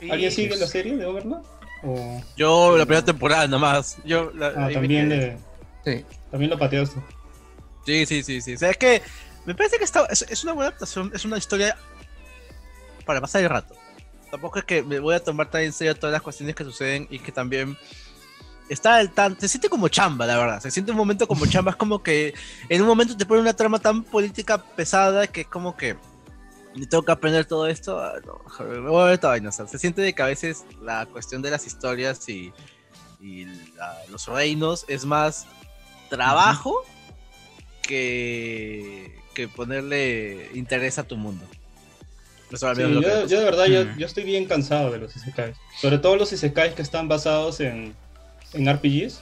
Y- 0.00 0.10
¿Alguien 0.10 0.30
sigue 0.32 0.56
la 0.56 0.66
serie 0.66 0.96
de 0.96 1.04
Overlord? 1.06 1.42
O... 1.84 2.20
Yo 2.36 2.76
la 2.76 2.84
primera 2.86 3.04
temporada 3.04 3.46
nomás. 3.48 3.96
Yo 4.04 4.30
la, 4.32 4.48
Ah, 4.56 4.70
también, 4.72 5.36
Sí. 5.84 6.04
también 6.30 6.50
lo 6.50 6.58
pateaste. 6.58 7.00
Sí, 7.84 8.06
sí, 8.06 8.22
sí, 8.22 8.40
sí. 8.40 8.54
O 8.54 8.58
sea, 8.58 8.70
es 8.70 8.76
que 8.76 9.02
me 9.44 9.54
parece 9.54 9.78
que 9.78 9.84
está, 9.84 10.06
es, 10.06 10.22
es 10.22 10.44
una 10.44 10.52
buena 10.52 10.68
adaptación, 10.68 11.10
es 11.14 11.24
una 11.24 11.38
historia 11.38 11.76
para 13.04 13.20
pasar 13.20 13.42
el 13.42 13.50
rato. 13.50 13.74
Tampoco 14.30 14.58
es 14.58 14.64
que 14.64 14.82
me 14.82 14.98
voy 14.98 15.14
a 15.14 15.22
tomar 15.22 15.50
tan 15.50 15.62
en 15.62 15.72
serio 15.72 15.94
todas 15.94 16.12
las 16.12 16.22
cuestiones 16.22 16.54
que 16.54 16.64
suceden 16.64 17.06
y 17.10 17.18
que 17.18 17.32
también 17.32 17.76
está 18.68 19.00
el 19.00 19.10
tan, 19.10 19.38
se 19.38 19.48
siente 19.48 19.68
como 19.68 19.88
chamba, 19.88 20.24
la 20.26 20.38
verdad. 20.38 20.60
Se 20.60 20.70
siente 20.70 20.90
un 20.92 20.96
momento 20.96 21.26
como 21.28 21.44
chamba, 21.46 21.72
es 21.72 21.76
como 21.76 22.02
que 22.02 22.32
en 22.68 22.80
un 22.80 22.88
momento 22.88 23.16
te 23.16 23.26
pone 23.26 23.40
una 23.40 23.52
trama 23.54 23.78
tan 23.78 24.02
política 24.04 24.58
pesada 24.62 25.26
que 25.26 25.42
es 25.42 25.46
como 25.48 25.76
que 25.76 25.96
me 26.74 26.86
tengo 26.86 27.02
que 27.02 27.12
aprender 27.12 27.44
todo 27.44 27.66
esto. 27.66 28.00
Ah, 28.00 28.14
no, 28.24 28.40
me 28.64 28.88
voy 28.88 29.02
a 29.02 29.06
ver 29.06 29.18
vaina. 29.20 29.50
O 29.50 29.52
sea, 29.52 29.66
se 29.66 29.78
siente 29.78 30.00
de 30.00 30.14
que 30.14 30.22
a 30.22 30.26
veces 30.26 30.64
la 30.80 31.04
cuestión 31.04 31.42
de 31.42 31.50
las 31.50 31.66
historias 31.66 32.26
y, 32.30 32.50
y 33.20 33.44
la- 33.76 33.98
los 34.08 34.26
reinos 34.28 34.86
es 34.88 35.04
más 35.04 35.46
trabajo 36.08 36.82
que, 37.82 39.20
que 39.34 39.48
ponerle 39.48 40.50
interés 40.54 40.98
a 40.98 41.04
tu 41.04 41.16
mundo. 41.16 41.44
Sí, 42.54 42.58
yo, 42.60 42.88
lo 42.88 43.00
que- 43.00 43.26
yo 43.28 43.38
de 43.38 43.44
verdad, 43.44 43.64
yo, 43.66 43.84
Mm. 43.84 43.96
yo 43.98 44.06
estoy 44.06 44.24
bien 44.24 44.44
cansado 44.44 44.90
de 44.90 44.98
los 44.98 45.16
isekais. 45.16 45.56
Sobre 45.80 45.98
todo 45.98 46.16
los 46.16 46.32
isekais 46.32 46.74
que 46.74 46.82
están 46.82 47.08
basados 47.08 47.60
en, 47.60 47.94
en 48.52 48.68
RPGs. 48.68 49.20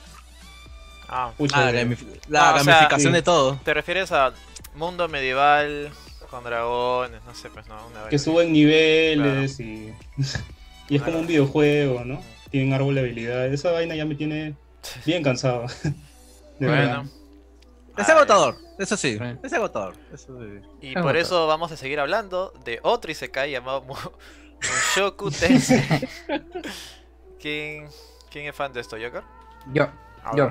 Ah, 1.08 1.32
Pucha, 1.36 1.68
Ah, 1.68 1.72
la, 1.72 1.84
la 1.84 2.50
Ah, 2.50 2.54
o 2.54 2.64
sea, 2.64 2.72
gamificación 2.74 3.12
sí. 3.12 3.16
de 3.16 3.22
todo. 3.22 3.60
¿te 3.64 3.72
refieres 3.74 4.10
a 4.12 4.32
mundo 4.74 5.06
medieval 5.08 5.90
con 6.28 6.42
dragones? 6.44 7.20
No 7.24 7.34
sé, 7.34 7.50
pues 7.50 7.66
no. 7.68 7.74
Una 7.88 8.08
que 8.08 8.18
suben 8.18 8.52
niveles 8.52 9.58
y, 9.60 9.92
y 10.88 10.96
es 10.96 11.02
como 11.02 11.18
un 11.20 11.26
videojuego, 11.28 12.04
¿no? 12.04 12.22
Tienen 12.50 12.72
árbol 12.72 12.96
de 12.96 13.00
habilidades. 13.02 13.52
Esa 13.52 13.70
vaina 13.70 13.94
ya 13.94 14.04
me 14.06 14.16
tiene 14.16 14.54
bien 15.06 15.22
cansado. 15.22 15.66
De 16.58 16.66
verdad. 16.66 17.04
Es 18.00 18.08
agotador, 18.08 18.56
eso 18.78 18.96
sí. 18.96 19.18
Es 19.42 19.52
agotador. 19.52 19.96
Eso 20.12 20.38
sí. 20.40 20.60
Y 20.80 20.88
Es 20.88 20.92
por 20.94 21.00
agotador. 21.02 21.16
eso 21.16 21.46
vamos 21.46 21.72
a 21.72 21.76
seguir 21.76 22.00
hablando 22.00 22.52
de 22.64 22.78
otro 22.82 23.10
Isekai 23.10 23.50
llamado 23.50 23.82
Mu- 23.82 23.94
Mushoku 24.60 25.30
Tensei. 25.30 25.82
¿Quién, 27.40 27.86
¿Quién 28.30 28.46
es 28.46 28.54
fan 28.54 28.72
de 28.72 28.80
esto, 28.80 28.96
Joker? 29.02 29.22
Yo, 29.72 29.88
yo. 30.36 30.50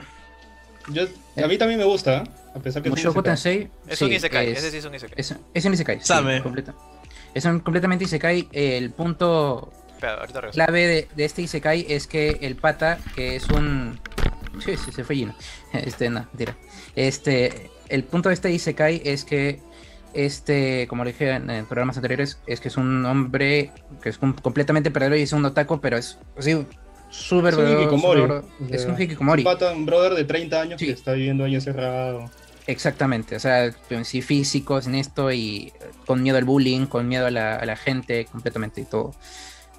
Yo, 0.87 1.03
a 1.43 1.47
mí 1.47 1.57
también 1.57 1.79
me 1.79 1.85
gusta, 1.85 2.17
¿eh? 2.17 2.23
a 2.55 2.59
pesar 2.59 2.81
que 2.81 2.89
es 2.89 2.93
un 2.93 2.97
Mushoku 2.99 3.19
isekai. 3.19 3.23
Tensei. 3.23 3.71
Es 3.87 3.99
sí, 3.99 4.05
un 4.05 4.11
Isekai, 4.13 4.47
es- 4.51 4.57
ese 4.57 4.71
sí 4.71 4.77
es 4.77 4.85
un 4.85 4.95
Isekai. 4.95 5.15
Es, 5.19 5.35
es 5.53 5.65
un 5.65 5.73
Isekai, 5.73 5.99
sí, 6.01 6.13
completo. 6.41 6.73
Es 7.33 7.45
un 7.45 7.59
completamente 7.59 8.05
Isekai. 8.05 8.49
El 8.51 8.91
punto 8.91 9.71
clave 10.51 10.87
de, 10.87 11.07
de 11.15 11.25
este 11.25 11.43
Isekai 11.43 11.85
es 11.89 12.07
que 12.07 12.39
el 12.41 12.55
pata, 12.55 12.97
que 13.15 13.35
es 13.35 13.47
un. 13.49 13.99
Sí, 14.65 14.75
sí, 14.75 14.91
se 14.91 15.03
fue 15.05 15.15
Gino. 15.15 15.35
Este, 15.73 16.09
no, 16.09 16.27
tira. 16.35 16.55
Este, 16.95 17.69
el 17.89 18.03
punto 18.03 18.29
de 18.29 18.35
este 18.35 18.51
Isekai 18.51 19.01
es 19.05 19.25
que 19.25 19.59
este, 20.13 20.87
como 20.87 21.03
le 21.03 21.11
dije 21.11 21.29
en, 21.31 21.49
en 21.49 21.65
programas 21.65 21.97
anteriores, 21.97 22.39
es 22.47 22.59
que 22.59 22.67
es 22.69 22.77
un 22.77 23.05
hombre 23.05 23.71
que 24.01 24.09
es 24.09 24.17
com- 24.17 24.33
completamente 24.41 24.89
perdedor 24.91 25.17
y 25.17 25.21
es 25.21 25.33
un 25.33 25.45
otaku, 25.45 25.79
pero 25.79 25.97
es 25.97 26.17
así 26.37 26.65
súper 27.09 27.53
Es 27.53 27.59
un 27.59 27.71
hikikomori. 27.81 28.23
Es 28.71 28.85
un 28.85 28.99
hikikomori. 29.01 29.45
Un 29.75 29.85
brother 29.85 30.13
de 30.13 30.23
30 30.25 30.61
años 30.61 30.79
Sí. 30.79 30.87
que 30.87 30.93
está 30.93 31.13
viviendo 31.13 31.43
ahí 31.43 31.55
encerrado. 31.55 32.25
Exactamente, 32.67 33.35
o 33.35 33.39
sea, 33.39 33.71
en 33.89 34.05
sí 34.05 34.21
físicos 34.21 34.85
en 34.85 34.93
esto 34.93 35.31
y 35.31 35.71
eh, 35.79 35.85
con 36.05 36.21
miedo 36.21 36.37
al 36.37 36.43
bullying, 36.43 36.85
con 36.85 37.07
miedo 37.07 37.25
a 37.25 37.31
la, 37.31 37.55
a 37.55 37.65
la 37.65 37.75
gente, 37.75 38.25
completamente 38.25 38.81
y 38.81 38.85
todo. 38.85 39.15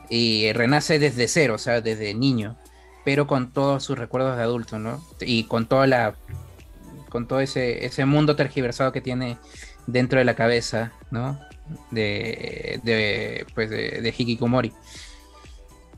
Y 0.09 0.53
renace 0.55 0.99
desde 0.99 1.29
cero, 1.29 1.55
o 1.55 1.59
sea, 1.59 1.81
desde 1.81 2.15
niño, 2.15 2.57
pero 3.05 3.29
con 3.29 3.53
todos 3.53 3.85
sus 3.85 3.97
recuerdos 3.97 4.37
de 4.37 4.43
adulto, 4.43 4.81
¿no? 4.81 5.05
Y 5.21 5.45
con 5.45 5.67
toda 5.69 5.87
la 5.87 6.15
con 7.11 7.29
todo 7.29 7.41
ese, 7.41 7.85
ese 7.85 8.07
mundo 8.07 8.37
tergiversado 8.37 8.93
que 8.93 9.01
tiene 9.03 9.37
dentro 9.87 10.19
de 10.19 10.25
la 10.25 10.35
cabeza, 10.35 10.93
¿no? 11.11 11.39
De, 11.91 12.81
de 12.83 13.47
pues 13.55 13.69
de, 13.71 14.01
de 14.01 14.15
Hikikomori. 14.17 14.73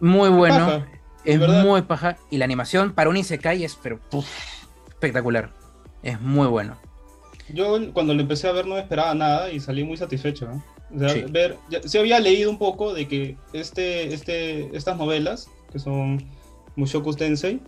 Muy 0.01 0.29
bueno, 0.31 0.67
Paja, 0.67 0.87
es 1.25 1.39
¿verdad? 1.39 1.63
muy 1.65 1.83
paja 1.83 2.17
y 2.31 2.39
la 2.39 2.45
animación 2.45 2.93
para 2.93 3.09
un 3.09 3.17
isekai 3.17 3.63
es 3.65 3.79
pero 3.81 4.01
puf, 4.01 4.27
espectacular. 4.89 5.53
Es 6.03 6.21
muy 6.21 6.49
bueno. 6.49 6.77
Yo 7.53 7.93
cuando 7.93 8.15
lo 8.15 8.21
empecé 8.23 8.49
a 8.49 8.53
ver 8.53 8.67
no 8.67 8.77
esperaba 8.79 9.15
nada 9.15 9.51
y 9.51 9.61
salí 9.61 9.85
muy 9.85 9.97
satisfecho. 9.97 10.47
¿no? 10.49 10.65
O 10.95 10.99
sea, 10.99 11.09
Sí. 11.11 11.25
ver, 11.31 11.57
ya, 11.71 11.81
sí 11.85 11.99
había 11.99 12.19
leído 12.19 12.51
un 12.51 12.59
poco 12.59 12.93
de 12.93 13.07
que 13.07 13.37
este, 13.53 14.13
este, 14.13 14.77
estas 14.77 14.97
novelas, 14.99 15.49
que 15.71 15.79
son 15.79 16.25
Mushoku 16.77 17.15
Tensei, 17.15 17.61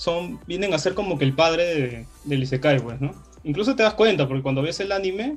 son, 0.00 0.40
vienen 0.46 0.72
a 0.72 0.78
ser 0.78 0.94
como 0.94 1.18
que 1.18 1.26
el 1.26 1.34
padre 1.34 1.64
de, 1.74 2.06
del 2.24 2.42
Isekai, 2.42 2.80
pues, 2.80 3.02
¿no? 3.02 3.12
Incluso 3.44 3.76
te 3.76 3.82
das 3.82 3.92
cuenta, 3.92 4.26
porque 4.26 4.42
cuando 4.42 4.62
ves 4.62 4.80
el 4.80 4.92
anime, 4.92 5.36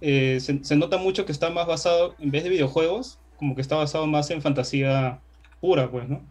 eh, 0.00 0.38
se, 0.40 0.62
se 0.62 0.76
nota 0.76 0.98
mucho 0.98 1.26
que 1.26 1.32
está 1.32 1.50
más 1.50 1.66
basado, 1.66 2.14
en 2.20 2.30
vez 2.30 2.44
de 2.44 2.50
videojuegos, 2.50 3.18
como 3.36 3.56
que 3.56 3.62
está 3.62 3.74
basado 3.74 4.06
más 4.06 4.30
en 4.30 4.40
fantasía 4.40 5.18
pura, 5.60 5.90
pues, 5.90 6.08
¿no? 6.08 6.24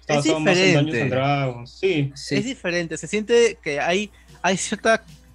Está 0.00 0.16
Es 0.16 0.18
basado 0.18 0.40
más 0.40 0.58
en 0.58 0.74
Dungeons 0.74 1.02
and 1.04 1.10
Dragons. 1.10 1.70
Sí, 1.70 2.12
Sí. 2.14 2.34
Es 2.34 2.44
diferente, 2.44 2.98
se 2.98 3.06
siente 3.06 3.58
que 3.62 3.80
hay, 3.80 4.10
hay 4.42 4.58
cierto 4.58 4.90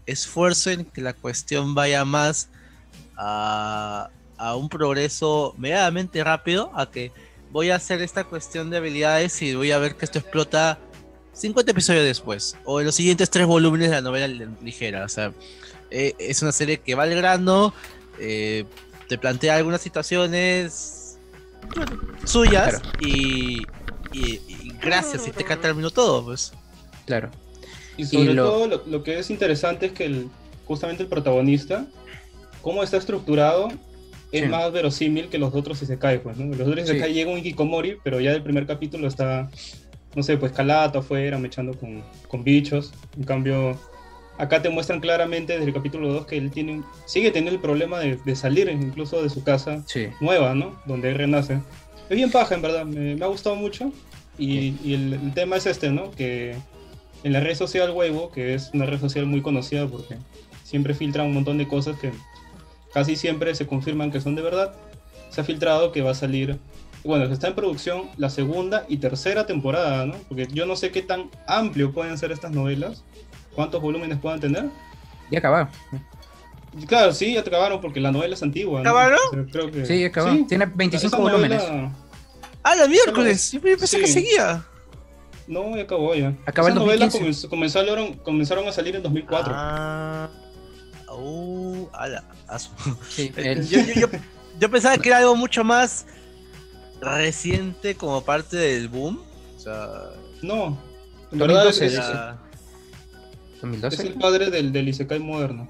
esfuerzo 0.06 0.70
en 0.70 0.86
que 0.86 1.02
la 1.02 1.14
cuestión 1.14 1.74
vaya 1.74 2.06
más 2.06 2.48
a, 3.18 4.12
a 4.38 4.56
un 4.56 4.70
progreso 4.70 5.56
medianamente 5.58 6.24
rápido, 6.24 6.72
a 6.76 6.92
que 6.92 7.12
voy 7.50 7.72
a 7.72 7.78
hacer 7.78 8.04
esta 8.04 8.24
cuestión 8.24 8.70
de 8.70 8.78
habilidades 8.78 9.42
y 9.42 9.56
voy 9.56 9.72
a 9.72 9.80
ver 9.80 9.96
que 9.96 10.06
esto 10.06 10.20
explota 10.20 10.78
50 11.34 11.72
episodios 11.72 12.06
después, 12.06 12.56
o 12.64 12.80
en 12.80 12.86
los 12.86 12.96
siguientes 12.96 13.30
tres 13.30 13.46
volúmenes 13.48 13.90
de 13.90 13.96
la 13.96 14.02
novela 14.02 14.28
li- 14.28 14.48
ligera. 14.62 15.04
O 15.06 15.10
sea, 15.10 15.34
eh, 15.92 16.14
es 16.20 16.42
una 16.42 16.52
serie 16.52 16.80
que 16.80 16.96
va 16.96 17.04
al 17.04 17.16
grano, 17.16 17.74
eh, 18.20 18.66
te 19.10 19.18
plantea 19.18 19.56
algunas 19.58 19.82
situaciones 19.82 21.18
bueno, 21.76 21.92
suyas 22.26 22.80
Claro. 22.80 22.90
y, 23.02 23.64
y- 24.14 24.42
y 24.48 24.72
gracias, 24.82 25.28
y 25.28 25.32
te 25.32 25.44
terminó 25.44 25.90
todo, 25.92 26.24
pues. 26.26 26.54
Claro. 27.06 27.30
Y 27.98 28.06
sobre 28.06 28.34
lo- 28.34 28.46
todo 28.50 28.68
lo, 28.68 28.84
lo 28.86 29.04
que 29.04 29.20
es 29.20 29.30
interesante 29.30 29.88
es 29.88 29.92
que 29.92 30.06
el, 30.06 30.30
justamente 30.66 31.04
el 31.04 31.10
protagonista, 31.10 31.86
cómo 32.62 32.84
está 32.84 32.98
estructurado, 32.98 33.70
es 34.32 34.42
Sí. 34.44 34.48
más 34.48 34.72
verosímil 34.72 35.30
que 35.30 35.38
los 35.38 35.54
otros 35.54 35.82
Isekai, 35.82 36.22
pues, 36.24 36.38
¿no? 36.38 36.46
Los 36.56 36.68
otros 36.68 36.88
Sí. 36.88 36.94
Isekai 36.94 37.14
llega 37.14 37.32
un 37.32 37.38
Hikikomori, 37.38 37.98
pero 38.04 38.20
ya 38.20 38.32
del 38.32 38.42
primer 38.44 38.66
capítulo 38.66 39.08
está, 39.08 39.50
no 40.16 40.24
sé, 40.24 40.38
pues 40.38 40.52
calato 40.52 41.00
afuera, 41.00 41.38
mechando 41.38 41.74
con, 41.78 42.04
con 42.28 42.44
bichos. 42.44 42.92
En 43.18 43.24
cambio, 43.24 43.78
acá 44.38 44.62
te 44.62 44.70
muestran 44.70 45.00
claramente 45.00 45.54
desde 45.54 45.66
el 45.68 45.74
capítulo 45.74 46.12
2 46.14 46.26
que 46.26 46.38
él 46.38 46.52
tiene, 46.52 46.82
sigue 47.06 47.32
teniendo 47.32 47.52
el 47.56 47.62
problema 47.62 48.00
de, 48.00 48.18
de 48.18 48.36
salir 48.36 48.70
incluso 48.70 49.22
de 49.24 49.30
su 49.30 49.44
casa 49.44 49.84
Sí. 49.88 50.08
nueva, 50.22 50.54
¿no? 50.56 50.80
Donde 50.86 51.10
él 51.10 51.16
renace. 51.16 51.60
Es 52.10 52.16
bien 52.16 52.32
paja, 52.32 52.56
en 52.56 52.62
verdad, 52.62 52.86
me, 52.86 53.16
me 53.16 53.24
ha 53.26 53.28
gustado 53.28 53.56
mucho. 53.56 53.92
Y, 54.38 54.76
y 54.84 54.94
el, 54.96 55.14
el 55.14 55.34
tema 55.34 55.58
es 55.58 55.66
este, 55.66 55.92
¿no? 55.92 56.12
Que 56.12 56.56
en 57.24 57.34
la 57.34 57.40
red 57.40 57.56
social 57.56 57.92
Weibo, 57.92 58.32
que 58.32 58.54
es 58.54 58.72
una 58.74 58.86
red 58.86 59.00
social 59.00 59.26
muy 59.26 59.42
conocida 59.42 59.88
porque 59.88 60.18
siempre 60.64 60.94
filtra 60.94 61.24
un 61.24 61.34
montón 61.34 61.58
de 61.58 61.68
cosas 61.68 61.98
que 62.00 62.12
casi 62.94 63.16
siempre 63.16 63.54
se 63.56 63.66
confirman 63.68 64.12
que 64.12 64.20
son 64.22 64.36
de 64.36 64.42
verdad, 64.42 64.74
se 65.30 65.42
ha 65.42 65.44
filtrado 65.44 65.92
que 65.92 66.02
va 66.02 66.12
a 66.12 66.16
salir, 66.16 66.58
bueno, 67.04 67.26
está 67.26 67.48
en 67.48 67.56
producción 67.56 68.04
la 68.18 68.30
segunda 68.30 68.86
y 68.88 68.98
tercera 68.98 69.46
temporada, 69.46 70.06
¿no? 70.06 70.16
Porque 70.30 70.48
yo 70.52 70.66
no 70.66 70.76
sé 70.76 70.92
qué 70.92 71.02
tan 71.02 71.30
amplio 71.48 71.92
pueden 71.92 72.18
ser 72.18 72.32
estas 72.32 72.52
novelas, 72.52 73.04
cuántos 73.56 73.82
volúmenes 73.82 74.20
puedan 74.20 74.40
tener. 74.40 74.70
Ya 75.32 75.40
acabado. 75.40 75.68
Y 76.78 76.86
claro, 76.86 77.12
sí, 77.14 77.34
ya 77.34 77.42
acabaron 77.42 77.82
porque 77.82 78.00
la 78.00 78.12
novela 78.12 78.34
es 78.34 78.42
antigua. 78.44 78.76
¿no? 78.82 78.90
¿Acabaron? 78.90 79.20
O 79.30 79.34
sea, 79.34 79.46
creo 79.52 79.72
que... 79.72 79.86
Sí, 79.86 80.00
ya 80.02 80.08
acabado. 80.08 80.36
Sí, 80.36 80.46
Tiene 80.50 80.66
25 80.66 81.08
esa 81.08 81.18
volúmenes. 81.18 81.62
novela- 81.64 81.92
¡Ah, 82.64 82.76
la 82.76 82.88
miércoles! 82.88 83.52
Yo 83.52 83.62
pensé 83.62 84.00
que 84.00 84.08
seguía. 84.08 84.64
No, 85.48 85.76
ya 85.76 85.84
acabó 85.84 86.16
ya. 86.16 86.34
Acabó 86.46 86.70
Esas 86.70 86.80
novelas 86.80 87.12
2015. 87.12 87.48
comenzó- 87.48 87.50
comenzaron, 87.50 88.14
comenzaron 88.20 88.68
a 88.68 88.72
salir 88.72 88.96
en 88.96 89.04
2004. 89.04 89.54
Ah. 89.56 90.30
Uh, 91.16 91.88
ala. 91.94 92.24
Sí, 93.10 93.32
Eh, 93.38 93.52
el- 93.52 93.68
yo, 93.68 93.80
yo- 93.82 93.94
yo- 94.08 94.20
yo 94.60 94.72
pensaba 94.72 94.98
que 94.98 95.10
era 95.10 95.18
algo 95.20 95.36
mucho 95.36 95.64
más 95.64 96.06
reciente 97.04 97.96
como 97.96 98.24
parte 98.24 98.58
del 98.58 98.88
boom. 98.88 99.20
O 99.56 99.60
sea, 99.60 99.90
No, 100.42 100.78
en 101.32 101.38
verdad 101.40 101.68
es, 101.68 101.80
2012, 101.80 101.86
es- 101.86 101.92
dice. 101.92 102.12
era- 102.12 102.38
es 103.54 103.62
2012. 103.62 104.08
el 104.08 104.14
padre 104.16 104.50
del, 104.50 104.72
del 104.74 104.90
Isekai 104.90 105.20
moderno. 105.20 105.70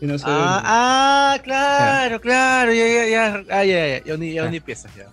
Ah, 0.00 0.04
el- 0.04 0.62
ah, 0.64 1.38
claro, 1.42 2.20
claro, 2.20 2.72
ya, 2.72 2.86
ya, 2.86 3.06
ya, 3.08 3.44
ah, 3.50 3.64
ya, 3.64 3.86
ya, 3.98 4.04
ya 4.04 4.14
uní, 4.14 4.32
ya 4.32 4.44
uní 4.44 4.60
piezas 4.60 4.92
ya. 4.94 5.06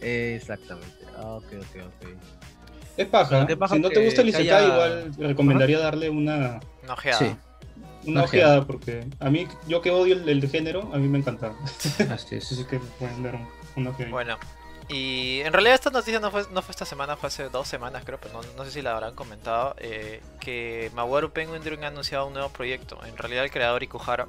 Exactamente. 0.00 0.88
Ah, 1.16 1.34
ok, 1.34 1.44
ok, 1.58 1.82
ok. 1.86 2.08
es 2.96 3.06
paja. 3.08 3.46
Si 3.72 3.78
no 3.78 3.88
te 3.90 4.04
gusta 4.04 4.22
el 4.22 4.28
Isekai, 4.30 4.48
haya- 4.48 4.66
igual 4.72 5.12
recomendaría 5.18 5.78
darle 5.78 6.08
una, 6.10 6.60
Una 6.82 6.92
ojeada. 6.94 7.18
Sí, 7.18 7.24
una 7.24 7.36
Una 8.12 8.24
ojeada. 8.24 8.24
ojeada, 8.52 8.66
porque 8.66 9.06
a 9.20 9.28
mí, 9.30 9.46
yo 9.68 9.80
que 9.82 9.90
odio 9.90 10.14
el, 10.14 10.28
el 10.28 10.40
de 10.40 10.48
género, 10.48 10.90
a 10.94 10.98
mí 10.98 11.08
me 11.08 11.18
encantaba. 11.18 11.54
así 12.10 12.36
es. 12.36 12.50
Así 12.52 12.64
que 12.64 12.78
pueden 12.98 13.22
dar 13.22 13.34
un- 13.34 13.48
Bueno, 14.10 14.38
y 14.88 15.40
en 15.40 15.52
realidad 15.52 15.74
esta 15.74 15.90
noticia 15.90 16.20
no 16.20 16.30
fue, 16.30 16.44
no 16.50 16.60
fue 16.60 16.72
esta 16.72 16.84
semana, 16.84 17.16
fue 17.16 17.28
hace 17.28 17.48
dos 17.48 17.68
semanas 17.68 18.04
creo, 18.04 18.18
pero 18.20 18.34
no, 18.34 18.42
no 18.56 18.64
sé 18.64 18.70
si 18.72 18.82
la 18.82 18.92
habrán 18.92 19.14
comentado, 19.14 19.74
eh, 19.78 20.20
que 20.40 20.90
Mawaru 20.94 21.30
Penguin 21.30 21.62
Dream 21.62 21.82
ha 21.84 21.86
anunciado 21.86 22.26
un 22.26 22.34
nuevo 22.34 22.48
proyecto. 22.50 22.98
En 23.06 23.16
realidad 23.16 23.44
el 23.44 23.50
creador 23.50 23.82
Ikuhara 23.82 24.26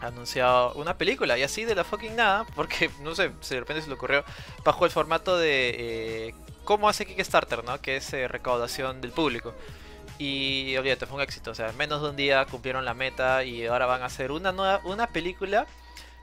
ha 0.00 0.06
anunciado 0.06 0.72
una 0.74 0.96
película 0.96 1.36
y 1.38 1.42
así 1.42 1.64
de 1.64 1.74
la 1.74 1.84
fucking 1.84 2.16
nada, 2.16 2.46
porque 2.54 2.90
no 3.02 3.14
sé, 3.14 3.28
de 3.28 3.60
repente 3.60 3.82
se 3.82 3.88
le 3.88 3.94
ocurrió 3.94 4.24
bajo 4.64 4.84
el 4.84 4.90
formato 4.90 5.36
de 5.36 6.28
eh, 6.28 6.34
cómo 6.64 6.88
hace 6.88 7.06
Kickstarter, 7.06 7.64
¿no? 7.64 7.80
Que 7.80 7.96
es 7.96 8.12
eh, 8.12 8.26
recaudación 8.28 9.00
del 9.00 9.12
público. 9.12 9.54
Y 10.18 10.76
olvídate, 10.76 11.06
fue 11.06 11.16
un 11.16 11.22
éxito. 11.22 11.52
O 11.52 11.54
sea, 11.54 11.70
en 11.70 11.76
menos 11.76 12.02
de 12.02 12.10
un 12.10 12.16
día 12.16 12.44
cumplieron 12.46 12.84
la 12.84 12.94
meta 12.94 13.44
y 13.44 13.66
ahora 13.66 13.86
van 13.86 14.02
a 14.02 14.06
hacer 14.06 14.32
una 14.32 14.50
nueva, 14.50 14.80
una 14.84 15.06
película 15.08 15.66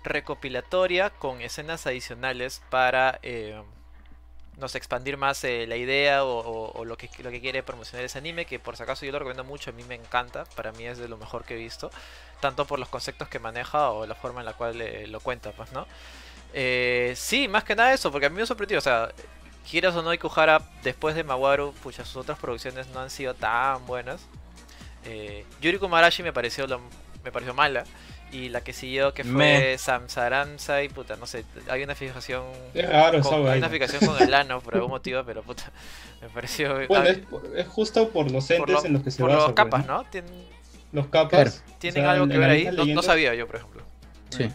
recopilatoria 0.05 1.09
con 1.09 1.41
escenas 1.41 1.85
adicionales 1.87 2.61
para 2.69 3.19
eh, 3.23 3.61
expandir 4.73 5.17
más 5.17 5.43
eh, 5.43 5.65
la 5.67 5.75
idea 5.75 6.23
o, 6.23 6.85
lo, 6.85 6.97
que, 6.97 7.09
lo 7.21 7.29
que 7.29 7.41
quiere 7.41 7.61
promocionar 7.63 8.05
ese 8.05 8.17
anime, 8.17 8.45
que 8.45 8.57
por 8.59 8.77
si 8.77 8.83
acaso 8.83 9.05
yo 9.05 9.11
lo 9.11 9.19
recomiendo 9.19 9.43
mucho, 9.43 9.69
a 9.71 9.73
mí 9.73 9.83
me 9.83 9.95
encanta, 9.95 10.45
para 10.55 10.71
mí 10.71 10.85
es 10.85 10.97
de 10.97 11.07
lo 11.09 11.17
mejor 11.17 11.43
que 11.43 11.55
he 11.55 11.57
visto, 11.57 11.91
tanto 12.39 12.65
por 12.65 12.79
los 12.79 12.87
conceptos 12.89 13.27
que 13.27 13.39
maneja 13.39 13.89
o 13.91 14.05
la 14.05 14.15
forma 14.15 14.39
en 14.39 14.45
la 14.45 14.53
cual 14.53 14.79
eh, 14.81 15.07
lo 15.07 15.19
cuenta, 15.19 15.51
pues, 15.51 15.71
¿no? 15.73 15.85
Eh, 16.53 17.13
sí, 17.17 17.47
más 17.49 17.63
que 17.65 17.75
nada 17.75 17.93
eso, 17.93 18.11
porque 18.11 18.27
a 18.27 18.29
mí 18.29 18.37
me 18.37 18.45
sorprendió, 18.45 18.77
o 18.77 18.81
sea, 18.81 19.11
quieras 19.69 19.93
o 19.95 20.01
no, 20.01 20.13
Ikuhara, 20.13 20.61
después 20.83 21.15
de 21.15 21.23
Mawaru, 21.25 21.73
pucha, 21.83 22.05
sus 22.05 22.15
otras 22.17 22.39
producciones 22.39 22.87
no 22.87 23.01
han 23.01 23.09
sido 23.09 23.33
tan 23.33 23.85
buenas. 23.85 24.21
Eh, 25.03 25.45
Yuri 25.61 25.77
Kumarashi 25.79 26.23
me 26.23 26.31
pareció, 26.31 26.65
lo- 26.65 26.79
me 27.23 27.31
pareció 27.31 27.53
mala. 27.53 27.83
Y 28.35 28.49
la 28.49 28.61
que 28.61 28.73
siguió, 28.73 29.13
que 29.13 29.23
fue 29.23 29.31
Meh. 29.31 29.77
Samsaramsai, 29.77 30.89
puta, 30.89 31.15
no 31.15 31.25
sé, 31.25 31.45
hay 31.69 31.83
una 31.83 31.95
fijación. 31.95 32.43
Es 32.73 32.89
raro 32.89 33.19
esa 33.19 33.29
con, 33.29 33.47
hay 33.47 33.59
una 33.59 33.69
fijación 33.69 34.05
con 34.05 34.21
el 34.21 34.33
ano 34.33 34.59
por 34.59 34.75
algún 34.75 34.89
motivo, 34.91 35.23
pero 35.23 35.41
puta, 35.41 35.63
me 36.21 36.27
pareció. 36.29 36.75
Bueno, 36.87 37.05
ah, 37.07 37.15
es, 37.55 37.67
justo 37.67 38.09
por 38.09 38.29
los 38.31 38.45
por 38.47 38.55
entes 38.57 38.75
lo- 38.75 38.85
en 38.85 38.93
los 38.93 39.03
que 39.03 39.11
se 39.11 39.19
por 39.21 39.29
basa. 39.29 39.37
los 39.41 39.53
pues, 39.53 39.55
capas, 39.55 39.85
¿no? 39.85 40.03
¿no? 40.03 40.09
Tienen, 40.09 40.31
Los 40.91 41.07
capas. 41.07 41.29
Claro. 41.29 41.51
tienen 41.79 42.03
o 42.03 42.05
sea, 42.07 42.11
algo 42.11 42.27
que 42.27 42.37
ver 42.37 42.49
ahí. 42.49 42.93
No, 42.93 43.01
sabía 43.01 43.33
yo, 43.35 43.47
por 43.47 43.55
ejemplo. 43.57 43.83
Sí. 44.31 44.51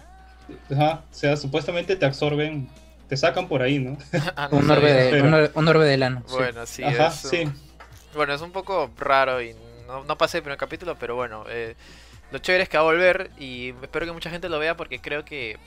Ajá, 0.74 1.04
o 1.10 1.14
sea, 1.14 1.36
supuestamente 1.36 1.96
te 1.96 2.04
absorben, 2.04 2.68
te 3.08 3.16
sacan 3.16 3.48
por 3.48 3.62
ahí, 3.62 3.78
¿no? 3.78 3.96
Ah, 4.36 4.48
no 4.52 4.58
Un 4.58 4.70
orbe, 4.70 4.92
de, 4.92 5.10
pero- 5.10 5.24
un, 5.24 5.34
or- 5.34 5.52
un 5.54 5.68
orbe 5.68 5.86
de 5.86 5.96
lano. 5.96 6.22
Bueno, 6.28 6.66
sí, 6.66 6.82
Ajá, 6.82 7.06
es, 7.06 7.14
sí. 7.14 7.44
Bueno, 8.14 8.34
es 8.34 8.40
un 8.42 8.50
poco 8.52 8.90
raro 8.98 9.40
y 9.40 9.54
no, 9.86 10.04
no 10.04 10.18
pasé 10.18 10.38
el 10.38 10.42
primer 10.42 10.58
capítulo, 10.58 10.96
pero 10.98 11.14
bueno, 11.14 11.44
eh, 11.48 11.76
lo 12.30 12.38
chévere 12.38 12.64
es 12.64 12.68
que 12.68 12.76
va 12.76 12.82
a 12.82 12.86
volver 12.86 13.30
y 13.38 13.70
espero 13.82 14.06
que 14.06 14.12
mucha 14.12 14.30
gente 14.30 14.48
lo 14.48 14.58
vea 14.58 14.76
porque 14.76 15.00
creo 15.00 15.24
que 15.24 15.58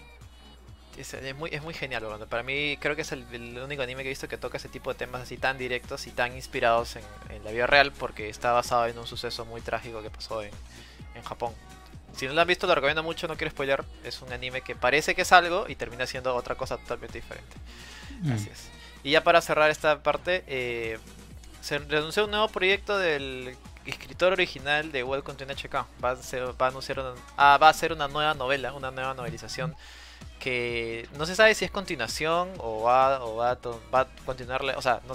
es, 0.97 1.35
muy, 1.35 1.49
es 1.51 1.63
muy 1.63 1.73
genial, 1.73 2.05
para 2.29 2.43
mí 2.43 2.77
creo 2.79 2.95
que 2.95 3.01
es 3.01 3.11
el, 3.11 3.25
único 3.63 3.81
anime 3.81 4.03
que 4.03 4.09
he 4.09 4.11
visto 4.11 4.27
que 4.27 4.37
toca 4.37 4.57
ese 4.57 4.69
tipo 4.69 4.91
de 4.91 4.97
temas 4.97 5.23
así 5.23 5.37
tan 5.37 5.57
directos 5.57 6.05
y 6.07 6.11
tan 6.11 6.35
inspirados 6.35 6.95
en, 6.95 7.03
la 7.43 7.51
vida 7.51 7.67
real 7.67 7.91
porque 7.91 8.29
está 8.29 8.51
basado 8.51 8.85
en 8.85 8.97
un 8.97 9.07
suceso 9.07 9.45
muy 9.45 9.61
trágico 9.61 10.01
que 10.01 10.09
pasó 10.09 10.43
en, 10.43 10.51
en 11.15 11.23
Japón. 11.23 11.53
Si 12.15 12.27
no 12.27 12.33
lo 12.33 12.41
han 12.41 12.47
visto, 12.47 12.67
lo 12.67 12.75
recomiendo 12.75 13.01
mucho, 13.01 13.27
no 13.27 13.35
quiero 13.35 13.49
spoiler. 13.49 13.83
Es 14.03 14.21
un 14.21 14.31
anime 14.31 14.61
que 14.61 14.75
parece 14.75 15.15
que 15.15 15.23
es 15.23 15.31
algo 15.31 15.65
y 15.67 15.75
termina 15.75 16.05
siendo 16.05 16.35
otra 16.35 16.55
cosa 16.55 16.77
totalmente 16.77 17.17
diferente. 17.17 17.55
Mm. 18.21 18.31
Así 18.31 18.49
es. 18.51 18.69
Y 19.03 19.11
ya 19.11 19.23
para 19.23 19.41
cerrar 19.41 19.71
esta 19.71 20.03
parte, 20.03 20.43
eh, 20.47 20.99
se 21.61 21.79
renunció 21.79 22.23
a 22.23 22.25
un 22.25 22.31
nuevo 22.31 22.47
proyecto 22.49 22.97
del 22.97 23.57
escritor 23.85 24.33
original 24.33 24.91
de 24.91 25.03
Welcome 25.03 25.37
to 25.37 25.45
NHK. 25.45 25.73
Va 26.03 26.11
a, 26.11 26.15
ser, 26.15 26.43
va 26.61 26.67
a 26.67 26.69
anunciar 26.69 26.99
una, 26.99 27.13
ah, 27.37 27.73
una 27.91 28.07
nueva 28.07 28.33
novela, 28.33 28.73
una 28.73 28.91
nueva 28.91 29.13
novelización 29.13 29.75
que 30.39 31.07
no 31.17 31.25
se 31.25 31.35
sabe 31.35 31.55
si 31.55 31.63
es 31.63 31.71
continuación 31.71 32.49
o 32.57 32.83
va, 32.83 33.23
o 33.23 33.35
va, 33.35 33.57
va 33.93 34.01
a 34.01 34.07
continuar, 34.25 34.61
o 34.75 34.81
sea, 34.81 34.99
no 35.07 35.13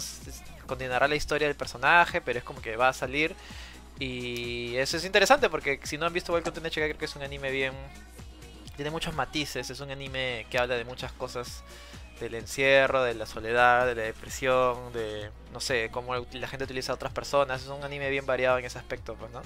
continuará 0.67 1.07
la 1.07 1.17
historia 1.17 1.47
del 1.47 1.57
personaje, 1.57 2.21
pero 2.23 2.39
es 2.39 2.45
como 2.45 2.63
que 2.63 2.77
va 2.77 2.89
a 2.89 2.93
salir 2.95 3.37
y 3.99 4.77
eso 4.77 4.97
es 4.97 5.05
interesante 5.05 5.51
porque 5.51 5.81
si 5.83 5.99
no 5.99 6.07
han 6.07 6.13
visto 6.13 6.33
Welcome 6.33 6.61
to 6.61 6.67
NHK 6.67 6.75
creo 6.75 6.99
que 6.99 7.05
es 7.05 7.17
un 7.17 7.23
anime 7.23 7.51
bien... 7.51 7.75
Tiene 8.77 8.93
muchos 8.93 9.13
matices, 9.13 9.71
es 9.71 9.81
un 9.81 9.91
anime 9.91 10.47
que 10.51 10.57
habla 10.57 10.77
de 10.77 10.85
muchas 10.85 11.11
cosas 11.11 11.65
del 12.21 12.35
encierro, 12.35 13.03
de 13.03 13.15
la 13.15 13.27
soledad, 13.27 13.87
de 13.87 13.95
la 13.95 14.03
depresión, 14.03 14.93
de 14.93 15.31
no 15.53 15.61
sé, 15.61 15.89
cómo 15.91 16.15
la 16.15 16.49
gente 16.49 16.65
utiliza 16.65 16.93
a 16.93 16.95
otras 16.95 17.13
personas. 17.13 17.63
Es 17.63 17.69
un 17.69 17.83
anime 17.83 18.11
bien 18.11 18.27
variado 18.27 18.59
en 18.59 18.65
ese 18.65 18.79
aspecto, 18.79 19.15
pues, 19.15 19.31
¿no? 19.33 19.41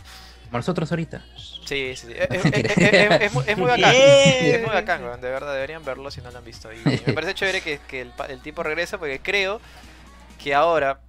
Como 0.47 0.59
nosotros 0.59 0.91
ahorita. 0.91 1.25
Sí, 1.37 1.95
sí, 1.97 2.09
sí. 2.09 2.15
Es, 2.19 3.33
muy, 3.33 3.67
bacán. 3.67 3.95
Es 3.95 4.61
muy 4.61 4.71
bacán, 4.71 5.03
de 5.21 5.31
verdad, 5.31 5.55
deberían 5.55 5.85
verlo 5.85 6.11
si 6.11 6.21
no 6.21 6.31
lo 6.31 6.39
han 6.39 6.45
visto. 6.45 6.73
Y 6.73 6.77
me 7.07 7.13
parece 7.13 7.35
chévere 7.35 7.61
que, 7.61 7.79
que 7.89 8.03
el, 8.03 8.13
el 8.29 8.41
tipo 8.41 8.63
regrese 8.63 8.99
porque 8.99 9.21
creo 9.21 9.61
que 10.43 10.55
ahora 10.55 11.01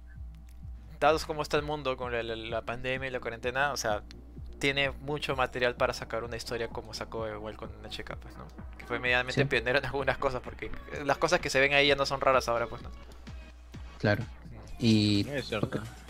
dados 1.04 1.26
como 1.26 1.42
está 1.42 1.56
el 1.56 1.62
mundo 1.62 1.96
con 1.96 2.12
la, 2.12 2.62
pandemia 2.62 3.08
y 3.08 3.12
la 3.12 3.20
cuarentena, 3.20 3.72
o 3.72 3.76
sea, 3.76 4.02
tiene 4.64 4.92
mucho 5.02 5.36
material 5.36 5.74
para 5.74 5.92
sacar 5.92 6.24
una 6.24 6.38
historia 6.38 6.68
como 6.68 6.94
sacó 6.94 7.28
igual 7.28 7.54
con 7.54 7.68
una 7.80 7.90
chica, 7.90 8.16
pues, 8.16 8.34
¿no? 8.38 8.46
Que 8.78 8.86
fue 8.86 8.98
medianamente 8.98 9.44
pionero 9.44 9.78
en 9.78 9.84
algunas 9.84 10.16
cosas, 10.16 10.40
porque 10.42 10.70
las 11.04 11.18
cosas 11.18 11.40
que 11.40 11.50
se 11.50 11.60
ven 11.60 11.74
ahí 11.74 11.88
ya 11.88 11.96
no 11.96 12.06
son 12.06 12.18
raras 12.22 12.48
ahora, 12.48 12.66
pues, 12.66 12.80
¿no? 12.80 12.88
Claro. 13.98 14.24
Y 14.80 15.26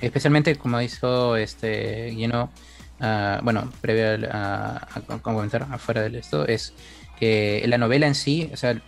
especialmente 0.01 0.55
como 0.55 0.81
hizo 0.81 1.37
este 1.37 2.15
lleno 2.15 2.53
uh, 3.01 3.43
bueno, 3.43 3.73
previo 3.81 4.29
a, 4.31 4.87
comentar 5.21 5.67
afuera 5.73 6.03
de 6.09 6.17
esto, 6.17 6.47
es 6.47 6.75
que 7.19 7.65
la 7.67 7.77
novela 7.77 8.07
en 8.07 8.15
sí, 8.15 8.51
o 8.53 8.57
sea, 8.57 8.81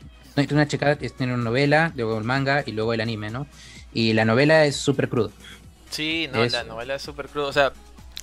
una 0.52 0.68
chica 0.68 0.94
tiene 0.94 1.34
una 1.34 1.42
novela, 1.42 1.92
luego 1.96 2.16
el 2.18 2.24
manga 2.24 2.62
y 2.64 2.70
luego 2.70 2.94
el 2.94 3.00
anime, 3.00 3.30
¿no? 3.30 3.48
Y 3.92 4.12
la 4.12 4.24
novela 4.24 4.64
es 4.64 4.76
súper 4.76 5.08
crudo. 5.08 5.32
Sí, 5.90 6.28
no, 6.32 6.44
la 6.44 6.62
novela 6.62 6.94
es 6.94 7.02
súper 7.02 7.26
crudo. 7.28 7.48
O 7.48 7.52
sea, 7.52 7.72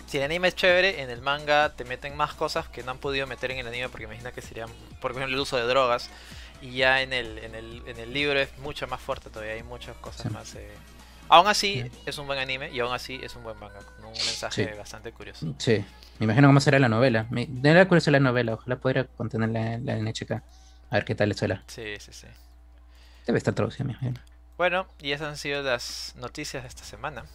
si 0.07 0.17
el 0.17 0.23
anime 0.23 0.49
es 0.49 0.55
chévere, 0.55 1.01
en 1.01 1.09
el 1.09 1.21
manga 1.21 1.69
te 1.69 1.85
meten 1.85 2.15
más 2.15 2.33
cosas 2.33 2.67
que 2.67 2.83
no 2.83 2.91
han 2.91 2.97
podido 2.97 3.27
meter 3.27 3.51
en 3.51 3.59
el 3.59 3.67
anime 3.67 3.89
porque 3.89 4.05
imagina 4.05 4.31
que 4.31 4.41
serían, 4.41 4.69
por 5.01 5.11
ejemplo, 5.11 5.33
el 5.33 5.39
uso 5.39 5.57
de 5.57 5.63
drogas. 5.63 6.09
Y 6.61 6.75
ya 6.77 7.01
en 7.01 7.11
el, 7.11 7.39
en 7.39 7.55
el, 7.55 7.83
en 7.87 7.99
el 7.99 8.13
libro 8.13 8.39
es 8.39 8.57
mucho 8.59 8.87
más 8.87 9.01
fuerte 9.01 9.29
todavía, 9.29 9.53
hay 9.53 9.63
muchas 9.63 9.97
cosas 9.97 10.31
más. 10.31 10.55
Eh... 10.55 10.71
Aún 11.29 11.47
así, 11.47 11.83
es 12.05 12.17
un 12.17 12.27
buen 12.27 12.39
anime 12.39 12.71
y 12.71 12.79
aún 12.79 12.93
así 12.93 13.19
es 13.21 13.35
un 13.35 13.43
buen 13.43 13.57
manga, 13.59 13.79
con 13.79 14.05
un 14.05 14.11
mensaje 14.13 14.73
bastante 14.75 15.11
curioso. 15.11 15.53
Sí, 15.57 15.83
me 16.19 16.25
imagino 16.25 16.47
cómo 16.47 16.59
será 16.59 16.79
la 16.79 16.89
novela. 16.89 17.25
Me 17.29 17.47
da 17.47 17.87
curioso 17.87 18.11
la 18.11 18.19
novela, 18.19 18.53
ojalá 18.53 18.77
pudiera 18.77 19.05
contener 19.05 19.49
la, 19.49 19.95
NHK. 19.97 20.31
A 20.31 20.41
ver 20.91 21.05
qué 21.05 21.15
tal 21.15 21.31
es 21.31 21.41
la. 21.41 21.63
Sí, 21.67 21.95
sí, 21.99 22.13
sí. 22.13 22.27
Debe 23.25 23.37
estar 23.37 23.53
traducida, 23.53 23.85
me 23.85 23.93
imagino. 23.93 24.19
Bueno, 24.57 24.87
y 25.01 25.11
esas 25.11 25.29
han 25.29 25.37
sido 25.37 25.63
las 25.63 26.13
noticias 26.17 26.63
de 26.63 26.69
esta 26.69 26.83
semana. 26.83 27.25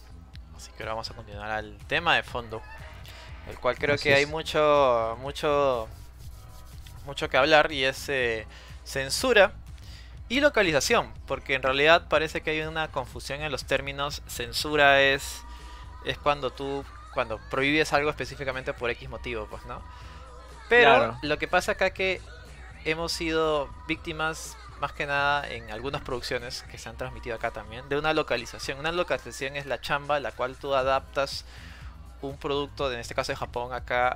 Así 0.59 0.71
que 0.75 0.83
ahora 0.83 0.91
vamos 0.91 1.09
a 1.09 1.13
continuar 1.13 1.49
al 1.51 1.77
tema 1.87 2.17
de 2.17 2.23
fondo. 2.23 2.61
El 3.49 3.57
cual 3.59 3.77
creo 3.77 3.97
que 3.97 4.13
hay 4.13 4.25
mucho, 4.25 5.17
mucho, 5.21 5.87
mucho 7.05 7.29
que 7.29 7.37
hablar 7.37 7.71
y 7.71 7.85
es 7.85 8.09
eh, 8.09 8.45
censura 8.83 9.53
y 10.27 10.41
localización. 10.41 11.13
Porque 11.27 11.53
en 11.53 11.63
realidad 11.63 12.09
parece 12.09 12.41
que 12.41 12.49
hay 12.49 12.59
una 12.59 12.89
confusión 12.89 13.41
en 13.41 13.53
los 13.53 13.63
términos. 13.63 14.21
Censura 14.27 15.01
es, 15.01 15.43
es 16.03 16.17
cuando 16.17 16.51
tú, 16.51 16.83
cuando 17.13 17.39
prohíbes 17.49 17.93
algo 17.93 18.09
específicamente 18.09 18.73
por 18.73 18.89
X 18.89 19.07
motivo, 19.07 19.47
pues, 19.49 19.65
¿no? 19.65 19.81
Pero 20.67 21.17
lo 21.21 21.39
que 21.39 21.47
pasa 21.47 21.71
acá 21.71 21.91
que 21.91 22.21
hemos 22.83 23.13
sido 23.13 23.69
víctimas 23.87 24.57
más 24.79 24.93
que 24.93 25.05
nada 25.05 25.47
en 25.49 25.71
algunas 25.71 26.01
producciones 26.01 26.63
que 26.71 26.77
se 26.77 26.89
han 26.89 26.97
transmitido 26.97 27.35
acá 27.35 27.51
también, 27.51 27.87
de 27.89 27.97
una 27.97 28.13
localización. 28.13 28.79
Una 28.79 28.91
localización 28.91 29.55
es 29.55 29.65
la 29.65 29.81
chamba, 29.81 30.19
la 30.19 30.31
cual 30.31 30.55
tú 30.55 30.73
adaptas 30.73 31.45
un 32.21 32.37
producto, 32.37 32.91
en 32.91 32.99
este 32.99 33.15
caso 33.15 33.31
de 33.31 33.37
Japón, 33.37 33.73
acá, 33.73 34.09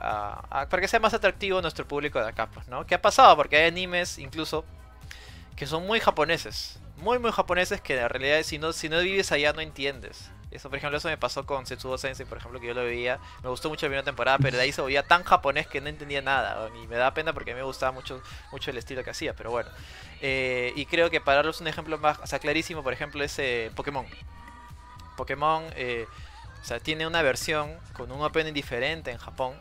a, 0.50 0.68
para 0.68 0.82
que 0.82 0.88
sea 0.88 1.00
más 1.00 1.14
atractivo 1.14 1.62
nuestro 1.62 1.88
público 1.88 2.20
de 2.20 2.28
acá, 2.28 2.48
pues, 2.48 2.68
¿no? 2.68 2.86
¿Qué 2.86 2.96
ha 2.96 3.02
pasado? 3.02 3.36
Porque 3.36 3.58
hay 3.58 3.68
animes 3.68 4.18
incluso 4.18 4.66
que 5.56 5.68
son 5.68 5.86
muy 5.86 6.00
japoneses, 6.00 6.80
muy 6.98 7.20
muy 7.20 7.32
japoneses 7.32 7.80
que 7.82 8.00
en 8.00 8.10
realidad 8.10 8.42
si 8.44 8.58
no, 8.58 8.74
si 8.74 8.90
no 8.90 9.00
vives 9.00 9.32
allá 9.32 9.54
no 9.54 9.62
entiendes. 9.62 10.30
Eso, 10.54 10.70
por 10.70 10.78
ejemplo, 10.78 10.98
eso 10.98 11.08
me 11.08 11.18
pasó 11.18 11.46
con 11.46 11.66
Setsubo 11.66 11.98
Sensei, 11.98 12.26
por 12.26 12.38
ejemplo, 12.38 12.60
que 12.60 12.68
yo 12.68 12.74
lo 12.74 12.84
veía. 12.84 13.20
Me 13.42 13.50
gustó 13.50 13.70
mucho 13.70 13.86
la 13.86 13.90
primera 13.90 14.04
temporada, 14.04 14.38
pero 14.38 14.58
de 14.58 14.64
ahí 14.64 14.72
se 14.72 14.82
veía 14.82 15.04
tan 15.04 15.24
japonés 15.24 15.68
que 15.68 15.82
no 15.82 15.90
entendía 15.90 16.22
nada. 16.22 16.70
Y 16.82 16.88
me 16.88 16.96
da 16.96 17.14
pena 17.14 17.34
porque 17.34 17.52
a 17.52 17.54
mí 17.56 17.60
me 17.60 17.66
gustaba 17.66 17.92
mucho, 17.92 18.22
mucho 18.52 18.72
el 18.72 18.78
estilo 18.78 19.04
que 19.04 19.10
hacía, 19.10 19.34
pero 19.36 19.52
bueno. 19.52 19.70
Eh, 20.22 20.72
y 20.76 20.86
creo 20.86 21.10
que 21.10 21.20
para 21.20 21.38
darles 21.38 21.60
un 21.60 21.68
ejemplo 21.68 21.98
más, 21.98 22.20
o 22.20 22.28
sea, 22.28 22.40
clarísimo, 22.40 22.84
por 22.84 22.94
ejemplo, 22.94 23.24
es 23.24 23.40
Pokémon. 23.76 24.06
Pokémon, 25.18 25.66
eh, 25.76 26.08
o 26.62 26.66
sea, 26.66 26.80
tiene 26.80 27.06
una 27.08 27.22
versión 27.22 27.78
con 27.94 28.12
un 28.12 28.22
opening 28.22 28.54
diferente 28.54 29.12
en 29.12 29.18
Japón 29.18 29.56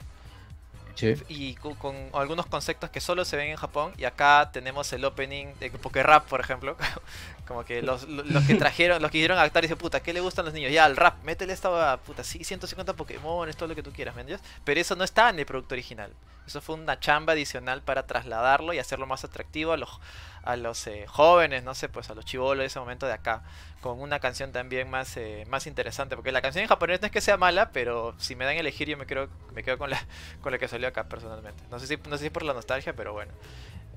y 1.28 1.54
con, 1.54 1.96
algunos 2.12 2.46
conceptos 2.46 2.90
que 2.90 3.00
solo 3.00 3.24
se 3.24 3.36
ven 3.36 3.50
en 3.50 3.56
Japón. 3.56 3.92
Y 3.96 4.04
acá 4.04 4.50
tenemos 4.52 4.92
el 4.92 5.04
opening 5.04 5.46
de 5.58 6.02
Rap, 6.02 6.26
por 6.28 6.40
ejemplo. 6.40 6.76
Como 7.46 7.64
que 7.64 7.82
los, 7.82 8.06
que 8.46 8.54
trajeron, 8.54 9.02
los 9.02 9.10
que 9.10 9.18
hicieron 9.18 9.38
actar 9.38 9.62
y 9.62 9.66
dicen, 9.66 9.78
puta, 9.78 10.00
¿qué 10.00 10.12
le 10.12 10.20
gustan 10.20 10.44
los 10.44 10.54
niños? 10.54 10.72
Ya, 10.72 10.84
al 10.84 10.96
rap, 10.96 11.22
métele 11.24 11.52
esta, 11.52 11.96
puta, 11.98 12.22
sí, 12.22 12.44
150 12.44 12.94
Pokémon, 12.94 13.50
todo 13.52 13.68
lo 13.68 13.74
que 13.74 13.82
tú 13.82 13.92
quieras, 13.92 14.14
¿me 14.14 14.22
entiendes? 14.22 14.46
Pero 14.64 14.80
eso 14.80 14.94
no 14.94 15.04
está 15.04 15.28
en 15.28 15.38
el 15.38 15.44
producto 15.44 15.74
original. 15.74 16.12
Eso 16.46 16.60
fue 16.60 16.76
una 16.76 16.98
chamba 16.98 17.34
adicional 17.34 17.82
para 17.82 18.06
trasladarlo 18.06 18.72
y 18.72 18.78
hacerlo 18.78 19.06
más 19.06 19.24
atractivo 19.24 19.72
a 19.72 19.76
los, 19.76 20.00
a 20.42 20.56
los 20.56 20.86
eh, 20.86 21.04
jóvenes, 21.06 21.62
no 21.62 21.74
sé, 21.74 21.88
pues 21.88 22.10
a 22.10 22.14
los 22.14 22.24
chivolos 22.24 22.62
de 22.62 22.66
ese 22.66 22.80
momento 22.80 23.06
de 23.06 23.12
acá, 23.12 23.42
con 23.80 24.00
una 24.00 24.18
canción 24.20 24.52
también 24.52 24.90
más, 24.90 25.16
eh, 25.16 25.44
más 25.48 25.66
interesante, 25.66 26.16
porque 26.16 26.32
la 26.32 26.42
canción 26.42 26.62
en 26.62 26.68
japonés 26.68 27.00
no 27.00 27.06
es 27.06 27.12
que 27.12 27.20
sea 27.20 27.36
mala, 27.36 27.70
pero 27.72 28.14
si 28.18 28.34
me 28.34 28.44
dan 28.44 28.56
a 28.56 28.60
elegir 28.60 28.88
yo 28.88 28.96
me 28.96 29.06
quedo, 29.06 29.28
me 29.54 29.62
quedo 29.62 29.78
con 29.78 29.90
la 29.90 30.04
con 30.42 30.52
la 30.52 30.58
que 30.58 30.68
salió 30.68 30.88
acá 30.88 31.08
personalmente. 31.08 31.62
No 31.70 31.78
sé 31.78 31.86
si 31.86 31.96
no 32.08 32.16
sé 32.16 32.24
si 32.24 32.30
por 32.30 32.42
la 32.42 32.54
nostalgia, 32.54 32.94
pero 32.94 33.12
bueno. 33.12 33.32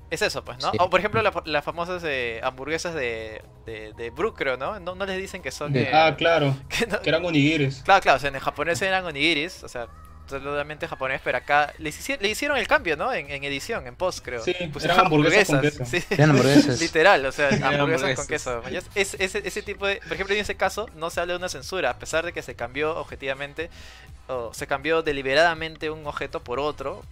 Es 0.08 0.22
eso, 0.22 0.44
pues, 0.44 0.58
¿no? 0.62 0.70
O 0.78 0.88
por 0.88 1.00
ejemplo, 1.00 1.20
las 1.44 1.64
famosas 1.64 2.00
eh, 2.04 2.40
hamburguesas 2.44 2.94
de, 2.94 3.42
de, 3.64 3.92
de 3.94 4.12
creo, 4.36 4.56
¿no? 4.56 4.78
¿no? 4.78 4.94
les 5.04 5.18
dicen 5.18 5.42
que 5.42 5.50
son. 5.50 5.74
ah, 5.92 6.14
claro. 6.16 6.56
Que, 6.68 6.86
eran 7.08 7.24
onigiris. 7.24 7.82
Claro, 7.82 8.00
claro, 8.02 8.16
o 8.18 8.20
sea, 8.20 8.30
en 8.30 8.38
japonés 8.38 8.80
eran 8.82 9.04
onigiris, 9.04 9.64
o 9.64 9.68
sea, 9.68 9.88
totalmente 10.26 10.88
japonés, 10.88 11.20
pero 11.22 11.38
acá 11.38 11.72
le, 11.78 11.90
hicieron 11.90 12.58
el 12.58 12.66
cambio, 12.66 12.96
¿no? 12.96 13.12
En, 13.12 13.44
edición, 13.44 13.86
en 13.86 13.94
post, 13.94 14.24
creo. 14.24 14.42
Sí, 14.42 14.54
pues 14.72 14.84
eran 14.84 15.00
hamburguesas. 15.00 15.72
Sí. 15.86 16.02
hamburguesas. 16.20 16.80
Literal, 16.80 17.24
o 17.24 17.32
sea, 17.32 17.48
hamburguesas, 17.48 18.16
con 18.16 18.26
queso. 18.26 18.62
Es, 18.94 19.14
ese, 19.14 19.46
ese 19.46 19.62
tipo 19.62 19.86
de. 19.86 19.96
Por 19.96 20.12
ejemplo, 20.12 20.34
en 20.34 20.40
ese 20.40 20.56
caso, 20.56 20.88
no 20.94 21.10
se 21.10 21.20
habla 21.20 21.34
de 21.34 21.38
una 21.38 21.48
censura, 21.48 21.90
a 21.90 21.98
pesar 21.98 22.24
de 22.24 22.32
que 22.32 22.42
se 22.42 22.54
cambió 22.54 22.96
objetivamente, 22.96 23.70
o 24.28 24.52
se 24.52 24.66
cambió 24.66 25.02
deliberadamente 25.02 25.90
un 25.90 26.06
objeto 26.06 26.40
por 26.40 26.58
otro. 26.58 27.02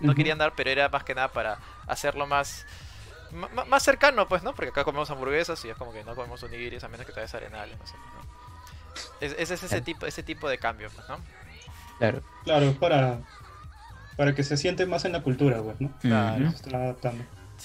No 0.00 0.14
querían 0.14 0.38
dar, 0.38 0.54
pero 0.56 0.70
era 0.70 0.88
más 0.88 1.04
que 1.04 1.14
nada 1.14 1.28
para 1.28 1.58
hacerlo 1.86 2.26
más. 2.26 2.64
Más 3.68 3.82
cercano, 3.82 4.26
pues, 4.26 4.42
¿no? 4.42 4.54
Porque 4.54 4.70
acá 4.70 4.82
comemos 4.82 5.10
hamburguesas 5.10 5.64
y 5.64 5.68
es 5.68 5.76
como 5.76 5.92
que 5.92 6.02
no 6.02 6.14
comemos 6.16 6.42
onigiris 6.42 6.82
a 6.82 6.88
menos 6.88 7.06
que 7.06 7.12
te 7.12 7.20
des 7.20 7.32
arenales, 7.34 7.78
no 7.78 7.86
sé. 7.86 7.94
Es, 9.20 9.50
es, 9.50 9.62
ese, 9.62 9.80
tipo, 9.82 10.06
ese 10.06 10.22
tipo 10.22 10.48
de 10.48 10.58
cambio, 10.58 10.90
pues, 10.90 11.08
¿no? 11.08 11.18
Claro. 12.00 12.22
Claro, 12.44 12.72
para, 12.80 13.20
para 14.16 14.34
que 14.34 14.42
se 14.42 14.56
siente 14.56 14.86
más 14.86 15.04
en 15.04 15.12
la 15.12 15.22
cultura, 15.22 15.62
pues, 15.62 15.78
¿no? 15.80 15.92
Claro. 16.00 16.52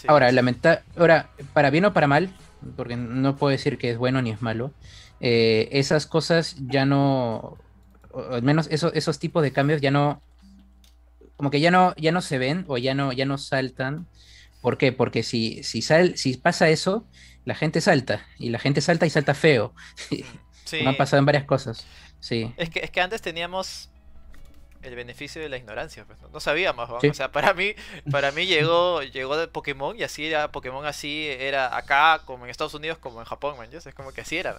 Ahora, 0.07 0.29
lamenta 0.33 0.83
ahora, 0.97 1.29
para 1.53 1.69
bien 1.69 1.85
o 1.85 1.93
para 1.93 2.07
mal, 2.07 2.35
porque 2.75 2.97
no 2.97 3.37
puedo 3.37 3.51
decir 3.51 3.77
que 3.77 3.91
es 3.91 3.97
bueno 3.97 4.21
ni 4.21 4.31
es 4.31 4.41
malo, 4.41 4.73
eh, 5.21 5.69
esas 5.71 6.05
cosas 6.05 6.57
ya 6.67 6.85
no, 6.85 7.57
al 8.29 8.43
menos 8.43 8.67
esos, 8.69 8.93
esos 8.93 9.19
tipos 9.19 9.41
de 9.41 9.53
cambios 9.53 9.79
ya 9.79 9.89
no, 9.89 10.21
como 11.37 11.49
que 11.49 11.61
ya 11.61 11.71
no, 11.71 11.95
ya 11.95 12.11
no 12.11 12.21
se 12.21 12.37
ven 12.37 12.65
o 12.67 12.77
ya 12.77 12.93
no, 12.93 13.13
ya 13.13 13.25
no 13.25 13.37
saltan. 13.37 14.05
¿Por 14.61 14.77
qué? 14.77 14.91
Porque 14.91 15.23
si, 15.23 15.63
si, 15.63 15.81
sal, 15.81 16.17
si 16.17 16.35
pasa 16.35 16.67
eso, 16.67 17.07
la 17.45 17.55
gente 17.55 17.79
salta, 17.79 18.25
y 18.37 18.49
la 18.49 18.59
gente 18.59 18.81
salta 18.81 19.05
y 19.05 19.09
salta 19.09 19.33
feo. 19.33 19.73
Sí. 20.65 20.77
Me 20.81 20.89
han 20.89 20.97
pasado 20.97 21.19
en 21.19 21.27
varias 21.27 21.43
cosas. 21.43 21.85
Sí. 22.19 22.51
Es 22.57 22.71
que, 22.71 22.79
es 22.79 22.89
que 22.89 22.99
antes 22.99 23.21
teníamos 23.21 23.91
el 24.85 24.95
beneficio 24.95 25.41
de 25.41 25.49
la 25.49 25.57
ignorancia. 25.57 26.05
Pues, 26.05 26.19
¿no? 26.31 26.39
sabíamos, 26.39 26.89
o 26.89 27.13
sea, 27.13 27.31
para 27.31 27.53
mí, 27.53 27.73
para 28.11 28.31
mí 28.31 28.45
llegó, 28.45 29.01
llegó 29.01 29.37
de 29.37 29.47
Pokémon 29.47 29.97
y 29.97 30.03
así 30.03 30.25
era 30.25 30.51
Pokémon 30.51 30.85
así 30.85 31.27
era 31.27 31.75
acá 31.75 32.21
como 32.25 32.45
en 32.45 32.51
Estados 32.51 32.73
Unidos 32.73 32.97
como 32.97 33.19
en 33.19 33.25
Japón, 33.25 33.57
man, 33.57 33.69
es 33.71 33.93
como 33.93 34.11
que 34.11 34.21
así 34.21 34.37
era, 34.37 34.55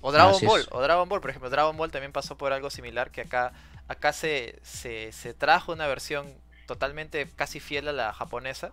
O 0.00 0.12
Dragon 0.12 0.40
Ball, 0.42 0.66
o 0.70 0.80
Dragon 0.80 1.08
Ball, 1.08 1.20
por 1.20 1.30
ejemplo, 1.30 1.50
Dragon 1.50 1.76
Ball 1.76 1.90
también 1.90 2.12
pasó 2.12 2.36
por 2.36 2.52
algo 2.52 2.70
similar 2.70 3.10
que 3.10 3.22
acá, 3.22 3.52
acá 3.88 4.12
se, 4.12 4.58
se, 4.62 5.12
se 5.12 5.34
trajo 5.34 5.72
una 5.72 5.86
versión 5.86 6.26
totalmente 6.66 7.28
casi 7.36 7.60
fiel 7.60 7.88
a 7.88 7.92
la 7.92 8.12
japonesa 8.12 8.70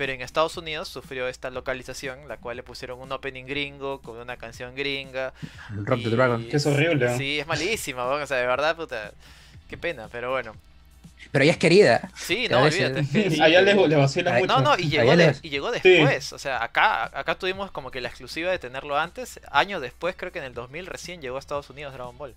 pero 0.00 0.14
en 0.14 0.22
Estados 0.22 0.56
Unidos 0.56 0.88
sufrió 0.88 1.28
esta 1.28 1.50
localización, 1.50 2.26
la 2.26 2.38
cual 2.38 2.56
le 2.56 2.62
pusieron 2.62 3.02
un 3.02 3.12
opening 3.12 3.44
gringo 3.44 4.00
con 4.00 4.16
una 4.16 4.38
canción 4.38 4.74
gringa. 4.74 5.34
Rock 5.74 6.04
the 6.04 6.08
Dragon. 6.08 6.48
Que 6.48 6.56
es 6.56 6.64
horrible. 6.64 7.18
Sí, 7.18 7.38
es 7.38 7.46
malísima, 7.46 8.06
o 8.06 8.26
sea, 8.26 8.38
de 8.38 8.46
verdad, 8.46 8.74
puta. 8.76 9.12
Qué 9.70 9.78
pena, 9.78 10.08
pero 10.10 10.32
bueno. 10.32 10.56
Pero 11.30 11.44
ella 11.44 11.52
es 11.52 11.58
querida. 11.58 12.10
Sí, 12.16 12.48
no, 12.50 12.62
olvídate. 12.62 13.06
Allá 13.40 13.62
le, 13.62 13.74
le 13.88 13.94
vacila 13.94 14.32
mucho. 14.32 14.46
No, 14.46 14.60
no, 14.60 14.76
y 14.76 14.88
llegó, 14.88 15.12
y 15.42 15.48
llegó 15.48 15.70
después. 15.70 16.32
O 16.32 16.38
sea, 16.40 16.64
acá, 16.64 17.04
acá 17.16 17.36
tuvimos 17.36 17.70
como 17.70 17.92
que 17.92 18.00
la 18.00 18.08
exclusiva 18.08 18.50
de 18.50 18.58
tenerlo 18.58 18.98
antes. 18.98 19.38
Años 19.52 19.80
después, 19.80 20.16
creo 20.16 20.32
que 20.32 20.40
en 20.40 20.46
el 20.46 20.54
2000 20.54 20.86
recién 20.86 21.22
llegó 21.22 21.36
a 21.36 21.38
Estados 21.38 21.70
Unidos 21.70 21.92
Dragon 21.92 22.18
Ball. 22.18 22.34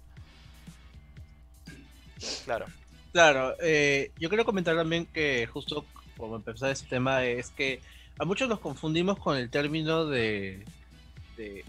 Claro. 2.45 2.67
Claro, 3.13 3.55
eh, 3.61 4.11
yo 4.19 4.29
quiero 4.29 4.45
comentar 4.45 4.75
también 4.75 5.07
que 5.07 5.47
justo 5.47 5.85
como 6.15 6.35
empezar 6.35 6.69
este 6.69 6.87
tema, 6.87 7.23
es 7.23 7.49
que 7.49 7.81
a 8.19 8.25
muchos 8.25 8.47
nos 8.47 8.59
confundimos 8.59 9.17
con 9.17 9.37
el 9.37 9.49
término 9.49 10.05
de, 10.05 10.65
de, 11.35 11.65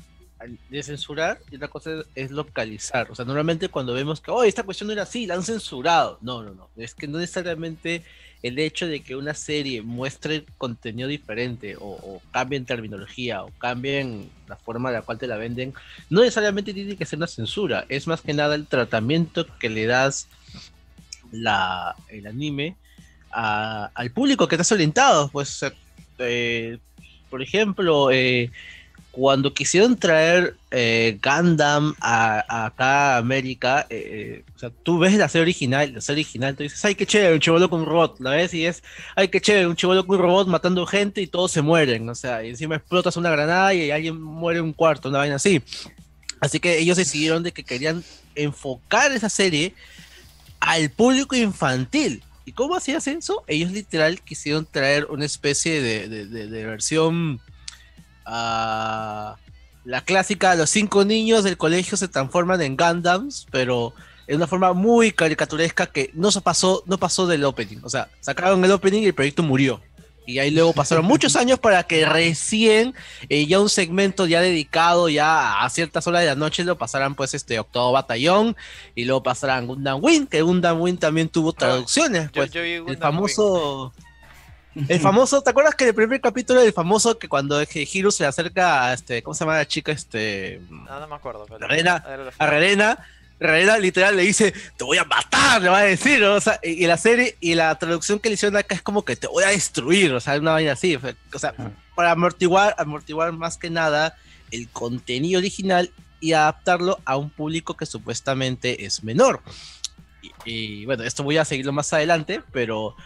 censurar 0.82 1.38
y 1.50 1.56
otra 1.56 1.68
cosa 1.68 1.90
es, 2.14 2.30
localizar. 2.30 3.10
O 3.10 3.14
sea, 3.14 3.24
normalmente 3.24 3.68
cuando 3.68 3.94
vemos 3.94 4.20
que, 4.20 4.30
oh, 4.30 4.44
esta 4.44 4.62
cuestión 4.62 4.88
no 4.88 4.92
era 4.92 5.02
así, 5.02 5.26
la 5.26 5.34
han 5.34 5.42
censurado. 5.42 6.18
No, 6.20 6.42
no, 6.42 6.54
no. 6.54 6.68
Es 6.76 6.94
que 6.94 7.06
no 7.06 7.18
necesariamente 7.18 8.02
el 8.42 8.58
hecho 8.58 8.86
de 8.86 9.00
que 9.00 9.16
una 9.16 9.32
serie 9.32 9.80
muestre 9.80 10.44
contenido 10.58 11.08
diferente 11.08 11.76
o, 11.76 11.86
o 11.86 12.22
cambien 12.30 12.66
terminología 12.66 13.42
o 13.42 13.50
cambien 13.58 14.28
la 14.48 14.56
forma 14.56 14.90
de 14.90 14.96
la 14.96 15.02
cual 15.02 15.18
te 15.18 15.26
la 15.26 15.36
venden, 15.36 15.72
no 16.10 16.20
necesariamente 16.20 16.74
tiene 16.74 16.96
que 16.96 17.06
ser 17.06 17.18
una 17.18 17.26
censura. 17.26 17.86
Es 17.88 18.06
más 18.06 18.20
que 18.20 18.34
nada 18.34 18.54
el 18.54 18.66
tratamiento 18.66 19.46
que 19.58 19.70
le 19.70 19.86
das 19.86 20.28
la, 21.32 21.96
el 22.08 22.26
anime 22.26 22.76
al 23.30 24.10
público 24.12 24.46
que 24.46 24.54
estás 24.54 24.72
orientado. 24.72 25.28
Pues, 25.28 25.64
eh, 26.18 26.78
por 27.30 27.42
ejemplo, 27.42 28.10
eh, 28.10 28.50
cuando 29.14 29.54
quisieron 29.54 29.96
traer 29.96 30.56
eh, 30.70 31.18
Gundam 31.22 31.94
a, 32.00 32.66
acá 32.66 33.14
a 33.14 33.18
América, 33.18 33.86
o 34.54 34.58
sea, 34.58 34.70
tú 34.82 34.98
ves 34.98 35.14
la 35.14 35.28
serie 35.28 35.42
original, 35.42 35.94
la 35.94 36.00
serie 36.00 36.22
original, 36.22 36.56
tú 36.56 36.64
dices, 36.64 36.84
ay, 36.84 36.94
qué 36.94 37.06
chévere, 37.06 37.34
un 37.34 37.40
chivolo 37.40 37.70
con 37.70 37.80
un 37.80 37.86
robot, 37.86 38.20
la 38.20 38.30
ves 38.30 38.52
y 38.54 38.66
es, 38.66 38.82
ay, 39.16 39.28
qué 39.28 39.40
chévere, 39.40 39.66
un 39.66 39.76
chivolo 39.76 40.06
con 40.06 40.16
un 40.16 40.22
robot 40.22 40.48
matando 40.48 40.84
gente 40.86 41.20
y 41.20 41.26
todos 41.26 41.52
se 41.52 41.62
mueren, 41.62 42.08
o 42.08 42.14
sea, 42.14 42.44
y 42.44 42.50
encima 42.50 42.76
explotas 42.76 43.16
una 43.16 43.30
granada 43.30 43.72
y 43.72 43.90
alguien 43.90 44.20
muere 44.20 44.60
un 44.60 44.72
cuarto, 44.72 45.08
una 45.08 45.18
vaina 45.18 45.36
así. 45.36 45.62
Así 46.40 46.60
que 46.60 46.78
ellos 46.78 46.98
decidieron 46.98 47.42
de 47.42 47.52
que 47.52 47.64
querían 47.64 48.04
enfocar 48.34 49.12
esa 49.12 49.30
serie 49.30 49.74
al 50.60 50.90
público 50.90 51.36
infantil. 51.36 52.22
¿Y 52.44 52.52
cómo 52.52 52.76
hacías 52.76 53.06
eso? 53.06 53.44
Ellos 53.46 53.72
literal 53.72 54.20
quisieron 54.20 54.66
traer 54.70 55.06
una 55.06 55.24
especie 55.24 55.80
de, 55.80 56.64
versión 56.66 57.40
a 58.24 59.36
la 59.84 60.00
clásica, 60.00 60.54
los 60.54 60.70
cinco 60.70 61.04
niños 61.04 61.44
del 61.44 61.56
colegio 61.56 61.96
se 61.96 62.08
transforman 62.08 62.60
en 62.62 62.76
Gundams, 62.76 63.46
pero 63.50 63.94
en 64.26 64.36
una 64.36 64.46
forma 64.46 64.72
muy 64.72 65.12
caricaturesca 65.12 65.86
que 65.86 66.10
no 66.14 66.30
se 66.30 66.40
pasó, 66.40 66.82
no 66.86 66.98
pasó 66.98 67.26
del 67.26 67.44
opening. 67.44 67.78
O 67.82 67.90
sea, 67.90 68.08
sacaron 68.20 68.64
el 68.64 68.72
opening 68.72 69.02
y 69.02 69.06
el 69.06 69.14
proyecto 69.14 69.42
murió. 69.42 69.80
Y 70.26 70.38
ahí 70.38 70.50
luego 70.50 70.72
pasaron 70.72 71.04
muchos 71.04 71.36
años 71.36 71.58
para 71.58 71.82
que 71.82 72.06
recién 72.06 72.94
eh, 73.28 73.46
ya 73.46 73.60
un 73.60 73.68
segmento 73.68 74.26
ya 74.26 74.40
dedicado 74.40 75.10
ya 75.10 75.62
a 75.62 75.68
ciertas 75.68 76.06
horas 76.06 76.22
de 76.22 76.28
la 76.28 76.34
noche 76.34 76.64
lo 76.64 76.78
pasaran 76.78 77.14
pues 77.14 77.34
este 77.34 77.58
octavo 77.58 77.92
batallón 77.92 78.56
y 78.94 79.04
luego 79.04 79.22
pasarán 79.22 79.66
Gundam 79.66 80.02
Wing, 80.02 80.26
que 80.26 80.40
Gundam 80.40 80.80
Wing 80.80 80.96
también 80.96 81.28
tuvo 81.28 81.52
traducciones, 81.52 82.30
pues 82.32 82.50
el 82.54 82.96
famoso 82.96 83.92
el 84.88 85.00
famoso, 85.00 85.42
¿te 85.42 85.50
acuerdas 85.50 85.74
que 85.74 85.88
el 85.88 85.94
primer 85.94 86.20
capítulo 86.20 86.60
del 86.60 86.72
famoso 86.72 87.18
que 87.18 87.28
cuando 87.28 87.62
Hiro 87.62 88.10
se 88.10 88.26
acerca 88.26 88.86
a 88.86 88.94
este, 88.94 89.22
¿cómo 89.22 89.34
se 89.34 89.44
llama 89.44 89.56
la 89.56 89.66
chica? 89.66 89.92
Este. 89.92 90.60
No, 90.68 91.00
no 91.00 91.08
me 91.08 91.14
acuerdo. 91.14 91.46
Pero... 91.46 91.64
a 91.64 91.68
Rena, 92.46 92.98
Rhaenyra 93.40 93.78
literal 93.78 94.16
le 94.16 94.22
dice, 94.22 94.52
te 94.76 94.84
voy 94.84 94.98
a 94.98 95.04
matar, 95.04 95.62
le 95.62 95.68
va 95.68 95.78
a 95.78 95.84
decir, 95.84 96.22
o 96.24 96.40
sea, 96.40 96.58
y, 96.62 96.86
la 96.86 96.96
serie 96.96 97.36
y 97.40 97.54
la 97.54 97.74
traducción 97.78 98.18
que 98.18 98.28
le 98.28 98.34
hicieron 98.34 98.56
acá 98.56 98.74
es 98.74 98.82
como 98.82 99.04
que 99.04 99.16
te 99.16 99.26
voy 99.26 99.44
a 99.44 99.48
destruir, 99.48 100.12
o 100.12 100.20
sea, 100.20 100.38
una 100.38 100.52
vaina 100.52 100.72
así, 100.72 100.96
o 100.96 101.38
sea, 101.38 101.54
para 101.94 102.12
amortiguar, 102.12 102.74
amortiguar 102.78 103.32
más 103.32 103.56
que 103.56 103.70
nada 103.70 104.16
el 104.50 104.68
contenido 104.68 105.38
original 105.38 105.90
y 106.20 106.32
adaptarlo 106.32 107.00
a 107.04 107.16
un 107.16 107.28
público 107.28 107.76
que 107.76 107.86
supuestamente 107.86 108.84
es 108.84 109.02
menor. 109.04 109.42
Y, 110.44 110.86
bueno, 110.86 111.02
esto 111.02 111.22
voy 111.22 111.36
a 111.36 111.44
seguirlo 111.44 111.72
más 111.72 111.92
adelante, 111.92 112.42
pero 112.52 112.96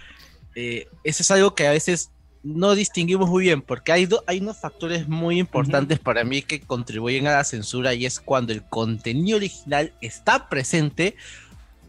eh, 0.61 0.89
eso 1.05 1.23
es 1.23 1.31
algo 1.31 1.55
que 1.55 1.69
a 1.69 1.71
veces 1.71 2.11
no 2.43 2.75
distinguimos 2.75 3.31
muy 3.31 3.45
bien, 3.45 3.63
porque 3.63 3.93
hay, 3.93 4.09
hay 4.27 4.41
unos 4.41 4.57
factores 4.57 5.07
muy 5.07 5.39
importantes 5.39 6.01
para 6.01 6.25
mí 6.25 6.43
que 6.43 6.61
contribuyen 6.61 7.29
a 7.29 7.37
la 7.37 7.45
censura 7.45 7.95
y 7.95 8.07
es 8.07 8.19
cuando 8.19 8.53
el 8.53 8.65
contenido 8.65 9.37
original 9.37 9.93
está 10.01 10.49
presente 10.49 11.15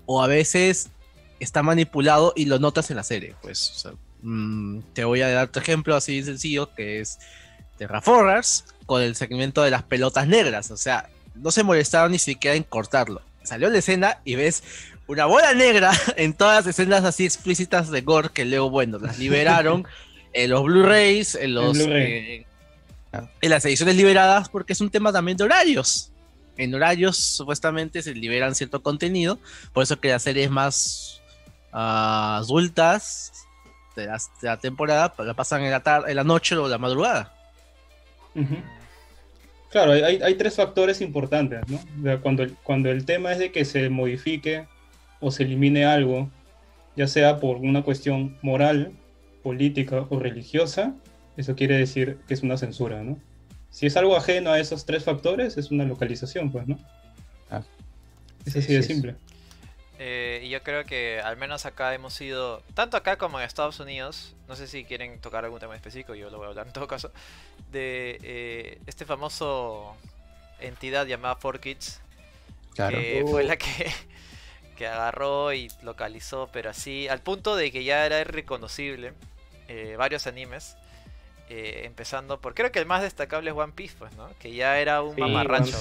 o 0.05 0.21
a 0.21 0.27
veces 0.27 0.91
está 1.39 1.63
manipulado 1.63 2.31
y 2.35 2.45
lo 2.45 2.59
notas 2.59 2.91
en 2.91 2.97
la 2.97 3.03
serie. 3.03 3.33
Pues 3.41 3.87
mm, 4.21 4.81
te 4.93 5.03
voy 5.03 5.23
a 5.23 5.29
dar 5.29 5.47
otro 5.47 5.63
ejemplo 5.63 5.95
así 5.95 6.21
sencillo 6.23 6.71
que 6.75 6.99
es 6.99 7.17
Terraformers 7.79 8.65
con 8.85 9.01
el 9.01 9.15
segmento 9.15 9.63
de 9.63 9.71
las 9.71 9.81
pelotas 9.81 10.27
negras. 10.27 10.69
O 10.69 10.77
sea, 10.77 11.09
no 11.33 11.49
se 11.49 11.63
molestaron 11.63 12.11
ni 12.11 12.19
siquiera 12.19 12.55
en 12.55 12.61
cortarlo. 12.61 13.23
Salió 13.41 13.67
la 13.67 13.79
escena 13.79 14.19
y 14.25 14.35
ves 14.35 14.61
una 15.09 15.25
bola 15.25 15.55
negra 15.55 15.91
en 16.17 16.33
todas 16.33 16.65
las 16.65 16.67
escenas 16.67 17.03
así 17.03 17.25
explícitas 17.25 17.89
de 17.89 18.01
gore 18.01 18.29
que 18.29 18.45
luego, 18.45 18.69
bueno, 18.69 18.99
las 18.99 19.17
liberaron. 19.19 19.85
en 20.31 20.49
los 20.51 20.63
Blu-rays, 20.63 21.35
en 21.35 21.55
los 21.55 21.77
eh, 21.79 22.45
en 23.11 23.49
las 23.49 23.65
ediciones 23.65 23.95
liberadas, 23.95 24.49
porque 24.49 24.73
es 24.73 24.81
un 24.81 24.91
tema 24.91 25.11
también 25.11 25.35
de 25.35 25.43
horarios. 25.43 26.11
En 26.57 26.75
horarios 26.75 27.17
supuestamente 27.17 28.03
se 28.03 28.13
liberan 28.13 28.53
cierto 28.53 28.83
contenido, 28.83 29.39
por 29.73 29.81
eso 29.81 29.99
que 29.99 30.09
las 30.09 30.21
series 30.21 30.51
más 30.51 31.19
uh, 31.73 32.37
adultas 32.37 33.31
de 33.95 34.07
la, 34.43 34.57
temporada 34.57 35.11
la 35.17 35.33
pasan 35.33 35.63
en 35.63 35.71
la, 35.71 35.79
tarde, 35.79 36.11
en 36.11 36.17
la 36.17 36.23
noche 36.23 36.55
o 36.55 36.67
la 36.67 36.77
madrugada. 36.77 37.33
Claro, 39.71 39.93
hay, 39.93 40.21
hay, 40.21 40.35
tres 40.35 40.55
factores 40.55 41.01
importantes, 41.01 41.61
¿no? 41.67 42.21
cuando, 42.21 42.45
cuando 42.61 42.91
el 42.91 43.05
tema 43.05 43.31
es 43.31 43.39
de 43.39 43.51
que 43.51 43.65
se 43.65 43.89
modifique 43.89 44.67
o 45.19 45.31
se 45.31 45.43
elimine 45.43 45.85
algo, 45.85 46.29
ya 46.95 47.07
sea 47.07 47.39
por 47.39 47.57
una 47.57 47.83
cuestión 47.83 48.37
moral, 48.41 48.93
política 49.43 50.05
o 50.09 50.19
religiosa, 50.19 50.93
eso 51.37 51.55
quiere 51.55 51.77
decir 51.77 52.17
que 52.27 52.33
es 52.33 52.43
una 52.43 52.57
censura, 52.57 53.03
¿no? 53.03 53.17
Si 53.69 53.85
es 53.85 53.95
algo 53.95 54.15
ajeno 54.15 54.51
a 54.51 54.59
esos 54.59 54.85
tres 54.85 55.03
factores, 55.03 55.57
es 55.57 55.71
una 55.71 55.85
localización, 55.85 56.51
pues, 56.51 56.67
¿no? 56.67 56.77
Ah. 57.49 57.61
Es 58.45 58.55
así 58.55 58.73
de 58.73 58.83
simple. 58.83 59.15
Eh, 60.01 60.41
y 60.43 60.49
yo 60.49 60.63
creo 60.63 60.85
que 60.85 61.19
al 61.19 61.35
menos 61.35 61.65
acá 61.65 61.93
hemos 61.93 62.13
sido, 62.13 62.63
tanto 62.73 62.95
acá 62.95 63.17
como 63.17 63.39
en 63.39 63.45
Estados 63.45 63.79
Unidos, 63.81 64.33
no 64.47 64.55
sé 64.55 64.65
si 64.67 64.85
quieren 64.85 65.19
tocar 65.19 65.43
algún 65.43 65.59
tema 65.59 65.75
específico, 65.75 66.15
yo 66.15 66.29
lo 66.29 66.37
voy 66.37 66.45
a 66.45 66.49
hablar 66.49 66.67
en 66.67 66.73
todo 66.73 66.87
caso, 66.87 67.11
de 67.71 68.17
eh, 68.23 68.79
este 68.87 69.05
famoso 69.05 69.95
entidad 70.61 71.05
llamada 71.05 71.37
4Kids, 71.37 71.99
que 72.75 73.25
fue 73.29 73.43
la 73.43 73.57
que 73.57 73.91
que 74.79 74.87
agarró 74.87 75.51
y 75.51 75.69
localizó, 75.81 76.47
pero 76.53 76.69
así, 76.69 77.09
al 77.09 77.19
punto 77.19 77.57
de 77.57 77.69
que 77.69 77.83
ya 77.83 78.05
era 78.05 78.21
irreconocible 78.21 79.11
eh, 79.67 79.95
varios 79.97 80.25
animes. 80.25 80.77
Eh, 81.49 81.81
empezando 81.83 82.39
por, 82.39 82.53
creo 82.53 82.71
que 82.71 82.79
el 82.79 82.85
más 82.85 83.01
destacable 83.01 83.49
es 83.49 83.57
One 83.57 83.73
Piece, 83.73 83.95
pues, 83.99 84.15
¿no? 84.15 84.29
Que 84.39 84.53
ya 84.53 84.79
era 84.79 85.01
un 85.01 85.19
mamarracho. 85.19 85.77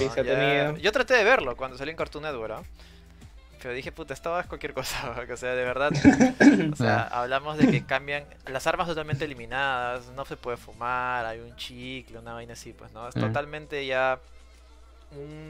Yo 0.81 0.91
traté 0.91 1.13
de 1.13 1.23
verlo 1.23 1.55
cuando 1.55 1.77
salió 1.77 1.91
en 1.91 1.97
Cartoon 1.97 2.25
Network, 2.25 2.57
¿no? 2.57 2.65
Pero 3.61 3.73
dije, 3.73 3.93
puta, 3.93 4.13
estaba 4.13 4.43
cualquier 4.43 4.73
cosa, 4.73 5.15
o 5.31 5.37
sea, 5.37 5.55
de 5.55 5.63
verdad. 5.63 5.93
o 6.73 6.75
sea, 6.75 7.03
hablamos 7.11 7.57
de 7.57 7.71
que 7.71 7.85
cambian 7.85 8.25
las 8.47 8.67
armas 8.67 8.87
totalmente 8.87 9.23
eliminadas, 9.23 10.09
no 10.09 10.25
se 10.25 10.35
puede 10.35 10.57
fumar, 10.57 11.25
hay 11.25 11.39
un 11.39 11.55
chicle, 11.55 12.19
una 12.19 12.33
vaina 12.33 12.51
así, 12.51 12.73
pues, 12.73 12.91
¿no? 12.91 13.07
Es 13.07 13.15
totalmente 13.15 13.85
ya 13.85 14.19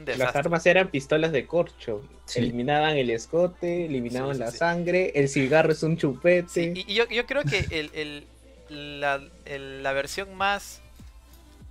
las 0.06 0.34
armas 0.34 0.64
eran 0.66 0.88
pistolas 0.88 1.32
de 1.32 1.46
corcho. 1.46 2.02
Eliminaban 2.34 2.96
el 2.96 3.10
escote, 3.10 3.86
eliminaban 3.86 4.38
la 4.38 4.50
sangre, 4.50 5.12
el 5.14 5.28
cigarro 5.28 5.72
es 5.72 5.82
un 5.82 5.96
chupete. 5.96 6.72
Y, 6.74 6.94
yo, 6.94 7.06
creo 7.26 7.42
que 7.44 7.66
el, 7.70 8.24
la, 8.70 9.92
versión 9.92 10.34
más 10.34 10.80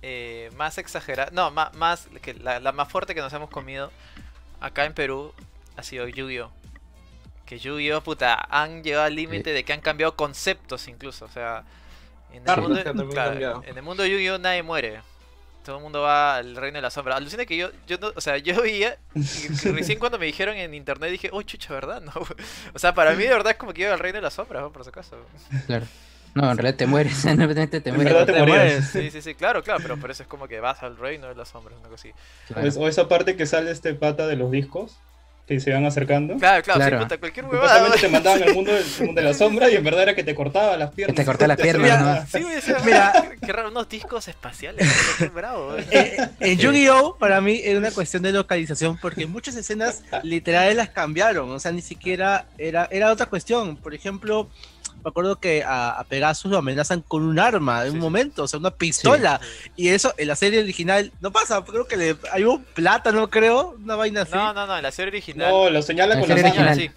eh, 0.02 0.50
más 0.56 0.78
exagerada, 0.78 1.30
no, 1.32 1.50
más, 1.50 1.74
más 1.74 2.08
que 2.22 2.32
la, 2.34 2.60
más 2.72 2.88
fuerte 2.88 3.14
que 3.14 3.20
nos 3.20 3.32
hemos 3.32 3.50
comido 3.50 3.90
acá 4.60 4.86
en 4.86 4.94
Perú 4.94 5.32
ha 5.76 5.82
sido 5.82 6.08
Yu-Gi-Oh! 6.08 6.50
que 7.44 7.58
Yu-Gi-Oh! 7.58 8.00
puta, 8.00 8.46
han 8.50 8.82
llegado 8.82 9.04
al 9.04 9.14
límite 9.14 9.52
de 9.52 9.64
que 9.64 9.72
han 9.74 9.80
cambiado 9.80 10.16
conceptos 10.16 10.88
incluso, 10.88 11.26
o 11.26 11.28
sea, 11.28 11.64
en 12.32 12.48
el, 12.48 12.60
mundo, 12.60 13.08
claro, 13.10 13.62
en 13.66 13.76
el 13.76 13.82
mundo 13.82 14.02
de 14.02 14.10
Yu-Gi-Oh! 14.10 14.38
nadie 14.38 14.62
muere. 14.62 15.00
Todo 15.64 15.76
el 15.76 15.82
mundo 15.82 16.00
va 16.00 16.36
al 16.36 16.56
reino 16.56 16.76
de 16.76 16.82
la 16.82 16.90
sombra. 16.90 17.16
Alucina 17.16 17.44
que 17.44 17.56
yo, 17.56 17.70
yo 17.86 17.98
no, 17.98 18.12
o 18.14 18.20
sea, 18.20 18.38
yo 18.38 18.60
veía, 18.62 18.96
y 19.14 19.48
recién 19.72 19.98
cuando 19.98 20.18
me 20.18 20.26
dijeron 20.26 20.56
en 20.56 20.74
internet 20.74 21.10
dije, 21.10 21.30
oh 21.32 21.42
chucha, 21.42 21.74
¿verdad? 21.74 22.00
No, 22.00 22.12
o 22.74 22.78
sea, 22.78 22.94
para 22.94 23.12
mí 23.12 23.24
de 23.24 23.30
verdad 23.30 23.52
es 23.52 23.58
como 23.58 23.72
que 23.72 23.82
iba 23.82 23.92
al 23.92 23.98
reino 23.98 24.16
de 24.16 24.22
la 24.22 24.30
sombra, 24.30 24.68
por 24.68 24.82
si 24.84 24.88
acaso. 24.88 25.16
Claro. 25.66 25.86
No, 26.34 26.50
en 26.50 26.56
realidad 26.58 26.76
te 26.76 26.86
mueres, 26.86 27.24
en 27.26 27.38
realidad 27.38 27.68
te 27.68 27.92
mueres. 27.92 28.14
En 28.14 28.26
te, 28.26 28.46
mueres. 28.46 28.88
Sí, 28.88 29.10
sí, 29.10 29.22
sí, 29.22 29.34
claro, 29.34 29.62
claro, 29.62 29.80
pero 29.82 29.98
por 29.98 30.10
eso 30.10 30.22
es 30.22 30.28
como 30.28 30.46
que 30.48 30.60
vas 30.60 30.82
al 30.82 30.96
reino 30.96 31.28
de 31.28 31.34
las 31.34 31.48
sombras, 31.48 31.78
una 31.78 31.88
cosa 31.88 32.08
así. 32.08 32.78
O 32.78 32.88
esa 32.88 33.08
parte 33.08 33.36
que 33.36 33.46
sale 33.46 33.70
este 33.70 33.94
pata 33.94 34.26
de 34.26 34.36
los 34.36 34.50
discos, 34.50 34.96
que 35.54 35.60
se 35.60 35.72
van 35.72 35.84
acercando. 35.84 36.36
Claro, 36.36 36.62
claro, 36.62 36.78
claro. 36.80 37.08
Sí, 37.10 37.18
cualquier 37.18 37.46
huevada. 37.46 37.92
te 38.00 38.08
mandaban 38.08 38.42
al 38.44 38.54
mundo, 38.54 38.70
mundo 39.00 39.20
de 39.20 39.26
la 39.26 39.34
sombra 39.34 39.68
y 39.68 39.74
en 39.74 39.82
verdad 39.82 40.04
era 40.04 40.14
que 40.14 40.22
te 40.22 40.32
cortaba 40.32 40.76
las 40.76 40.92
piernas. 40.92 41.16
Que 41.16 41.22
te 41.22 41.26
cortaba 41.26 41.48
las 41.48 41.56
piernas, 41.60 42.32
¿no? 42.32 42.38
Sí, 42.38 42.46
mira, 42.84 43.12
qué 43.44 43.52
raro, 43.52 43.70
unos 43.70 43.88
discos 43.88 44.28
espaciales. 44.28 44.88
Qué 45.18 45.26
bravo. 45.26 45.76
Eh, 45.90 46.16
en 46.38 46.56
Yu-Gi-Oh! 46.56 47.16
para 47.18 47.40
mí 47.40 47.60
era 47.64 47.80
una 47.80 47.90
cuestión 47.90 48.22
de 48.22 48.30
localización 48.30 48.96
porque 48.98 49.26
muchas 49.26 49.56
escenas 49.56 50.04
literales 50.22 50.76
las 50.76 50.90
cambiaron, 50.90 51.50
o 51.50 51.58
sea, 51.58 51.72
ni 51.72 51.82
siquiera 51.82 52.46
era, 52.56 52.86
era 52.92 53.10
otra 53.10 53.26
cuestión. 53.26 53.76
Por 53.76 53.92
ejemplo, 53.92 54.48
me 55.02 55.08
acuerdo 55.08 55.36
que 55.40 55.62
a, 55.66 56.04
Pegasus 56.08 56.50
lo 56.50 56.58
amenazan 56.58 57.02
con 57.02 57.22
un 57.22 57.38
arma 57.38 57.86
en 57.86 57.92
un 57.92 57.98
momento, 57.98 58.44
o 58.44 58.48
sea, 58.48 58.58
una 58.58 58.70
pistola. 58.70 59.40
Y 59.76 59.88
eso 59.88 60.12
en 60.16 60.28
la 60.28 60.36
serie 60.36 60.60
original 60.60 61.12
no 61.20 61.30
pasa, 61.30 61.62
creo 61.64 61.86
que 61.86 61.96
le, 61.96 62.16
hay 62.32 62.44
un 62.44 62.62
plátano, 62.62 63.30
creo, 63.30 63.76
una 63.82 63.96
vaina 63.96 64.22
así. 64.22 64.32
No, 64.34 64.52
no, 64.52 64.66
no, 64.66 64.76
en 64.76 64.82
la 64.82 64.92
serie 64.92 65.10
original. 65.10 65.50
No, 65.50 65.70
lo 65.70 65.82
señala 65.82 66.18
con 66.18 66.28
la 66.28 66.36
señal 66.36 66.68
así. 66.68 66.90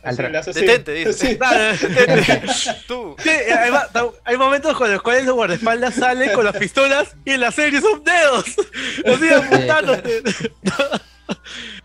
Detente, 0.53 0.93
dice. 0.93 1.13
Sí. 1.13 1.37
Detente. 1.87 2.43
Tú. 2.87 3.15
Sí, 3.19 3.29
además, 3.29 3.89
hay 4.23 4.37
momentos 4.37 4.75
con 4.75 4.91
los 4.91 5.01
cuales 5.01 5.25
los 5.25 5.35
guardaespaldas 5.35 5.95
salen 5.95 6.33
con 6.33 6.45
las 6.45 6.57
pistolas 6.57 7.15
y 7.25 7.31
en 7.31 7.41
la 7.41 7.51
serie 7.51 7.81
son 7.81 8.03
dedos. 8.03 8.45
Así 9.05 9.29
apuntándote. 9.29 10.23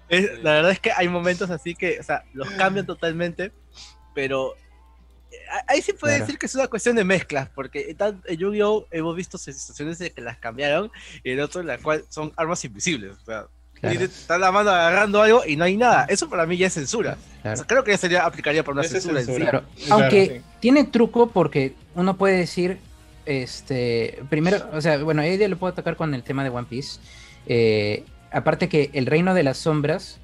la 0.43 0.53
verdad 0.53 0.71
es 0.71 0.81
que 0.81 0.93
hay 0.93 1.09
momentos 1.09 1.51
así 1.51 1.75
que, 1.75 2.01
o 2.01 2.03
sea, 2.03 2.25
los 2.33 2.51
cambian 2.53 2.87
totalmente, 2.87 3.53
pero 4.15 4.55
ahí 5.67 5.83
sí 5.83 5.93
puede 5.93 6.21
decir 6.21 6.39
que 6.39 6.47
es 6.47 6.55
una 6.55 6.69
cuestión 6.69 6.97
de 6.97 7.05
mezclas, 7.05 7.49
porque 7.55 7.95
en 7.99 8.37
Yu-Gi-Oh! 8.37 8.87
hemos 8.91 9.17
visto 9.17 9.39
situaciones 9.39 9.99
de 9.99 10.11
que 10.11 10.21
las 10.21 10.39
cambiaron 10.39 10.91
y 11.23 11.33
en 11.33 11.41
otro 11.41 11.61
en 11.61 11.67
la 11.67 11.79
cual 11.79 12.05
son 12.09 12.33
armas 12.37 12.65
invisibles. 12.65 13.17
O 13.23 13.25
sea, 13.25 13.47
están 13.83 14.41
la 14.41 14.53
mano 14.53 14.71
agarrando 14.71 15.23
algo 15.23 15.43
y 15.47 15.57
no 15.57 15.65
hay 15.65 15.77
nada. 15.77 16.07
Eso 16.09 16.29
para 16.29 16.47
mí 16.47 16.57
ya 16.57 16.67
es 16.67 16.75
censura. 16.75 17.17
creo 17.67 17.85
que 17.85 17.93
ya 17.93 17.99
sería, 17.99 18.25
aplicaría 18.25 18.65
por 18.65 18.75
una 18.75 18.85
censura, 18.85 19.65
Aunque 19.91 20.43
tiene 20.61 20.85
truco 20.85 21.31
porque 21.31 21.75
uno 21.95 22.17
puede 22.17 22.37
decir, 22.39 22.79
este, 23.27 24.23
primero, 24.29 24.69
o 24.73 24.81
sea, 24.81 24.99
bueno, 24.99 25.23
ahí 25.23 25.37
lo 25.47 25.59
puedo 25.59 25.75
tocar 25.75 25.97
con 25.97 26.15
el 26.15 26.23
tema 26.23 26.43
de 26.43 26.51
One 26.51 26.67
Piece. 26.69 27.01
Eh, 27.47 28.05
aparte 28.31 28.69
que 28.69 28.91
el 28.93 29.07
reino 29.07 29.35
de 29.35 29.43
las 29.43 29.59
sombras 29.59 30.19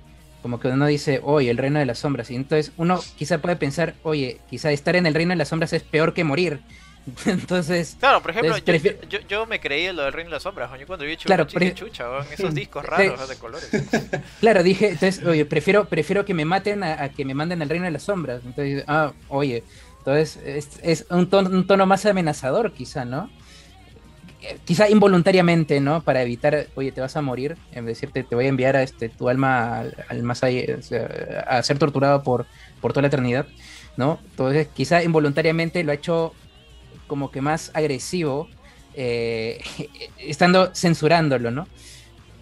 como 0.44 0.60
que 0.60 0.68
uno 0.68 0.84
dice, 0.84 1.22
oye, 1.24 1.50
el 1.50 1.56
reino 1.56 1.78
de 1.78 1.86
las 1.86 2.00
sombras. 2.00 2.30
Y 2.30 2.36
entonces 2.36 2.70
uno 2.76 3.00
quizá 3.16 3.38
puede 3.38 3.56
pensar, 3.56 3.94
oye, 4.02 4.42
quizá 4.50 4.70
estar 4.72 4.94
en 4.94 5.06
el 5.06 5.14
reino 5.14 5.30
de 5.30 5.36
las 5.36 5.48
sombras 5.48 5.72
es 5.72 5.82
peor 5.82 6.12
que 6.12 6.22
morir. 6.22 6.60
entonces. 7.24 7.96
Claro, 7.98 8.20
por 8.20 8.32
ejemplo, 8.32 8.54
yo, 8.58 9.20
yo, 9.26 9.46
me 9.46 9.58
creí 9.58 9.86
en 9.86 9.96
lo 9.96 10.02
del 10.02 10.12
reino 10.12 10.28
de 10.28 10.34
las 10.34 10.42
sombras. 10.42 10.70
Yo 10.78 10.86
cuando 10.86 11.06
vi 11.06 11.16
claro, 11.16 11.46
chucha, 11.46 12.04
esos 12.30 12.54
discos 12.54 12.84
raros 12.84 13.26
de 13.26 13.36
colores. 13.36 13.70
claro, 14.40 14.62
dije, 14.62 14.90
entonces, 14.90 15.24
oye, 15.24 15.46
prefiero, 15.46 15.86
prefiero 15.86 16.26
que 16.26 16.34
me 16.34 16.44
maten 16.44 16.84
a, 16.84 17.08
que 17.08 17.24
me 17.24 17.32
manden 17.32 17.62
al 17.62 17.70
reino 17.70 17.86
de 17.86 17.92
las 17.92 18.02
sombras. 18.02 18.42
Entonces, 18.44 18.84
ah, 18.86 19.14
oye. 19.28 19.64
Entonces, 20.00 20.38
es, 20.44 20.68
es 20.82 21.06
un, 21.08 21.30
tono, 21.30 21.48
un 21.48 21.66
tono 21.66 21.86
más 21.86 22.04
amenazador, 22.04 22.74
quizá, 22.74 23.06
¿no? 23.06 23.30
Quizá 24.64 24.88
involuntariamente, 24.88 25.80
¿no? 25.80 26.02
Para 26.02 26.22
evitar, 26.22 26.66
oye, 26.74 26.92
te 26.92 27.00
vas 27.00 27.16
a 27.16 27.22
morir, 27.22 27.56
en 27.72 27.86
decirte, 27.86 28.24
te 28.24 28.34
voy 28.34 28.46
a 28.46 28.48
enviar 28.48 28.76
a 28.76 28.82
este, 28.82 29.08
tu 29.08 29.28
alma 29.28 29.84
al, 30.08 30.22
más 30.22 30.42
allá, 30.42 30.78
a 31.46 31.62
ser 31.62 31.78
torturado 31.78 32.22
por, 32.22 32.46
por 32.80 32.92
toda 32.92 33.02
la 33.02 33.08
eternidad, 33.08 33.46
¿no? 33.96 34.18
Entonces, 34.30 34.68
quizá 34.74 35.02
involuntariamente 35.02 35.82
lo 35.84 35.92
ha 35.92 35.94
hecho 35.94 36.32
como 37.06 37.30
que 37.30 37.40
más 37.40 37.70
agresivo, 37.74 38.48
eh, 38.94 39.62
estando 40.18 40.74
censurándolo, 40.74 41.50
¿no? 41.50 41.66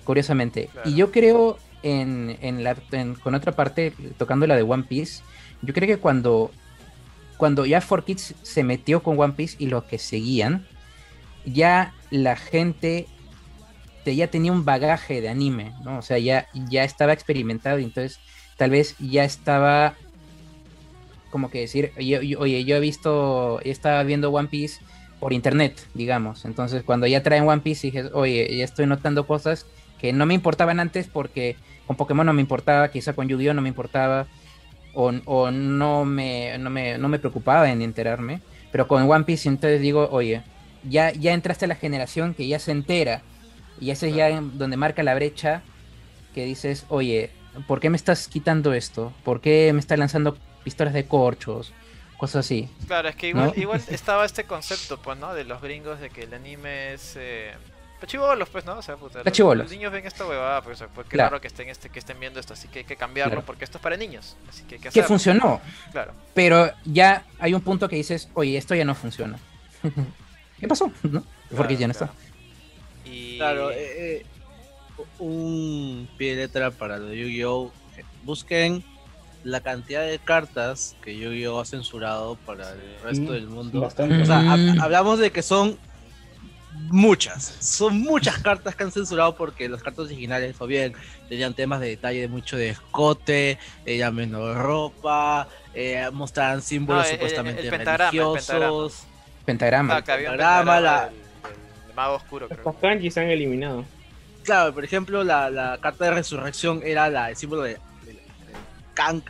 Curiosamente. 0.05 0.69
Y 0.85 0.95
yo 0.95 1.13
creo 1.13 1.59
en, 1.83 2.39
en 2.43 2.65
la, 2.65 2.77
con 3.23 3.35
otra 3.35 3.53
parte, 3.53 3.93
tocando 4.19 4.47
la 4.47 4.57
de 4.57 4.63
One 4.63 4.85
Piece, 4.85 5.23
yo 5.63 5.73
creo 5.75 5.87
que 5.87 5.99
cuando, 5.99 6.51
cuando 7.37 7.67
ya 7.67 7.81
4Kids 7.81 8.35
se 8.43 8.65
metió 8.65 9.03
con 9.03 9.19
One 9.19 9.35
Piece 9.35 9.57
y 9.59 9.67
los 9.67 9.85
que 9.85 9.99
seguían, 9.99 10.67
ya 11.45 11.95
la 12.11 12.37
gente 12.37 13.07
ya 14.05 14.27
tenía 14.27 14.53
un 14.53 14.65
bagaje 14.65 15.21
de 15.21 15.29
anime, 15.29 15.73
¿no? 15.85 15.99
O 15.99 16.03
sea, 16.03 16.19
ya, 16.19 16.49
ya 16.69 16.83
estaba 16.83 17.13
experimentado 17.13 17.79
entonces 17.79 18.19
tal 18.57 18.71
vez 18.71 18.97
ya 18.99 19.25
estaba 19.25 19.95
como 21.31 21.51
que 21.51 21.61
decir, 21.61 21.93
oye, 21.97 22.65
yo 22.65 22.77
he 22.77 22.81
visto, 22.81 23.59
estaba 23.65 24.03
viendo 24.03 24.31
One 24.31 24.49
Piece 24.49 24.81
por 25.19 25.33
internet, 25.33 25.81
digamos. 25.95 26.45
Entonces, 26.45 26.83
cuando 26.83 27.07
ya 27.07 27.23
traen 27.23 27.49
One 27.49 27.63
Piece, 27.63 27.87
dije, 27.87 28.05
oye, 28.13 28.55
ya 28.55 28.65
estoy 28.65 28.87
notando 28.87 29.27
cosas 29.27 29.67
que 29.99 30.13
no 30.13 30.27
me 30.27 30.35
importaban 30.35 30.79
antes 30.79 31.07
porque 31.07 31.57
con 31.87 31.97
Pokémon 31.97 32.27
no 32.27 32.35
me 32.35 32.43
importaba, 32.43 32.91
quizá 32.91 33.15
con 33.15 33.29
Yu-Gi-Oh 33.29 33.55
no 33.55 33.63
me 33.63 33.71
importaba, 33.71 34.27
o, 34.95 35.11
no, 35.51 36.05
me, 36.05 36.59
no, 36.59 36.69
me, 36.69 36.99
no 36.99 37.09
me 37.09 37.19
preocupaba 37.19 37.71
en 37.71 37.81
enterarme. 37.81 38.43
Pero 38.71 38.87
con 38.87 39.11
One 39.11 39.25
Piece, 39.25 39.49
entonces 39.49 39.81
digo, 39.81 40.09
oye, 40.13 40.43
ya, 40.85 41.13
ya 41.13 41.33
entraste 41.33 41.65
a 41.65 41.69
la 41.69 41.75
generación 41.75 42.35
que 42.35 42.47
ya 42.47 42.59
se 42.59 42.73
entera. 42.73 43.23
Y 43.81 43.91
ese 43.91 44.09
es 44.09 44.15
ya 44.15 44.41
donde 44.41 44.77
marca 44.77 45.03
la 45.03 45.15
brecha 45.15 45.63
que 46.35 46.45
dices, 46.45 46.87
oye, 46.89 47.31
¿por 47.67 47.81
qué 47.81 47.91
me 47.91 47.97
estás 47.97 48.29
quitando 48.29 48.73
esto? 48.73 49.13
¿Por 49.25 49.41
qué 49.41 49.71
me 49.73 49.81
estás 49.81 49.99
lanzando 49.99 50.37
pistolas 50.65 50.95
de 50.95 51.07
corchos? 51.07 51.73
Cosas 52.17 52.47
así. 52.47 52.71
Claro, 52.87 53.09
es 53.09 53.17
que 53.17 53.29
igual, 53.29 53.53
igual 53.57 53.83
estaba 53.89 54.25
este 54.25 54.45
concepto, 54.45 55.01
pues, 55.01 55.19
¿no? 55.19 55.35
De 55.35 55.45
los 55.45 55.61
gringos 55.61 56.01
de 56.01 56.11
que 56.11 56.23
el 56.25 56.35
anime 56.35 56.95
es... 56.95 57.15
Eh... 57.17 57.53
Chivolos, 58.05 58.49
pues, 58.49 58.65
¿no? 58.65 58.79
O 58.79 58.83
sea, 58.83 58.97
puta, 58.97 59.23
los, 59.23 59.71
niños 59.71 59.93
ven 59.93 60.05
esta 60.05 60.27
huevada, 60.27 60.61
pues, 60.61 60.83
pues 60.93 61.07
claro. 61.07 61.41
que 61.41 61.47
estén, 61.47 61.69
este, 61.69 61.89
que 61.89 62.01
estén 62.01 62.19
viendo 62.19 62.41
esto, 62.41 62.53
así 62.53 62.67
que 62.67 62.81
hay 62.81 62.85
que 62.85 62.97
cambiarlo 62.97 63.45
porque 63.45 63.63
esto 63.63 63.79
es 63.79 63.83
para 63.83 63.97
niños. 63.97 64.37
Así 64.49 64.65
que, 64.65 64.75
hay 64.75 64.81
que, 64.81 64.91
que 64.91 65.03
funcionó. 65.05 65.61
Claro. 65.93 66.13
Pero 66.35 66.73
ya 66.85 67.25
hay 67.39 67.55
un 67.55 67.61
punto 67.61 67.89
que 67.89 67.95
dices, 67.95 68.29
oye, 68.35 68.57
esto 68.57 68.75
ya 68.75 68.85
no 68.85 68.97
funciona. 68.97 69.39
¿Qué 70.63 70.69
pasó? 70.69 70.93
¿No? 71.03 71.25
Porque 71.57 71.77
ya 71.77 71.89
no 71.89 71.91
está. 71.91 72.09
Claro, 73.37 73.73
eh, 73.73 74.21
eh, 74.21 74.27
un 75.19 76.09
pie 76.17 76.37
de 76.37 76.43
letra 76.43 76.71
para 76.71 76.99
lo 76.99 77.07
de 77.07 77.19
Yu-Gi-Oh! 77.19 77.73
Busquen 78.23 78.85
la 79.43 79.61
cantidad 79.61 80.07
de 80.07 80.21
cartas 80.21 80.95
que 81.03 81.19
Yu-Gi-Oh! 81.19 81.59
ha 81.59 81.65
censurado 81.65 82.37
para 82.47 82.71
el 82.71 82.81
resto 83.03 83.33
mm, 83.33 83.35
del 83.35 83.49
mundo. 83.49 83.83
O 83.83 83.91
sea, 83.91 84.07
mm. 84.07 84.81
hablamos 84.81 85.19
de 85.19 85.33
que 85.33 85.43
son 85.43 85.77
muchas, 86.93 87.43
son 87.43 87.99
muchas 87.99 88.39
cartas 88.39 88.77
que 88.77 88.85
han 88.85 88.93
censurado 88.93 89.35
porque 89.35 89.69
las 89.69 89.83
cartas 89.83 90.07
originales 90.07 90.55
o 90.61 90.67
bien 90.69 90.95
tenían 91.29 91.55
temas 91.55 91.81
de 91.81 91.89
detalle 91.89 92.21
de 92.21 92.29
mucho 92.29 92.57
de 92.57 92.69
escote, 92.69 93.59
tenían 93.85 94.15
menos 94.15 94.57
ropa, 94.57 95.49
eh, 95.75 96.09
mostraban 96.13 96.63
símbolos 96.63 97.09
supuestamente 97.09 97.69
religiosos. 97.69 99.09
Pentagrama. 99.45 99.97
Ah, 99.97 100.03
pentagrama, 100.03 100.81
la... 100.81 101.09
el, 101.09 101.95
mago 101.95 102.15
oscuro, 102.15 102.49
creo. 102.49 102.63
Los 102.65 102.77
kanji 102.77 103.11
se 103.11 103.21
han 103.21 103.29
eliminado. 103.29 103.85
Claro, 104.45 104.75
por 104.75 104.85
ejemplo, 104.85 105.25
la, 105.25 105.51
la 105.51 105.79
carta 105.81 106.07
de 106.07 106.11
resurrección 106.13 106.81
era 106.85 107.09
la, 107.09 107.31
el 107.31 107.37
símbolo 107.37 107.63
de, 107.63 107.75
de, 108.05 108.19
Kang, 108.95 109.23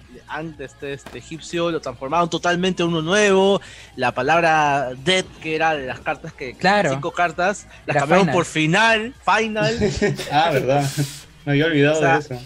de 0.57 0.65
este, 0.65 0.93
este, 0.95 1.19
egipcio, 1.19 1.71
lo 1.71 1.81
transformaron 1.81 2.31
totalmente 2.31 2.83
en 2.83 2.89
uno 2.89 3.03
nuevo. 3.03 3.61
La 3.97 4.13
palabra 4.13 4.91
Dead, 5.05 5.25
que 5.43 5.55
era 5.55 5.75
de 5.75 5.87
las 5.87 6.01
cartas 6.01 6.33
que. 6.33 6.55
Claro. 6.55 6.91
Cinco 6.91 7.11
cartas, 7.11 7.67
las 7.87 7.97
cambiaron 7.97 8.29
por 8.29 8.45
final, 8.45 9.15
final. 9.25 9.79
ah, 10.33 10.51
verdad. 10.51 10.91
Me 11.45 11.53
había 11.53 11.67
olvidado 11.67 12.01
de 12.01 12.19
eso 12.19 12.41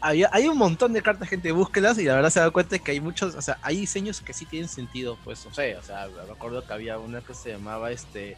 hay 0.00 0.48
un 0.48 0.58
montón 0.58 0.92
de 0.92 1.02
cartas, 1.02 1.28
gente, 1.28 1.52
búsquelas 1.52 1.98
y 1.98 2.04
la 2.04 2.14
verdad 2.14 2.30
se 2.30 2.40
da 2.40 2.50
cuenta 2.50 2.78
que 2.78 2.92
hay 2.92 3.00
muchos, 3.00 3.34
o 3.34 3.42
sea, 3.42 3.58
hay 3.62 3.76
diseños 3.76 4.20
que 4.20 4.32
sí 4.32 4.46
tienen 4.46 4.68
sentido, 4.68 5.18
pues, 5.24 5.44
no 5.44 5.52
sé, 5.52 5.76
o 5.76 5.82
sea, 5.82 6.08
me 6.26 6.32
acuerdo 6.32 6.64
que 6.64 6.72
había 6.72 6.98
una 6.98 7.20
que 7.20 7.34
se 7.34 7.52
llamaba 7.52 7.90
este 7.90 8.36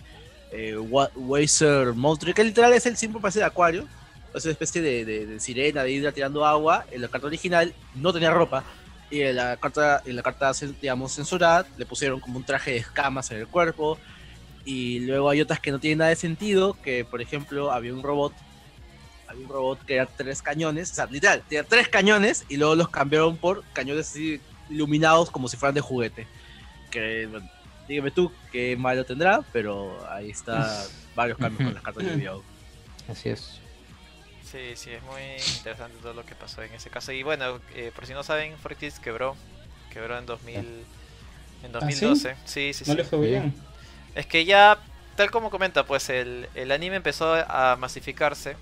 eh, 0.52 0.76
Wazer 0.76 1.92
Monster, 1.94 2.34
que 2.34 2.44
literal 2.44 2.72
es 2.72 2.86
el 2.86 2.96
símbolo 2.96 3.22
parece 3.22 3.40
de 3.40 3.44
acuario, 3.44 3.86
es 4.34 4.44
una 4.44 4.52
especie 4.52 4.80
de, 4.80 5.40
sirena, 5.40 5.82
de 5.82 5.92
hidra 5.92 6.12
tirando 6.12 6.46
agua, 6.46 6.86
en 6.90 7.02
la 7.02 7.08
carta 7.08 7.26
original 7.26 7.74
no 7.94 8.12
tenía 8.12 8.30
ropa, 8.30 8.64
y 9.10 9.20
en 9.22 9.36
la 9.36 9.56
carta, 9.56 10.02
en 10.04 10.16
la 10.16 10.22
carta 10.22 10.52
digamos, 10.80 11.14
censurada, 11.14 11.66
le 11.76 11.84
pusieron 11.84 12.20
como 12.20 12.38
un 12.38 12.44
traje 12.44 12.72
de 12.72 12.76
escamas 12.78 13.30
en 13.32 13.38
el 13.38 13.48
cuerpo, 13.48 13.98
y 14.64 15.00
luego 15.00 15.30
hay 15.30 15.40
otras 15.40 15.60
que 15.60 15.72
no 15.72 15.78
tienen 15.78 15.98
nada 15.98 16.10
de 16.10 16.16
sentido, 16.16 16.74
que 16.82 17.04
por 17.04 17.20
ejemplo 17.20 17.72
había 17.72 17.92
un 17.92 18.02
robot 18.02 18.32
había 19.30 19.46
un 19.46 19.52
robot 19.52 19.84
que 19.84 19.94
era 19.94 20.06
tres 20.06 20.42
cañones, 20.42 20.90
o 20.90 20.94
sea, 20.94 21.06
literal, 21.06 21.42
tenía 21.48 21.64
tres 21.64 21.88
cañones 21.88 22.44
y 22.48 22.56
luego 22.56 22.74
los 22.74 22.88
cambiaron 22.88 23.36
por 23.36 23.64
cañones 23.72 24.10
así 24.10 24.40
iluminados 24.68 25.30
como 25.30 25.48
si 25.48 25.56
fueran 25.56 25.74
de 25.74 25.80
juguete. 25.80 26.26
Que, 26.90 27.26
bueno, 27.26 27.48
dígame 27.88 28.10
tú 28.10 28.32
qué 28.50 28.76
malo 28.76 29.04
tendrá, 29.04 29.42
pero 29.52 29.96
ahí 30.10 30.30
está 30.30 30.84
varios 31.14 31.38
cambios 31.38 31.64
con 31.64 31.74
las 31.74 31.82
cartas 31.82 32.04
de 32.04 32.12
Yu-Gi-Oh! 32.12 32.42
Así 33.08 33.28
es. 33.28 33.60
Sí, 34.44 34.72
sí, 34.74 34.90
es 34.90 35.02
muy 35.04 35.22
interesante 35.56 35.96
todo 36.02 36.12
lo 36.12 36.24
que 36.24 36.34
pasó 36.34 36.62
en 36.62 36.72
ese 36.72 36.90
caso. 36.90 37.12
Y 37.12 37.22
bueno, 37.22 37.60
eh, 37.74 37.92
por 37.94 38.06
si 38.06 38.12
no 38.12 38.22
saben, 38.24 38.56
Fortis 38.58 38.98
quebró. 38.98 39.36
Quebró 39.92 40.18
en 40.18 40.26
2000, 40.26 40.56
en 41.64 41.72
2012. 41.72 42.34
sí? 42.44 42.72
sí, 42.72 42.84
sí, 42.84 42.90
No 42.90 42.96
le 42.96 43.04
fue 43.04 43.20
bien. 43.20 43.54
Es 44.14 44.26
que 44.26 44.44
ya, 44.44 44.78
tal 45.16 45.30
como 45.30 45.50
comenta, 45.50 45.84
pues 45.86 46.08
el, 46.10 46.48
el 46.54 46.72
anime 46.72 46.96
empezó 46.96 47.34
a 47.34 47.76
masificarse. 47.76 48.56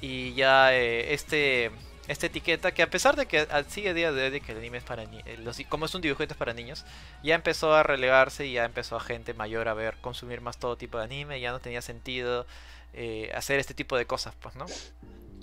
Y 0.00 0.34
ya 0.34 0.74
eh, 0.74 1.12
este 1.14 1.70
esta 2.06 2.24
etiqueta 2.24 2.72
que 2.72 2.82
a 2.82 2.88
pesar 2.88 3.16
de 3.16 3.26
que 3.26 3.40
al- 3.40 3.66
sigue 3.66 3.92
día 3.92 4.12
de 4.12 4.24
hoy 4.24 4.30
de 4.30 4.40
que 4.40 4.52
el 4.52 4.58
anime 4.58 4.78
es 4.78 4.84
para 4.84 5.04
niños, 5.04 5.24
como 5.68 5.84
es 5.84 5.94
un 5.94 6.00
dibujito 6.00 6.34
para 6.36 6.54
niños, 6.54 6.86
ya 7.22 7.34
empezó 7.34 7.74
a 7.74 7.82
relegarse 7.82 8.46
y 8.46 8.54
ya 8.54 8.64
empezó 8.64 8.96
a 8.96 9.00
gente 9.00 9.34
mayor 9.34 9.68
a 9.68 9.74
ver, 9.74 9.96
consumir 10.00 10.40
más 10.40 10.56
todo 10.58 10.76
tipo 10.78 10.96
de 10.96 11.04
anime, 11.04 11.38
ya 11.38 11.50
no 11.52 11.60
tenía 11.60 11.82
sentido 11.82 12.46
eh, 12.94 13.30
hacer 13.34 13.60
este 13.60 13.74
tipo 13.74 13.96
de 13.98 14.06
cosas, 14.06 14.34
pues, 14.40 14.56
¿no? 14.56 14.64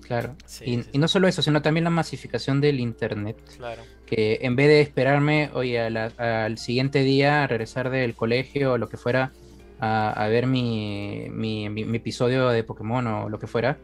Claro. 0.01 0.35
Sí, 0.47 0.63
y, 0.65 0.83
sí, 0.83 0.89
y 0.93 0.97
no 0.97 1.07
solo 1.07 1.27
eso, 1.27 1.41
sino 1.43 1.61
también 1.61 1.83
la 1.83 1.89
masificación 1.91 2.61
del 2.61 2.79
internet. 2.79 3.37
Claro. 3.57 3.83
Que 4.07 4.39
en 4.41 4.55
vez 4.55 4.67
de 4.67 4.81
esperarme, 4.81 5.51
oye, 5.53 5.79
a 5.79 5.89
la- 5.91 6.45
al 6.45 6.57
siguiente 6.57 7.03
día 7.03 7.43
a 7.43 7.47
regresar 7.47 7.89
del 7.91 8.15
colegio 8.15 8.73
o 8.73 8.77
lo 8.79 8.89
que 8.89 8.97
fuera 8.97 9.31
a, 9.79 10.11
a 10.11 10.27
ver 10.29 10.47
mi, 10.47 11.27
mi- 11.29 11.69
mi- 11.69 11.85
mi 11.85 11.97
episodio 11.97 12.49
de 12.49 12.63
Pokémon 12.63 13.05
o 13.05 13.29
lo 13.29 13.37
que 13.39 13.45
fuera, 13.47 13.77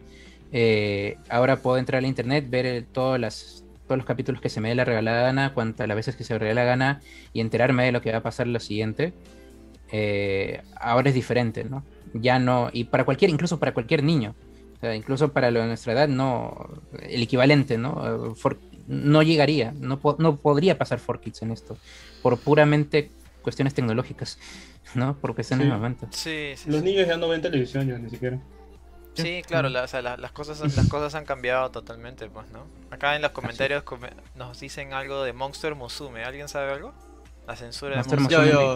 eh, 0.52 1.18
ahora 1.30 1.58
puedo 1.58 1.78
entrar 1.78 1.99
al 1.99 2.06
internet, 2.06 2.45
ver 2.49 2.66
el- 2.66 2.86
todas 2.86 3.20
las, 3.20 3.64
todos 3.88 3.97
los 3.97 4.06
capítulos 4.06 4.41
que 4.41 4.49
se 4.49 4.62
me 4.62 4.70
dé 4.70 4.76
la 4.76 4.86
regalada 4.86 5.22
gana, 5.24 5.54
cuantas 5.54 5.88
las 5.88 5.95
veces 5.95 6.16
que 6.16 6.24
se 6.24 6.38
me 6.38 6.45
dé 6.45 6.54
la 6.54 6.64
gana 6.64 7.02
y 7.34 7.41
enterarme 7.41 7.86
de 7.86 7.91
lo 7.91 8.02
que 8.02 8.12
va 8.12 8.20
a 8.20 8.24
pasar 8.24 8.47
en 8.47 8.54
lo 8.54 8.60
siguiente. 8.60 9.14
Eh, 9.91 10.62
ahora 10.80 11.10
es 11.10 11.16
diferente, 11.16 11.64
¿no? 11.64 11.84
Ya 12.14 12.39
no, 12.39 12.70
y 12.72 12.86
para 12.86 13.04
cualquier, 13.06 13.32
incluso 13.32 13.60
para 13.60 13.74
cualquier 13.74 14.04
niño. 14.04 14.36
O 14.78 14.80
sea, 14.82 14.95
incluso 14.95 15.32
para 15.34 15.52
lo 15.52 15.60
de 15.62 15.68
nuestra 15.68 15.93
edad, 15.93 16.08
no, 16.08 16.70
el 17.08 17.22
equivalente, 17.22 17.78
¿no? 17.78 18.32
Eh, 18.32 18.36
For- 18.36 18.60
no 18.88 19.22
llegaría, 19.22 19.74
no, 19.80 19.99
po- 19.99 20.16
no 20.20 20.38
podría 20.38 20.78
pasar 20.78 20.99
4Kids 20.99 21.43
en 21.43 21.52
esto, 21.52 21.78
por 22.24 22.38
puramente 22.39 23.12
cuestiones 23.41 23.74
tecnológicas, 23.74 24.39
¿no? 24.95 25.16
Por 25.18 25.36
cuestiones 25.36 25.66
Sí. 25.66 25.70
de 25.72 25.78
momento. 25.78 26.08
Sí, 26.12 26.52
sí, 26.56 26.70
Los 26.72 26.84
niños 26.84 27.08
ya 27.08 27.18
no 27.18 27.28
ven 27.30 27.41
televisión 27.41 27.88
ya 27.88 27.97
ni 27.99 28.10
siquiera. 28.10 28.39
Sí, 29.14 29.41
claro, 29.45 29.70
la- 29.70 29.84
o 29.84 29.88
sea, 29.88 30.01
la- 30.01 30.18
las, 30.18 30.32
cosas, 30.32 30.59
las 30.76 30.88
cosas 30.88 31.16
han 31.16 31.26
cambiado 31.26 31.70
totalmente, 31.70 32.30
pues, 32.30 32.49
¿no? 32.51 32.66
Acá 32.89 33.16
en 33.16 33.22
los 33.22 33.32
comentarios 33.32 33.84
come- 33.84 34.12
nos 34.36 34.59
dicen 34.59 34.93
algo 34.93 35.24
de 35.24 35.34
Monster 35.34 35.76
Musume, 35.76 36.24
¿alguien 36.24 36.47
sabe 36.47 36.72
algo? 36.72 36.93
La 37.47 37.55
censura 37.55 37.91
de 37.91 37.97
Monster 37.97 38.20
Musume 38.20 38.51
yo- 38.51 38.76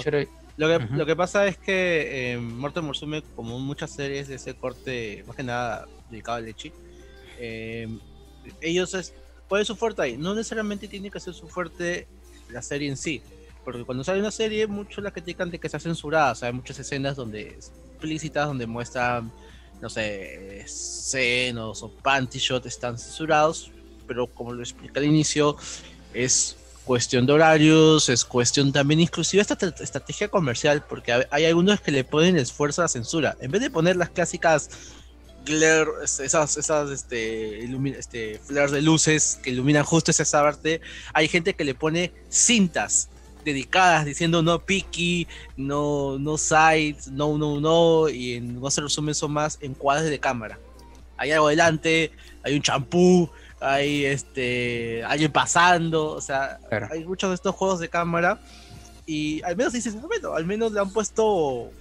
Lo 0.57 0.67
que, 0.69 0.85
Ujú. 0.85 0.95
lo 0.95 1.05
que 1.05 1.15
pasa 1.17 1.45
es 1.47 1.57
que 1.57 2.33
eh, 2.33 2.37
Mortal 2.37 2.83
Musume, 2.83 3.21
como 3.35 3.59
muchas 3.59 3.91
series 3.91 4.27
de 4.27 4.35
ese 4.35 4.53
corte, 4.55 5.23
más 5.27 5.35
que 5.35 5.43
nada 5.43 5.85
dedicado 6.09 6.37
al 6.37 6.45
leche, 6.45 6.71
eh, 7.37 7.87
ellos 8.61 8.93
es, 8.93 9.13
¿cuál 9.47 9.61
es 9.61 9.67
su 9.67 9.75
fuerte 9.75 10.01
ahí? 10.01 10.17
No 10.17 10.33
necesariamente 10.33 10.87
tiene 10.87 11.09
que 11.11 11.19
ser 11.19 11.33
su 11.33 11.47
fuerte 11.49 12.07
la 12.49 12.61
serie 12.61 12.87
en 12.89 12.95
sí, 12.97 13.21
porque 13.63 13.83
cuando 13.83 14.03
sale 14.03 14.19
una 14.19 14.31
serie, 14.31 14.67
muchos 14.67 15.03
la 15.03 15.11
critican 15.11 15.49
de 15.49 15.59
que 15.59 15.67
está 15.67 15.79
censurada, 15.79 16.31
o 16.31 16.35
sea, 16.35 16.47
hay 16.49 16.53
muchas 16.53 16.79
escenas 16.79 17.15
donde 17.15 17.41
explícitas 17.49 18.47
donde 18.47 18.65
muestran, 18.67 19.31
no 19.81 19.89
sé, 19.89 20.63
senos 20.67 21.83
o 21.83 21.89
panty 21.89 22.39
shot 22.39 22.65
están 22.65 22.97
censurados, 22.97 23.71
pero 24.07 24.27
como 24.27 24.53
lo 24.53 24.61
expliqué 24.61 24.99
al 24.99 25.05
inicio, 25.05 25.57
es 26.13 26.55
cuestión 26.85 27.25
de 27.25 27.33
horarios, 27.33 28.09
es 28.09 28.23
cuestión 28.23 28.71
también 28.71 28.99
inclusive 28.99 29.41
esta 29.41 29.57
tra- 29.57 29.79
estrategia 29.81 30.27
comercial, 30.29 30.83
porque 30.87 31.25
hay- 31.31 31.45
algunos 31.45 31.81
que 31.81 31.91
le 31.91 32.03
ponen 32.03 32.37
esfuerzo 32.37 32.81
a 32.81 32.85
la 32.85 32.89
censura. 32.89 33.35
En 33.41 33.49
vez 33.51 33.61
de 33.61 33.69
poner 33.71 33.95
las 33.95 34.09
clásicas 34.11 34.69
glare, 35.45 35.89
es- 36.03 36.19
esas, 36.19 36.57
esas 36.57 36.89
este, 36.91 37.63
este, 37.97 38.39
flares 38.43 38.71
de 38.71 38.81
luces 38.81 39.39
que 39.43 39.49
iluminan 39.51 39.83
justo 39.83 40.11
esa 40.11 40.41
parte, 40.41 40.81
hay 41.13 41.27
gente 41.27 41.53
que 41.55 41.63
le 41.63 41.73
pone 41.75 42.11
cintas 42.29 43.09
dedicadas 43.45 44.03
diciendo 44.05 44.41
no 44.41 44.59
picky, 44.59 45.27
no, 45.55 46.17
no 46.19 46.37
sides, 46.37 47.07
no, 47.07 47.37
no, 47.37 47.61
no, 47.61 48.09
y 48.09 48.33
en 48.33 48.59
Monster 48.59 48.83
Resumen 48.83 49.15
son 49.15 49.31
más 49.31 49.57
encuadres 49.61 50.09
de 50.09 50.19
cámara. 50.19 50.59
Hay 51.15 51.31
algo 51.31 51.47
adelante, 51.47 52.11
hay 52.43 52.55
un 52.55 52.61
champú, 52.61 53.29
hay 53.61 54.03
este 54.05 55.03
alguien 55.05 55.31
pasando, 55.31 56.07
o 56.11 56.19
sea, 56.21 56.59
Claro. 56.67 56.89
hay 56.91 57.05
muchos 57.05 57.29
de 57.29 57.35
estos 57.35 57.55
juegos 57.55 57.79
de 57.79 57.87
cámara 57.87 58.41
y 59.05 59.41
al 59.43 59.55
menos 59.55 59.71
dices, 59.71 59.95
bueno, 60.01 60.33
al 60.33 60.45
menos 60.45 60.73
le 60.73 60.79
han 60.81 60.89
puesto 60.91 61.25
un 61.25 61.71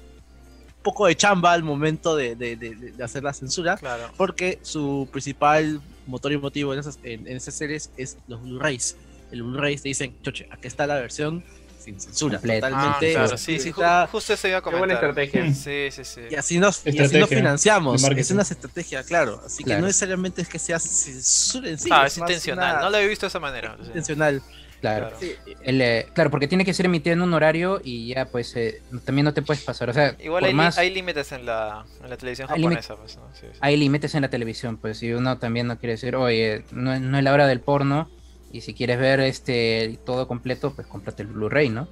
poco 0.82 1.06
de 1.06 1.16
chamba 1.16 1.52
al 1.52 1.62
momento 1.64 2.14
de, 2.14 2.36
de- 2.36 2.56
de- 2.56 2.74
de 2.92 3.02
hacer 3.04 3.24
la 3.24 3.32
censura, 3.32 3.76
Claro. 3.78 4.10
porque 4.16 4.58
su 4.62 5.08
principal 5.10 5.80
motor 6.06 6.30
y 6.32 6.36
motivo 6.36 6.74
en 6.74 6.80
esas, 6.80 6.98
en, 7.02 7.26
en 7.26 7.36
esas 7.38 7.54
series 7.54 7.90
es 7.96 8.18
los 8.28 8.42
Blu-rays. 8.42 8.96
El 9.30 9.42
Blu-ray 9.42 9.76
te 9.76 9.88
dicen, 9.88 10.16
choche, 10.22 10.46
aquí 10.50 10.66
está 10.68 10.86
la 10.86 10.94
versión 10.96 11.44
sin 11.78 12.00
censura, 12.00 12.38
Completa. 12.38 12.66
Ah, 12.68 12.70
totalmente 12.70 13.12
claro, 13.12 13.36
sí, 13.36 13.58
sí, 13.60 13.70
justo 13.72 14.32
eso 14.32 14.48
iba 14.48 14.56
a 14.58 14.62
Qué 14.62 14.70
buena 14.70 14.98
comentar. 15.00 15.10
estrategia. 15.28 15.54
Sí, 15.54 15.88
sí, 15.90 16.04
sí. 16.04 16.20
y 16.30 16.34
así 16.34 16.58
nos, 16.58 16.86
y 16.86 16.98
así 16.98 17.18
nos 17.18 17.28
financiamos. 17.28 18.02
Es 18.02 18.30
una 18.30 18.42
estrategia, 18.42 19.02
claro. 19.02 19.42
Así 19.44 19.64
que 19.64 19.74
no 19.74 19.82
necesariamente 19.86 20.40
es 20.40 20.48
que 20.48 20.58
sea 20.58 20.78
censura 20.78 21.68
en 21.68 21.78
sí. 21.78 21.90
ah, 21.92 22.06
es 22.06 22.16
intencional. 22.16 22.74
una- 22.76 22.82
No 22.84 22.90
lo 22.90 22.96
he 22.98 23.06
visto 23.06 23.26
de 23.26 23.28
esa 23.28 23.40
manera. 23.40 23.76
sí. 23.80 23.86
intencional. 23.88 24.42
Claro. 24.80 25.08
Claro. 25.08 25.16
Sí, 25.18 25.32
El, 25.62 25.80
eh, 25.80 26.06
claro, 26.14 26.30
porque 26.30 26.46
tiene 26.46 26.62
que 26.64 26.74
ser 26.74 26.84
emitido 26.86 27.14
en 27.14 27.22
un 27.22 27.32
horario 27.32 27.80
y 27.82 28.08
ya, 28.14 28.26
pues, 28.26 28.54
eh, 28.54 28.82
también 29.06 29.24
no 29.24 29.32
te 29.32 29.40
puedes 29.40 29.62
pasar. 29.64 29.88
O 29.88 29.94
sea, 29.94 30.14
Igual 30.22 30.44
hay, 30.44 30.50
li- 30.50 30.56
más, 30.56 30.76
hay 30.76 30.90
límites 30.92 31.32
en 31.32 31.46
la, 31.46 31.86
en 32.02 32.10
la 32.10 32.16
televisión 32.18 32.48
Hay 32.50 32.62
japonesa, 32.62 32.94
pues, 32.96 33.16
¿no? 33.16 33.22
Sí, 33.32 33.46
sí. 33.50 33.58
hay 33.62 33.76
límites 33.78 34.14
en 34.14 34.20
la 34.22 34.28
televisión, 34.28 34.76
pues, 34.76 35.02
y 35.02 35.12
uno 35.14 35.38
también 35.38 35.68
no 35.68 35.78
quiere 35.78 35.92
decir, 35.94 36.16
oye, 36.16 36.64
no, 36.72 36.92
es- 36.92 37.00
no 37.00 37.16
es 37.16 37.24
la 37.24 37.32
hora 37.32 37.46
del 37.46 37.60
porno, 37.60 38.10
y 38.54 38.60
si 38.60 38.72
quieres 38.72 38.98
ver 38.98 39.18
este 39.20 39.98
todo 40.06 40.28
completo, 40.28 40.72
pues 40.72 40.86
cómprate 40.86 41.22
el 41.22 41.28
Blu-ray, 41.28 41.70
¿no? 41.70 41.88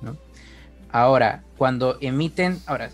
¿No? 0.00 0.16
Ahora, 0.90 1.42
cuando 1.58 1.98
emiten, 2.00 2.60
ahora, 2.66 2.90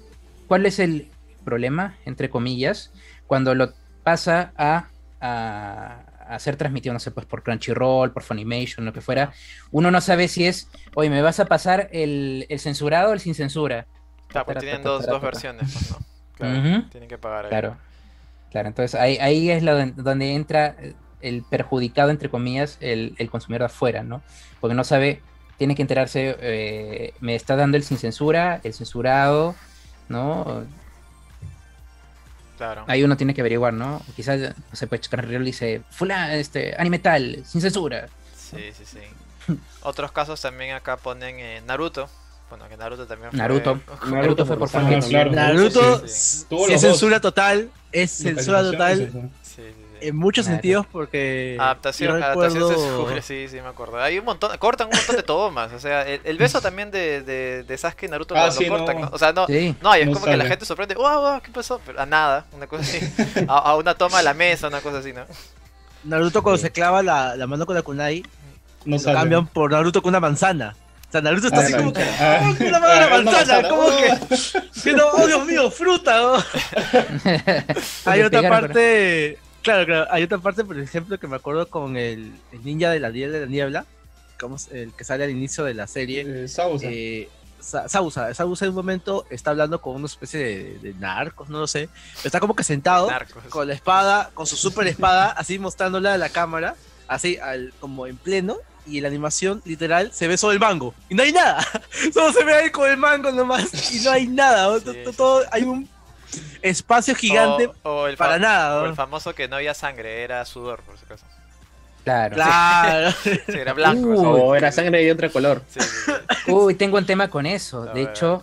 ¿cuál 0.49 0.67
es 0.67 0.81
el 0.81 1.09
problema, 1.45 1.97
entre 2.05 2.29
comillas, 2.29 2.91
cuando 3.27 3.55
lo 3.55 3.73
pasa 4.03 4.53
a, 4.57 4.89
a, 5.21 6.01
a 6.29 6.39
ser 6.41 6.57
transmitido, 6.57 6.93
no 6.93 6.99
sé, 6.99 7.13
pues 7.13 7.25
por 7.25 7.43
Crunchyroll, 7.45 8.13
por 8.13 8.25
Funimation, 8.25 8.85
lo 8.85 8.93
que 8.93 9.01
fuera? 9.01 9.33
Uno 9.71 9.91
no 9.93 10.01
sabe 10.01 10.27
si 10.27 10.47
es, 10.47 10.69
oye, 10.95 11.09
¿me 11.09 11.23
vas 11.23 11.39
a 11.39 11.45
pasar 11.45 11.89
el, 11.93 12.47
el 12.49 12.59
censurado 12.59 13.11
o 13.11 13.13
el 13.13 13.21
sin 13.21 13.35
censura? 13.35 13.87
Claro, 14.27 14.47
porque 14.47 14.61
tienen 14.61 14.83
dos, 14.83 15.07
dos 15.07 15.23
versiones, 15.23 15.73
pues, 15.73 15.91
¿no? 15.93 15.99
Claro, 16.35 16.85
tienen 16.91 17.09
que 17.09 17.19
pagar 17.19 17.45
ahí. 17.45 17.51
Claro, 17.51 17.77
claro. 18.51 18.69
Entonces 18.69 18.95
ahí, 19.01 19.19
ahí 19.19 19.51
es 19.51 19.65
donde 19.65 20.35
entra 20.35 20.77
eh, 20.81 20.95
el 21.21 21.43
perjudicado, 21.43 22.11
entre 22.11 22.29
comillas, 22.29 22.79
el, 22.81 23.15
el 23.19 23.31
consumidor 23.31 23.63
de 23.63 23.67
afuera, 23.67 24.03
¿no? 24.03 24.23
Porque 24.61 24.75
no 24.75 24.85
sabe, 24.85 25.21
tiene 25.57 25.75
que 25.75 25.83
enterarse, 25.83 26.37
eh, 26.41 27.15
me 27.21 27.35
está 27.35 27.57
dando 27.57 27.77
el 27.77 27.85
sin 27.85 27.99
censura, 27.99 28.61
el 28.65 28.75
censurado, 28.75 29.55
¿no? 30.09 30.65
Claro. 32.57 32.85
Ahí 32.89 33.05
uno 33.05 33.17
tiene 33.17 33.35
que 33.35 33.41
averiguar, 33.41 33.73
¿no? 33.73 34.03
Quizás, 34.17 34.41
no 34.41 34.77
sé, 34.77 34.87
pues 34.87 35.09
Crunchyroll 35.09 35.45
dice, 35.45 35.83
fulano, 35.91 36.33
este, 36.35 36.75
anime 36.77 36.99
tal, 36.99 37.45
sin 37.45 37.61
censura. 37.61 38.09
Sí, 38.37 38.73
sí, 38.77 38.85
sí. 38.85 39.55
Otros 39.83 40.13
casos 40.13 40.41
también 40.41 40.75
acá 40.75 40.97
ponen 40.97 41.37
eh, 41.39 41.63
Naruto. 41.67 42.09
Bueno, 42.51 42.69
que 42.69 42.77
Naruto 42.77 43.07
también 43.07 43.31
fue... 43.31 43.39
Naruto. 43.39 43.81
Naruto 44.07 44.47
fue 44.47 44.59
por 44.59 44.71
claro. 44.71 45.31
Naruto, 45.33 46.01
sí, 46.07 46.09
si 46.09 46.45
Tuvo 46.47 46.67
es 46.69 46.81
censura 46.81 47.21
total, 47.21 47.71
es 47.93 48.11
censura 48.11 48.63
total 48.63 48.99
Sí, 48.99 49.07
sí, 49.07 49.21
sí. 49.21 49.29
En 50.01 50.17
muchos 50.17 50.45
Claro. 50.47 50.57
sentidos 50.57 50.87
porque 50.91 51.57
Adaptación, 51.61 52.23
adaptación 52.23 52.63
recuerdo- 52.71 52.97
sufre, 53.05 53.23
sí, 53.23 53.47
sí, 53.49 53.57
me 53.61 53.69
acuerdo. 53.69 54.01
Hay 54.03 54.19
un 54.19 54.25
montón, 54.25 54.57
cortan 54.59 54.89
un 54.89 54.97
montón 54.97 55.17
de 55.17 55.23
tomas. 55.23 55.73
O 55.73 55.79
sea, 55.79 56.03
el, 56.09 56.21
el 56.25 56.39
beso 56.39 56.61
también 56.61 56.91
de, 56.91 57.23
de, 57.23 57.63
de 57.65 57.79
Sasuke 57.79 58.05
y 58.05 58.09
Naruto 58.09 58.35
Ah, 58.37 58.41
lo, 58.41 58.47
lo 58.47 58.53
sí, 58.53 58.67
cortan, 58.69 59.01
no. 59.01 59.07
¿no? 59.07 59.11
O 59.13 59.19
sea, 59.19 59.33
no, 59.33 59.47
Sí, 59.47 59.75
no, 59.81 59.95
es 59.95 60.07
No 60.07 60.13
como 60.15 60.27
que 60.27 60.37
la 60.37 60.45
gente 60.47 60.65
sorprende, 60.65 60.95
wow, 60.95 61.21
wow, 61.21 61.41
¿qué 61.41 61.51
pasó? 61.51 61.81
Pero 61.85 62.01
a 62.01 62.07
nada, 62.07 62.47
una 62.53 62.67
cosa 62.67 62.83
así. 62.83 63.01
A, 63.49 63.59
a 63.59 63.77
una 63.77 63.95
toma 63.95 64.19
de 64.19 64.25
la 64.25 64.35
mesa, 64.35 64.69
una 64.69 64.81
cosa 64.81 64.99
así, 64.99 65.13
¿no? 65.13 65.23
Naruto 66.05 66.43
cuando 66.43 66.59
Sí. 66.59 66.63
se 66.63 66.71
clava 66.73 67.03
la, 67.03 67.37
la 67.37 67.47
mano 67.47 67.67
con 67.67 67.75
la 67.75 67.83
kunai, 67.83 68.23
No 68.85 68.97
lo 68.97 68.99
sale. 69.03 69.17
cambian 69.19 69.47
por 69.49 69.71
Naruto 69.73 70.01
con 70.03 70.11
una 70.11 70.21
manzana. 70.21 70.77
O 71.09 71.11
sea, 71.11 71.23
Naruto 71.23 71.47
está 71.47 71.61
Ah, 71.61 71.65
así 71.65 71.73
como 71.75 71.91
que, 71.93 72.03
ah, 72.03 72.41
"Oh, 72.53 72.57
con 72.59 72.71
la 72.71 72.81
mano 72.81 72.93
de 72.93 72.99
ah, 72.99 73.01
la 73.01 73.19
una 73.21 73.31
manzana, 73.33 73.69
como 73.71 73.89
que, 73.97 74.19
que 74.83 74.93
no, 74.93 75.07
oh 75.07 75.27
Dios 75.27 75.47
mío, 75.47 75.71
fruta. 75.71 76.33
oh. 76.33 76.45
Hay 78.05 78.21
otra 78.23 78.49
parte, 78.49 79.39
claro, 79.63 79.87
claro, 79.87 80.07
hay 80.11 80.23
otra 80.23 80.39
parte, 80.39 80.65
por 80.65 80.79
ejemplo, 80.79 81.19
que 81.19 81.27
me 81.27 81.37
acuerdo 81.37 81.69
con 81.69 81.97
el, 81.97 82.33
el 82.53 82.65
ninja 82.65 82.91
de 82.91 83.01
la 83.01 83.11
Diel 83.11 83.33
de 83.33 83.41
la 83.41 83.47
Niebla, 83.47 83.85
como 84.41 84.57
el 84.71 84.93
que 84.93 85.05
sale 85.05 85.25
al 85.25 85.31
inicio 85.31 85.65
de 85.65 85.75
la 85.75 85.87
serie. 85.87 86.25
Eh, 86.45 86.49
Sausa. 86.49 86.87
Eh, 86.91 87.29
Sa- 87.61 87.89
Sausa, 87.89 88.33
Sausa 88.35 88.65
en 88.67 88.71
un 88.71 88.77
momento 88.77 89.27
está 89.31 89.51
hablando 89.51 89.81
con 89.81 89.97
una 89.97 90.07
especie 90.07 90.39
de, 90.39 90.79
de 90.79 90.95
narcos, 90.95 91.49
no 91.49 91.59
lo 91.59 91.67
sé. 91.67 91.89
Pero 92.19 92.27
está 92.27 92.39
como 92.39 92.55
que 92.55 92.63
sentado 92.63 93.11
Narcos. 93.11 93.43
con 93.49 93.67
la 93.67 93.75
espada, 93.75 94.31
con 94.33 94.47
su 94.47 94.55
super 94.57 94.87
espada, 94.87 95.31
así 95.33 95.59
mostrándola 95.59 96.15
a 96.15 96.19
la 96.19 96.29
cámara. 96.29 96.77
así 97.09 97.37
al, 97.39 97.73
como 97.81 98.07
en 98.07 98.17
pleno, 98.17 98.57
y 98.87 99.01
la 99.01 99.09
animación 99.09 99.61
literal 99.65 100.13
se 100.13 100.29
ve 100.29 100.39
solo 100.39 100.53
el 100.53 100.61
mango, 100.61 100.95
y 101.11 101.15
no 101.15 101.23
hay 101.25 101.33
nada, 101.33 101.67
solo 102.15 102.33
se 102.33 102.43
ve 102.45 102.55
ahí 102.55 102.71
con 102.71 102.89
el 102.89 102.97
mango 102.97 103.31
nomás, 103.33 103.93
y 103.93 104.01
no 104.05 104.13
hay 104.13 104.27
nada, 104.29 104.79
Sí, 104.79 104.85
todo, 104.85 104.95
sí, 104.95 105.17
todo- 105.17 105.43
hay 105.51 105.63
un 105.65 105.87
espacio 106.63 107.15
gigante 107.15 107.71
O, 107.83 107.91
o 107.91 108.07
el 108.07 108.17
para 108.17 108.39
nada, 108.39 108.83
o 108.83 108.87
el 108.87 108.95
famoso 108.95 109.35
que 109.35 109.49
no 109.49 109.57
había 109.57 109.75
sangre, 109.75 110.23
era 110.23 110.45
sudor, 110.45 110.83
por 110.83 110.99
si 110.99 111.05
acaso. 111.05 111.25
Claro. 112.05 112.35
Claro. 112.37 113.11
Sí, 113.23 113.59
era 113.59 113.73
blanco. 113.75 114.09
Uh. 114.09 114.27
O 114.27 114.55
era 114.55 114.73
sangre 114.73 115.03
de 115.03 115.13
otro 115.13 115.31
color. 115.31 115.63
Sí, 115.69 115.81
sí, 115.81 116.13
sí. 116.47 116.51
Uy, 116.53 116.75
tengo 116.75 116.97
un 116.99 117.07
tema 117.07 117.29
con 117.29 117.45
eso. 117.45 117.85
De 117.87 118.03
hecho, 118.03 118.43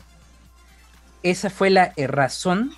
esa 1.24 1.50
fue 1.50 1.70
la 1.70 1.94
razón 1.98 2.76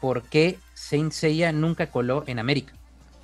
por 0.00 0.22
qué 0.22 0.58
Saint 0.74 1.12
Seiya 1.12 1.50
nunca 1.50 1.88
coló 1.88 2.24
en 2.26 2.38
América, 2.38 2.74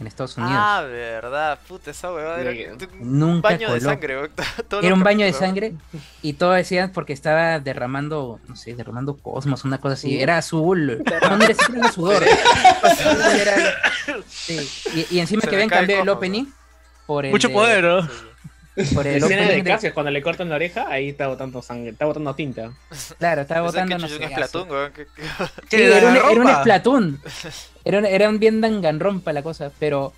en 0.01 0.07
Estados 0.07 0.37
Unidos. 0.39 0.55
Ah, 0.57 0.83
verdad, 0.89 1.59
puta, 1.69 1.91
esa 1.91 2.13
huevada 2.13 2.41
era 2.41 2.73
un 2.73 3.19
nunca 3.19 3.51
baño 3.51 3.69
de 3.73 3.79
coló. 3.81 3.91
sangre. 3.91 4.17
weón. 4.17 4.31
Todos 4.69 4.85
Era 4.85 4.95
un 4.95 5.03
baño 5.03 5.27
de 5.27 5.33
sangre 5.33 5.75
y 6.23 6.33
todo 6.33 6.53
decían 6.53 6.91
porque 6.93 7.13
estaba 7.13 7.59
derramando, 7.61 8.41
no 8.49 8.57
sé, 8.57 8.75
derramando 8.75 9.17
cosmos, 9.19 9.65
una 9.65 9.79
cosa 9.79 9.95
así. 9.95 10.21
Era 10.21 10.39
azul. 10.39 11.03
No, 11.31 11.47
sí 11.47 11.55
era 11.77 11.93
sudor. 11.93 12.23
Era- 12.23 13.75
sí, 14.29 14.69
Y, 14.95 15.17
y 15.17 15.21
encima 15.21 15.43
Se 15.43 15.49
que 15.49 15.57
habían 15.57 15.69
cambiado 15.69 16.03
el 16.03 16.09
opening 16.09 16.47
por 17.07 17.25
el 17.27 17.31
Mucho 17.33 17.49
de- 17.49 17.55
poder, 17.55 17.85
¿no? 17.85 18.03
Sí. 18.03 18.09
Por 18.95 19.05
La 19.05 19.11
el 19.13 19.23
escena 19.23 19.49
de 19.49 19.65
Cassius, 19.65 19.93
cuando 19.93 20.11
le 20.11 20.23
cortan 20.23 20.49
la 20.49 20.55
oreja, 20.57 20.87
ahí 20.89 21.09
está 21.11 21.27
botando 21.29 21.61
sangre, 21.63 21.91
está 21.91 22.07
botando 22.07 22.35
tinta. 22.35 22.73
Claro, 23.19 23.43
es 23.43 23.49
que 23.49 23.61
botando, 23.61 23.99
no 23.99 24.09
sé, 24.09 24.15
Splatoon, 24.29 24.69
Sí, 25.69 25.77
era, 25.83 25.97
un, 26.09 26.17
era 26.17 26.29
un 26.29 26.45
Danganronpa. 26.45 26.61
Splatoon. 26.61 27.21
Era, 27.85 27.99
un- 27.99 28.07
era 28.07 28.29
un 28.29 28.39
bien 28.39 28.61
danganrompa 28.61 29.33
la 29.33 29.43
cosa, 29.43 29.71
pero 29.79 30.13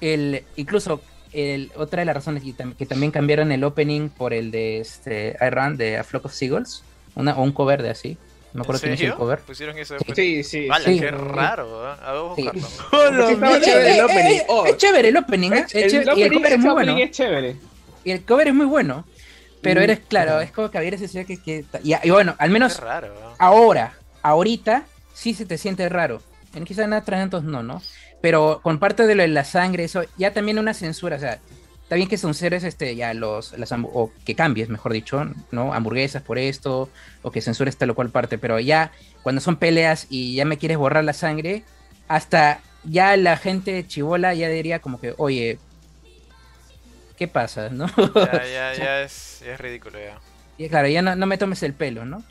el 0.00 0.44
incluso 0.56 1.00
el, 1.32 1.72
otra 1.76 2.00
de 2.00 2.06
las 2.06 2.14
razones 2.14 2.42
que 2.78 2.86
también 2.86 3.10
cambiaron 3.10 3.50
el 3.52 3.64
opening 3.64 4.08
por 4.08 4.32
el 4.34 4.50
de 4.50 4.78
este 4.80 5.36
I 5.40 5.50
Run 5.50 5.76
de 5.76 5.98
A 5.98 6.04
Flock 6.04 6.26
of 6.26 6.32
Seagulls, 6.32 6.82
una, 7.16 7.34
o 7.36 7.42
un 7.42 7.52
cover 7.52 7.82
de 7.82 7.90
así. 7.90 8.16
No 8.52 8.58
me 8.58 8.62
acuerdo 8.62 8.86
¿En 8.86 8.94
quién 8.94 9.06
hizo 9.08 9.14
el 9.14 9.18
cover. 9.18 9.38
Pusieron 9.40 9.76
eso 9.78 9.94
Sí. 9.98 10.04
después. 10.06 10.16
Sí, 10.16 10.44
sí. 10.44 10.66
Vale, 10.68 10.84
Sí. 10.84 11.00
qué 11.00 11.10
raro. 11.10 11.84
A 11.88 12.12
ver, 12.12 12.22
buscarlo. 12.22 13.60
Chévere 13.60 13.92
el 13.94 13.98
Eh, 13.98 14.02
opening. 14.04 14.36
eh, 14.38 14.44
Oh. 14.48 14.66
Es 14.66 14.76
chévere 14.76 15.08
el 15.08 15.16
opening, 15.16 15.50
¿eh? 15.52 15.64
Es 15.66 15.74
El, 15.74 15.90
chévere, 15.90 16.12
y 16.16 16.22
el 16.22 16.28
opening- 16.30 16.36
cover 16.36 16.52
es 16.52 16.58
muy 16.60 16.70
bueno. 16.72 16.98
es 16.98 17.10
chévere. 17.10 17.56
Y 18.04 18.10
el 18.10 18.24
cover 18.24 18.48
es 18.48 18.54
muy 18.54 18.66
bueno. 18.66 19.04
Pero 19.62 19.80
Mm. 19.80 19.84
eres, 19.84 20.00
claro, 20.06 20.40
es 20.40 20.50
como 20.52 20.70
que 20.70 20.78
había 20.78 20.90
sensación 20.90 21.24
que... 21.24 21.40
que 21.40 21.64
y, 21.82 21.94
y 22.02 22.10
bueno, 22.10 22.34
al 22.38 22.50
menos 22.50 22.78
raro, 22.80 23.14
ahora, 23.38 23.94
ahorita, 24.22 24.84
sí 25.14 25.32
se 25.34 25.46
te 25.46 25.56
siente 25.58 25.88
raro. 25.88 26.20
En 26.54 26.64
quizás 26.64 26.84
en 26.84 26.92
otros 26.92 27.44
no, 27.44 27.62
¿no? 27.62 27.82
Pero 28.20 28.60
con 28.62 28.78
parte 28.78 29.06
de 29.06 29.14
lo 29.14 29.22
de 29.22 29.28
la 29.28 29.44
sangre, 29.44 29.84
eso, 29.84 30.02
ya 30.16 30.32
también 30.32 30.58
una 30.58 30.74
censura, 30.74 31.16
o 31.16 31.20
sea, 31.20 31.38
está 31.82 31.96
bien 31.96 32.08
que 32.08 32.18
son 32.18 32.34
seres, 32.34 32.62
este, 32.64 32.94
ya 32.94 33.12
los, 33.14 33.56
las, 33.58 33.72
o 33.72 34.10
que 34.24 34.34
cambies, 34.34 34.68
mejor 34.68 34.92
dicho, 34.92 35.26
¿no? 35.50 35.72
Hamburguesas 35.74 36.22
por 36.22 36.38
esto, 36.38 36.90
o 37.22 37.30
que 37.30 37.40
censures 37.40 37.76
tal 37.76 37.90
o 37.90 37.94
cual 37.94 38.10
parte, 38.10 38.38
pero 38.38 38.60
ya 38.60 38.92
cuando 39.22 39.40
son 39.40 39.56
peleas 39.56 40.06
y 40.10 40.34
ya 40.36 40.44
me 40.44 40.58
quieres 40.58 40.78
borrar 40.78 41.04
la 41.04 41.12
sangre, 41.12 41.64
hasta 42.08 42.60
ya 42.84 43.16
la 43.16 43.36
gente 43.36 43.86
chivola 43.86 44.34
ya 44.34 44.48
diría 44.48 44.78
como 44.80 45.00
que, 45.00 45.14
oye, 45.16 45.58
¿qué 47.16 47.28
pasa, 47.28 47.68
no? 47.70 47.86
Ya, 48.14 48.44
ya, 48.44 48.74
ya 48.78 49.02
es, 49.02 49.40
ya 49.44 49.54
es 49.54 49.60
ridículo, 49.60 49.98
ya. 49.98 50.18
Y 50.58 50.68
claro, 50.68 50.88
ya 50.88 51.02
no, 51.02 51.16
no 51.16 51.26
me 51.26 51.38
tomes 51.38 51.62
el 51.62 51.72
pelo, 51.74 52.04
¿no? 52.04 52.22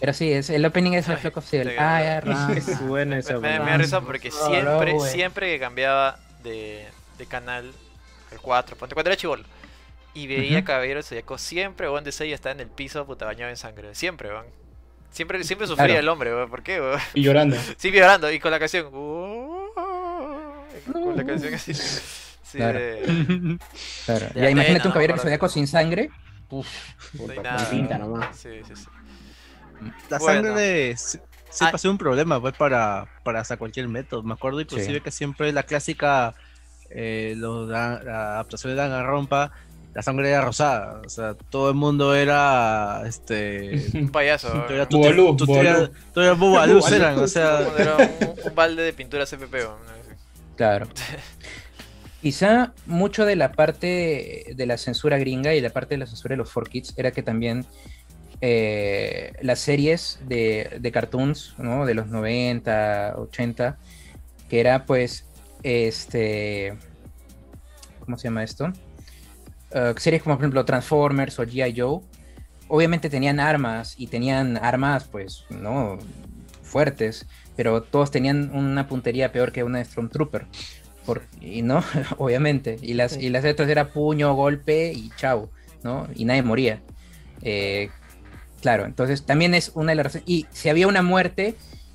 Pero 0.00 0.12
sí, 0.12 0.32
es, 0.32 0.50
el 0.50 0.64
opening 0.66 0.92
es 0.92 1.08
el 1.08 1.16
Flock 1.16 1.38
of 1.38 1.46
Seal. 1.48 1.68
te- 1.68 1.78
Ah, 1.78 2.02
ya, 2.02 2.20
ra- 2.20 2.52
Es 2.54 2.80
bueno 2.86 3.16
ese 3.16 3.34
Me, 3.38 3.58
me, 3.58 3.64
me 3.64 3.78
risa 3.78 4.00
porque 4.02 4.30
siempre, 4.30 5.00
siempre 5.00 5.50
que 5.52 5.58
cambiaba 5.60 6.18
de, 6.42 6.86
de 7.16 7.26
canal, 7.26 7.72
el 8.32 8.40
4, 8.40 8.76
ponte 8.76 8.94
cuando 8.94 9.10
era 9.10 9.16
chivolo, 9.16 9.44
y 10.12 10.26
veía 10.26 10.58
Ujú. 10.58 10.66
Caballero 10.66 10.96
del 10.96 11.04
Zodiaco, 11.04 11.38
siempre, 11.38 11.88
weón, 11.88 12.04
de 12.04 12.12
Seiya 12.12 12.34
estaba 12.34 12.52
en 12.52 12.60
el 12.60 12.68
piso, 12.68 13.06
puta, 13.06 13.24
bañado 13.24 13.50
en 13.50 13.56
sangre. 13.56 13.94
Siempre, 13.94 14.28
weón. 14.28 14.44
Siempre, 15.10 15.42
siempre 15.44 15.66
sufría 15.68 15.86
Claro. 15.86 16.00
el 16.00 16.08
hombre, 16.08 16.34
weón. 16.34 16.50
¿Por 16.50 16.62
qué, 16.62 16.80
weón? 16.80 17.00
Y 17.14 17.22
llorando. 17.22 17.56
Sigue 17.78 18.00
llorando, 18.00 18.30
y 18.30 18.40
con 18.40 18.50
la 18.50 18.58
canción. 18.58 18.90
Con 18.90 19.70
la 21.16 21.24
canción 21.24 21.54
así. 21.54 21.72
Sí, 22.54 22.58
Claro. 22.58 22.78
de- 22.78 23.58
Claro. 24.06 24.26
De 24.32 24.40
Ya, 24.40 24.50
imagínate 24.50 24.86
un 24.86 24.92
caballero 24.92 25.16
no 25.16 25.22
zodiaco 25.22 25.48
sin 25.48 25.66
sangre. 25.66 26.08
Uf, 26.50 26.68
no 27.14 27.32
hay 27.32 27.38
nada. 27.40 27.68
tinta 27.68 27.98
nomás. 27.98 28.36
Sí, 28.36 28.48
sí, 28.64 28.76
sí. 28.76 28.84
La 30.08 30.18
Bueno. 30.18 30.44
sangre 30.48 30.96
sí, 30.96 31.18
sí 31.50 31.64
Ah. 31.66 31.72
pasó 31.72 31.90
un 31.90 31.98
problema 31.98 32.40
pues, 32.40 32.54
para, 32.56 33.06
para 33.24 33.40
hasta 33.40 33.56
cualquier 33.56 33.88
método. 33.88 34.22
Me 34.22 34.34
acuerdo 34.34 34.60
inclusive 34.60 34.94
Sí. 34.98 35.00
que 35.00 35.10
siempre 35.10 35.52
la 35.52 35.64
clásica, 35.64 36.34
eh, 36.90 37.34
lo 37.36 37.66
da- 37.66 38.00
la 38.04 38.32
adaptación 38.34 38.72
de 38.72 38.76
Danganronpa, 38.76 39.50
la 39.94 40.02
sangre 40.02 40.28
era 40.30 40.42
rosada. 40.42 41.02
O 41.04 41.08
sea, 41.08 41.34
todo 41.34 41.70
el 41.70 41.74
mundo 41.74 42.14
era 42.14 43.02
este. 43.04 43.84
Un 43.94 44.10
payaso. 44.10 44.52
eras- 44.68 44.88
tú 44.88 44.98
Bubalú, 44.98 45.36
eran, 46.92 47.18
o 47.18 47.26
sea. 47.26 47.58
Todo 47.58 47.58
el 47.58 47.64
mundo 47.66 47.78
Era 47.78 47.96
un, 47.96 48.48
un 48.50 48.54
balde 48.54 48.82
de 48.84 48.92
pintura 48.92 49.26
CPP, 49.26 49.54
weón. 49.54 49.78
claro. 50.56 50.86
Quizá 52.24 52.72
mucho 52.86 53.26
de 53.26 53.36
la 53.36 53.52
parte 53.52 54.54
de 54.56 54.64
la 54.64 54.78
censura 54.78 55.18
gringa 55.18 55.54
y 55.54 55.60
la 55.60 55.68
parte 55.68 55.92
de 55.92 55.98
la 55.98 56.06
censura 56.06 56.32
de 56.32 56.38
los 56.38 56.54
4Kids 56.54 56.94
era 56.96 57.10
que 57.10 57.22
también 57.22 57.66
eh, 58.40 59.34
las 59.42 59.58
series 59.58 60.20
de, 60.26 60.78
de 60.80 60.90
cartoons, 60.90 61.54
¿no? 61.58 61.84
De 61.84 61.92
los 61.92 62.06
90, 62.06 63.16
80, 63.18 63.76
que 64.48 64.58
era 64.58 64.86
pues, 64.86 65.26
este, 65.64 66.78
¿cómo 68.00 68.16
se 68.16 68.28
llama 68.28 68.42
esto? 68.42 68.72
Eh, 69.72 69.92
series 69.98 70.22
como 70.22 70.36
por 70.36 70.44
ejemplo 70.44 70.64
Transformers 70.64 71.38
o 71.38 71.44
G.I. 71.44 71.78
Joe, 71.78 72.00
obviamente 72.68 73.10
tenían 73.10 73.38
armas 73.38 73.96
y 73.98 74.06
tenían 74.06 74.56
armas 74.56 75.04
pues, 75.04 75.44
¿no? 75.50 75.98
Fuertes, 76.62 77.26
pero 77.54 77.82
todos 77.82 78.10
tenían 78.10 78.50
una 78.54 78.88
puntería 78.88 79.30
peor 79.30 79.52
que 79.52 79.62
una 79.62 79.76
de 79.76 79.84
Stormtrooper. 79.84 80.46
Por, 81.06 81.22
y 81.40 81.62
no, 81.62 81.82
obviamente. 82.18 82.78
Y 82.82 82.94
las, 82.94 83.16
y 83.16 83.28
las 83.28 83.42
de 83.42 83.50
otras 83.50 83.68
era 83.68 83.88
puño, 83.92 84.34
golpe 84.34 84.92
y 84.92 85.10
chau, 85.16 85.50
¿no? 85.82 86.08
Y 86.14 86.24
nadie 86.24 86.42
moría. 86.42 86.80
Eh, 87.42 87.90
claro, 88.60 88.86
entonces 88.86 89.24
también 89.24 89.54
es 89.54 89.72
una 89.74 89.92
de 89.92 89.96
las 89.96 90.04
razones. 90.06 90.28
Y 90.28 90.46
si 90.50 90.68
había 90.68 90.88
una 90.88 91.02
muerte, 91.02 91.54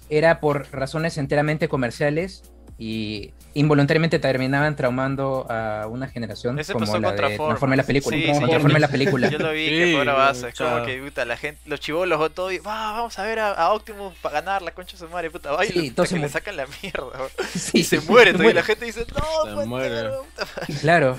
era 0.09 0.39
por 0.39 0.67
razones 0.71 1.17
enteramente 1.17 1.67
comerciales 1.67 2.43
y 2.77 3.33
involuntariamente 3.55 4.19
terminaban 4.19 4.75
traumando 4.75 5.47
a 5.49 5.87
una 5.87 6.07
generación 6.07 6.59
Ese 6.59 6.73
como 6.73 6.85
pasó 6.85 6.99
la 6.99 7.11
de 7.11 7.17
Transformers. 7.17 7.47
Transformers 7.59 7.77
la 7.77 7.83
película. 7.87 8.17
Sí, 8.17 8.25
con 8.25 8.35
sí, 8.35 8.41
Transformers 8.41 8.81
la 8.81 8.87
película. 8.87 9.29
Yo 9.29 9.39
lo 9.39 9.51
vi 9.51 9.65
Sí, 9.65 9.69
que 9.71 9.91
fue 9.93 10.01
una 10.03 10.13
base. 10.13 10.47
Es 10.49 10.53
o 10.53 10.57
sea- 10.57 10.73
como 10.73 10.85
que 10.85 10.97
puta, 11.01 11.25
la 11.25 11.37
gente, 11.37 11.61
los 11.65 11.79
chivolos 11.79 12.19
o 12.21 12.29
todo, 12.29 12.51
y, 12.51 12.59
"Va, 12.59 12.91
vamos 12.93 13.17
a 13.17 13.23
ver 13.23 13.39
a, 13.39 13.51
a 13.53 13.73
Optimus 13.73 14.13
para 14.21 14.41
ganar 14.41 14.61
la 14.61 14.71
concha 14.71 14.93
de 14.93 14.97
su 14.99 15.09
madre, 15.09 15.31
puta, 15.31 15.51
baila, 15.51 15.73
Sí, 15.73 15.89
puta, 15.89 16.03
que 16.03 16.07
se 16.09 16.19
le 16.19 16.29
sacan 16.29 16.57
la 16.57 16.65
mierda, 16.81 17.07
y 17.73 17.83
se 17.83 17.99
muere 18.01 18.31
y 18.31 18.53
la 18.53 18.63
gente 18.63 18.85
dice, 18.85 19.05
no, 19.15 19.61
Se 19.61 19.67
muere. 19.67 20.03
no, 20.03 20.21
puta 20.23 20.45
madre". 20.55 20.75
Claro. 20.81 21.17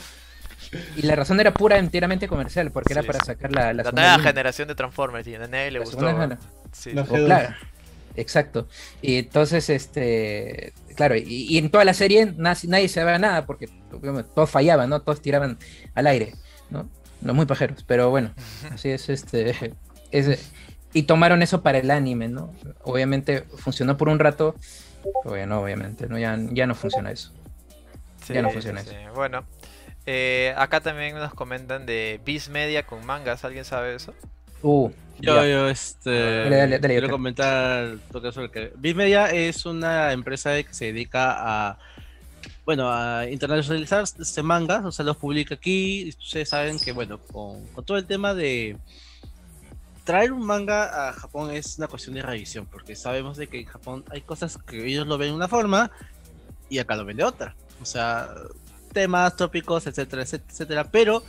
Y 0.97 1.03
la 1.03 1.17
razón 1.17 1.41
era 1.41 1.53
pura, 1.53 1.79
enteramente 1.79 2.29
comercial, 2.29 2.71
porque 2.71 2.93
era 2.93 3.03
para 3.03 3.19
sacar 3.25 3.51
la, 3.51 3.73
la 3.73 3.83
La 3.83 3.91
nueva 3.91 4.17
línea. 4.17 4.31
generación 4.31 4.69
de 4.69 4.77
Transformers, 4.77 5.27
y 5.27 5.35
a 5.35 5.41
nadie 5.41 5.73
le 5.73 5.81
La 5.81 5.85
gustó. 5.85 5.99
segunda. 6.07 6.39
Sí, 6.71 6.93
La 6.93 7.03
sí. 7.05 7.09
Oh, 7.11 7.17
G2. 7.17 7.25
claro, 7.27 7.55
exacto. 8.15 8.69
Y 9.03 9.19
entonces, 9.19 9.69
este, 9.69 10.73
claro, 11.01 11.17
y, 11.17 11.23
y 11.49 11.57
en 11.57 11.71
toda 11.71 11.87
la 11.87 11.95
serie 11.95 12.35
nadie, 12.37 12.69
nadie 12.69 12.87
sabía 12.87 13.19
nada 13.19 13.47
porque 13.47 13.69
todos 14.35 14.51
fallaban, 14.51 14.91
¿no? 14.91 15.01
Todos 15.01 15.23
tiraban 15.23 15.57
al 15.95 16.07
aire, 16.07 16.35
¿no? 16.69 16.91
Los 17.23 17.35
muy 17.35 17.47
pajeros, 17.47 17.83
pero 17.87 18.11
bueno, 18.11 18.35
así 18.71 18.91
es, 18.91 19.09
este, 19.09 19.73
es- 20.11 20.51
y 20.93 21.05
tomaron 21.05 21.41
eso 21.41 21.63
para 21.63 21.79
el 21.79 21.91
anime, 21.91 22.29
¿no? 22.29 22.53
Obviamente 22.83 23.45
funcionó 23.57 23.97
por 23.97 24.11
un 24.11 24.19
rato, 24.19 24.55
pero 25.25 25.47
no, 25.47 25.63
obviamente, 25.63 26.07
¿no? 26.07 26.19
Ya, 26.19 26.37
ya 26.51 26.67
no 26.67 26.75
funciona 26.75 27.11
eso. 27.13 27.33
Sí, 28.27 28.35
Ya 28.35 28.43
no 28.43 28.51
funciona 28.51 28.83
sí. 28.83 28.91
Bueno, 29.15 29.47
eh, 30.05 30.53
acá 30.59 30.81
también 30.81 31.15
nos 31.15 31.33
comentan 31.33 31.87
de 31.87 32.21
Beast 32.27 32.49
Media 32.51 32.85
con 32.87 33.07
mangas, 33.07 33.43
¿alguien 33.45 33.65
sabe 33.65 33.95
eso? 33.95 34.15
Uh, 34.63 34.91
Yo, 35.21 35.37
ya. 35.37 35.47
yo, 35.47 35.69
este. 35.69 36.11
Dale, 36.11 36.57
dale, 36.57 36.79
dale, 36.79 36.95
quiero 36.95 37.11
comentar 37.11 37.99
sobre 38.33 38.51
que. 38.51 38.73
Bismedia 38.77 39.27
es 39.27 39.67
una 39.67 40.13
empresa 40.13 40.63
que 40.63 40.73
se 40.75 40.87
dedica 40.87 41.37
a. 41.39 41.79
Bueno, 42.65 42.91
a 42.91 43.29
internacionalizar 43.29 44.05
este 44.05 44.43
mangas, 44.43 44.85
o 44.85 44.93
sea, 44.93 45.05
los 45.05 45.17
publica 45.17 45.55
aquí. 45.55 46.03
y 46.03 46.09
Ustedes 46.11 46.49
saben 46.49 46.79
que, 46.79 46.93
bueno, 46.93 47.19
con, 47.19 47.67
con 47.69 47.85
todo 47.85 47.99
el 47.99 48.07
tema 48.07 48.35
de. 48.35 48.77
Traer 50.05 50.33
un 50.33 50.45
manga 50.45 51.09
a 51.09 51.13
Japón 51.13 51.51
es 51.51 51.77
una 51.79 51.87
cuestión 51.87 52.15
de 52.15 52.23
revisión, 52.23 52.67
porque 52.67 52.97
sabemos 52.97 53.37
de 53.37 53.47
que 53.47 53.61
en 53.61 53.67
Japón 53.67 54.05
hay 54.11 54.23
cosas 54.23 54.57
que 54.57 54.87
ellos 54.87 55.07
lo 55.07 55.19
ven 55.19 55.29
de 55.29 55.35
una 55.35 55.49
forma 55.49 55.91
y 56.69 56.79
acá 56.79 56.97
lo 56.97 57.05
ven 57.05 57.19
de 57.19 57.25
otra. 57.25 57.55
O 57.83 57.85
sea, 57.85 58.29
temas, 58.93 59.37
tópicos, 59.37 59.87
etcétera, 59.87 60.23
etcétera, 60.23 60.51
etcétera. 60.51 60.85
Pero 60.91 61.23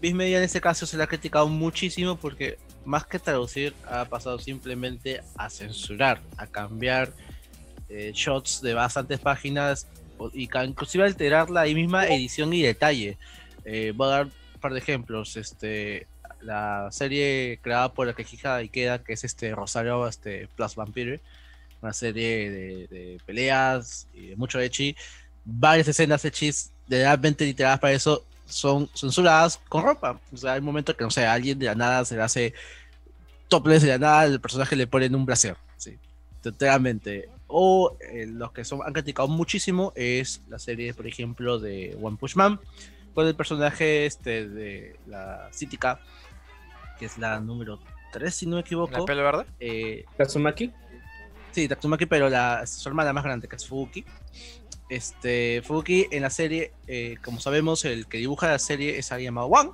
Bismedia 0.00 0.38
en 0.38 0.44
este 0.44 0.60
caso 0.60 0.86
se 0.86 0.96
le 0.96 1.02
ha 1.02 1.06
criticado 1.06 1.48
muchísimo 1.48 2.16
porque 2.16 2.58
más 2.84 3.06
que 3.06 3.18
traducir 3.18 3.74
ha 3.86 4.04
pasado 4.04 4.38
simplemente 4.38 5.20
a 5.36 5.50
censurar, 5.50 6.20
a 6.36 6.46
cambiar 6.46 7.12
eh, 7.88 8.12
shots 8.14 8.60
de 8.62 8.74
bastantes 8.74 9.20
páginas 9.20 9.86
y 10.32 10.48
inclusive 10.64 11.04
alterar 11.04 11.50
la 11.50 11.64
misma 11.64 12.06
edición 12.06 12.52
y 12.52 12.62
detalle. 12.62 13.18
Eh, 13.64 13.92
voy 13.94 14.08
a 14.08 14.10
dar 14.10 14.26
un 14.26 14.60
par 14.60 14.72
de 14.72 14.78
ejemplos. 14.78 15.36
Este, 15.36 16.06
la 16.40 16.88
serie 16.90 17.58
creada 17.62 17.92
por 17.92 18.06
la 18.06 18.14
quejija 18.14 18.56
Ikeda, 18.56 19.02
que 19.02 19.12
es 19.12 19.24
este 19.24 19.54
Rosario 19.54 20.06
este, 20.06 20.48
Plus 20.56 20.74
Vampire, 20.74 21.20
una 21.80 21.92
serie 21.92 22.50
de, 22.50 23.18
peleas 23.24 24.08
y 24.12 24.28
de 24.28 24.36
mucho 24.36 24.60
echi. 24.60 24.96
Varias 25.44 25.88
escenas 25.88 26.24
hechis 26.24 26.72
realmente 26.88 27.44
literadas 27.44 27.80
para 27.80 27.92
eso 27.92 28.24
son 28.52 28.88
censuradas 28.94 29.60
con 29.68 29.82
ropa. 29.82 30.20
O 30.32 30.36
sea, 30.36 30.52
hay 30.52 30.60
momentos 30.60 30.94
que, 30.94 31.04
no 31.04 31.10
sé, 31.10 31.26
alguien 31.26 31.58
de 31.58 31.66
la 31.66 31.74
nada 31.74 32.04
se 32.04 32.16
le 32.16 32.22
hace 32.22 32.54
topless 33.48 33.82
de 33.82 33.88
la 33.88 33.98
nada, 33.98 34.24
el 34.24 34.40
personaje 34.40 34.76
le 34.76 34.86
pone 34.86 35.06
en 35.06 35.14
un 35.14 35.26
brasier. 35.26 35.56
Sí, 35.76 35.98
totalmente. 36.42 37.28
O 37.46 37.96
eh, 38.00 38.26
los 38.26 38.52
que 38.52 38.64
son, 38.64 38.80
han 38.84 38.92
criticado 38.92 39.28
muchísimo 39.28 39.92
es 39.94 40.42
la 40.48 40.58
serie, 40.58 40.94
por 40.94 41.06
ejemplo, 41.06 41.58
de 41.58 41.96
One 42.00 42.16
Push 42.18 42.36
Man, 42.36 42.60
con 43.14 43.26
el 43.26 43.34
personaje 43.34 44.06
este 44.06 44.48
de 44.48 44.96
la 45.06 45.48
Cítica, 45.52 46.00
que 46.98 47.06
es 47.06 47.18
la 47.18 47.40
número 47.40 47.78
3, 48.12 48.34
si 48.34 48.46
no 48.46 48.56
me 48.56 48.62
equivoco. 48.62 48.98
¿La 48.98 49.04
pelo 49.04 49.22
verde? 49.22 49.46
Eh, 49.60 50.04
¿Tatsumaki? 50.16 50.72
Sí, 51.50 51.68
Tatsumaki, 51.68 52.06
pero 52.06 52.28
la, 52.28 52.66
su 52.66 52.88
hermana 52.88 53.12
más 53.12 53.24
grande, 53.24 53.48
que 53.48 53.56
es 53.56 53.66
Fuki. 53.66 54.04
Este, 54.92 55.62
Fuki 55.62 56.06
en 56.10 56.20
la 56.20 56.28
serie, 56.28 56.74
eh, 56.86 57.16
como 57.24 57.40
sabemos, 57.40 57.86
el 57.86 58.06
que 58.06 58.18
dibuja 58.18 58.48
la 58.48 58.58
serie 58.58 58.98
es 58.98 59.10
alguien 59.10 59.28
llamado 59.28 59.46
Wang. 59.46 59.70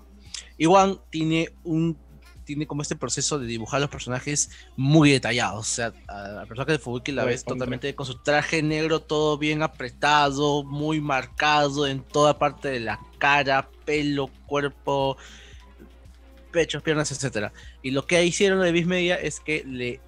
Y 0.57 0.67
Wang 0.67 1.01
tiene 1.11 1.51
un 1.65 1.99
tiene 2.45 2.69
como 2.69 2.83
este 2.83 2.95
proceso 2.95 3.39
de 3.41 3.47
dibujar 3.49 3.81
los 3.81 3.91
personajes 3.91 4.51
muy 4.77 5.11
detallados. 5.11 5.71
O 5.73 5.75
sea, 5.75 5.93
a 6.07 6.47
personaje 6.47 6.73
de 6.73 6.79
Fubuki 6.79 7.11
la 7.11 7.25
ves 7.25 7.45
totalmente 7.45 7.95
con 7.97 8.07
su 8.07 8.23
traje 8.23 8.63
negro, 8.63 9.01
todo 9.01 9.39
bien 9.39 9.63
apretado, 9.63 10.63
muy 10.63 11.01
marcado 11.01 11.89
en 11.89 12.01
toda 12.01 12.39
parte 12.39 12.69
de 12.69 12.81
la 12.81 13.01
cara, 13.19 13.69
pelo, 13.85 14.31
cuerpo, 14.47 15.17
pechos, 16.53 16.81
piernas, 16.81 17.11
etc. 17.11 17.53
Y 17.83 17.91
lo 17.91 18.07
que 18.07 18.25
hicieron 18.25 18.61
de 18.61 18.71
Viz 18.71 18.87
Media 18.87 19.17
es 19.17 19.41
que 19.41 19.65
le 19.67 20.01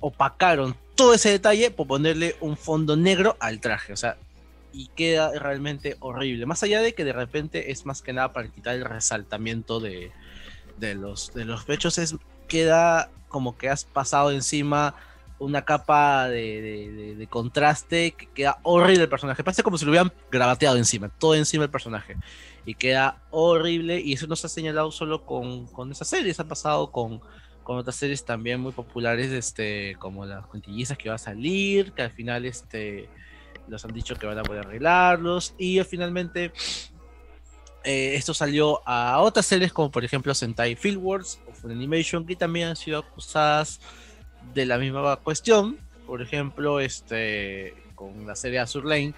opacaron 0.00 0.74
todo 0.94 1.12
ese 1.12 1.28
detalle 1.28 1.70
por 1.70 1.86
ponerle 1.86 2.36
un 2.40 2.56
fondo 2.56 2.96
negro 2.96 3.36
al 3.38 3.60
traje. 3.60 3.92
O 3.92 3.96
sea, 3.96 4.16
y 4.72 4.88
queda 4.88 5.32
realmente 5.38 5.96
horrible. 6.00 6.46
Más 6.46 6.62
allá 6.62 6.80
de 6.80 6.94
que 6.94 7.04
de 7.04 7.12
repente 7.12 7.70
es 7.70 7.86
más 7.86 8.02
que 8.02 8.12
nada 8.12 8.32
para 8.32 8.48
quitar 8.48 8.74
el 8.74 8.84
resaltamiento 8.84 9.80
de, 9.80 10.12
de 10.78 10.94
los, 10.94 11.32
de 11.34 11.44
los 11.44 11.64
pechos 11.64 11.98
es, 11.98 12.16
queda 12.48 13.10
como 13.28 13.56
que 13.56 13.68
has 13.68 13.84
pasado 13.84 14.30
encima 14.32 14.94
una 15.40 15.64
capa 15.64 16.28
de, 16.28 17.26
contraste 17.30 18.12
que 18.12 18.26
queda 18.26 18.58
horrible 18.62 19.04
el 19.04 19.08
personaje. 19.08 19.42
Parece 19.42 19.62
como 19.62 19.78
si 19.78 19.86
lo 19.86 19.90
hubieran 19.90 20.12
grabateado 20.30 20.76
encima, 20.76 21.08
todo 21.08 21.34
encima 21.34 21.62
del 21.62 21.70
personaje. 21.70 22.16
Y 22.66 22.74
queda 22.74 23.22
horrible. 23.30 24.00
Y 24.00 24.12
eso 24.12 24.26
no 24.26 24.36
se 24.36 24.46
ha 24.46 24.50
señalado 24.50 24.92
solo 24.92 25.24
con, 25.24 25.66
con 25.68 25.90
esas 25.90 26.08
series, 26.08 26.38
ha 26.40 26.44
pasado 26.46 26.92
con, 26.92 27.22
con 27.62 27.78
otras 27.78 27.96
series 27.96 28.22
también 28.24 28.60
muy 28.60 28.72
populares, 28.72 29.32
este, 29.32 29.96
como 29.98 30.26
las 30.26 30.46
cuentillizas 30.46 30.98
que 30.98 31.08
va 31.08 31.14
a 31.14 31.18
salir, 31.18 31.92
que 31.92 32.02
al 32.02 32.10
final 32.10 32.44
este, 32.44 33.08
los 33.68 33.84
han 33.84 33.92
dicho 33.92 34.16
que 34.16 34.26
van 34.26 34.38
a 34.38 34.42
poder 34.42 34.66
arreglarlos. 34.66 35.54
Y 35.58 35.82
finalmente 35.84 36.52
eh, 37.84 38.14
esto 38.14 38.34
salió 38.34 38.86
a 38.86 39.20
otras 39.20 39.46
series 39.46 39.72
como 39.72 39.90
por 39.90 40.04
ejemplo 40.04 40.34
Sentai 40.34 40.76
Fieldworks 40.76 41.40
o 41.48 41.52
Funimation 41.54 42.26
que 42.26 42.36
también 42.36 42.68
han 42.68 42.76
sido 42.76 42.98
acusadas 42.98 43.80
de 44.54 44.66
la 44.66 44.78
misma 44.78 45.16
cuestión. 45.16 45.78
Por 46.06 46.22
ejemplo, 46.22 46.80
este 46.80 47.74
con 47.94 48.26
la 48.26 48.34
serie 48.34 48.58
Azur 48.58 48.84
Lane 48.84 49.14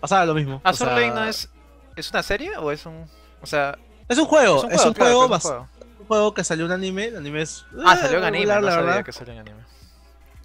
pasaba 0.00 0.26
lo 0.26 0.34
mismo. 0.34 0.60
¿Azur 0.64 0.88
Lane 0.88 1.10
no 1.10 1.24
es 1.24 1.50
es 1.96 2.10
una 2.10 2.22
serie 2.22 2.56
o 2.56 2.70
es 2.70 2.86
un 2.86 3.06
o 3.40 3.46
sea 3.46 3.78
es 4.08 4.18
un 4.18 4.26
juego, 4.26 4.68
es 4.70 4.84
un 4.84 4.92
juego, 4.94 5.26
un 5.26 6.06
juego, 6.06 6.34
que 6.34 6.44
salió 6.44 6.66
un 6.66 6.72
anime, 6.72 7.06
el 7.06 7.16
anime 7.16 7.42
es 7.42 7.64
Ah, 7.84 7.96
salió 7.96 8.18
en 8.18 8.24
anime, 8.24 8.46
la 8.46 8.60
verdad. 8.60 9.04
que 9.04 9.12
salió 9.12 9.32
en 9.32 9.40
anime. 9.40 9.62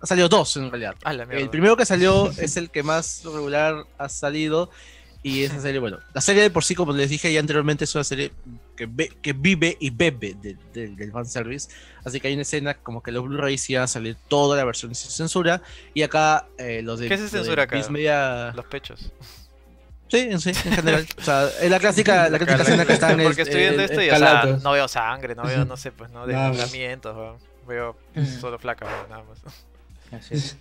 Ha 0.01 0.05
salido 0.05 0.29
dos 0.29 0.55
en 0.57 0.69
realidad. 0.69 0.95
Ah, 1.03 1.13
el 1.13 1.49
primero 1.49 1.75
que 1.75 1.85
salió 1.85 2.31
es 2.37 2.57
el 2.57 2.69
que 2.69 2.83
más 2.83 3.23
regular 3.25 3.85
ha 3.97 4.09
salido 4.09 4.69
y 5.21 5.43
esa 5.43 5.59
serie, 5.59 5.79
bueno, 5.79 5.99
la 6.13 6.21
serie 6.21 6.41
de 6.41 6.49
por 6.49 6.63
sí, 6.63 6.75
como 6.75 6.93
les 6.93 7.09
dije 7.09 7.31
ya 7.33 7.41
anteriormente, 7.41 7.83
es 7.83 7.93
una 7.93 8.05
serie 8.05 8.31
que, 8.77 8.87
que 9.21 9.33
vive 9.33 9.75
y 9.77 9.89
bebe 9.89 10.33
del 10.73 11.11
fanservice. 11.11 11.69
Así 12.05 12.21
que 12.21 12.29
hay 12.29 12.33
una 12.35 12.43
escena 12.43 12.75
como 12.75 13.03
que 13.03 13.11
los 13.11 13.25
Blu-rays 13.25 13.69
iban 13.69 13.83
a 13.83 13.87
salir 13.87 14.15
toda 14.29 14.55
la 14.55 14.63
versión 14.63 14.95
sin 14.95 15.11
censura. 15.11 15.61
Y 15.93 16.03
acá 16.03 16.47
eh, 16.57 16.81
los 16.83 16.99
de. 16.99 17.09
¿Qué 17.09 17.17
se 17.17 17.27
censura 17.27 17.63
acá? 17.63 17.77
Media... 17.89 18.53
Los 18.55 18.65
pechos. 18.65 19.11
Sí, 20.07 20.19
en 20.19 20.39
sí, 20.39 20.51
en 20.51 20.73
general. 20.73 21.05
O 21.17 21.21
sea, 21.21 21.49
es 21.61 21.69
la 21.69 21.79
clásica, 21.79 22.29
la 22.29 22.39
clásica 22.39 22.63
escena 22.63 22.85
que 22.85 22.93
está 22.93 23.11
en 23.11 23.23
Porque 23.23 23.41
estoy 23.41 23.59
viendo 23.59 23.83
esto 23.83 24.01
y, 24.01 24.09
o 24.09 24.17
sea, 24.17 24.45
no 24.63 24.71
veo 24.71 24.87
sangre, 24.87 25.35
no 25.35 25.43
veo, 25.43 25.65
no 25.65 25.75
sé, 25.75 25.91
pues, 25.91 26.09
no, 26.11 26.25
desmembramientos, 26.25 27.37
veo 27.67 27.97
solo 28.39 28.57
flaca, 28.57 28.85
nada 29.09 29.23
más. 29.23 29.39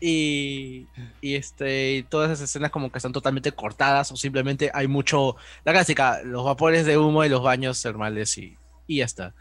Y, 0.01 0.87
y, 1.21 1.35
este, 1.35 2.05
todas 2.09 2.31
esas 2.31 2.51
escenas 2.51 2.71
como 2.71 2.91
que 2.91 2.99
están 2.99 3.13
totalmente 3.13 3.53
cortadas 3.53 4.13
o 4.13 4.17
simplemente 4.17 4.71
hay 4.75 4.87
mucho, 4.87 5.37
la 5.65 5.73
clásica, 5.73 6.23
los 6.23 6.45
vapores 6.45 6.87
de 6.87 6.99
humo 6.99 7.25
y 7.25 7.29
los 7.29 7.43
baños 7.43 7.81
termales 7.83 8.37
y, 8.39 8.57
y 8.87 8.99
ya 8.99 9.05
está. 9.05 9.35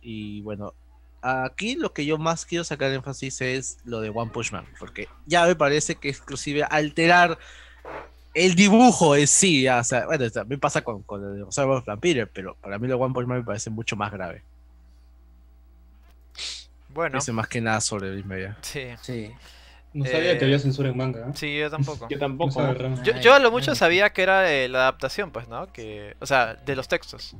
Y 0.00 0.40
bueno, 0.42 0.74
aquí 1.22 1.76
lo 1.76 1.92
que 1.92 2.06
yo 2.06 2.18
más 2.18 2.44
quiero 2.44 2.64
sacar 2.64 2.92
énfasis 2.92 3.40
es 3.40 3.78
lo 3.84 4.00
de 4.00 4.10
One 4.10 4.30
Punch 4.30 4.52
Man, 4.52 4.66
porque 4.78 5.08
ya 5.26 5.46
me 5.46 5.56
parece 5.56 5.96
que 5.96 6.10
inclusive 6.10 6.62
alterar 6.64 7.38
el 8.34 8.54
dibujo 8.54 9.14
es 9.14 9.30
sí, 9.30 9.68
o 9.68 9.84
sea, 9.84 10.06
bueno, 10.06 10.30
también 10.30 10.60
pasa 10.60 10.82
con, 10.82 11.02
con 11.02 11.24
el 11.24 11.44
de 11.44 11.82
Vampire, 11.86 12.26
pero 12.26 12.54
para 12.56 12.78
mí 12.78 12.86
lo 12.86 12.96
de 12.96 13.02
One 13.02 13.14
Punch 13.14 13.26
Man 13.26 13.38
me 13.38 13.44
parece 13.44 13.70
mucho 13.70 13.96
más 13.96 14.12
grave. 14.12 14.42
Bueno. 16.98 17.20
Dice 17.20 17.30
más 17.30 17.46
que 17.46 17.60
nada 17.60 17.80
sobre 17.80 18.08
el 18.08 18.24
Media. 18.24 18.56
Sí. 18.60 18.88
Sí. 19.02 19.30
No 19.92 20.04
sabía 20.04 20.36
que 20.36 20.44
había 20.44 20.58
censura 20.58 20.88
en 20.88 20.96
manga. 20.96 21.28
¿eh? 21.28 21.32
Sí, 21.36 21.56
yo 21.56 21.70
tampoco. 21.70 22.08
yo 22.10 22.18
tampoco. 22.18 22.60
yo, 23.22 23.34
a 23.34 23.38
lo 23.38 23.52
mucho 23.52 23.76
sabía 23.76 24.10
que 24.10 24.24
era 24.24 24.52
eh, 24.52 24.68
la 24.68 24.80
adaptación, 24.80 25.30
pues, 25.30 25.46
¿no? 25.46 25.72
Que, 25.72 26.16
o 26.18 26.26
sea, 26.26 26.54
de 26.54 26.74
los 26.74 26.88
textos. 26.88 27.36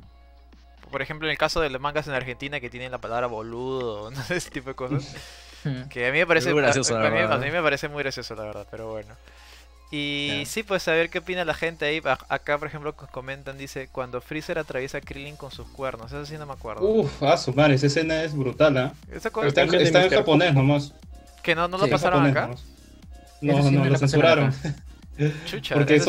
Por 0.89 1.01
ejemplo, 1.01 1.27
en 1.27 1.31
el 1.31 1.37
caso 1.37 1.59
de 1.59 1.69
los 1.69 1.81
mangas 1.81 2.07
en 2.07 2.13
Argentina 2.13 2.61
que 2.61 2.69
tienen 2.69 2.89
la 2.89 2.99
palabra 2.99 3.27
boludo, 3.27 4.11
¿no? 4.11 4.21
ese 4.29 4.49
tipo 4.49 4.69
de 4.69 4.75
cosas. 4.75 5.13
que 5.89 6.07
a 6.07 6.11
mí 6.13 6.19
me 6.19 6.25
parece, 6.25 6.53
muy 6.53 6.61
gracioso, 6.61 6.97
a, 6.97 7.09
mí, 7.09 7.19
a 7.19 7.37
mí 7.37 7.51
me 7.51 7.61
parece 7.61 7.89
muy 7.89 8.01
gracioso, 8.01 8.35
la 8.35 8.43
verdad, 8.43 8.67
pero 8.71 8.91
bueno. 8.91 9.13
Y 9.91 10.43
sí, 10.45 10.61
pues 10.61 10.87
a 10.87 10.91
ver 10.91 11.09
qué 11.09 11.19
opina 11.19 11.43
la 11.45 11.55
gente 11.55 11.85
ahí. 11.85 12.01
Acá, 12.29 12.57
por 12.57 12.67
ejemplo, 12.67 12.95
comentan, 12.95 13.57
dice, 13.57 13.89
cuando 13.91 14.21
Freezer 14.21 14.59
atraviesa 14.59 14.99
a 14.99 15.01
Krillin 15.01 15.35
con 15.35 15.51
sus 15.51 15.67
cuernos. 15.67 16.11
Eso 16.11 16.25
sí 16.25 16.37
no 16.37 16.45
me 16.45 16.53
acuerdo. 16.53 16.85
Uf, 16.85 17.23
ah, 17.23 17.37
su 17.37 17.53
madre, 17.53 17.73
esa 17.73 17.87
escena 17.87 18.23
es 18.23 18.35
brutal, 18.35 18.77
¿ah? 18.77 18.93
Está, 19.11 19.31
en 19.63 20.09
japonés 20.09 20.53
nomás. 20.53 20.93
¿Que 21.41 21.55
no, 21.55 21.67
no 21.67 21.77
lo 21.77 21.89
pasaron 21.89 22.25
acá? 22.25 22.51
No, 23.41 23.71
no, 23.71 23.85
lo 23.85 23.97
censuraron. 23.97 24.53
Chucha, 25.45 25.75
Porque 25.75 25.95
es, 25.95 26.05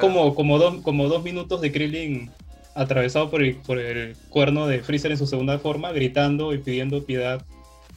como, 0.00 0.34
como, 0.34 0.58
dos, 0.58 0.82
como 0.82 1.08
dos 1.08 1.22
minutos 1.22 1.60
de 1.60 1.72
Krillin 1.72 2.30
atravesado 2.74 3.30
por 3.30 3.42
el, 3.42 3.56
por 3.56 3.78
el 3.78 4.16
cuerno 4.30 4.66
de 4.66 4.82
Freezer 4.82 5.10
en 5.10 5.18
su 5.18 5.26
segunda 5.26 5.58
forma, 5.58 5.92
gritando 5.92 6.54
y 6.54 6.58
pidiendo 6.58 7.04
piedad 7.04 7.44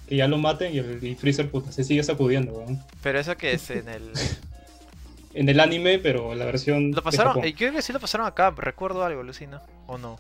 que 0.07 0.15
ya 0.15 0.27
lo 0.27 0.37
maten 0.37 0.73
y, 0.73 0.79
el, 0.79 1.15
Freezer 1.17 1.51
puta, 1.51 1.71
se 1.71 1.83
sigue 1.83 2.01
sacudiendo, 2.01 2.65
Pero 3.03 3.19
eso 3.19 3.37
que 3.37 3.53
es 3.53 3.69
en 3.69 3.87
el 3.87 4.11
en 5.33 5.49
el 5.49 5.59
anime, 5.59 5.99
pero 5.99 6.35
la 6.35 6.45
versión. 6.45 6.91
Lo 6.91 7.03
pasaron, 7.03 7.45
y 7.45 7.53
creo 7.53 7.73
que 7.73 7.81
sí 7.81 7.93
lo 7.93 7.99
pasaron 7.99 8.27
acá, 8.27 8.53
recuerdo 8.55 9.03
algo, 9.03 9.23
Lucina, 9.23 9.61
¿o 9.87 9.97
no? 9.97 10.19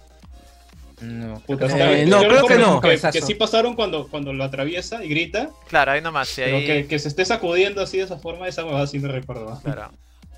No, 1.01 1.41
eh, 1.47 2.05
no 2.07 2.19
creo 2.19 2.45
que 2.45 2.57
no. 2.57 2.81
Que, 2.81 3.21
sí 3.21 3.33
pasaron 3.33 3.73
cuando, 3.73 4.07
cuando 4.09 4.33
lo 4.33 4.43
atraviesa 4.43 5.03
y 5.03 5.07
grita. 5.07 5.49
Claro, 5.69 5.93
ahí 5.93 6.01
nomás. 6.01 6.27
Sí, 6.27 6.41
ahí... 6.41 6.65
Pero 6.67 6.87
que, 6.89 6.99
se 6.99 7.07
esté 7.07 7.23
sacudiendo 7.23 7.81
así 7.81 7.97
de 7.97 8.03
esa 8.03 8.17
forma, 8.17 8.47
esa 8.49 8.65
huevada 8.65 8.85
sí 8.85 8.99
me 8.99 9.07
recuerdo. 9.07 9.61
Claro. 9.63 9.91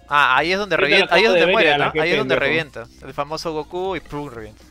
Ah, 0.07 0.37
ahí 0.37 0.51
es 0.51 0.59
donde 0.59 0.77
revienta, 0.77 1.15
ahí 1.15 1.23
es 1.23 1.29
donde 1.29 1.47
muere, 1.47 1.77
¿no? 1.77 1.91
Ahí 1.99 2.11
es 2.11 2.17
donde 2.17 2.35
revienta. 2.35 2.85
El 3.01 3.13
famoso 3.13 3.53
Goku 3.53 3.95
y 3.95 4.01
Prung 4.01 4.31
revienta. 4.31 4.63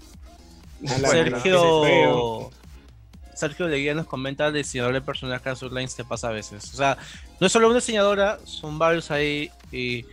Sergio. 1.11 2.51
Sergio 3.41 3.67
Leguía 3.67 3.95
nos 3.95 4.07
comenta 4.07 4.53
diseñador 4.53 4.93
de 4.93 5.01
personaje 5.01 5.49
Azur 5.49 5.73
Lines 5.73 5.97
te 5.97 6.05
pasa 6.05 6.29
a 6.29 6.33
veces. 6.33 6.73
O 6.73 6.77
sea, 6.77 6.99
no 7.41 7.47
es 7.47 7.53
solo 7.53 7.69
una 7.69 7.77
diseñadora, 7.77 8.39
son 8.45 8.79
varios 8.79 9.11
ahí. 9.11 9.51
Y 9.73 10.05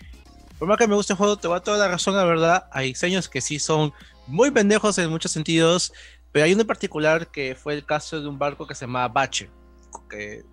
por 0.58 0.68
más 0.68 0.78
que 0.78 0.88
me 0.88 0.95
guste 0.95 1.14
el 1.14 1.18
juego, 1.18 1.38
te 1.38 1.48
va 1.48 1.58
a 1.58 1.62
toda 1.62 1.78
la 1.78 1.88
razón, 1.88 2.16
la 2.16 2.24
verdad. 2.24 2.68
Hay 2.72 2.90
diseños 2.90 3.28
que 3.28 3.41
sí 3.41 3.60
son 3.60 3.94
muy 4.26 4.49
pendejos 4.52 4.98
en 4.98 5.10
muchos 5.10 5.32
sentidos. 5.32 5.94
Pero 6.32 6.45
hay 6.45 6.54
uno 6.54 6.62
en 6.62 6.68
particular 6.68 7.28
que 7.28 7.56
fue 7.56 7.74
el 7.74 7.86
caso 7.86 8.22
de 8.22 8.28
un 8.28 8.38
barco 8.40 8.66
que 8.66 8.76
se 8.76 8.86
llama 8.86 9.08
Bache. 9.08 9.49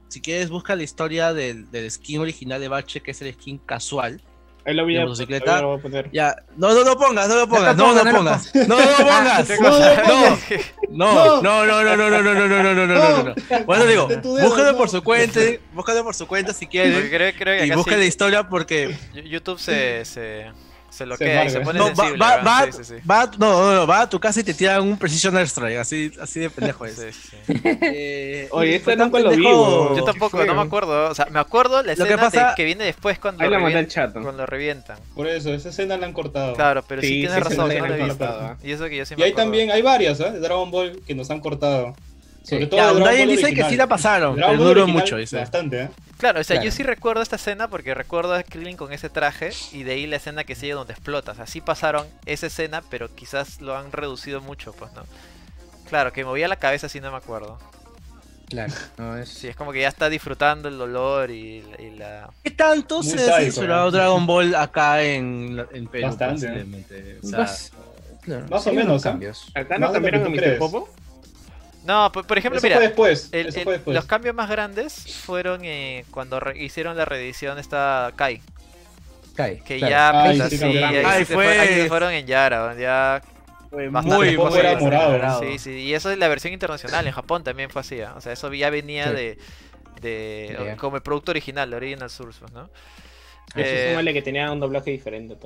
Si 0.08 0.20
quieres, 0.20 0.50
busca 0.50 0.74
la 0.76 0.82
historia 0.82 1.32
del, 1.32 1.68
skin 1.90 2.20
original 2.20 2.60
de 2.60 2.68
Bache, 2.68 3.00
que 3.00 3.10
es 3.12 3.22
el 3.22 3.32
skin 3.34 3.58
casual. 3.58 4.20
Ahí 4.66 4.74
lo 4.74 4.84
voy 4.84 4.96
a, 4.96 5.02
motocicleta. 5.02 5.60
lo 5.60 5.68
voy 5.68 5.78
a 5.78 5.82
poner. 5.82 6.10
Ya, 6.10 6.34
no, 6.56 6.72
no 6.72 6.84
lo 6.84 6.96
pongas, 6.96 7.28
no 7.28 7.36
lo 7.36 7.48
pongas, 7.48 7.76
No 7.76 7.94
no 7.94 8.02
lo 8.02 8.16
pongas, 8.16 8.54
no 8.54 8.80
lo 8.80 9.04
pongas, 9.04 9.46
¿Qué 10.48 10.60
no, 10.90 11.42
no, 11.42 11.66
no, 11.66 11.66
no, 11.66 11.96
no, 11.96 11.96
no, 11.96 12.10
no, 12.10 12.22
no, 12.22 12.34
no, 12.34 12.34
no, 12.34 12.48
no, 12.48 12.74
no, 12.74 12.86
no, 12.86 12.86
no, 12.86 13.22
no. 13.24 13.64
Bueno, 13.66 13.84
digo, 13.84 14.08
búscalo 14.22 14.72
no. 14.72 14.78
por 14.78 14.88
su 14.88 15.02
cuenta, 15.02 15.40
búscalo 15.72 16.02
por 16.04 16.14
su 16.14 16.26
cuenta 16.26 16.52
si 16.52 16.66
creo, 16.66 17.08
creo 17.10 17.58
que 17.58 17.66
y 17.66 17.70
busca 17.72 17.92
sí 17.92 17.98
la 17.98 18.04
historia 18.04 18.48
porque 18.48 18.96
YouTube 19.12 19.58
se, 19.58 20.04
se, 20.04 20.46
se 20.94 21.04
loquea 21.06 21.44
y 21.44 21.50
se 21.50 21.60
pone 21.60 21.78
no, 21.78 21.86
va, 21.88 21.94
sensible. 21.94 22.18
va, 22.24 22.36
¿no? 22.38 22.44
va, 22.44 22.64
Sí, 22.66 22.72
sí, 22.72 22.84
sí. 22.84 22.94
va, 23.10 23.30
no, 23.38 23.62
no, 23.62 23.74
no, 23.74 23.86
va 23.86 24.00
a 24.02 24.08
tu 24.08 24.18
casa 24.20 24.40
y 24.40 24.44
te 24.44 24.54
tiran 24.54 24.82
un 24.82 24.96
precision 24.96 25.36
airstrike, 25.36 25.76
así, 25.78 26.12
así 26.20 26.40
de 26.40 26.50
pendejo 26.50 26.84
es. 26.86 26.94
Sí, 26.94 27.12
sí. 27.46 27.60
Eh, 27.82 28.48
Oye, 28.52 28.76
este 28.76 28.96
tan 28.96 29.10
nunca 29.10 29.18
lo 29.20 29.30
vi. 29.30 29.42
Yo 29.44 29.92
¿qué 29.96 30.02
tampoco, 30.02 30.44
no 30.44 30.54
me 30.54 30.62
acuerdo. 30.62 31.10
O 31.10 31.14
sea, 31.14 31.26
me 31.26 31.38
acuerdo 31.40 31.82
la 31.82 31.92
Lo 31.94 31.96
que 31.96 32.02
escena 32.04 32.10
de- 32.10 32.18
pasa- 32.18 32.54
que 32.56 32.64
viene 32.64 32.84
después 32.84 33.18
cuando, 33.18 33.42
Ahí 33.44 33.50
la 33.50 33.58
mandé 33.58 33.78
al 33.78 33.84
revien- 33.86 33.88
chat. 33.92 34.14
¿no? 34.14 34.22
cuando 34.22 34.42
lo 34.42 34.46
revientan. 34.46 34.98
Por 35.14 35.26
eso, 35.28 35.52
esa 35.52 35.68
escena 35.70 35.96
la 35.96 36.06
han 36.06 36.12
cortado. 36.12 36.54
Claro, 36.54 36.82
pero 36.86 37.02
sí, 37.02 37.08
Sí, 37.08 37.14
tienes 37.20 37.36
razón, 37.40 37.56
no 37.68 37.86
lo 37.86 37.94
he 37.94 38.04
visto. 38.04 38.56
sí. 38.60 38.68
Y 38.68 38.72
eso 38.72 38.84
que 38.88 38.96
yo 38.96 39.04
sí 39.04 39.14
Y 39.14 39.16
me 39.18 39.24
acuerdo. 39.24 39.36
también, 39.42 39.70
hay 39.70 39.82
varias, 39.82 40.20
¿eh? 40.20 40.30
De 40.30 40.40
Dragon 40.40 40.70
Ball 40.70 41.00
que 41.06 41.14
nos 41.14 41.30
han 41.30 41.40
cortado. 41.40 41.94
Sobre 42.42 42.64
Sí. 42.64 42.66
todo 42.70 42.76
Ya, 42.78 42.84
Dragon 42.86 43.02
nadie 43.04 43.18
Ball 43.20 43.28
dice 43.28 43.40
que 43.42 43.46
original. 43.48 43.70
sí 43.70 43.76
la 43.76 43.86
pasaron, 43.86 44.34
pero 44.36 44.56
duró 44.56 44.82
original, 44.82 45.02
mucho, 45.02 45.16
dice. 45.16 45.36
Bastante, 45.38 45.82
¿eh? 45.82 45.88
Claro, 46.24 46.40
o 46.40 46.44
sea, 46.44 46.56
Claro. 46.56 46.64
yo 46.64 46.74
sí 46.74 46.82
recuerdo 46.82 47.20
esta 47.20 47.36
escena 47.36 47.68
porque 47.68 47.92
recuerdo 47.92 48.32
a 48.32 48.42
Krillin 48.42 48.78
con 48.78 48.94
ese 48.94 49.10
traje 49.10 49.50
y 49.72 49.82
de 49.82 49.92
ahí 49.92 50.06
la 50.06 50.16
escena 50.16 50.44
que 50.44 50.54
sigue 50.54 50.72
donde 50.72 50.94
explota. 50.94 51.32
O 51.32 51.34
sea, 51.34 51.46
sí 51.46 51.60
pasaron 51.60 52.06
esa 52.24 52.46
escena, 52.46 52.82
pero 52.88 53.14
quizás 53.14 53.60
lo 53.60 53.76
han 53.76 53.92
reducido 53.92 54.40
mucho, 54.40 54.72
pues, 54.72 54.90
¿no? 54.94 55.02
Claro, 55.90 56.14
que 56.14 56.24
movía 56.24 56.48
la 56.48 56.56
cabeza 56.56 56.88
sí 56.88 56.98
no 56.98 57.10
me 57.10 57.18
acuerdo. 57.18 57.58
Claro, 58.48 58.72
no 58.96 59.18
es. 59.18 59.28
Sí, 59.28 59.48
es 59.48 59.56
como 59.56 59.70
que 59.70 59.80
ya 59.82 59.88
está 59.88 60.08
disfrutando 60.08 60.68
el 60.68 60.78
dolor 60.78 61.30
y, 61.30 61.62
y 61.78 61.90
la... 61.90 62.30
¿Qué 62.42 62.52
tanto 62.52 63.02
Muy 63.02 63.06
se 63.18 63.30
ha. 63.30 63.90
Dragon 63.90 64.26
Ball 64.26 64.54
acá 64.54 65.02
en, 65.02 65.62
en 65.74 65.86
Perú? 65.88 66.06
Bastante, 66.06 66.46
¿eh? 66.46 66.48
posiblemente? 66.48 67.18
O 67.22 67.26
sea, 67.26 67.38
Bas- 67.40 67.70
claro, 68.22 68.46
más 68.48 68.66
o 68.66 68.72
menos, 68.72 69.02
cambios. 69.02 69.50
Acá 69.54 69.76
no 69.76 69.92
cambiaron 69.92 70.24
a 70.24 70.28
Mr. 70.30 70.56
Popo. 70.56 70.88
No, 71.84 72.10
por, 72.10 72.26
por 72.26 72.38
ejemplo, 72.38 72.58
Eso 72.58 72.66
mira, 72.66 72.76
fue 72.76 72.86
después. 72.86 73.28
el- 73.32 73.48
eso 73.48 73.58
el- 73.58 73.64
fue 73.64 73.72
después. 73.74 73.94
los 73.94 74.06
cambios 74.06 74.34
más 74.34 74.48
grandes 74.48 75.14
fueron 75.24 75.60
eh, 75.64 76.04
cuando 76.10 76.40
re- 76.40 76.58
hicieron 76.58 76.96
la 76.96 77.04
reedición 77.04 77.58
esta 77.58 78.10
Kai. 78.16 78.40
Cae, 79.36 79.60
Que 79.64 79.78
claro. 79.78 79.90
ya, 79.90 80.22
Ay, 80.22 80.38
pues, 80.38 80.50
sí, 80.50 80.64
ahí, 80.64 80.78
Ay, 81.04 81.24
se 81.24 81.34
fue- 81.34 81.58
ahí 81.58 81.68
se 81.68 81.74
fue- 81.80 81.88
fueron 81.88 82.12
en 82.12 82.26
Yara, 82.26 82.74
ya 82.76 83.20
fue 83.68 83.90
muy, 83.90 84.28
era 84.28 84.78
morado. 84.78 85.40
Sí, 85.40 85.58
sí, 85.58 85.70
y 85.72 85.92
eso 85.94 86.10
es 86.10 86.18
la 86.18 86.28
versión 86.28 86.52
internacional, 86.52 87.06
en 87.06 87.12
Japón 87.12 87.42
también 87.42 87.68
fue 87.68 87.80
así, 87.80 88.00
¿ah? 88.00 88.14
o 88.16 88.20
sea, 88.20 88.32
eso 88.32 88.52
ya 88.54 88.70
venía 88.70 89.08
Sí. 89.08 89.14
de, 89.14 89.38
de 90.00 90.76
como 90.78 90.96
el 90.96 91.02
producto 91.02 91.32
original, 91.32 91.68
de 91.68 91.76
Original 91.76 92.08
Source, 92.10 92.38
pues, 92.40 92.52
¿no? 92.52 92.70
Eso 93.56 93.58
Eh, 93.60 93.90
es 93.90 93.96
vale 93.96 94.12
que 94.12 94.22
tenía 94.22 94.50
un 94.52 94.60
doblaje 94.60 94.90
diferente. 94.92 95.36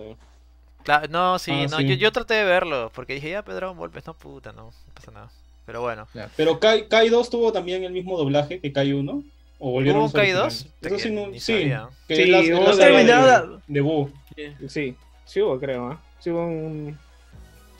Cla- 0.84 1.08
no, 1.08 1.38
sí, 1.38 1.50
Ah, 1.52 1.66
no, 1.70 1.78
sí. 1.78 1.86
Yo, 1.88 1.94
yo 1.94 2.12
traté 2.12 2.34
de 2.34 2.44
verlo, 2.44 2.90
porque 2.94 3.14
dije, 3.14 3.30
ya, 3.30 3.42
Pedro, 3.42 3.74
golpes, 3.74 4.06
no, 4.06 4.14
puta, 4.14 4.52
no, 4.52 4.64
no 4.66 4.94
pasa 4.94 5.10
nada. 5.10 5.30
Pero 5.68 5.82
bueno, 5.82 6.08
Pero 6.34 6.58
Kai, 6.58 6.88
Kai 6.88 7.10
2 7.10 7.28
tuvo 7.28 7.52
también 7.52 7.84
el 7.84 7.92
mismo 7.92 8.16
doblaje 8.16 8.58
que 8.58 8.72
Kai 8.72 8.94
1. 8.94 9.22
¿O 9.58 9.70
volvieron 9.70 10.00
¿Hubo 10.00 10.08
a 10.08 10.12
Kai 10.12 10.32
original? 10.32 10.44
2? 10.44 10.66
Eso 10.80 10.98
sí, 10.98 11.10
no, 11.10 11.26
sí. 11.38 11.70
Que 12.08 12.16
Sí, 12.16 12.22
es 12.22 12.28
la- 12.30 12.38
hubo 12.38 12.44
es 12.46 12.48
la 12.48 12.58
un 12.58 12.64
saga 12.66 12.86
terminado- 12.86 13.60
de, 13.66 14.52
de. 14.62 14.68
Sí, 14.70 14.96
sí 15.26 15.42
hubo, 15.42 15.60
creo, 15.60 15.88
¿ah? 15.88 16.00
Sí 16.20 16.30
hubo 16.30 16.46
un... 16.46 16.98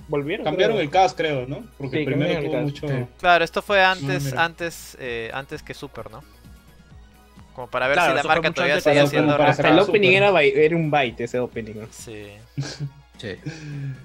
¿Volvieron? 0.07 0.45
Cambiaron 0.45 0.77
creo. 0.77 0.85
el 0.85 0.91
cast, 0.91 1.17
creo, 1.17 1.47
¿no? 1.47 1.65
Porque 1.79 1.97
Sí, 1.97 1.99
el 2.01 2.05
primero 2.05 2.43
tuvo 2.43 2.61
mucho. 2.61 2.87
Sí. 2.89 2.95
claro, 3.19 3.43
esto 3.43 3.63
fue 3.63 3.83
antes, 3.83 4.35
antes, 4.35 4.95
eh, 5.01 5.31
antes 5.33 5.63
que 5.63 5.73
Super, 5.73 6.11
¿no? 6.11 6.23
Como 7.55 7.69
para 7.69 7.87
ver 7.89 7.95
Claro, 7.97 8.13
si 8.13 8.17
la 8.19 8.23
marca 8.35 8.51
todavía 8.53 8.81
seguía 8.83 9.07
siendo 9.07 9.35
Hasta 9.35 9.71
el 9.71 9.79
opening 9.79 10.11
era, 10.13 10.43
era 10.43 10.77
un 10.77 10.91
byte 10.91 11.21
ese 11.25 11.39
opening. 11.39 11.87
Sí. 11.91 12.27
Sí. 13.19 13.37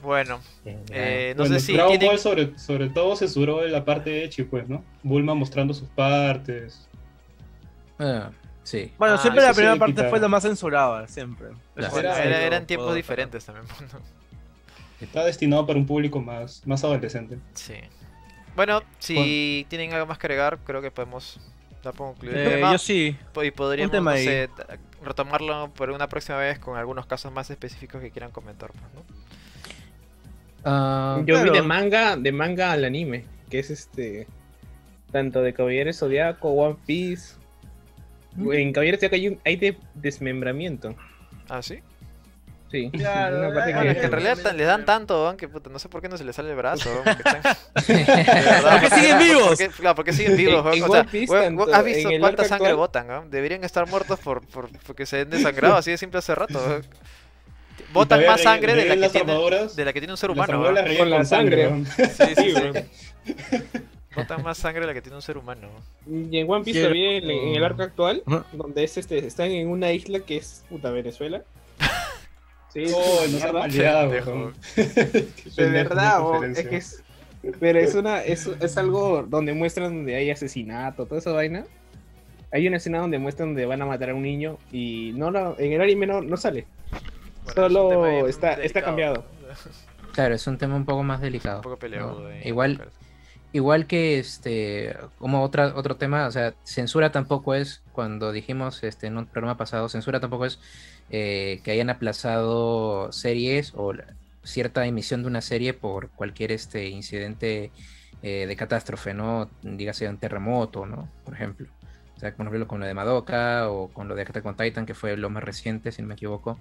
Bueno, 0.01 0.39
eh, 0.65 1.33
no 1.37 1.43
bueno, 1.43 1.55
sé 1.59 1.65
si 1.65 1.73
Dragon 1.73 1.91
tienen... 1.91 2.07
Ball 2.09 2.19
sobre, 2.19 2.57
sobre 2.59 2.89
todo 2.89 3.15
censuró 3.15 3.65
la 3.67 3.85
parte 3.85 4.09
de 4.09 4.23
Echi, 4.25 4.43
pues, 4.43 4.67
¿no? 4.67 4.83
Bulma 5.03 5.33
mostrando 5.35 5.73
sus 5.73 5.87
partes. 5.89 6.87
Ah, 7.99 8.31
sí. 8.63 8.91
Bueno, 8.97 9.15
Ah, 9.15 9.17
siempre 9.19 9.43
la 9.43 9.53
primera 9.53 9.75
parte 9.75 10.09
fue 10.09 10.19
la 10.19 10.27
más 10.27 10.43
censurada, 10.43 11.07
siempre. 11.07 11.49
Claro. 11.75 11.99
Era- 11.99 12.23
era- 12.23 12.41
eran 12.41 12.65
tiempos 12.65 12.87
todo- 12.87 12.95
diferentes 12.95 13.45
también. 13.45 13.65
¿no? 13.93 13.99
Está 14.99 15.23
destinado 15.25 15.65
para 15.67 15.77
un 15.77 15.85
público 15.85 16.19
más, 16.21 16.65
más 16.65 16.83
adolescente. 16.83 17.37
Sí. 17.53 17.75
Bueno, 18.55 18.81
si 18.99 19.65
tienen 19.69 19.93
algo 19.93 20.05
más 20.05 20.17
que 20.17 20.27
agregar, 20.27 20.59
creo 20.65 20.81
que 20.81 20.91
podemos 20.91 21.39
el 22.21 22.29
Eh, 22.37 22.49
tema. 22.55 22.71
yo 22.71 22.77
sí. 22.77 23.15
Y 23.43 23.51
podríamos, 23.51 23.91
tema 23.91 24.11
no 24.11 24.17
ahí. 24.17 24.25
sé, 24.25 24.47
t- 24.49 24.63
retomarlo 25.03 25.71
por 25.73 25.89
una 25.91 26.07
próxima 26.07 26.37
vez 26.37 26.59
con 26.59 26.77
algunos 26.77 27.05
casos 27.05 27.31
más 27.31 27.49
específicos 27.49 28.01
que 28.01 28.11
quieran 28.11 28.31
comentar. 28.31 28.71
pues, 28.71 28.83
¿no? 28.93 29.01
Ah, 30.65 31.21
Yo 31.25 31.43
vi 31.43 31.49
de 31.49 31.61
manga, 31.61 32.15
de 32.15 32.31
manga 32.31 32.71
al 32.71 32.85
anime, 32.85 33.25
que 33.49 33.59
es 33.59 33.69
este 33.69 34.27
tanto 35.11 35.41
de 35.41 35.53
Caballeros 35.53 35.97
Zodiaco, 35.99 36.49
One 36.49 36.77
Piece. 36.85 37.35
En 38.37 38.71
Caballeros 38.73 38.99
Zodiaco 38.99 39.15
hay, 39.15 39.27
un- 39.27 39.39
hay 39.45 39.55
de 39.57 39.77
desmembramiento. 39.95 40.95
Ah, 41.49 41.61
sí. 41.61 41.79
Sí. 42.73 42.89
Claro, 42.91 43.37
Una 43.37 43.53
parte 43.53 43.71
Bueno, 43.73 43.89
es 43.91 43.93
que- 43.95 43.99
que 44.01 44.05
en 44.07 44.11
realidad 44.11 44.37
tan- 44.39 44.57
les 44.57 44.65
dan 44.65 44.83
tanto, 44.83 45.23
weón, 45.25 45.37
que 45.37 45.47
puta, 45.47 45.69
no 45.69 45.77
sé 45.77 45.89
por 45.89 46.01
qué 46.01 46.09
no 46.09 46.17
se 46.17 46.23
les 46.23 46.35
sale 46.35 46.49
el 46.49 46.55
brazo. 46.55 46.89
porque 47.05 47.21
están- 47.23 47.41
¿Por 48.71 48.81
qué 48.81 48.89
siguen 48.95 49.19
vivos? 49.19 49.47
¿Por 49.49 49.57
qué, 49.59 49.67
claro, 49.69 49.95
porque 49.95 50.11
siguen 50.13 50.35
vivos, 50.35 50.55
En- 50.55 50.61
weón? 50.63 50.75
en 50.75 50.83
O 50.89 50.93
sea, 50.93 51.43
tanto 51.43 51.75
¿has 51.75 51.85
visto 51.85 52.09
cuánta 52.19 52.43
sangre 52.45 52.69
actual- 52.69 52.75
botan? 52.75 53.07
weón? 53.09 53.29
Deberían 53.29 53.63
estar 53.63 53.87
muertos 53.87 54.19
por, 54.19 54.43
por, 54.47 54.69
porque 54.87 55.05
se 55.05 55.17
den 55.17 55.29
desangrado, 55.29 55.75
así 55.75 55.91
de 55.91 55.97
simple 55.99 56.17
hace 56.17 56.33
rato. 56.33 56.59
Botan 57.91 58.25
más 58.25 58.37
re- 58.37 58.43
sangre 58.43 58.73
de 58.73 58.85
la, 58.85 58.95
que 58.95 59.09
tiene, 59.11 59.33
de 59.75 59.85
la 59.85 59.93
que 59.93 59.99
tiene 60.01 60.13
un 60.13 60.17
ser 60.17 60.31
humano. 60.31 60.71
las 60.71 60.97
Con 60.97 61.09
la 61.11 61.25
sangre. 61.25 61.69
Sí, 61.95 62.33
sí, 62.35 62.53
Sí. 62.55 63.57
Botan 64.15 64.43
más 64.43 64.57
sangre 64.57 64.81
de 64.81 64.87
la 64.87 64.93
que 64.93 65.01
tiene 65.01 65.15
un 65.15 65.21
ser 65.21 65.37
humano. 65.37 65.67
Y 66.07 66.37
en 66.39 66.49
One 66.49 66.63
Piece 66.63 66.81
todavía 66.81 67.17
en, 67.17 67.29
el 67.55 67.63
arco 67.63 67.81
actual, 67.83 68.23
donde 68.51 68.83
es 68.83 68.97
este, 68.97 69.25
están 69.25 69.51
en 69.51 69.67
una 69.69 69.91
isla 69.91 70.19
que 70.19 70.37
es 70.37 70.63
puta 70.69 70.89
Venezuela. 70.91 71.43
Sí, 72.73 72.85
Oh, 72.93 73.21
es 73.23 73.31
no 73.31 73.39
se 73.39 73.51
weón. 73.51 74.53
De 75.55 75.69
verdad, 75.69 76.19
bo, 76.21 76.43
es 76.43 76.67
que 76.67 76.77
es. 76.77 77.03
Pero 77.59 77.79
es 77.79 77.93
una, 77.93 78.23
es, 78.23 78.47
es 78.47 78.77
algo 78.77 79.23
donde 79.23 79.53
muestran 79.53 79.93
donde 79.93 80.15
hay 80.15 80.31
asesinato, 80.31 81.05
toda 81.05 81.19
esa 81.19 81.31
vaina. 81.33 81.65
Hay 82.51 82.67
una 82.67 82.77
escena 82.77 82.99
donde 82.99 83.19
muestran 83.19 83.49
donde 83.49 83.65
van 83.65 83.81
a 83.81 83.85
matar 83.85 84.11
a 84.11 84.15
un 84.15 84.21
niño 84.23 84.57
y 84.71 85.11
no, 85.15 85.29
no 85.31 85.55
en 85.59 85.73
el 85.73 85.81
anime 85.81 86.07
no, 86.07 86.21
no 86.21 86.37
sale. 86.37 86.65
Bueno, 87.43 87.53
Solo 87.69 88.27
es 88.27 88.35
está- 88.35 88.53
está 88.53 88.81
cambiado. 88.81 89.25
Claro, 90.13 90.35
es 90.35 90.45
un 90.45 90.59
tema 90.59 90.75
un 90.75 90.85
poco 90.85 91.01
más 91.01 91.21
delicado. 91.21 91.57
Un 91.57 91.63
poco 91.63 91.77
peleagudo. 91.77 92.19
¿no? 92.21 92.27
ahí, 92.27 92.41
Igual. 92.45 92.87
Igual 93.53 93.87
que 93.87 94.19
este, 94.19 94.97
como 95.19 95.43
otra, 95.43 95.73
otro 95.75 95.95
tema, 95.95 96.27
o 96.27 96.31
sea, 96.31 96.55
censura 96.63 97.11
tampoco 97.11 97.55
es, 97.55 97.81
cuando 97.93 98.31
dijimos 98.31 98.83
este, 98.83 99.07
en 99.07 99.17
un 99.17 99.27
programa 99.27 99.57
pasado, 99.57 99.87
censura 99.89 100.19
tampoco 100.19 100.45
es 100.45 100.59
eh, 101.09 101.61
que 101.63 101.71
hayan 101.71 101.89
aplazado 101.89 103.11
series 103.11 103.73
o 103.75 103.93
cierta 104.43 104.85
emisión 104.85 105.21
de 105.21 105.27
una 105.27 105.41
serie 105.41 105.73
por 105.73 106.09
cualquier 106.09 106.51
este 106.51 106.89
incidente 106.89 107.71
eh, 108.23 108.45
de 108.47 108.55
catástrofe, 108.55 109.13
¿no? 109.13 109.49
Dígase 109.61 110.09
un 110.09 110.17
terremoto, 110.17 110.85
¿no? 110.85 111.09
Por 111.23 111.33
ejemplo. 111.35 111.67
O 112.15 112.19
sea, 112.19 112.33
por 112.35 112.47
ejemplo, 112.47 112.67
con 112.67 112.79
lo 112.79 112.85
de 112.85 112.93
Madoka 112.93 113.69
o 113.69 113.89
con 113.89 114.07
lo 114.07 114.15
de 114.15 114.23
Attack 114.23 114.45
on 114.45 114.55
Titan, 114.57 114.85
que 114.85 114.93
fue 114.93 115.17
lo 115.17 115.29
más 115.29 115.43
reciente, 115.43 115.91
si 115.91 116.01
no 116.01 116.07
me 116.07 116.13
equivoco. 116.15 116.59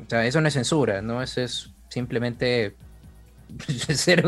O 0.00 0.08
sea, 0.08 0.24
eso 0.26 0.40
no 0.40 0.48
es 0.48 0.54
censura, 0.54 1.02
¿no? 1.02 1.22
Eso 1.22 1.40
es 1.42 1.70
simplemente 1.88 2.74
ser, 3.94 4.24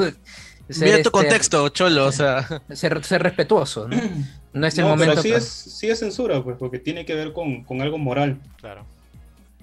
ser, 0.69 0.85
Mira 0.87 0.97
tu 0.97 1.01
este, 1.09 1.11
contexto, 1.11 1.69
cholo, 1.71 2.07
o 2.07 2.13
sea. 2.13 2.63
ser, 2.73 3.05
ser 3.05 3.23
respetuoso, 3.23 3.89
¿no? 3.89 3.97
No 4.53 4.67
es 4.67 4.79
el 4.79 4.85
No, 4.85 4.91
momento. 4.91 5.13
pero 5.17 5.23
sí 5.23 5.33
es, 5.33 5.45
sí 5.45 5.89
es 5.91 5.99
censura, 5.99 6.43
pues, 6.43 6.57
porque 6.59 6.79
tiene 6.79 7.05
que 7.05 7.15
ver 7.15 7.33
con, 7.33 7.65
con 7.65 7.83
algo 7.83 7.99
moral. 7.99 8.41
Claro. 8.59 8.87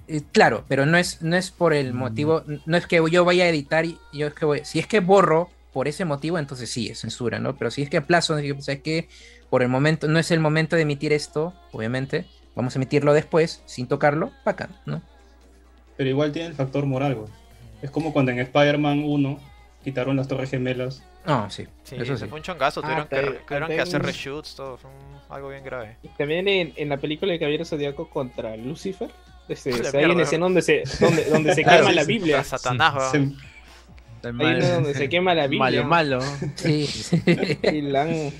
Eh, 0.07 0.21
Claro, 0.31 0.65
pero 0.67 0.85
no 0.85 0.97
es, 0.97 1.21
no 1.21 1.35
es 1.35 1.51
por 1.51 1.73
el 1.73 1.93
motivo, 1.93 2.43
no 2.65 2.77
es 2.77 2.87
que 2.87 3.01
yo 3.09 3.23
vaya 3.25 3.45
a 3.45 3.49
editar 3.49 3.85
y 3.85 3.97
yo 4.13 4.27
es 4.27 4.33
que 4.33 4.45
voy, 4.45 4.61
si 4.63 4.79
es 4.79 4.87
que 4.87 4.99
borro 4.99 5.49
por 5.73 5.87
ese 5.87 6.03
motivo, 6.05 6.37
entonces 6.37 6.69
sí 6.69 6.89
es 6.89 6.99
censura, 6.99 7.39
¿no? 7.39 7.55
Pero 7.57 7.71
si 7.71 7.81
es 7.81 7.89
que 7.89 7.97
aplazo, 7.97 8.35
digo, 8.35 8.55
pues, 8.55 8.67
es 8.67 8.81
que 8.81 9.07
por 9.49 9.63
el 9.63 9.69
momento, 9.69 10.07
no 10.07 10.19
es 10.19 10.29
el 10.31 10.39
momento 10.41 10.75
de 10.75 10.81
emitir 10.83 11.13
esto, 11.13 11.53
obviamente, 11.71 12.25
vamos 12.55 12.75
a 12.75 12.79
emitirlo 12.79 13.13
después, 13.13 13.61
sin 13.65 13.87
tocarlo, 13.87 14.31
bacán, 14.43 14.69
¿no? 14.85 15.01
Pero 15.97 16.09
igual 16.09 16.31
tiene 16.31 16.49
el 16.49 16.55
factor 16.55 16.85
moral, 16.85 17.15
güey. 17.15 17.29
Es 17.81 17.89
como 17.91 18.11
cuando 18.13 18.31
en 18.31 18.39
Spider-Man 18.39 19.03
1 19.05 19.39
quitaron 19.83 20.15
las 20.17 20.27
torres 20.27 20.49
gemelas. 20.49 21.03
No, 21.25 21.49
sí, 21.49 21.67
Sí, 21.83 21.95
eso 21.99 22.17
se 22.17 22.23
sí. 22.25 22.29
fue 22.29 22.39
un 22.39 22.43
chongazo. 22.43 22.79
Ah, 22.79 22.83
Tuvieron, 22.83 23.07
que, 23.07 23.15
también- 23.15 23.45
tuvieron 23.45 23.69
que 23.69 23.81
hacer 23.81 24.01
reshoots, 24.01 24.55
todo. 24.55 24.77
Fue 24.77 24.89
un- 24.89 25.11
algo 25.33 25.49
bien 25.49 25.63
grave. 25.63 25.97
También 26.17 26.47
en, 26.47 26.73
en 26.75 26.89
la 26.89 26.97
película 26.97 27.31
de 27.31 27.39
Caballero 27.39 27.63
Zodíaco 27.65 28.09
contra 28.09 28.55
Lucifer. 28.57 29.09
Este, 29.47 29.73
o 29.73 29.83
sea, 29.83 29.99
hay 29.99 30.05
una 30.05 30.23
escena 30.23 30.45
donde 30.45 30.61
se, 30.61 30.83
donde, 30.99 31.25
donde 31.25 31.53
se 31.55 31.63
quema 31.63 31.91
la. 31.91 32.03
Biblia. 32.03 32.39
A 32.39 32.43
Satanás. 32.43 33.11
Se- 33.11 33.17
Hay 33.17 34.55
una 34.55 34.69
donde 34.73 34.93
se 34.93 35.09
quema 35.09 35.33
la 35.33 35.47
Biblia. 35.47 35.83
Malo, 35.83 36.19
malo. 36.19 36.21
Sí. 36.55 36.87
Y 37.63 37.81
la 37.81 38.03
han- 38.03 38.31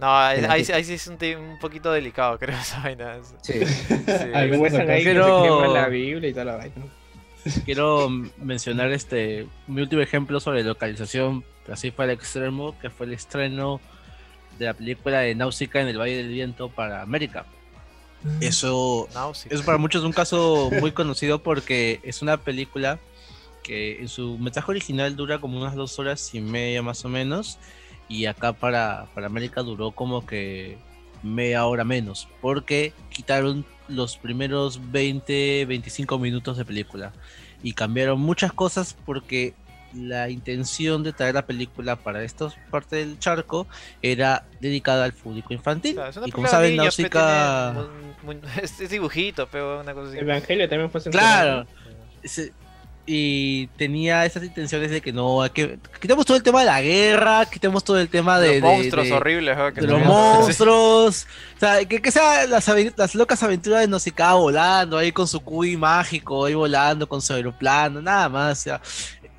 No, 0.00 0.16
ahí, 0.18 0.44
ahí, 0.48 0.64
que- 0.64 0.72
ahí 0.74 0.84
sí 0.84 0.94
es 0.94 1.06
un, 1.06 1.14
un 1.22 1.58
poquito 1.60 1.92
delicado, 1.92 2.38
creo, 2.38 2.56
esa 2.60 2.80
vaina. 2.80 3.18
Sí. 3.42 3.64
Sí. 3.64 4.04
Algunos 4.34 4.72
ahí 4.74 5.02
que 5.04 5.10
Pero- 5.10 5.42
se 5.42 5.48
quema 5.48 5.66
la 5.68 5.88
Biblia 5.88 6.28
y 6.28 6.32
toda 6.32 6.44
la 6.46 6.56
vaina. 6.56 6.74
Quiero 7.64 8.08
mencionar 8.38 8.92
este 8.92 9.46
mi 9.66 9.82
último 9.82 10.02
ejemplo 10.02 10.40
sobre 10.40 10.64
localización, 10.64 11.44
así 11.70 11.90
fue 11.90 12.06
el 12.06 12.12
extremo, 12.12 12.78
que 12.78 12.90
fue 12.90 13.06
el 13.06 13.12
estreno 13.12 13.80
de 14.58 14.66
la 14.66 14.74
película 14.74 15.20
de 15.20 15.34
Náusica 15.34 15.80
en 15.80 15.88
el 15.88 15.98
Valle 15.98 16.16
del 16.16 16.28
Viento 16.28 16.68
para 16.68 17.02
América. 17.02 17.44
Eso, 18.40 19.08
Náusica. 19.12 19.54
eso 19.54 19.64
para 19.64 19.76
muchos 19.76 20.02
es 20.02 20.06
un 20.06 20.12
caso 20.12 20.70
muy 20.80 20.92
conocido 20.92 21.42
porque 21.42 22.00
es 22.02 22.22
una 22.22 22.38
película 22.38 22.98
que 23.62 24.00
en 24.00 24.08
su 24.08 24.38
mensaje 24.38 24.70
original 24.70 25.16
dura 25.16 25.38
como 25.38 25.58
unas 25.58 25.74
dos 25.74 25.98
horas 25.98 26.34
y 26.34 26.40
media 26.40 26.82
más 26.82 27.04
o 27.04 27.08
menos, 27.08 27.58
y 28.08 28.26
acá 28.26 28.52
para, 28.52 29.06
para 29.14 29.26
América 29.26 29.62
duró 29.62 29.90
como 29.90 30.26
que 30.26 30.78
media 31.22 31.64
hora 31.66 31.84
menos, 31.84 32.28
porque 32.40 32.92
quitaron 33.10 33.64
los 33.88 34.16
primeros 34.16 34.90
20, 34.92 35.66
25 35.66 36.18
minutos 36.18 36.56
de 36.56 36.64
película 36.64 37.12
y 37.62 37.72
cambiaron 37.72 38.20
muchas 38.20 38.52
cosas 38.52 38.96
porque 39.04 39.54
la 39.94 40.28
intención 40.28 41.02
de 41.02 41.12
traer 41.12 41.34
la 41.34 41.46
película 41.46 41.96
para 41.96 42.22
esta 42.24 42.48
parte 42.70 42.96
del 42.96 43.18
charco 43.18 43.66
era 44.02 44.44
dedicada 44.60 45.04
al 45.04 45.12
público 45.12 45.54
infantil. 45.54 45.94
Claro, 45.94 46.26
y 46.26 46.30
como 46.32 46.48
saben, 46.48 46.76
Náusica... 46.76 47.86
es, 48.62 48.80
es 48.80 48.90
dibujito, 48.90 49.48
pero 49.50 49.80
una 49.80 49.94
cosa 49.94 50.08
así. 50.10 50.18
Evangelio 50.18 50.68
también 50.68 50.90
fue. 50.90 51.00
Claro. 51.02 51.66
se- 52.24 52.52
y 53.06 53.66
tenía 53.76 54.24
esas 54.24 54.42
intenciones 54.44 54.90
de 54.90 55.00
que 55.02 55.12
no, 55.12 55.40
que 55.52 55.78
quitemos 56.00 56.24
todo 56.24 56.36
el 56.38 56.42
tema 56.42 56.60
de 56.60 56.66
la 56.66 56.80
guerra, 56.80 57.44
quitemos 57.44 57.84
todo 57.84 58.00
el 58.00 58.08
tema 58.08 58.40
de, 58.40 58.46
los 58.46 58.54
de- 58.54 58.60
monstruos 58.76 59.06
de- 59.06 59.12
horribles, 59.12 59.56
que 59.74 59.80
de 59.82 59.86
los 59.86 60.00
monstruos, 60.04 61.26
o 61.56 61.60
sea, 61.60 61.84
que, 61.84 62.00
que 62.00 62.10
sea 62.10 62.46
las, 62.46 63.14
locas 63.14 63.42
aventuras 63.42 63.80
de 63.80 63.88
Nausicaa 63.88 64.34
volando 64.34 64.96
ahí 64.96 65.12
con 65.12 65.28
su 65.28 65.40
cuy 65.40 65.76
mágico, 65.76 66.46
ahí 66.46 66.54
volando 66.54 67.06
con 67.06 67.20
su 67.20 67.34
aeroplano, 67.34 68.00
nada 68.00 68.28
más, 68.28 68.58
o 68.58 68.62
sea, 68.62 68.80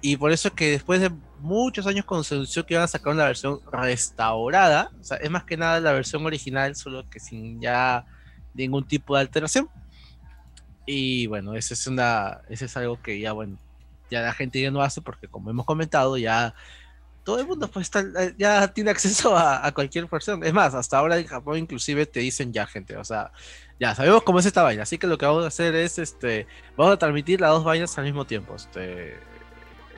y 0.02 0.16
por 0.18 0.32
eso 0.32 0.50
es 0.50 0.54
que 0.54 0.70
después 0.72 1.02
de 1.02 1.10
muchos 1.40 1.88
años 1.88 2.06
anunció 2.10 2.66
que 2.66 2.76
iban 2.76 2.84
a 2.84 2.88
sacar 2.88 3.14
una 3.14 3.26
versión 3.26 3.60
restaurada, 3.72 4.92
o 5.00 5.04
sea, 5.04 5.18
es 5.18 5.30
más 5.32 5.44
que 5.44 5.58
nada 5.58 5.80
la 5.80 5.92
versión 5.92 6.24
original, 6.26 6.76
solo 6.76 7.04
que 7.10 7.20
sin 7.20 7.60
ya 7.60 8.06
ningún 8.54 8.88
tipo 8.88 9.16
de 9.16 9.22
alteración. 9.22 9.68
Y 10.86 11.28
bueno, 11.28 11.56
eso 11.56 11.74
es 11.74 11.88
una, 11.88 12.42
eso 12.50 12.66
es 12.66 12.78
algo 12.78 13.02
que 13.02 13.20
ya 13.20 13.34
bueno, 13.34 13.58
ya 14.10 14.22
la 14.22 14.34
gente 14.34 14.62
ya 14.62 14.72
no 14.72 14.82
hace 14.82 15.02
porque 15.02 15.28
como 15.28 15.50
hemos 15.50 15.66
comentado, 15.66 16.18
ya 16.18 16.54
todo 17.24 17.40
el 17.40 17.48
mundo 17.48 17.68
pues 17.68 17.88
está, 17.88 18.04
ya 18.38 18.68
tiene 18.68 18.92
acceso 18.92 19.36
a, 19.36 19.72
cualquier 19.74 20.06
versión. 20.06 20.44
Es 20.44 20.54
más, 20.54 20.76
hasta 20.76 21.00
ahora 21.00 21.18
en 21.18 21.26
Japón 21.26 21.58
inclusive 21.58 22.06
te 22.06 22.20
dicen 22.20 22.54
ya 22.54 22.68
gente, 22.68 22.96
o 22.98 23.04
sea, 23.04 23.32
ya 23.80 23.96
sabemos 23.96 24.24
cómo 24.24 24.40
es 24.40 24.46
esta 24.46 24.64
vaina, 24.64 24.84
así 24.84 24.98
que 24.98 25.08
lo 25.08 25.18
que 25.18 25.26
vamos 25.26 25.44
a 25.44 25.48
hacer 25.48 25.76
es 25.76 25.98
este, 25.98 26.48
vamos 26.78 26.94
a 26.94 26.98
transmitir 26.98 27.42
las 27.42 27.50
dos 27.50 27.64
vainas 27.64 27.98
al 27.98 28.06
mismo 28.06 28.26
tiempo, 28.26 28.56
este, 28.56 29.18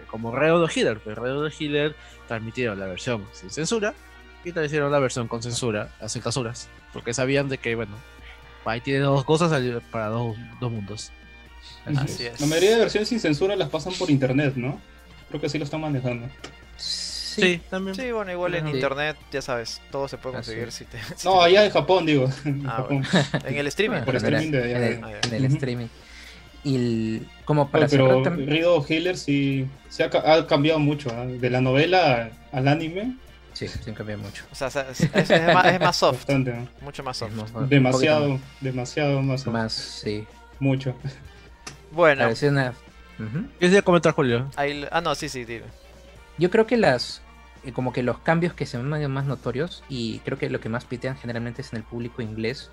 como 0.10 0.34
Reo 0.34 0.66
de 0.66 0.74
Healer, 0.74 1.00
pues 1.00 1.18
Reo 1.18 1.44
de 1.44 1.54
Healer 1.60 1.96
transmitieron 2.28 2.80
la 2.80 2.88
versión 2.88 3.26
sin 3.34 3.50
censura 3.50 3.94
y 4.46 4.54
transmitieron 4.54 4.92
la 4.92 5.00
versión 5.00 5.28
con 5.28 5.44
censura, 5.44 5.94
las 6.00 6.14
censuras, 6.14 6.70
porque 6.94 7.14
sabían 7.14 7.50
de 7.50 7.58
que 7.58 7.76
bueno, 7.76 7.96
ahí 8.70 8.82
tiene 8.82 9.00
dos 9.00 9.24
cosas 9.24 9.52
para 9.92 10.08
dos, 10.08 10.36
dos 10.60 10.72
mundos. 10.72 11.12
Así 11.86 12.26
es. 12.26 12.40
La 12.42 12.48
mayoría 12.48 12.72
de 12.72 12.80
versiones 12.80 13.10
sin 13.10 13.20
censura 13.20 13.56
las 13.56 13.70
pasan 13.70 13.94
por 13.94 14.10
internet, 14.10 14.54
¿no? 14.56 14.80
Creo 15.30 15.40
que 15.42 15.48
así 15.48 15.58
lo 15.58 15.64
están 15.66 15.82
manejando. 15.82 16.28
Sí, 16.78 17.62
también. 17.70 17.96
Sí, 17.96 18.12
bueno, 18.12 18.32
igual 18.32 18.56
en 18.56 18.66
Sí. 18.68 18.72
internet, 18.74 19.16
ya 19.32 19.42
sabes, 19.42 19.80
todo 19.92 20.08
se 20.08 20.18
puede 20.18 20.36
conseguir 20.38 20.72
si 20.72 20.86
te... 20.86 20.98
si 21.16 21.28
No, 21.28 21.40
te- 21.40 21.46
allá 21.46 21.66
en 21.66 21.72
Japón, 21.72 22.06
digo. 22.06 22.30
En 22.46 22.66
Ah, 22.66 22.72
Japón. 22.78 23.04
En 23.46 23.56
el 23.58 23.68
streaming. 23.68 24.02
Por 24.02 24.16
en 24.16 24.26
el- 24.26 24.34
streaming 24.34 24.52
de 24.52 24.64
allá 24.64 24.78
en 24.78 24.84
el, 24.84 25.02
de- 25.22 25.28
en 25.28 25.34
el 25.34 25.46
Ujú. 25.46 25.54
streaming. 25.56 25.88
Y 26.64 26.76
el- 26.76 27.28
como 27.46 27.70
para 27.70 27.86
Oye, 27.86 27.92
pero 27.98 28.24
cerrar 28.24 28.34
tam- 28.38 28.46
Rido 28.48 28.84
Healer 28.90 29.18
sí 29.18 29.68
se 29.90 30.04
ha 30.04 30.48
cambiado 30.48 30.80
mucho, 30.80 31.10
¿ah? 31.12 31.26
de 31.26 31.50
la 31.50 31.62
novela 31.62 32.32
al 32.52 32.68
anime, 32.68 33.16
Sí, 33.58 33.68
sí 33.68 33.92
cambió 33.92 34.18
mucho. 34.20 34.44
O 34.52 34.56
sea, 34.56 34.68
es, 34.68 35.02
es- 35.02 35.32
es 35.32 35.54
más, 35.54 35.66
es 35.66 35.80
más 35.80 35.96
soft, 35.96 36.18
bastante, 36.18 36.54
¿no? 36.54 36.68
mucho 36.82 37.04
más 37.04 37.18
soft. 37.18 37.32
Más- 37.34 37.70
demasiado, 37.70 38.40
demasiado 38.62 39.22
más, 39.24 39.48
Más, 39.48 39.74
sí. 39.74 40.28
mucho. 40.60 40.96
Bueno, 41.92 42.24
Parecía 42.24 42.50
una-. 42.50 42.74
¿Qué 43.60 43.70
se 43.72 43.82
comentar, 43.82 44.14
Julio? 44.14 44.48
ahí... 44.56 44.86
Ah, 44.92 45.02
no, 45.02 45.16
sí, 45.16 45.28
sí, 45.28 45.44
dime. 45.44 45.66
Yo 46.38 46.52
creo 46.52 46.68
que 46.68 46.78
las 46.78 47.22
eh, 47.64 47.72
como 47.72 47.92
que 47.94 48.04
los 48.04 48.20
cambios 48.20 48.54
que 48.54 48.68
se 48.68 48.78
ven 48.78 49.12
más 49.12 49.26
notorios 49.26 49.84
y 49.90 50.20
creo 50.20 50.38
que 50.38 50.52
lo 50.52 50.60
que 50.60 50.70
más 50.70 50.86
pitean 50.86 51.18
generalmente 51.18 51.64
es 51.64 51.74
en 51.74 51.78
el 51.78 51.84
público 51.84 52.22
inglés 52.22 52.70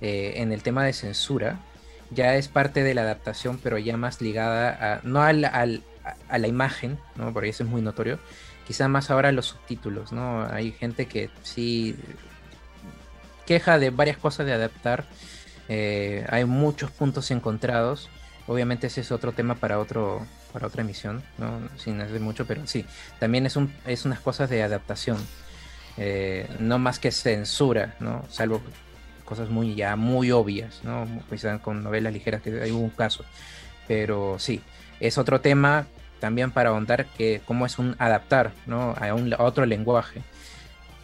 eh, 0.00 0.34
en 0.38 0.50
el 0.50 0.64
tema 0.64 0.84
de 0.84 0.92
censura 0.92 1.60
ya 2.10 2.34
es 2.34 2.48
parte 2.48 2.82
de 2.82 2.94
la 2.94 3.02
adaptación 3.02 3.58
pero 3.62 3.78
ya 3.78 3.96
más 3.96 4.20
ligada 4.20 4.94
a 4.94 5.00
no 5.04 5.22
al, 5.22 5.44
al- 5.44 5.84
a, 6.04 6.14
a 6.34 6.38
la 6.38 6.48
imagen 6.48 6.98
no 7.14 7.32
porque 7.32 7.48
eso 7.50 7.62
es 7.62 7.68
muy 7.70 7.80
notorio 7.82 8.18
quizá 8.66 8.88
más 8.88 9.10
ahora 9.10 9.32
los 9.32 9.46
subtítulos 9.46 10.12
no 10.12 10.46
hay 10.50 10.72
gente 10.72 11.06
que 11.06 11.30
sí 11.42 11.96
queja 13.46 13.78
de 13.78 13.90
varias 13.90 14.16
cosas 14.16 14.46
de 14.46 14.52
adaptar 14.52 15.04
eh, 15.68 16.26
hay 16.28 16.44
muchos 16.44 16.90
puntos 16.90 17.30
encontrados 17.30 18.08
obviamente 18.46 18.88
ese 18.88 19.00
es 19.00 19.12
otro 19.12 19.32
tema 19.32 19.54
para 19.54 19.78
otro 19.78 20.26
para 20.52 20.66
otra 20.66 20.82
emisión 20.82 21.22
no 21.38 21.60
sin 21.76 22.00
hacer 22.00 22.20
mucho 22.20 22.46
pero 22.46 22.66
sí 22.66 22.84
también 23.18 23.46
es 23.46 23.56
un 23.56 23.72
es 23.86 24.04
unas 24.04 24.20
cosas 24.20 24.50
de 24.50 24.62
adaptación 24.62 25.18
eh, 25.96 26.48
no 26.58 26.78
más 26.78 26.98
que 26.98 27.10
censura 27.10 27.94
no 28.00 28.24
salvo 28.28 28.60
cosas 29.24 29.48
muy 29.48 29.74
ya 29.74 29.96
muy 29.96 30.30
obvias 30.32 30.80
no 30.82 31.06
quizá 31.30 31.58
con 31.58 31.82
novelas 31.82 32.12
ligeras 32.12 32.42
que 32.42 32.60
hay 32.60 32.70
un 32.70 32.90
caso 32.90 33.24
pero 33.86 34.38
sí 34.38 34.60
es 35.00 35.18
otro 35.18 35.40
tema 35.40 35.86
también 36.26 36.50
para 36.50 36.70
ahondar 36.70 37.06
que 37.16 37.40
cómo 37.46 37.66
es 37.66 37.78
un 37.78 37.94
adaptar 37.98 38.52
no 38.66 38.94
a, 39.00 39.14
un, 39.14 39.32
a 39.32 39.42
otro 39.42 39.64
lenguaje 39.66 40.22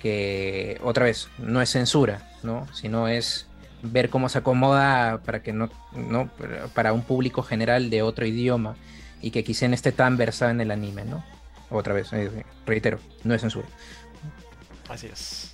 que 0.00 0.80
otra 0.82 1.04
vez 1.04 1.28
no 1.38 1.62
es 1.62 1.70
censura 1.70 2.16
no 2.42 2.66
sino 2.74 3.08
es 3.08 3.46
ver 3.82 4.10
cómo 4.10 4.28
se 4.28 4.38
acomoda 4.38 5.18
para 5.24 5.42
que 5.42 5.52
no, 5.52 5.68
no 5.92 6.30
para 6.74 6.92
un 6.92 7.02
público 7.02 7.42
general 7.42 7.90
de 7.90 8.02
otro 8.02 8.26
idioma 8.26 8.76
y 9.20 9.30
que 9.30 9.44
quizá 9.44 9.68
no 9.68 9.74
esté 9.74 9.92
tan 9.92 10.16
versado 10.16 10.50
en 10.50 10.60
el 10.60 10.70
anime, 10.70 11.04
¿no? 11.04 11.24
Otra 11.70 11.94
vez, 11.94 12.12
eh, 12.12 12.44
reitero, 12.66 12.98
no 13.24 13.34
es 13.34 13.40
censura. 13.40 13.68
Así 14.88 15.06
es. 15.06 15.52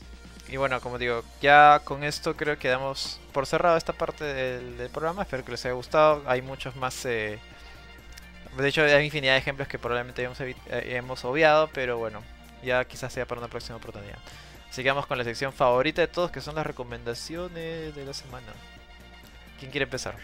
Y 0.48 0.56
bueno, 0.56 0.80
como 0.80 0.98
digo, 0.98 1.24
ya 1.42 1.80
con 1.84 2.02
esto 2.04 2.36
creo 2.36 2.58
que 2.58 2.68
damos 2.68 3.20
por 3.32 3.46
cerrado 3.46 3.76
esta 3.76 3.92
parte 3.92 4.24
del, 4.24 4.78
del 4.78 4.90
programa. 4.90 5.22
Espero 5.22 5.44
que 5.44 5.52
les 5.52 5.64
haya 5.66 5.74
gustado. 5.74 6.22
Hay 6.26 6.42
muchos 6.42 6.76
más. 6.76 7.04
eh, 7.06 7.38
De 8.56 8.68
hecho, 8.68 8.82
hay 8.82 9.04
infinidad 9.04 9.34
de 9.34 9.38
ejemplos 9.38 9.68
que 9.68 9.78
probablemente 9.78 10.22
hemos, 10.22 10.40
eh, 10.40 10.56
hemos 10.68 11.24
obviado, 11.24 11.68
pero 11.72 11.98
bueno, 11.98 12.22
ya 12.62 12.84
quizás 12.84 13.12
sea 13.12 13.26
para 13.26 13.40
una 13.40 13.48
próxima 13.48 13.76
oportunidad. 13.76 14.18
Vamos 14.84 15.06
con 15.06 15.18
la 15.18 15.24
sección 15.24 15.52
favorita 15.52 16.02
de 16.02 16.08
todos, 16.08 16.30
que 16.30 16.40
son 16.40 16.54
las 16.54 16.66
recomendaciones 16.66 17.94
de 17.94 18.04
la 18.04 18.12
semana. 18.12 18.46
¿Quién 19.58 19.72
quiere 19.72 19.84
empezar? 19.84 20.16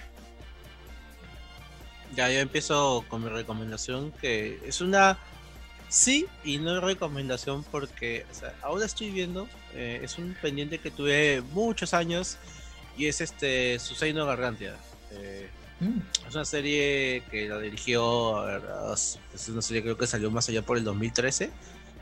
Ya, 2.15 2.31
yo 2.31 2.39
empiezo 2.39 3.05
con 3.09 3.25
mi 3.25 3.29
recomendación, 3.29 4.13
que 4.13 4.61
es 4.65 4.81
una 4.81 5.19
sí 5.89 6.27
y 6.45 6.59
no 6.59 6.81
recomendación 6.81 7.65
porque 7.65 8.27
ahora 8.63 8.87
estoy 8.87 9.11
viendo, 9.11 9.49
eh, 9.75 10.01
es 10.03 10.19
un 10.19 10.37
pendiente 10.41 10.79
que 10.79 10.91
tuve 10.91 11.43
muchos 11.53 11.93
años 11.95 12.37
y 12.97 13.07
es 13.07 13.21
este 13.21 13.79
Susaino 13.81 14.25
Gargantia. 14.27 14.77
Eh, 15.11 15.49
es 16.27 16.35
una 16.35 16.45
serie 16.45 17.23
que 17.31 17.49
la 17.49 17.59
dirigió, 17.59 18.47
es 18.97 19.49
una 19.49 19.63
serie 19.63 19.83
creo 19.83 19.97
que 19.97 20.07
salió 20.07 20.31
más 20.31 20.49
allá 20.49 20.63
por 20.63 20.79
el 20.79 20.85
2013, 20.85 21.51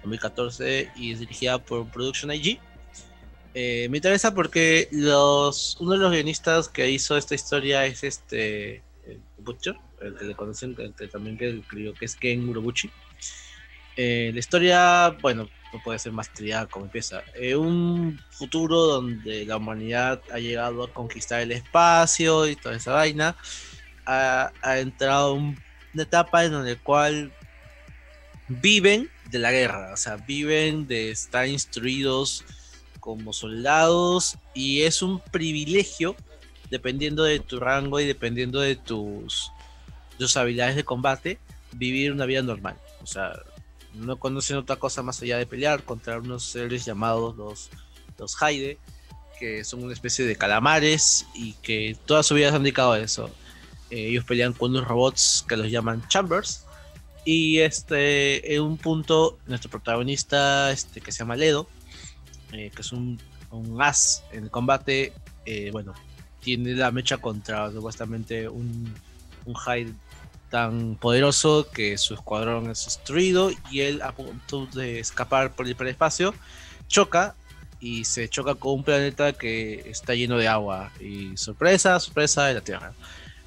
2014 0.02 0.90
y 0.96 1.12
es 1.12 1.20
dirigida 1.20 1.58
por 1.58 1.88
Production 1.88 2.32
IG. 2.32 2.58
Eh, 3.54 3.88
me 3.90 3.98
interesa 3.98 4.34
porque 4.34 4.88
los 4.92 5.76
uno 5.80 5.92
de 5.92 5.98
los 5.98 6.10
guionistas 6.10 6.68
que 6.68 6.90
hizo 6.90 7.16
esta 7.16 7.34
historia 7.34 7.84
es 7.84 8.02
este 8.02 8.82
Butcher, 9.38 9.76
el 10.00 10.16
que 10.16 10.24
le 10.24 10.34
conocen, 10.34 10.74
que 10.74 11.08
también 11.08 11.36
que 11.36 11.50
escribió 11.50 11.94
que 11.94 12.04
es 12.04 12.16
Ken 12.16 12.48
Urobuchi. 12.48 12.90
Eh, 13.96 14.30
la 14.32 14.38
historia, 14.38 15.16
bueno, 15.20 15.48
no 15.72 15.82
puede 15.82 15.98
ser 15.98 16.12
más 16.12 16.32
trillada 16.32 16.66
como 16.66 16.84
empieza. 16.86 17.22
Eh, 17.34 17.56
un 17.56 18.20
futuro 18.30 18.76
donde 18.82 19.44
la 19.46 19.56
humanidad 19.56 20.20
ha 20.30 20.38
llegado 20.38 20.84
a 20.84 20.92
conquistar 20.92 21.40
el 21.40 21.52
espacio 21.52 22.46
y 22.46 22.56
toda 22.56 22.76
esa 22.76 22.92
vaina. 22.92 23.36
Ha, 24.04 24.52
ha 24.62 24.78
entrado 24.78 25.34
un- 25.34 25.58
una 25.94 26.02
etapa 26.02 26.44
en 26.44 26.64
la 26.64 26.76
cual 26.76 27.32
viven 28.48 29.08
de 29.30 29.38
la 29.38 29.52
guerra, 29.52 29.92
o 29.92 29.96
sea, 29.96 30.16
viven 30.16 30.86
de 30.86 31.10
estar 31.10 31.46
instruidos 31.46 32.44
como 33.00 33.32
soldados 33.32 34.36
y 34.54 34.82
es 34.82 35.02
un 35.02 35.20
privilegio 35.20 36.14
dependiendo 36.70 37.24
de 37.24 37.40
tu 37.40 37.58
rango 37.60 38.00
y 38.00 38.06
dependiendo 38.06 38.60
de 38.60 38.76
tus, 38.76 39.50
tus 40.18 40.36
habilidades 40.36 40.76
de 40.76 40.84
combate, 40.84 41.38
vivir 41.72 42.12
una 42.12 42.26
vida 42.26 42.42
normal. 42.42 42.76
O 43.02 43.06
sea, 43.06 43.32
no 43.94 44.16
conocen 44.16 44.56
otra 44.56 44.76
cosa 44.76 45.02
más 45.02 45.20
allá 45.22 45.38
de 45.38 45.46
pelear 45.46 45.84
contra 45.84 46.18
unos 46.18 46.44
seres 46.44 46.84
llamados 46.84 47.36
los, 47.36 47.70
los 48.18 48.40
Haide, 48.42 48.78
que 49.38 49.64
son 49.64 49.82
una 49.82 49.92
especie 49.92 50.24
de 50.24 50.36
calamares 50.36 51.26
y 51.34 51.54
que 51.54 51.96
toda 52.06 52.22
su 52.22 52.34
vida 52.34 52.50
se 52.50 52.56
han 52.56 52.62
dedicado 52.62 52.92
a 52.92 53.00
eso. 53.00 53.30
Eh, 53.90 54.08
ellos 54.08 54.24
pelean 54.24 54.52
con 54.52 54.70
unos 54.70 54.86
robots 54.86 55.44
que 55.48 55.56
los 55.56 55.70
llaman 55.70 56.06
Chambers. 56.08 56.64
Y 57.24 57.58
este, 57.58 58.54
en 58.54 58.62
un 58.62 58.78
punto, 58.78 59.38
nuestro 59.46 59.70
protagonista, 59.70 60.72
este, 60.72 61.00
que 61.00 61.12
se 61.12 61.20
llama 61.20 61.36
Ledo, 61.36 61.68
eh, 62.52 62.70
que 62.74 62.82
es 62.82 62.92
un, 62.92 63.20
un, 63.50 63.80
as 63.80 64.24
en 64.32 64.44
el 64.44 64.50
combate, 64.50 65.12
eh, 65.46 65.70
bueno, 65.70 65.94
tiene 66.40 66.74
la 66.74 66.90
mecha 66.90 67.18
contra 67.18 67.70
supuestamente 67.70 68.48
un, 68.48 68.92
un 69.44 69.54
Hyde 69.54 69.94
tan 70.52 70.96
poderoso 70.96 71.66
que 71.72 71.96
su 71.96 72.12
escuadrón 72.12 72.70
es 72.70 72.84
destruido 72.84 73.50
y 73.70 73.80
él 73.80 74.02
a 74.02 74.12
punto 74.12 74.66
de 74.66 75.00
escapar 75.00 75.54
por 75.54 75.66
el 75.66 75.88
espacio 75.88 76.34
choca 76.88 77.34
y 77.80 78.04
se 78.04 78.28
choca 78.28 78.54
con 78.54 78.74
un 78.74 78.84
planeta 78.84 79.32
que 79.32 79.82
está 79.86 80.14
lleno 80.14 80.36
de 80.36 80.48
agua 80.48 80.92
y 81.00 81.34
sorpresa, 81.38 81.98
sorpresa 81.98 82.44
de 82.44 82.54
la 82.54 82.60
Tierra. 82.60 82.92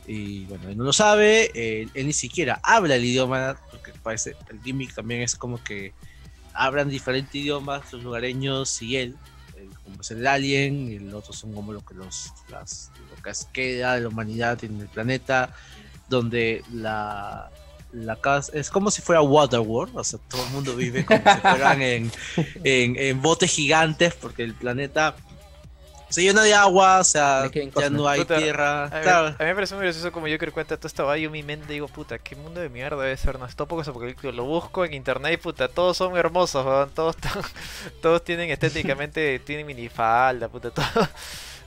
Y 0.08 0.46
bueno, 0.46 0.68
él 0.68 0.78
no 0.78 0.84
lo 0.84 0.94
sabe, 0.94 1.52
él, 1.54 1.92
ni 1.94 2.12
siquiera 2.12 2.60
habla 2.64 2.96
el 2.96 3.06
idioma, 3.06 3.56
porque 3.70 3.92
parece, 4.02 4.36
el 4.50 4.60
gimmick 4.64 4.96
también 4.96 5.22
es 5.22 5.36
como 5.36 5.64
que 5.64 5.94
hablan 6.56 6.90
diferentes 6.90 7.36
idiomas 7.36 7.94
los 7.94 8.04
lugareños 8.04 8.82
y 8.82 8.98
él, 8.98 9.16
como 9.84 10.02
es 10.02 10.10
el 10.10 10.26
alien, 10.26 10.92
y 10.92 10.98
los 10.98 11.14
otros 11.14 11.38
son 11.38 11.54
como 11.54 11.72
lo 11.72 11.86
que 11.86 11.94
los 11.94 12.34
las, 12.50 12.92
lo 13.16 13.22
que 13.22 13.32
queda 13.54 13.94
de 13.94 14.02
la 14.02 14.08
humanidad 14.08 14.64
en 14.64 14.82
el 14.82 14.88
planeta, 14.88 15.56
donde 16.10 16.64
la, 16.72 17.50
la 17.96 18.16
casa 18.18 18.52
es 18.54 18.70
como 18.70 18.92
si 18.92 19.02
fuera 19.02 19.22
Waterworld, 19.22 19.98
o 19.98 20.04
sea, 20.04 20.20
todo 20.28 20.44
el 20.44 20.52
mundo 20.52 20.76
vive 20.76 21.06
como 21.06 21.20
si 21.20 21.40
fueran 21.40 21.82
en, 21.82 22.12
en, 22.64 23.22
botes 23.22 23.52
gigantes, 23.52 24.14
porque 24.14 24.44
el 24.44 24.54
planeta 24.54 25.16
se 26.10 26.22
llena 26.22 26.44
de 26.44 26.54
agua, 26.54 27.00
o 27.00 27.04
sea, 27.04 27.50
ya 27.52 27.90
no 27.90 28.08
hay 28.08 28.24
tierra. 28.26 28.86
A, 28.86 29.32
mí, 29.40 29.46
me 29.46 29.56
parece 29.56 29.76
muy 29.76 29.84
gracioso 29.84 30.12
como 30.12 30.28
yo 30.28 30.38
que 30.38 30.52
cuenta 30.52 30.78
todo 30.78 30.88
esto, 30.88 31.16
yo 31.16 31.26
en 31.26 31.32
mi 31.32 31.44
mente 31.44 31.74
digo, 31.74 31.88
puta, 31.88 32.20
qué 32.20 32.36
mundo 32.36 32.62
de 32.62 32.70
mierda 32.70 33.02
debe 33.02 33.18
ser, 33.18 33.40
no, 33.40 33.46
esto 33.46 33.66
poco 33.68 33.82
apocalíptico, 33.82 34.32
lo 34.32 34.44
busco 34.44 34.86
en 34.86 34.94
internet 34.94 35.34
y 35.34 35.38
puta, 35.38 35.68
todos 35.68 35.98
son 35.98 36.16
hermosos, 36.16 36.94
todos, 36.94 37.16
todos 38.02 38.24
tienen 38.24 38.50
estéticamente, 38.50 39.40
tienen 39.40 39.66
minifalda, 39.66 40.48
puta, 40.48 40.70
todo 40.70 40.86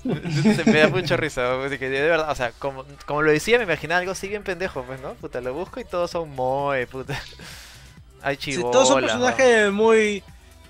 me 0.67 0.79
da 0.79 0.89
mucha 0.89 1.17
risa, 1.17 1.43
de 1.43 1.77
verdad, 1.77 2.31
o 2.31 2.35
sea, 2.35 2.53
como, 2.53 2.85
como 3.07 3.23
lo 3.23 3.31
decía, 3.31 3.59
me 3.59 3.65
imaginaba 3.65 4.01
algo 4.01 4.13
así 4.13 4.29
bien 4.29 4.43
pendejo, 4.43 4.85
pues, 4.85 5.01
¿no? 5.01 5.15
Puta, 5.15 5.41
lo 5.41 5.55
busco 5.55 5.81
y 5.81 5.85
todos 5.85 6.11
son 6.11 6.31
moe, 6.31 6.87
puta. 6.87 7.21
Hay 8.23 8.37
chivolas. 8.37 8.73
todos 8.73 8.89
son 8.89 9.01
personajes 9.01 9.71
muy, 9.73 10.23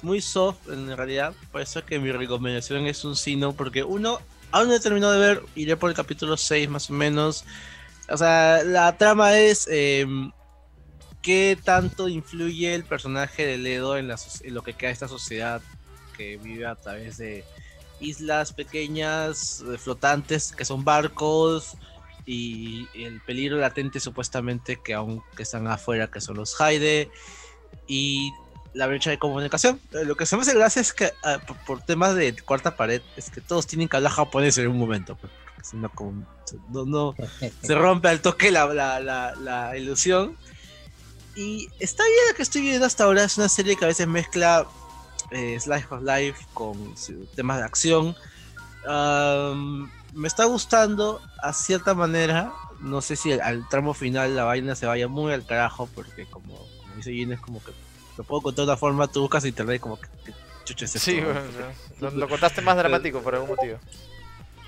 muy 0.02 0.20
soft 0.20 0.68
en 0.68 0.96
realidad. 0.96 1.32
Por 1.50 1.62
eso 1.62 1.78
es 1.78 1.84
que 1.84 1.98
mi 1.98 2.12
recomendación 2.12 2.86
es 2.86 3.04
un 3.04 3.16
sino, 3.16 3.52
porque 3.52 3.82
uno, 3.84 4.20
aún 4.50 4.68
no 4.68 4.74
he 4.74 4.80
terminado 4.80 5.12
de 5.12 5.18
ver, 5.18 5.42
iré 5.54 5.76
por 5.76 5.90
el 5.90 5.96
capítulo 5.96 6.36
6 6.36 6.68
más 6.68 6.90
o 6.90 6.92
menos. 6.92 7.44
O 8.08 8.16
sea, 8.16 8.62
la 8.64 8.96
trama 8.96 9.38
es 9.38 9.68
eh, 9.70 10.06
qué 11.22 11.58
tanto 11.62 12.08
influye 12.08 12.74
el 12.74 12.84
personaje 12.84 13.46
de 13.46 13.58
Ledo 13.58 13.96
en, 13.96 14.08
la, 14.08 14.16
en 14.42 14.54
lo 14.54 14.62
que 14.62 14.74
queda 14.74 14.88
de 14.88 14.94
esta 14.94 15.08
sociedad 15.08 15.60
que 16.16 16.36
vive 16.36 16.66
a 16.66 16.74
través 16.74 17.18
de 17.18 17.44
islas 18.00 18.52
pequeñas, 18.52 19.62
eh, 19.72 19.78
flotantes, 19.78 20.52
que 20.52 20.64
son 20.64 20.84
barcos, 20.84 21.76
y 22.26 22.86
el 22.94 23.22
peligro 23.22 23.56
latente 23.56 24.00
supuestamente 24.00 24.78
que 24.84 24.92
aún 24.92 25.22
que 25.34 25.44
están 25.44 25.66
afuera, 25.66 26.10
que 26.10 26.20
son 26.20 26.36
los 26.36 26.60
Haide, 26.60 27.10
y 27.86 28.32
la 28.74 28.86
brecha 28.86 29.10
de 29.10 29.18
comunicación. 29.18 29.80
Eh, 29.92 30.04
lo 30.04 30.14
que 30.14 30.26
se 30.26 30.36
me 30.36 30.42
hace 30.42 30.54
gracia 30.54 30.80
es 30.80 30.92
que 30.92 31.12
ah, 31.24 31.38
por, 31.66 31.80
temas 31.82 32.14
de 32.14 32.34
cuarta 32.36 32.76
pared, 32.76 33.00
es 33.16 33.30
que 33.30 33.40
todos 33.40 33.66
tienen 33.66 33.88
que 33.88 33.96
hablar 33.96 34.12
japonés 34.12 34.58
en 34.58 34.68
un 34.68 34.78
momento, 34.78 35.16
pues, 35.16 35.32
no, 35.74 36.84
no, 36.84 37.14
se 37.62 37.74
rompe 37.74 38.08
al 38.08 38.20
toque 38.20 38.50
la, 38.50 38.66
la, 38.72 39.34
la, 39.34 39.76
ilusión. 39.76 40.36
Y 41.34 41.68
está 41.78 42.04
bien 42.04 42.36
que 42.36 42.42
estoy 42.42 42.62
viendo 42.62 42.84
hasta 42.84 43.04
ahora, 43.04 43.24
es 43.24 43.38
una 43.38 43.48
serie 43.48 43.76
que 43.76 43.84
a 43.84 43.88
veces 43.88 44.06
mezcla 44.06 44.66
eh, 45.30 45.58
Slice 45.60 45.86
of 45.90 46.02
Life 46.02 46.46
con 46.54 46.94
temas 47.34 47.58
de 47.58 47.64
acción. 47.64 48.16
me 50.14 50.28
está 50.28 50.44
gustando 50.44 51.20
a 51.42 51.52
cierta 51.52 51.94
manera. 51.94 52.52
No 52.80 53.00
sé 53.00 53.16
si 53.16 53.32
al, 53.32 53.68
tramo 53.68 53.92
final 53.92 54.36
la 54.36 54.44
vaina 54.44 54.74
se 54.74 54.86
vaya 54.86 55.08
muy 55.08 55.32
al 55.32 55.44
carajo, 55.44 55.88
porque 55.94 56.26
como, 56.26 56.66
dice 56.96 57.12
Gina, 57.12 57.34
es 57.34 57.40
como 57.40 57.62
que 57.62 57.72
lo 58.16 58.24
puedo 58.24 58.42
contar 58.42 58.66
de 58.66 58.72
otra 58.72 58.76
forma, 58.76 59.06
tú 59.06 59.22
buscas 59.22 59.44
internet 59.44 59.80
como 59.80 59.98
que, 59.98 60.08
chucha 60.64 60.84
es 60.84 60.92
Sí, 60.92 61.20
lo, 62.00 62.28
contaste 62.28 62.60
más 62.60 62.76
dramático 62.76 63.20
por 63.20 63.34
algún 63.34 63.50
motivo. 63.50 63.78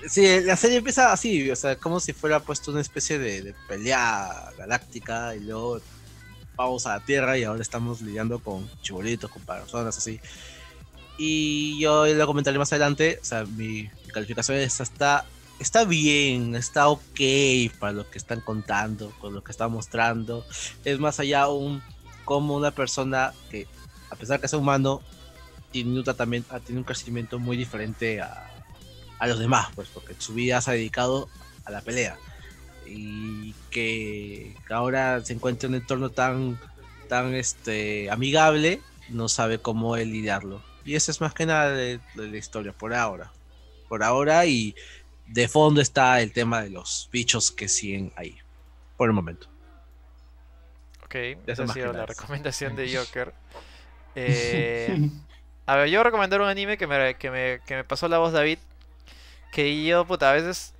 Sí, 0.07 0.41
la 0.41 0.55
serie 0.55 0.77
empieza 0.77 1.11
así, 1.11 1.51
o 1.51 1.55
sea, 1.55 1.75
como 1.75 1.99
si 1.99 2.11
fuera 2.11 2.39
puesto 2.39 2.71
una 2.71 2.81
especie 2.81 3.19
de, 3.19 3.43
de 3.43 3.55
pelea 3.67 4.51
galáctica 4.57 5.35
y 5.35 5.41
luego 5.41 5.79
vamos 6.55 6.85
a 6.85 6.97
la 6.97 7.05
Tierra 7.05 7.37
y 7.37 7.43
ahora 7.43 7.61
estamos 7.61 8.01
lidiando 8.01 8.39
con 8.39 8.69
chibolitos, 8.81 9.29
con 9.29 9.43
personas 9.43 9.97
así. 9.97 10.19
Y 11.23 11.77
yo 11.77 12.07
lo 12.07 12.25
comentaré 12.25 12.57
más 12.57 12.73
adelante, 12.73 13.19
o 13.21 13.23
sea, 13.23 13.45
mi, 13.45 13.87
calificación 14.11 14.57
es 14.57 14.79
está, 14.79 15.23
está 15.59 15.85
bien, 15.85 16.55
está 16.55 16.87
ok 16.87 17.19
para 17.79 17.93
lo 17.93 18.09
que 18.09 18.17
están 18.17 18.41
contando, 18.41 19.13
con 19.19 19.31
lo 19.31 19.43
que 19.43 19.51
están 19.51 19.71
mostrando. 19.71 20.43
Es 20.83 20.97
más 20.97 21.19
allá 21.19 21.47
un 21.47 21.83
como 22.25 22.55
una 22.55 22.71
persona 22.71 23.33
que, 23.51 23.67
a 24.09 24.15
pesar 24.15 24.37
de 24.37 24.41
que 24.41 24.45
es 24.47 24.53
humano, 24.53 25.03
tiene 25.71 26.01
también, 26.01 26.43
tiene 26.65 26.79
un 26.79 26.85
crecimiento 26.85 27.37
muy 27.37 27.55
diferente 27.55 28.19
a, 28.19 28.49
a 29.19 29.27
los 29.27 29.37
demás, 29.37 29.67
pues, 29.75 29.89
porque 29.89 30.15
su 30.17 30.33
vida 30.33 30.59
se 30.59 30.71
ha 30.71 30.73
dedicado 30.73 31.29
a 31.65 31.69
la 31.71 31.81
pelea 31.81 32.17
y 32.87 33.53
que 33.69 34.55
ahora 34.71 35.23
se 35.23 35.33
encuentra 35.33 35.67
en 35.67 35.75
un 35.75 35.81
entorno 35.81 36.09
tan, 36.09 36.59
tan 37.07 37.35
este, 37.35 38.09
amigable, 38.09 38.81
no 39.09 39.29
sabe 39.29 39.59
cómo 39.59 39.95
lidiarlo. 39.95 40.70
Y 40.85 40.95
eso 40.95 41.11
es 41.11 41.21
más 41.21 41.33
que 41.33 41.45
nada 41.45 41.71
de, 41.71 41.99
la 42.15 42.37
historia 42.37 42.73
por 42.73 42.93
ahora. 42.93 43.31
Por 43.87 44.03
ahora 44.03 44.45
y 44.45 44.75
de 45.27 45.47
fondo 45.47 45.81
está 45.81 46.21
el 46.21 46.31
tema 46.31 46.61
de 46.61 46.69
los 46.69 47.09
bichos 47.11 47.51
que 47.51 47.67
siguen 47.67 48.11
ahí. 48.15 48.37
Por 48.97 49.09
el 49.09 49.13
momento. 49.13 49.47
Ok, 51.05 51.15
esa 51.47 51.63
ha 51.63 51.67
sido 51.67 51.93
la 51.93 52.05
recomendación 52.05 52.75
de 52.75 52.95
Joker. 52.95 53.33
Eh, 54.13 55.09
a 55.65 55.77
ver, 55.77 55.87
yo 55.87 56.03
recomendar 56.03 56.41
un 56.41 56.47
anime 56.49 56.77
que 56.77 56.85
me, 56.85 57.15
que, 57.15 57.31
me, 57.31 57.61
que 57.65 57.77
me 57.77 57.85
pasó 57.85 58.09
la 58.09 58.17
voz 58.17 58.33
David. 58.33 58.59
Que 59.53 59.85
yo, 59.85 60.05
puta, 60.05 60.29
a 60.29 60.33
veces 60.33 60.73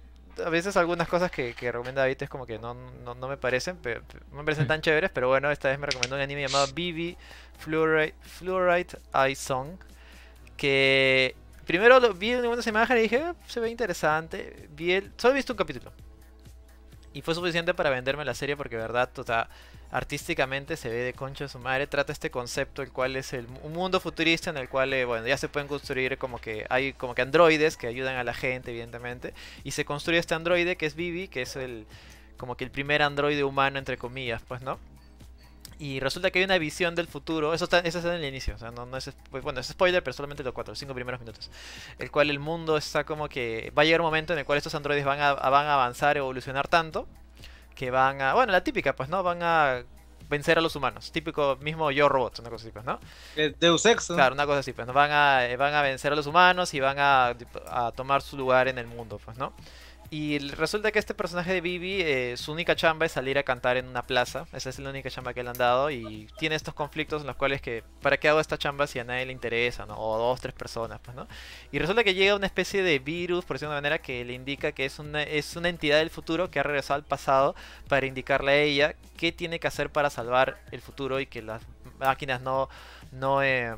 a 0.45 0.49
veces 0.49 0.77
algunas 0.77 1.07
cosas 1.07 1.31
que, 1.31 1.53
que 1.53 1.71
recomienda 1.71 2.01
David 2.01 2.17
es 2.21 2.29
como 2.29 2.45
que 2.45 2.59
no, 2.59 2.73
no, 2.73 3.27
me 3.27 3.37
parecen, 3.37 3.77
pero, 3.81 4.01
no 4.31 4.37
me 4.37 4.43
parecen 4.43 4.67
tan 4.67 4.81
chéveres, 4.81 5.11
pero 5.13 5.27
bueno, 5.27 5.51
esta 5.51 5.69
vez 5.69 5.79
me 5.79 5.87
recomendó 5.87 6.15
un 6.15 6.21
anime 6.21 6.41
llamado 6.41 6.67
BB 6.67 7.15
Fluorite, 7.57 8.15
Fluorite 8.21 8.97
Eye 9.13 9.35
Song, 9.35 9.77
que 10.61 11.33
primero 11.65 11.99
lo, 11.99 12.13
vi 12.13 12.35
unas 12.35 12.67
imágenes 12.67 12.99
y 12.99 13.03
dije, 13.09 13.15
eh, 13.15 13.33
se 13.47 13.59
ve 13.59 13.71
interesante, 13.71 14.69
vi 14.73 14.91
el, 14.91 15.11
solo 15.17 15.33
he 15.33 15.37
visto 15.37 15.53
un 15.53 15.57
capítulo, 15.57 15.91
y 17.13 17.23
fue 17.23 17.33
suficiente 17.33 17.73
para 17.73 17.89
venderme 17.89 18.23
la 18.23 18.35
serie 18.35 18.55
porque, 18.55 18.77
verdad, 18.77 19.09
artísticamente 19.89 20.77
se 20.77 20.89
ve 20.89 20.97
de 20.97 21.13
concha 21.13 21.45
de 21.45 21.49
su 21.49 21.57
madre. 21.57 21.87
Trata 21.87 22.13
este 22.13 22.29
concepto, 22.29 22.83
el 22.83 22.91
cual 22.91 23.15
es 23.15 23.33
el, 23.33 23.47
un 23.63 23.73
mundo 23.73 23.99
futurista 23.99 24.51
en 24.51 24.57
el 24.57 24.69
cual, 24.69 24.93
eh, 24.93 25.03
bueno, 25.03 25.25
ya 25.25 25.35
se 25.35 25.49
pueden 25.49 25.67
construir 25.67 26.19
como 26.19 26.37
que 26.37 26.67
hay 26.69 26.93
como 26.93 27.15
que 27.15 27.23
androides 27.23 27.75
que 27.75 27.87
ayudan 27.87 28.15
a 28.15 28.23
la 28.23 28.35
gente, 28.35 28.69
evidentemente. 28.69 29.33
Y 29.63 29.71
se 29.71 29.83
construye 29.83 30.19
este 30.19 30.35
androide 30.35 30.77
que 30.77 30.85
es 30.85 30.93
Vivi, 30.93 31.27
que 31.27 31.41
es 31.41 31.55
el 31.55 31.87
como 32.37 32.55
que 32.55 32.65
el 32.65 32.71
primer 32.71 33.01
androide 33.01 33.43
humano, 33.43 33.79
entre 33.79 33.97
comillas, 33.97 34.43
pues, 34.47 34.61
¿no? 34.61 34.79
Y 35.81 35.99
resulta 35.99 36.29
que 36.29 36.37
hay 36.37 36.45
una 36.45 36.59
visión 36.59 36.93
del 36.93 37.07
futuro. 37.07 37.55
Eso 37.55 37.63
está, 37.63 37.79
eso 37.79 37.97
está 37.97 38.11
en 38.15 38.21
el 38.21 38.29
inicio. 38.29 38.53
O 38.53 38.57
sea, 38.59 38.69
no, 38.69 38.95
es, 38.95 39.11
pues, 39.31 39.43
bueno, 39.43 39.61
es 39.61 39.67
spoiler, 39.67 40.03
pero 40.03 40.13
solamente 40.13 40.43
los 40.43 40.53
cuatro, 40.53 40.75
cinco 40.75 40.93
primeros 40.93 41.19
minutos. 41.19 41.49
El 41.97 42.11
cual 42.11 42.29
el 42.29 42.37
mundo 42.37 42.77
está 42.77 43.03
como 43.03 43.27
que. 43.27 43.73
Va 43.75 43.81
a 43.81 43.85
llegar 43.85 43.99
un 44.01 44.05
momento 44.05 44.31
en 44.33 44.37
el 44.37 44.45
cual 44.45 44.59
estos 44.59 44.75
androides 44.75 45.03
van 45.03 45.19
a, 45.19 45.33
van 45.33 45.65
a 45.65 45.73
avanzar, 45.73 46.17
evolucionar 46.17 46.67
tanto. 46.67 47.07
Que 47.73 47.89
van 47.89 48.21
a. 48.21 48.35
Bueno, 48.35 48.51
la 48.51 48.63
típica, 48.63 48.95
pues, 48.95 49.09
¿no? 49.09 49.23
Van 49.23 49.41
a 49.41 49.81
vencer 50.29 50.59
a 50.59 50.61
los 50.61 50.75
humanos. 50.75 51.11
Típico 51.11 51.57
mismo 51.61 51.89
Yo 51.89 52.07
Robot, 52.07 52.37
una 52.37 52.51
cosa 52.51 52.65
así, 52.67 52.71
pues, 52.71 52.85
¿no? 52.85 52.99
Deus 53.59 53.83
Ex, 53.87 54.05
Claro, 54.05 54.35
una 54.35 54.45
cosa 54.45 54.59
así, 54.59 54.73
pues, 54.73 54.85
¿no? 54.85 54.93
Van 54.93 55.09
a, 55.11 55.47
van 55.57 55.73
a 55.73 55.81
vencer 55.81 56.13
a 56.13 56.15
los 56.15 56.27
humanos 56.27 56.75
y 56.75 56.79
van 56.79 56.99
a, 56.99 57.35
a 57.65 57.91
tomar 57.91 58.21
su 58.21 58.37
lugar 58.37 58.67
en 58.67 58.77
el 58.77 58.85
mundo, 58.85 59.19
pues, 59.25 59.35
¿no? 59.35 59.51
Y 60.13 60.39
resulta 60.39 60.91
que 60.91 60.99
este 60.99 61.13
personaje 61.13 61.53
de 61.53 61.61
Bibi, 61.61 62.01
eh, 62.01 62.35
su 62.35 62.51
única 62.51 62.75
chamba 62.75 63.05
es 63.05 63.13
salir 63.13 63.37
a 63.37 63.43
cantar 63.43 63.77
en 63.77 63.87
una 63.87 64.03
plaza. 64.03 64.45
Esa 64.51 64.69
es 64.69 64.77
la 64.77 64.89
única 64.89 65.09
chamba 65.09 65.33
que 65.33 65.41
le 65.41 65.49
han 65.49 65.57
dado. 65.57 65.89
Y 65.89 66.27
tiene 66.37 66.55
estos 66.55 66.73
conflictos 66.73 67.21
en 67.21 67.27
los 67.27 67.37
cuales 67.37 67.61
que, 67.61 67.85
¿para 68.01 68.17
qué 68.17 68.27
hago 68.27 68.41
esta 68.41 68.57
chamba 68.57 68.87
si 68.87 68.99
a 68.99 69.05
nadie 69.05 69.25
le 69.25 69.31
interesa? 69.31 69.85
¿no? 69.85 69.97
O 69.97 70.17
dos, 70.17 70.41
tres 70.41 70.53
personas, 70.53 70.99
pues, 71.01 71.15
¿no? 71.15 71.29
Y 71.71 71.79
resulta 71.79 72.03
que 72.03 72.13
llega 72.13 72.35
una 72.35 72.45
especie 72.45 72.83
de 72.83 72.99
virus, 72.99 73.45
por 73.45 73.55
decirlo 73.55 73.71
de 73.71 73.77
una 73.77 73.87
manera, 73.87 74.01
que 74.01 74.25
le 74.25 74.33
indica 74.33 74.73
que 74.73 74.83
es 74.83 74.99
una, 74.99 75.23
es 75.23 75.55
una 75.55 75.69
entidad 75.69 75.99
del 75.99 76.09
futuro 76.09 76.51
que 76.51 76.59
ha 76.59 76.63
regresado 76.63 76.95
al 76.95 77.05
pasado 77.05 77.55
para 77.87 78.05
indicarle 78.05 78.51
a 78.51 78.57
ella 78.57 78.95
qué 79.15 79.31
tiene 79.31 79.61
que 79.61 79.67
hacer 79.67 79.93
para 79.93 80.09
salvar 80.09 80.59
el 80.71 80.81
futuro 80.81 81.21
y 81.21 81.25
que 81.25 81.41
las 81.41 81.61
máquinas 81.99 82.41
no, 82.41 82.67
no, 83.13 83.41
eh, 83.43 83.77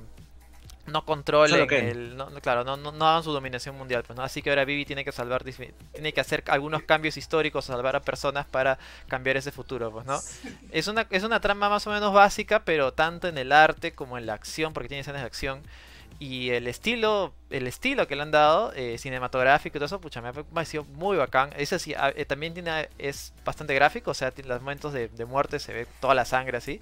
no 0.86 1.06
controlen 1.06 1.68
el, 1.72 2.18
no, 2.18 2.28
claro, 2.42 2.64
no, 2.64 2.76
no, 2.76 2.92
no 2.92 3.08
hagan 3.08 3.24
su 3.24 3.32
dominación 3.32 3.76
mundial, 3.78 4.04
pues, 4.06 4.18
¿no? 4.18 4.24
Así 4.24 4.42
que 4.42 4.50
ahora 4.50 4.66
Vivi 4.66 4.86
tiene 4.86 5.06
que 5.06 5.12
salvar, 5.12 5.44
tiene 5.44 6.14
que 6.14 6.22
hacer 6.22 6.44
algunos 6.48 6.84
cambios 6.84 7.16
históricos, 7.16 7.66
salvar 7.66 7.96
a 7.96 8.02
personas 8.02 8.46
para 8.46 8.78
cambiar 9.08 9.38
ese 9.38 9.52
futuro, 9.52 9.92
pues, 9.92 10.06
¿no? 10.06 10.20
Es 10.72 10.88
una, 10.88 11.08
es 11.10 11.24
una 11.24 11.40
trama 11.40 11.70
más 11.70 11.88
o 11.88 11.90
menos 11.90 12.14
básica, 12.14 12.66
pero 12.66 12.92
tanto 12.94 13.28
en 13.28 13.38
el 13.38 13.54
arte 13.54 13.94
como 13.94 14.18
en 14.18 14.26
la 14.26 14.34
acción, 14.34 14.74
porque 14.74 14.90
tiene 14.90 15.02
escenas 15.02 15.22
de 15.22 15.28
acción. 15.28 15.62
Y 16.20 16.52
el 16.52 16.68
estilo, 16.68 17.34
el 17.50 17.66
estilo 17.66 18.08
que 18.08 18.16
le 18.16 18.22
han 18.22 18.32
dado, 18.32 18.72
eh, 18.76 18.98
cinematográfico 18.98 19.78
y 19.78 19.80
todo 19.80 19.86
eso, 19.86 20.00
pucha, 20.00 20.22
me 20.22 20.30
ha 20.30 20.34
parecido 20.34 20.84
muy 20.84 21.18
bacán. 21.18 21.50
Ese 21.58 21.80
sí, 21.80 21.96
eh, 22.16 22.26
también 22.26 22.54
tiene, 22.54 22.90
es 23.00 23.34
bastante 23.44 23.74
gráfico, 23.74 24.12
o 24.12 24.14
sea, 24.14 24.32
tiene 24.32 24.50
los 24.50 24.62
momentos 24.62 24.94
de, 24.94 25.08
de 25.08 25.26
muerte 25.26 25.60
se 25.60 25.74
ve 25.74 25.88
toda 26.00 26.14
la 26.14 26.26
sangre 26.26 26.58
así. 26.58 26.80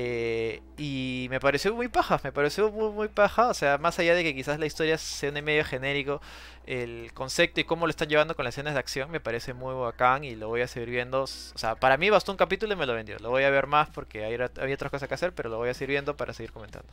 Eh, 0.00 0.62
y 0.76 1.26
me 1.28 1.40
pareció 1.40 1.74
muy 1.74 1.88
paja, 1.88 2.20
me 2.22 2.30
pareció 2.30 2.70
muy, 2.70 2.92
muy 2.92 3.08
paja. 3.08 3.48
O 3.48 3.54
sea, 3.54 3.78
más 3.78 3.98
allá 3.98 4.14
de 4.14 4.22
que 4.22 4.32
quizás 4.32 4.60
la 4.60 4.66
historia 4.66 4.96
sea 4.96 5.30
un 5.30 5.42
medio 5.42 5.64
genérico, 5.64 6.20
el 6.66 7.10
concepto 7.14 7.58
y 7.60 7.64
cómo 7.64 7.84
lo 7.84 7.90
están 7.90 8.08
llevando 8.08 8.36
con 8.36 8.44
las 8.44 8.54
escenas 8.54 8.74
de 8.74 8.80
acción 8.80 9.10
me 9.10 9.18
parece 9.18 9.54
muy 9.54 9.74
bacán 9.74 10.22
y 10.22 10.36
lo 10.36 10.46
voy 10.46 10.60
a 10.60 10.68
seguir 10.68 10.90
viendo. 10.90 11.24
O 11.24 11.26
sea, 11.26 11.74
para 11.74 11.96
mí 11.96 12.10
bastó 12.10 12.30
un 12.30 12.38
capítulo 12.38 12.74
y 12.74 12.76
me 12.76 12.86
lo 12.86 12.94
vendió. 12.94 13.18
Lo 13.18 13.30
voy 13.30 13.42
a 13.42 13.50
ver 13.50 13.66
más 13.66 13.88
porque 13.90 14.24
hay, 14.24 14.34
había 14.34 14.74
otras 14.76 14.92
cosas 14.92 15.08
que 15.08 15.14
hacer, 15.16 15.32
pero 15.32 15.48
lo 15.48 15.56
voy 15.56 15.70
a 15.70 15.74
seguir 15.74 15.90
viendo 15.90 16.16
para 16.16 16.32
seguir 16.32 16.52
comentando. 16.52 16.88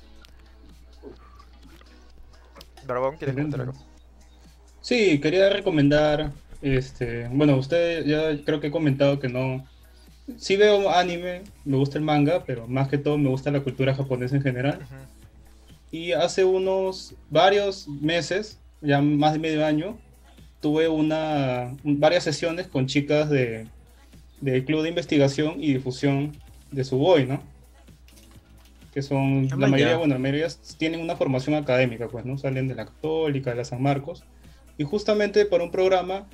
Barbón, 2.88 3.18
¿quieres 3.18 3.36
comentar 3.36 3.62
algo? 3.62 3.74
Sí, 4.82 5.22
quería 5.22 5.50
recomendar. 5.50 6.32
Este, 6.64 7.28
bueno, 7.32 7.56
usted 7.58 8.04
ya 8.06 8.44
creo 8.44 8.60
que 8.60 8.68
he 8.68 8.72
comentado 8.72 9.20
que 9.20 9.30
no, 9.30 9.64
sí 10.38 10.56
veo 10.56 10.90
anime, 10.90 11.44
me 11.64 11.78
gusta 11.78 11.98
el 11.98 12.04
manga, 12.04 12.44
pero 12.46 12.68
más 12.68 12.88
que 12.88 12.98
todo 12.98 13.18
me 13.18 13.30
gusta 13.30 13.52
la 13.52 13.62
cultura 13.62 13.96
japonesa 13.96 14.36
en 14.36 14.42
general. 14.42 14.80
Y 15.92 16.12
hace 16.12 16.44
unos 16.44 17.16
varios 17.30 17.88
meses, 17.88 18.60
ya 18.82 19.02
más 19.02 19.34
de 19.34 19.40
medio 19.40 19.66
año, 19.66 19.98
tuve 20.62 20.88
una, 20.88 21.76
varias 21.84 22.24
sesiones 22.24 22.68
con 22.68 22.88
chicas 22.88 23.30
de, 23.30 23.68
del 24.42 24.66
Club 24.66 24.82
de 24.82 24.90
Investigación 24.90 25.56
y 25.60 25.74
Difusión 25.74 26.36
de 26.72 26.84
Suboy, 26.84 27.26
¿no? 27.26 27.42
Que 28.94 29.02
son, 29.02 29.48
la 29.50 29.68
mayoría, 29.68 29.98
bueno, 29.98 30.16
la 30.16 30.20
mayoría 30.20 30.48
tienen 30.78 31.02
una 31.02 31.18
formación 31.18 31.56
académica, 31.56 32.08
pues, 32.08 32.26
¿no? 32.26 32.38
Salen 32.38 32.68
de 32.68 32.76
la 32.76 32.86
Católica, 32.86 33.52
de 33.52 33.58
la 33.58 33.66
San 33.66 33.82
Marcos. 33.82 34.24
Y 34.78 34.84
justamente 34.84 35.46
por 35.46 35.62
un 35.62 35.70
programa 35.70 36.28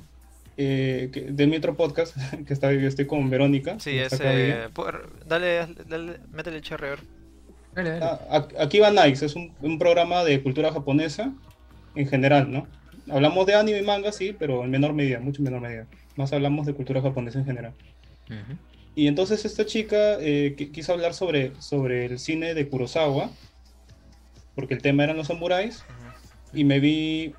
eh, 0.56 1.10
de 1.30 1.46
mi 1.46 1.56
otro 1.56 1.76
podcast, 1.76 2.16
que 2.46 2.52
está, 2.52 2.72
yo 2.72 2.86
estoy 2.86 3.06
con 3.06 3.28
Verónica. 3.30 3.78
Sí, 3.78 3.98
ese. 3.98 4.68
dale, 5.26 5.66
dale, 5.86 6.20
métele 6.30 6.56
el 6.56 6.62
cherry, 6.62 6.88
ah, 8.00 8.48
aquí 8.60 8.78
va 8.78 8.90
Nikes, 8.90 9.22
es 9.22 9.34
un, 9.34 9.52
un, 9.62 9.78
programa 9.78 10.24
de 10.24 10.42
cultura 10.42 10.72
japonesa 10.72 11.32
en 11.94 12.06
general, 12.06 12.50
¿no? 12.50 12.66
Hablamos 13.10 13.46
de 13.46 13.54
anime 13.54 13.78
y 13.78 13.82
manga, 13.82 14.12
sí, 14.12 14.34
pero 14.38 14.64
en 14.64 14.70
menor 14.70 14.92
medida, 14.92 15.18
mucho 15.20 15.42
menor 15.42 15.60
medida. 15.60 15.86
Más 16.16 16.32
hablamos 16.32 16.66
de 16.66 16.74
cultura 16.74 17.00
japonesa 17.00 17.38
en 17.38 17.46
general. 17.46 17.74
Y 18.94 19.06
entonces 19.06 19.44
esta 19.44 19.66
chica 19.66 20.18
eh, 20.20 20.54
quiso 20.72 20.92
hablar 20.92 21.14
sobre, 21.14 21.52
sobre 21.60 22.06
el 22.06 22.18
cine 22.18 22.54
de 22.54 22.68
Kurosawa, 22.68 23.30
porque 24.54 24.74
el 24.74 24.82
tema 24.82 25.04
eran 25.04 25.16
los 25.16 25.28
samuráis, 25.28 25.84
y 26.52 26.64
me 26.64 26.78
vi 26.78 27.34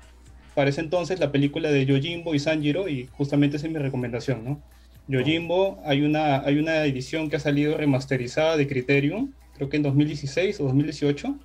para 0.54 0.70
ese 0.70 0.80
entonces 0.80 1.20
la 1.20 1.32
película 1.32 1.70
de 1.70 1.84
Yojimbo 1.84 2.34
y 2.34 2.38
Sanjiro 2.38 2.88
y 2.88 3.06
justamente 3.12 3.56
esa 3.56 3.66
es 3.66 3.72
mi 3.72 3.78
recomendación, 3.78 4.44
¿no? 4.44 4.62
Yojimbo, 5.06 5.80
hay 5.84 6.02
una, 6.02 6.40
hay 6.40 6.58
una 6.58 6.84
edición 6.84 7.28
que 7.28 7.36
ha 7.36 7.40
salido 7.40 7.76
remasterizada 7.76 8.56
de 8.56 8.66
Criterion, 8.66 9.34
creo 9.56 9.68
que 9.68 9.76
en 9.76 9.82
2016 9.82 10.60
o 10.60 10.64
2018, 10.64 11.36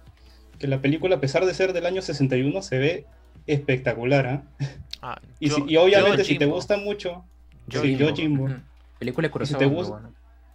que 0.57 0.67
la 0.67 0.81
película, 0.81 1.17
a 1.17 1.19
pesar 1.19 1.45
de 1.45 1.53
ser 1.53 1.73
del 1.73 1.85
año 1.85 2.01
61, 2.01 2.61
se 2.61 2.77
ve 2.77 3.05
espectacular, 3.47 4.27
¿ah? 4.27 4.43
ah 5.01 5.21
y, 5.39 5.49
obviamente 5.75 6.23
si 6.23 6.37
te 6.37 6.45
gusta 6.45 6.77
mucho, 6.77 7.25
Yojimbo. 7.67 8.47
Película 8.97 9.31
y 9.41 9.45
si 9.45 9.55
te 9.55 9.65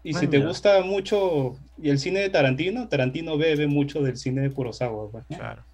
y 0.05 0.13
si 0.13 0.27
te 0.27 0.39
gusta 0.39 0.83
mucho 0.83 1.57
y 1.83 1.89
el 1.89 1.99
cine 1.99 2.21
de 2.21 2.29
Tarantino, 2.29 2.89
Tarantino 2.89 3.39
bebe 3.39 3.67
mucho 3.67 4.03
del 4.03 4.19
cine 4.19 4.43
de 4.43 4.51
Kurosawa. 4.51 5.11
Pues, 5.11 5.25
claro. 5.29 5.65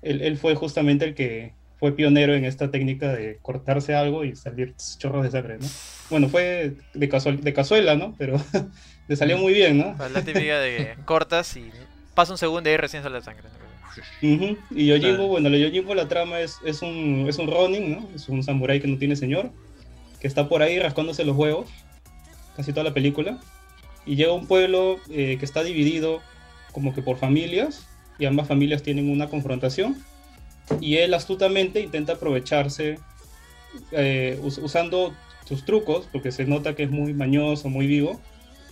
Él, 0.00 0.22
él, 0.22 0.38
fue 0.38 0.54
justamente 0.54 1.04
el 1.04 1.14
que 1.14 1.52
fue 1.82 1.96
pionero 1.96 2.32
en 2.32 2.44
esta 2.44 2.70
técnica 2.70 3.12
de 3.12 3.40
cortarse 3.42 3.92
algo 3.92 4.22
y 4.22 4.36
salir 4.36 4.72
chorros 4.98 5.24
de 5.24 5.32
sangre, 5.32 5.58
¿no? 5.58 5.66
Bueno, 6.10 6.28
fue 6.28 6.76
de, 6.94 7.08
casual, 7.08 7.40
de 7.40 7.52
cazuela, 7.52 7.96
¿no? 7.96 8.14
Pero 8.16 8.40
le 9.08 9.16
salió 9.16 9.36
muy 9.36 9.52
bien, 9.52 9.78
¿no? 9.78 9.96
La 10.12 10.22
típica 10.22 10.60
de 10.60 10.94
cortas 11.04 11.56
y 11.56 11.72
pasa 12.14 12.30
un 12.30 12.38
segundo 12.38 12.70
y 12.70 12.72
ahí 12.72 12.76
recién 12.76 13.02
sale 13.02 13.16
la 13.16 13.24
sangre. 13.24 13.48
Y 14.22 14.86
Yojimbo, 14.86 15.26
bueno, 15.26 15.48
la 15.48 15.58
Yojimbo 15.58 15.96
la 15.96 16.06
trama 16.06 16.38
es, 16.38 16.58
es, 16.64 16.82
un, 16.82 17.26
es 17.28 17.38
un 17.38 17.48
Ronin, 17.48 17.90
¿no? 17.90 18.08
Es 18.14 18.28
un 18.28 18.44
samurái 18.44 18.80
que 18.80 18.86
no 18.86 18.96
tiene 18.96 19.16
señor, 19.16 19.50
que 20.20 20.28
está 20.28 20.48
por 20.48 20.62
ahí 20.62 20.78
rascándose 20.78 21.24
los 21.24 21.36
huevos, 21.36 21.68
casi 22.56 22.70
toda 22.70 22.84
la 22.84 22.94
película, 22.94 23.40
y 24.06 24.14
llega 24.14 24.30
a 24.30 24.34
un 24.34 24.46
pueblo 24.46 25.00
eh, 25.10 25.36
que 25.36 25.44
está 25.44 25.64
dividido 25.64 26.22
como 26.70 26.94
que 26.94 27.02
por 27.02 27.16
familias, 27.16 27.88
y 28.20 28.26
ambas 28.26 28.46
familias 28.46 28.84
tienen 28.84 29.10
una 29.10 29.26
confrontación, 29.26 29.96
y 30.80 30.96
él 30.96 31.14
astutamente 31.14 31.80
intenta 31.80 32.14
aprovecharse 32.14 32.98
eh, 33.92 34.38
usando 34.42 35.14
sus 35.44 35.64
trucos, 35.64 36.08
porque 36.12 36.32
se 36.32 36.44
nota 36.44 36.74
que 36.74 36.84
es 36.84 36.90
muy 36.90 37.14
mañoso, 37.14 37.68
muy 37.68 37.86
vivo, 37.86 38.20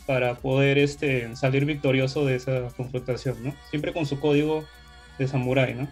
para 0.06 0.34
poder 0.34 0.78
este, 0.78 1.34
salir 1.36 1.64
victorioso 1.64 2.24
de 2.24 2.36
esa 2.36 2.68
confrontación, 2.76 3.36
¿no? 3.42 3.54
Siempre 3.70 3.92
con 3.92 4.06
su 4.06 4.18
código 4.18 4.64
de 5.18 5.28
samurái, 5.28 5.74
¿no? 5.74 5.88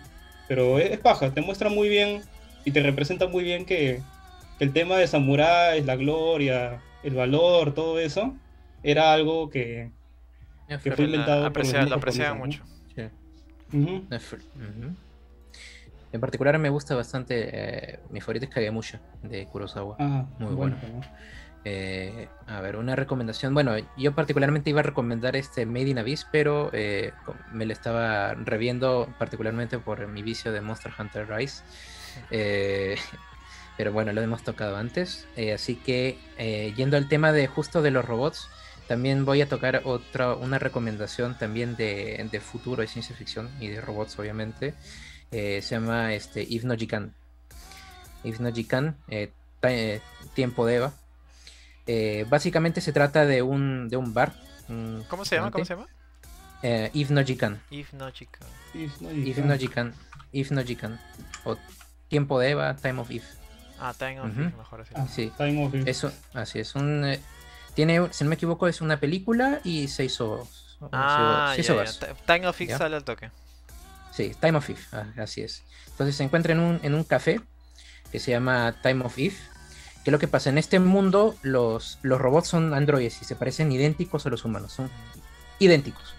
Pero 0.48 0.78
es, 0.78 0.98
paja, 0.98 1.30
te 1.32 1.40
muestra 1.40 1.68
muy 1.68 1.88
bien 1.88 2.22
y 2.64 2.70
te 2.70 2.82
representa 2.82 3.28
muy 3.28 3.44
bien 3.44 3.64
que, 3.64 4.00
el 4.58 4.72
tema 4.72 4.96
de 4.96 5.06
samurái, 5.06 5.84
la 5.84 5.94
gloria, 5.94 6.80
el 7.04 7.14
valor, 7.14 7.74
todo 7.74 8.00
eso, 8.00 8.34
era 8.82 9.12
algo 9.12 9.50
que, 9.50 9.90
fue 10.80 11.04
inventado. 11.04 11.42
lo 11.42 11.94
apreciaban 11.94 12.38
mucho. 12.38 12.64
En 16.12 16.20
particular 16.20 16.58
me 16.58 16.70
gusta 16.70 16.94
bastante, 16.94 17.50
eh, 17.52 18.00
mi 18.10 18.20
favorito 18.20 18.46
es 18.46 18.50
Kagemusha 18.50 19.00
de 19.22 19.46
Kurosawa. 19.46 19.96
Ah, 19.98 20.26
Muy 20.38 20.54
bueno. 20.54 20.76
Eh, 21.64 22.28
a 22.46 22.60
ver, 22.60 22.76
una 22.76 22.96
recomendación. 22.96 23.52
Bueno, 23.52 23.72
yo 23.98 24.14
particularmente 24.14 24.70
iba 24.70 24.80
a 24.80 24.84
recomendar 24.84 25.36
este 25.36 25.66
Made 25.66 25.88
in 25.88 25.98
Abyss, 25.98 26.26
pero 26.30 26.70
eh, 26.72 27.12
me 27.52 27.66
lo 27.66 27.72
estaba 27.72 28.32
reviendo 28.34 29.12
particularmente 29.18 29.78
por 29.78 30.06
mi 30.08 30.22
vicio 30.22 30.50
de 30.52 30.60
Monster 30.62 30.92
Hunter 30.98 31.28
Rise. 31.28 31.62
pero 33.76 33.92
bueno, 33.92 34.12
lo 34.12 34.22
hemos 34.22 34.42
tocado 34.42 34.76
antes. 34.76 35.28
así 35.54 35.76
que 35.76 36.18
yendo 36.74 36.96
al 36.96 37.08
tema 37.08 37.32
de 37.32 37.46
justo 37.48 37.82
de 37.82 37.90
los 37.90 38.04
robots, 38.04 38.48
también 38.88 39.26
voy 39.26 39.42
a 39.42 39.48
tocar 39.48 39.82
otra, 39.84 40.34
una 40.34 40.58
recomendación 40.58 41.36
también 41.36 41.76
de, 41.76 42.26
de 42.32 42.40
futuro 42.40 42.80
de 42.80 42.88
ciencia 42.88 43.14
ficción 43.14 43.50
y 43.60 43.68
de 43.68 43.82
robots, 43.82 44.18
obviamente. 44.18 44.74
Eh, 45.30 45.60
se 45.62 45.74
llama 45.74 46.14
este, 46.14 46.42
If 46.42 46.64
no 46.64 46.74
Jikan. 46.74 47.14
If 48.24 48.40
no 48.40 48.50
Jikan, 48.52 48.96
eh, 49.08 49.30
eh, 49.62 50.00
Tiempo 50.34 50.66
de 50.66 50.76
Eva. 50.76 50.92
básicamente 52.28 52.80
se 52.80 52.92
trata 52.92 53.26
de 53.26 53.42
un, 53.42 53.88
de 53.88 53.96
un 53.96 54.14
bar. 54.14 54.34
¿Cómo 55.08 55.24
se 55.24 55.36
llama? 55.36 55.50
¿Cómo 55.50 55.64
se 55.64 55.74
llama? 55.74 55.86
If 56.92 57.10
no 57.10 57.22
Jikan. 57.24 57.60
If 57.70 57.92
no 57.92 58.10
Jikan. 58.10 58.48
If 58.74 59.00
no 59.38 59.54
Jikan. 59.56 59.94
If 60.32 60.50
no 60.50 60.62
Jikan. 60.62 61.00
O 61.44 61.56
Tiempo 62.08 62.38
de 62.38 62.50
Eva, 62.50 62.74
Time 62.76 63.00
of 63.00 63.10
If. 63.10 63.24
Ah, 63.80 63.94
Time 63.94 64.20
of 64.20 64.30
If, 64.30 64.56
mejor 64.56 64.80
así. 64.80 64.94
Ah, 64.96 65.06
sí. 65.06 65.32
Time 65.36 65.64
of 65.64 65.74
If. 65.74 65.86
Eso, 65.86 66.12
así 66.34 66.58
es. 66.58 66.74
Un, 66.74 67.16
tiene, 67.74 68.12
si 68.12 68.24
no 68.24 68.30
me 68.30 68.34
equivoco, 68.34 68.66
es 68.66 68.80
una 68.80 68.98
película 68.98 69.60
y 69.62 69.88
se 69.88 70.04
hizo. 70.04 70.48
Ah, 70.92 71.52
se 71.54 71.60
hizo, 71.60 71.76
Time 72.26 72.46
of 72.48 72.60
If 72.60 72.76
sale 72.76 72.96
al 72.96 73.04
toque. 73.04 73.30
Sí, 74.18 74.34
Time 74.40 74.58
of 74.58 74.68
If, 74.68 74.92
ah, 74.94 75.06
así 75.16 75.42
es. 75.42 75.62
Entonces 75.90 76.16
se 76.16 76.24
encuentra 76.24 76.52
en 76.52 76.58
un, 76.58 76.80
en 76.82 76.94
un 76.94 77.04
café 77.04 77.40
que 78.10 78.18
se 78.18 78.32
llama 78.32 78.74
Time 78.82 79.04
of. 79.04 79.14
¿Qué 79.14 79.30
es 80.06 80.10
lo 80.10 80.18
que 80.18 80.26
pasa? 80.26 80.50
En 80.50 80.58
este 80.58 80.80
mundo 80.80 81.36
los, 81.42 82.00
los 82.02 82.20
robots 82.20 82.48
son 82.48 82.74
androides 82.74 83.22
y 83.22 83.24
se 83.24 83.36
parecen 83.36 83.70
idénticos 83.70 84.26
a 84.26 84.30
los 84.30 84.44
humanos, 84.44 84.72
son 84.72 84.90
idénticos, 85.60 86.16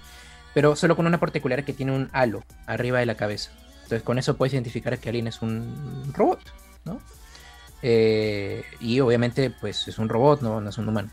pero 0.53 0.77
solo 0.77 0.95
con 0.95 1.07
una 1.07 1.19
particular 1.19 1.65
que 1.65 1.73
tiene 1.73 1.91
un 1.91 2.09
halo 2.13 2.45
arriba 2.67 2.99
de 2.99 3.05
la 3.05 3.15
cabeza. 3.15 3.51
Entonces 3.83 4.03
con 4.03 4.17
eso 4.17 4.37
puedes 4.37 4.53
identificar 4.53 4.97
que 4.97 5.09
alguien 5.09 5.27
es 5.27 5.41
un 5.41 6.09
robot, 6.13 6.39
¿no? 6.85 7.01
Eh, 7.81 8.63
y 8.79 9.01
obviamente 9.01 9.49
pues 9.49 9.89
es 9.89 9.99
un 9.99 10.07
robot, 10.07 10.39
no, 10.39 10.61
no 10.61 10.69
es 10.69 10.77
un 10.77 10.87
humano. 10.87 11.11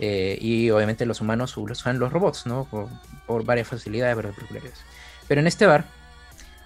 Eh, 0.00 0.38
y 0.40 0.70
obviamente 0.70 1.06
los 1.06 1.20
humanos 1.20 1.56
usan 1.56 2.00
los 2.00 2.12
robots, 2.12 2.46
¿no? 2.46 2.64
Por, 3.28 3.44
varias 3.44 3.68
facilidades, 3.68 4.16
varias 4.16 4.34
particularidades. 4.34 4.80
Pero 5.28 5.40
en 5.40 5.46
este 5.46 5.66
bar 5.66 5.84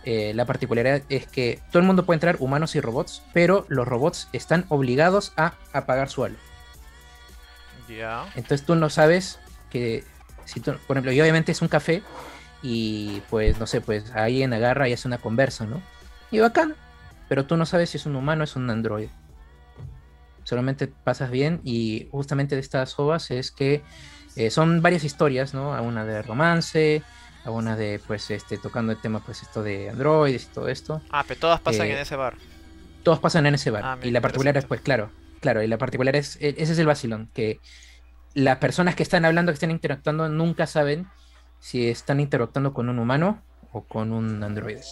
eh, 0.05 0.33
la 0.35 0.47
particularidad 0.47 1.03
es 1.09 1.27
que 1.27 1.61
todo 1.71 1.81
el 1.81 1.87
mundo 1.87 2.07
puede 2.07 2.17
entrar, 2.17 2.37
humanos 2.39 2.75
y 2.75 2.81
robots, 2.81 3.23
pero 3.33 3.67
los 3.69 3.87
robots 3.87 4.29
están 4.33 4.65
obligados 4.69 5.33
a 5.37 5.55
apagar 5.73 6.09
su 6.09 6.25
halo. 6.25 6.37
Entonces 8.35 8.65
tú 8.65 8.77
no 8.77 8.89
sabes 8.89 9.41
que, 9.69 10.05
si 10.45 10.61
por 10.61 10.79
ejemplo, 10.91 11.13
y 11.13 11.21
obviamente 11.21 11.53
es 11.53 11.61
un 11.61 11.69
café 11.69 12.03
y 12.63 13.21
pues 13.31 13.59
no 13.59 13.67
sé, 13.67 13.81
pues 13.81 14.11
alguien 14.13 14.53
agarra 14.53 14.89
y 14.89 14.93
hace 14.93 15.09
una 15.09 15.19
conversa, 15.19 15.67
¿no? 15.67 15.83
Y 16.31 16.39
bacán, 16.39 16.77
pero 17.29 17.47
tú 17.47 17.57
no 17.57 17.67
sabes 17.67 17.91
si 17.91 17.97
es 17.97 18.07
un 18.07 18.17
humano 18.17 18.43
o 18.43 18.45
es 18.45 18.57
un 18.57 18.71
androide. 18.71 19.11
Solamente 20.45 20.87
pasas 20.87 21.31
bien 21.31 21.61
y 21.65 22.09
justamente 22.11 22.55
de 22.55 22.61
estas 22.61 22.99
ovas 22.99 23.31
es 23.31 23.51
que 23.51 23.83
eh, 24.37 24.51
son 24.51 24.83
varias 24.83 25.05
historias, 25.05 25.53
¿no? 25.53 25.71
Una 25.83 26.05
de 26.05 26.23
romance, 26.23 27.03
a 27.45 27.51
una 27.51 27.77
de 27.77 28.01
pues 28.07 28.31
este 28.31 28.59
tocando 28.59 28.93
el 28.93 29.01
tema 29.01 29.21
pues 29.21 29.43
esto 29.43 29.63
de 29.63 29.91
androides 29.91 30.45
y 30.45 30.55
todo 30.55 30.69
esto. 30.69 31.01
Ah, 31.11 31.25
pero 31.27 31.41
todas 31.41 31.61
pasan 31.61 31.87
Eh, 31.87 31.93
en 31.93 31.99
ese 31.99 32.17
bar. 32.17 32.35
Todos 33.03 33.19
pasan 33.21 33.47
en 33.47 33.55
ese 33.55 33.71
bar. 33.71 33.85
Ah, 33.85 33.97
y 34.03 34.11
la 34.11 34.21
particular 34.21 34.57
es, 34.57 34.67
pues, 34.67 34.81
claro, 34.83 35.11
claro, 35.41 35.63
y 35.63 35.67
la 35.67 35.79
particular 35.79 36.15
es, 36.17 36.37
e- 36.37 36.55
ese 36.59 36.73
es 36.73 36.79
el 36.79 36.87
vacilón, 36.87 37.31
que 37.33 37.61
las 38.35 38.59
personas 38.59 38.95
que 38.95 39.03
están 39.03 39.25
hablando, 39.25 39.53
que 39.53 39.55
están 39.55 39.71
interactuando, 39.71 40.29
nunca 40.29 40.67
saben 40.67 41.07
si 41.61 41.89
están 41.89 42.21
interactuando 42.21 42.73
con 42.75 42.89
un 42.89 42.99
humano 42.99 43.43
o 43.73 43.85
con 43.85 44.13
un 44.13 44.43
androide. 44.43 44.83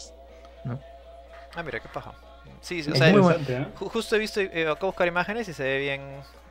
Ah, 1.54 1.62
mira, 1.62 1.80
qué 1.80 1.88
paja. 1.88 2.12
Sí, 2.60 2.80
o 2.80 2.94
Es 2.94 2.98
sea, 2.98 3.10
muy 3.12 3.20
bueno. 3.20 3.38
¿eh? 3.48 3.66
ju- 3.78 3.88
justo 3.90 4.16
he 4.16 4.18
visto, 4.18 4.40
eh, 4.40 4.62
acabo 4.62 4.78
de 4.80 4.86
buscar 4.86 5.08
imágenes 5.08 5.48
y 5.48 5.52
se 5.52 5.62
ve 5.62 5.78
bien, 5.78 6.00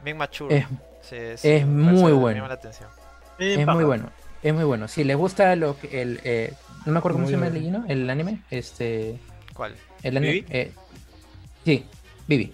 bien 0.03 0.17
mature. 0.17 0.55
Es, 0.55 0.65
Sí, 1.01 1.37
sí, 1.37 1.47
es 1.49 1.65
muy 1.65 2.11
me 2.11 2.19
bueno. 2.19 2.35
llama 2.37 2.47
la 2.49 2.53
atención. 2.55 2.89
Es 3.39 3.57
paja. 3.65 3.73
muy 3.73 3.83
bueno, 3.85 4.09
es 4.47 4.53
muy 4.55 4.63
bueno. 4.63 4.87
Si 4.87 5.03
les 5.03 5.17
gusta 5.17 5.55
lo 5.55 5.77
que 5.79 6.01
el, 6.01 6.19
eh, 6.23 6.53
no 6.85 6.91
me 6.91 6.99
acuerdo 6.99 7.15
cómo 7.17 7.25
Muy 7.25 7.33
se 7.33 7.37
llama 7.37 7.47
el, 7.47 7.61
bueno. 7.61 7.79
¿no? 7.79 7.85
el 7.87 8.09
anime, 8.09 8.41
este, 8.49 9.19
¿Cuál? 9.53 9.75
el 10.03 10.17
anime, 10.17 10.33
¿Vivi? 10.33 10.45
eh, 10.49 10.71
sí, 11.65 11.85
Vivi. 12.27 12.53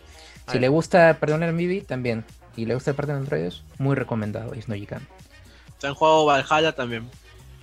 Si 0.52 0.60
le 0.60 0.68
gusta 0.68 1.18
Perdonar 1.20 1.49
en 1.49 1.57
Vivi, 1.57 1.82
también. 1.82 2.26
Y 2.56 2.65
le 2.65 2.76
gusta 2.76 2.94
de 2.94 3.14
androides, 3.14 3.64
muy 3.80 3.95
recomendado, 3.95 4.53
es 4.53 4.68
Nojikan. 4.68 5.07
Se 5.80 5.88
han 5.88 5.95
jugado 5.95 6.26
Valhalla 6.26 6.74
también. 6.74 7.10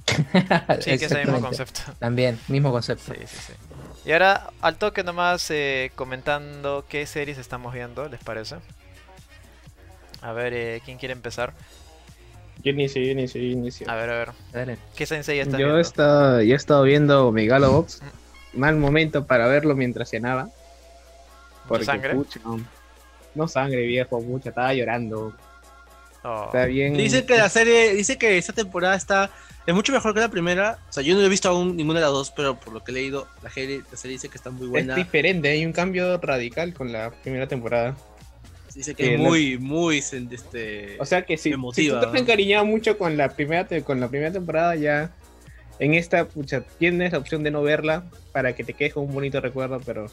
Sí, 0.81 0.98
que 0.98 1.05
es 1.05 1.12
el 1.12 1.27
mismo 1.27 1.40
concepto. 1.40 1.81
También, 1.98 2.39
mismo 2.48 2.73
concepto. 2.73 3.15
Sí, 3.15 3.20
sí, 3.27 3.36
sí. 3.48 3.52
Y 4.05 4.12
ahora, 4.12 4.51
al 4.61 4.77
toque 4.77 5.05
nomás 5.05 5.51
eh, 5.51 5.93
comentando 5.94 6.85
qué 6.89 7.07
series 7.07 7.39
estamos 7.39 7.73
viendo, 7.74 8.09
¿les 8.09 8.23
parece? 8.23 8.57
A 10.23 10.32
ver, 10.32 10.52
eh, 10.55 10.82
¿quién 10.85 10.98
quiere 10.98 11.12
empezar? 11.12 11.52
Yo 12.62 12.70
inicio, 12.73 13.03
yo 13.03 13.11
inicio, 13.12 13.41
yo 13.41 13.47
inicio. 13.49 13.91
A 13.91 13.95
ver, 13.95 14.11
a 14.11 14.19
ver. 14.19 14.28
Dale. 14.53 14.78
¿Qué 14.97 15.07
sensei 15.07 15.39
estás 15.39 15.53
Yo 15.59 15.66
viendo? 15.66 15.78
he 15.78 15.82
estado, 15.82 16.43
yo 16.43 16.53
he 16.53 16.57
estado 16.57 16.82
viendo 16.82 17.32
Megalobox. 17.32 18.03
Mal 18.55 18.77
momento 18.77 19.27
para 19.27 19.47
verlo 19.47 19.74
mientras 19.77 20.11
cenaba. 20.11 20.45
¿Mucha 20.45 20.55
Porque, 21.69 21.85
sangre? 21.85 22.15
pucha, 22.15 22.41
no, 22.45 22.61
no 23.35 23.49
sangre, 23.49 23.87
viejo, 23.87 24.20
mucha. 24.20 24.49
Estaba 24.51 24.74
llorando. 24.74 25.32
Oh. 26.24 26.45
Está 26.47 26.66
bien. 26.66 26.95
Dice 26.97 27.24
que 27.24 27.37
la 27.39 27.49
serie, 27.49 27.95
dice 27.95 28.19
que 28.19 28.37
esta 28.37 28.53
temporada 28.53 28.95
está 28.95 29.31
es 29.66 29.74
mucho 29.74 29.93
mejor 29.93 30.12
que 30.15 30.20
la 30.20 30.28
primera. 30.28 30.78
O 30.89 30.93
sea, 30.93 31.03
yo 31.03 31.15
no 31.15 31.20
he 31.23 31.28
visto 31.28 31.49
aún 31.49 31.77
ninguna 31.77 32.01
de 32.01 32.07
las 32.07 32.12
dos, 32.12 32.31
pero 32.32 32.59
por 32.59 32.73
lo 32.73 32.82
que 32.82 32.91
he 32.91 32.95
leído, 32.95 33.28
la 33.43 33.51
serie, 33.51 33.82
la 33.91 33.97
serie 33.97 34.16
dice 34.16 34.28
que 34.28 34.37
está 34.37 34.51
muy 34.51 34.65
Es 34.65 34.70
buena. 34.70 34.95
diferente, 34.97 35.49
hay 35.49 35.65
un 35.65 35.73
cambio 35.73 36.19
radical 36.19 36.74
con 36.74 36.91
la 36.93 37.11
primera 37.11 37.47
temporada. 37.47 37.95
Dice 38.75 38.95
que 38.95 39.03
que 39.03 39.15
es 39.15 39.21
la- 39.21 39.29
muy, 39.29 39.59
muy 39.59 39.99
este. 39.99 40.97
O 41.01 41.05
sea 41.05 41.23
que 41.23 41.37
si, 41.37 41.53
Emotiva, 41.53 42.01
si 42.01 42.07
tú 42.07 42.11
te 42.13 42.17
has 42.17 42.23
encariñado 42.23 42.65
mucho 42.65 42.97
con 42.97 43.17
la 43.17 43.31
primera 43.31 43.67
con 43.83 44.01
la 44.01 44.09
primera 44.09 44.33
temporada 44.33 44.77
ya 44.77 45.13
en 45.79 45.95
esta 45.95 46.27
pucha, 46.27 46.63
tienes 46.79 47.13
la 47.13 47.19
opción 47.19 47.43
de 47.43 47.51
no 47.51 47.63
verla 47.63 48.05
para 48.33 48.55
que 48.55 48.63
te 48.65 48.75
quedes 48.75 48.95
con 48.95 49.05
un 49.05 49.15
bonito 49.15 49.41
recuerdo, 49.41 49.81
pero 49.85 50.07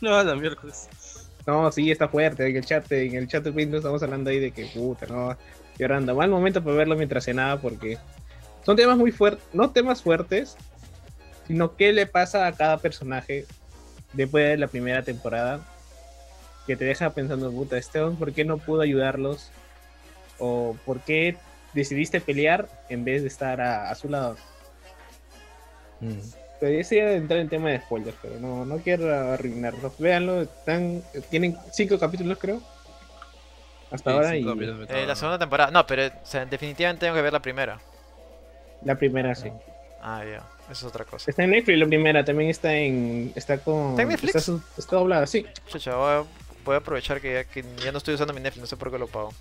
no, 0.00 0.22
la 0.22 0.34
miércoles. 0.34 0.88
no, 1.46 1.70
sí 1.70 1.90
está 1.90 2.08
fuerte, 2.08 2.46
en 2.46 2.56
el 2.56 2.64
chat, 2.64 2.90
en 2.90 3.14
el 3.14 3.28
chat 3.28 3.44
de 3.44 3.50
Windows 3.50 3.80
estamos 3.80 4.02
hablando 4.02 4.30
ahí 4.30 4.40
de 4.40 4.50
que 4.50 4.66
puta, 4.66 5.06
no, 5.06 5.36
llorando. 5.78 6.14
Mal 6.14 6.30
momento 6.30 6.62
para 6.64 6.76
verlo 6.76 6.96
mientras 6.96 7.24
cenaba 7.24 7.60
porque 7.60 7.98
son 8.64 8.76
temas 8.76 8.96
muy 8.96 9.12
fuertes, 9.12 9.44
no 9.52 9.70
temas 9.70 10.02
fuertes, 10.02 10.56
sino 11.46 11.76
qué 11.76 11.92
le 11.92 12.06
pasa 12.06 12.46
a 12.46 12.52
cada 12.52 12.78
personaje 12.78 13.46
después 14.12 14.48
de 14.48 14.56
la 14.56 14.66
primera 14.66 15.02
temporada 15.02 15.60
que 16.66 16.76
te 16.76 16.84
deja 16.84 17.10
pensando, 17.10 17.50
puta, 17.50 17.78
Esteban, 17.78 18.16
¿por 18.16 18.32
qué 18.32 18.44
no 18.44 18.58
pudo 18.58 18.80
ayudarlos? 18.82 19.50
¿O 20.38 20.76
por 20.84 21.00
qué 21.00 21.36
decidiste 21.72 22.20
pelear 22.20 22.68
en 22.88 23.04
vez 23.04 23.22
de 23.22 23.28
estar 23.28 23.60
a, 23.60 23.90
a 23.90 23.94
su 23.94 24.08
lado? 24.08 24.36
Mm. 26.00 26.18
Pero 26.58 26.80
ya 26.80 27.12
entrar 27.12 27.40
en 27.40 27.48
tema 27.48 27.70
de 27.70 27.80
spoilers, 27.80 28.16
pero 28.22 28.40
no, 28.40 28.64
no 28.64 28.78
quiero 28.78 29.14
arruinarlo. 29.14 29.92
Véanlo, 29.98 30.42
están, 30.42 31.02
tienen 31.30 31.56
cinco 31.72 31.98
capítulos 31.98 32.38
creo. 32.38 32.62
Hasta 33.90 34.10
Sí, 34.10 34.16
ahora 34.16 34.30
cinco 34.32 34.54
y 34.54 34.86
Eh, 34.88 35.06
la 35.06 35.14
segunda 35.14 35.38
temporada. 35.38 35.70
No, 35.70 35.86
pero 35.86 36.06
o 36.06 36.26
sea, 36.26 36.44
definitivamente 36.46 37.00
tengo 37.04 37.14
que 37.14 37.22
ver 37.22 37.32
la 37.32 37.40
primera. 37.40 37.78
la 38.82 38.94
primera 38.94 39.34
sí. 39.34 39.50
Ah, 40.02 40.24
ya. 40.24 40.42
Eso 40.70 40.72
es 40.72 40.84
otra 40.84 41.04
cosa. 41.04 41.30
Está 41.30 41.44
en 41.44 41.50
Netflix 41.50 41.78
la 41.78 41.86
primera, 41.86 42.24
también 42.24 42.50
está 42.50 42.74
en. 42.74 43.32
Está 43.36 43.58
con. 43.58 43.90
¿Está 43.90 44.02
en 44.02 44.08
Netflix? 44.08 44.34
Está, 44.34 44.52
está 44.78 44.96
doblada, 44.96 45.26
sí. 45.26 45.46
Chucha, 45.68 45.94
voy 45.94 46.10
a, 46.10 46.24
voy 46.66 46.74
a 46.74 46.78
aprovechar 46.78 47.20
que 47.20 47.32
ya, 47.32 47.44
que 47.44 47.64
ya 47.82 47.92
no 47.92 47.98
estoy 47.98 48.14
usando 48.14 48.34
mi 48.34 48.40
Netflix, 48.40 48.60
no 48.60 48.66
sé 48.66 48.76
por 48.76 48.90
qué 48.90 48.98
lo 48.98 49.06
pago. 49.06 49.32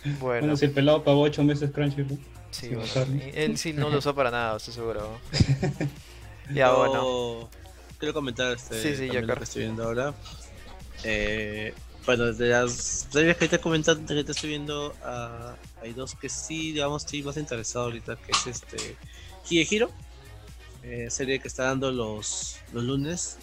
bueno, 0.06 0.20
Bueno, 0.20 0.56
si 0.56 0.66
el 0.66 0.72
pelado 0.72 1.04
pagó 1.04 1.22
8 1.22 1.44
meses 1.44 1.72
Crunchyroll. 1.72 2.20
sí, 2.52 2.70
bueno, 2.70 3.22
él 3.34 3.58
sí 3.58 3.74
no 3.74 3.90
lo 3.90 3.98
usó 3.98 4.16
para 4.16 4.32
nada, 4.32 4.58
estoy 4.58 4.74
seguro. 4.74 5.20
ya, 6.54 6.68
Yo 6.68 6.78
bueno. 6.78 7.50
Quiero 7.98 8.14
comentar 8.14 8.54
este, 8.54 8.82
Sí, 8.82 8.96
sí, 8.96 9.08
lo 9.10 9.36
que 9.36 9.44
estoy 9.44 9.64
viendo 9.64 9.84
ahora. 9.84 10.14
Eh, 11.04 11.74
bueno, 12.06 12.32
de 12.34 12.50
las 12.50 13.08
series 13.12 13.38
que 13.38 13.48
te 13.48 13.60
comentando 13.60 14.16
que 14.16 14.24
te 14.24 14.32
estoy 14.32 14.50
viendo, 14.50 14.96
ah, 15.04 15.56
hay 15.82 15.94
dos 15.94 16.16
que 16.16 16.30
sí, 16.30 16.72
digamos, 16.72 17.04
estoy 17.06 17.22
más 17.22 17.38
interesado 17.38 17.86
ahorita, 17.86 18.16
que 18.16 18.32
es 18.32 18.48
este 18.48 18.98
Higehiro, 19.50 19.92
eh, 20.82 21.08
serie 21.12 21.40
que 21.40 21.48
está 21.48 21.66
dando 21.66 21.92
los, 21.92 22.58
los 22.74 22.84
lunes. 22.84 23.38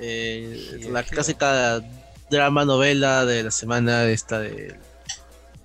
Eh, 0.00 0.80
la 0.90 1.02
clásica 1.02 1.80
drama 2.30 2.64
novela 2.64 3.24
de 3.24 3.42
la 3.44 3.50
semana 3.50 4.04
esta 4.08 4.40
de 4.40 4.74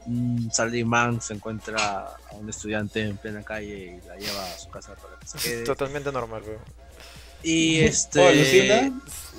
un 0.06 0.50
salaryman 0.52 1.22
se 1.22 1.34
encuentra 1.34 1.78
a 1.78 2.36
un 2.36 2.50
estudiante 2.50 3.02
en 3.02 3.18
plena 3.18 3.42
calle 3.44 4.00
y 4.04 4.08
la 4.08 4.16
lleva 4.18 4.44
a 4.54 4.58
su 4.58 4.70
casa 4.70 4.96
para 4.96 5.18
que 5.20 5.28
se 5.28 5.38
quede. 5.50 5.64
Totalmente 5.64 6.12
normal. 6.12 6.42
Y 7.44 7.82
Oh, 7.82 7.84
este. 7.86 8.22
alucina. 8.28 8.76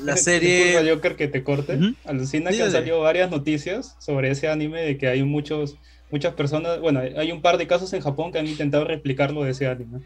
la 0.03 0.15
Disculpa, 0.15 0.17
serie. 0.17 0.91
Joker, 0.95 1.17
que 1.17 1.29
te 1.29 1.43
corte. 1.43 1.79
Alucina 2.05 2.51
que 2.51 2.63
han 2.63 2.71
salido 2.73 3.01
varias 3.01 3.31
noticias 3.31 3.97
sobre 3.99 4.31
ese 4.31 4.49
anime 4.49 4.83
de 4.83 4.99
que 4.99 5.09
hay 5.09 5.23
muchos, 5.23 5.77
muchas 6.11 6.35
personas, 6.35 6.81
bueno, 6.81 7.01
hay 7.01 7.33
un 7.33 7.41
par 7.43 7.57
de 7.59 7.67
casos 7.67 7.93
en 7.95 8.01
Japón 8.03 8.31
que 8.31 8.39
han 8.39 8.47
intentado 8.47 8.85
replicarlo 8.85 9.43
de 9.45 9.51
ese 9.53 9.67
anime. 9.67 10.01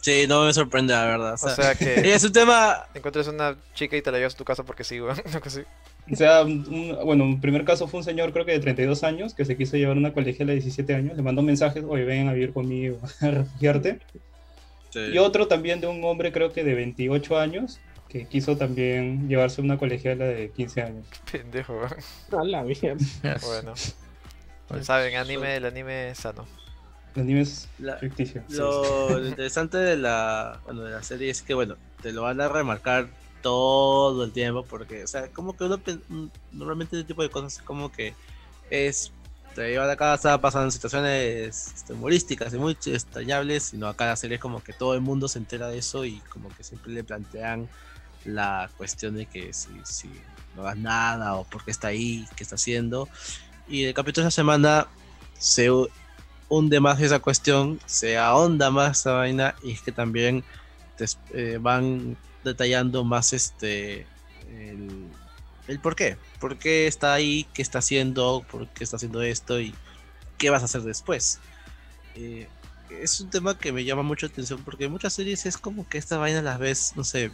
Sí, 0.00 0.26
no 0.28 0.44
me 0.46 0.52
sorprende, 0.52 0.92
la 0.94 1.04
verdad. 1.06 1.34
O 1.34 1.36
sea, 1.36 1.52
O 1.52 1.54
sea 1.54 1.74
que 1.74 1.94
es 2.14 2.24
un 2.24 2.32
tema. 2.32 2.86
encuentres 2.94 3.28
una 3.28 3.56
chica 3.74 3.96
y 3.96 4.02
te 4.02 4.10
la 4.10 4.18
llevas 4.18 4.34
a 4.34 4.38
tu 4.38 4.44
casa 4.44 4.62
porque 4.64 4.84
sí, 4.84 4.98
así. 5.44 5.60
O 6.10 6.16
sea, 6.16 6.42
un- 6.42 6.98
bueno, 7.04 7.24
un 7.24 7.40
primer 7.40 7.64
caso 7.64 7.86
fue 7.86 7.98
un 7.98 8.04
señor 8.04 8.32
creo 8.32 8.44
que 8.44 8.52
de 8.52 8.60
32 8.60 9.04
años 9.04 9.34
que 9.34 9.44
se 9.44 9.56
quiso 9.56 9.76
llevar 9.76 9.96
a 9.96 10.00
una 10.00 10.12
colegiala 10.12 10.50
de 10.52 10.56
17 10.60 10.94
años, 10.94 11.16
le 11.16 11.22
mandó 11.22 11.42
mensajes, 11.42 11.84
oye, 11.86 12.04
ven 12.04 12.28
a 12.28 12.32
vivir 12.32 12.52
conmigo, 12.52 12.98
a 13.20 13.26
refugiarte. 13.30 14.00
Sí. 14.90 15.00
Y 15.12 15.18
otro 15.18 15.46
también 15.46 15.80
de 15.80 15.86
un 15.86 16.02
hombre 16.04 16.32
creo 16.32 16.52
que 16.52 16.64
de 16.64 16.74
28 16.74 17.38
años 17.38 17.78
que 18.08 18.26
quiso 18.26 18.56
también 18.56 19.28
llevarse 19.28 19.60
a 19.60 19.64
una 19.64 19.78
colegiala 19.78 20.24
de 20.24 20.50
15 20.50 20.82
años. 20.82 21.06
Pendejo, 21.30 21.74
weón. 21.74 22.40
A 22.40 22.44
la 22.44 22.62
mierda. 22.62 22.96
Bueno. 23.46 23.74
Saben, 24.82 25.14
anime, 25.16 25.56
el 25.56 25.64
anime 25.66 26.10
es 26.10 26.18
sano. 26.18 26.44
El 27.14 27.22
anime 27.22 27.40
es 27.42 27.68
La- 27.78 27.96
ficticio. 27.98 28.42
Lo 28.48 29.24
interesante 29.26 29.78
de 29.78 29.96
la, 29.96 30.60
bueno, 30.64 30.82
de 30.82 30.90
la 30.90 31.02
serie 31.02 31.30
es 31.30 31.42
que, 31.42 31.54
bueno, 31.54 31.76
te 32.02 32.12
lo 32.12 32.22
van 32.22 32.40
a 32.40 32.48
remarcar 32.48 33.08
todo 33.42 34.24
el 34.24 34.32
tiempo 34.32 34.64
porque, 34.64 35.04
o 35.04 35.06
sea, 35.06 35.28
como 35.28 35.56
que 35.56 35.64
uno 35.64 35.80
normalmente 36.52 36.96
este 36.96 37.08
tipo 37.08 37.22
de 37.22 37.30
cosas 37.30 37.56
es 37.56 37.62
como 37.62 37.90
que 37.90 38.14
es 38.70 39.12
te 39.54 39.68
lleva 39.68 39.84
a 39.84 39.88
la 39.88 39.96
casa, 39.96 40.40
pasan 40.40 40.70
situaciones 40.70 41.72
este, 41.74 41.92
humorísticas 41.92 42.54
y 42.54 42.58
muy 42.58 42.76
extrañables, 42.86 43.64
sino 43.64 43.88
acá 43.88 44.06
la 44.06 44.16
serie 44.16 44.36
es 44.36 44.40
como 44.40 44.62
que 44.62 44.72
todo 44.72 44.94
el 44.94 45.00
mundo 45.00 45.26
se 45.26 45.38
entera 45.38 45.68
de 45.68 45.78
eso 45.78 46.04
y 46.04 46.20
como 46.22 46.48
que 46.50 46.62
siempre 46.62 46.92
le 46.92 47.02
plantean 47.02 47.68
la 48.24 48.70
cuestión 48.76 49.16
de 49.16 49.26
que 49.26 49.52
si, 49.52 49.70
si 49.84 50.08
no 50.54 50.62
hagas 50.62 50.76
nada 50.76 51.34
o 51.34 51.44
por 51.44 51.64
qué 51.64 51.70
está 51.72 51.88
ahí, 51.88 52.26
qué 52.36 52.44
está 52.44 52.54
haciendo. 52.56 53.08
Y 53.68 53.84
el 53.84 53.94
capítulo 53.94 54.24
de 54.24 54.28
esta 54.28 54.40
semana 54.40 54.86
se 55.38 55.68
hunde 56.50 56.80
más 56.80 57.00
esa 57.02 57.20
cuestión, 57.20 57.80
se 57.86 58.18
ahonda 58.18 58.70
más 58.72 59.00
esa 59.00 59.14
vaina 59.14 59.56
y 59.62 59.72
es 59.72 59.82
que 59.82 59.92
también 59.92 60.46
des- 60.98 61.20
eh, 61.34 61.58
van 61.60 62.18
detallando 62.44 63.04
más 63.04 63.34
este 63.34 64.12
el, 65.66 65.80
por 65.82 65.96
qué, 65.96 66.18
por 66.40 66.58
qué 66.58 66.86
está 66.86 67.14
ahí, 67.14 67.50
qué 67.54 67.62
está 67.62 67.78
haciendo, 67.80 68.46
por 68.50 68.72
qué 68.72 68.84
está 68.84 68.96
haciendo 68.96 69.22
esto 69.22 69.60
y 69.60 69.78
qué 70.38 70.50
vas 70.50 70.62
a 70.62 70.66
hacer 70.66 70.82
después. 70.82 71.42
Eh, 72.14 72.52
es 72.88 73.20
un 73.20 73.30
tema 73.30 73.58
que 73.58 73.72
me 73.72 73.84
llama 73.84 74.02
mucho 74.02 74.26
la 74.26 74.32
atención 74.32 74.64
porque 74.64 74.86
en 74.86 74.92
muchas 74.92 75.14
series 75.14 75.46
es 75.46 75.58
como 75.58 75.88
que 75.88 75.98
esta 75.98 76.18
vaina 76.18 76.42
las 76.42 76.58
ves, 76.60 76.92
no 76.96 77.04
sé, 77.04 77.32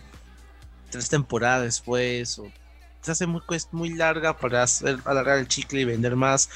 tres 0.90 1.09
temporadas 1.09 1.64
después 1.64 2.38
o 2.38 2.55
se 3.02 3.12
hace 3.12 3.26
muy, 3.26 3.40
cuest- 3.43 3.68
muy 3.72 3.90
larga 3.94 4.38
para 4.38 4.62
hacer, 4.62 4.98
alargar 5.05 5.38
el 5.38 5.48
chicle 5.48 5.80
y 5.82 5.84
vender 5.84 6.16
más. 6.16 6.48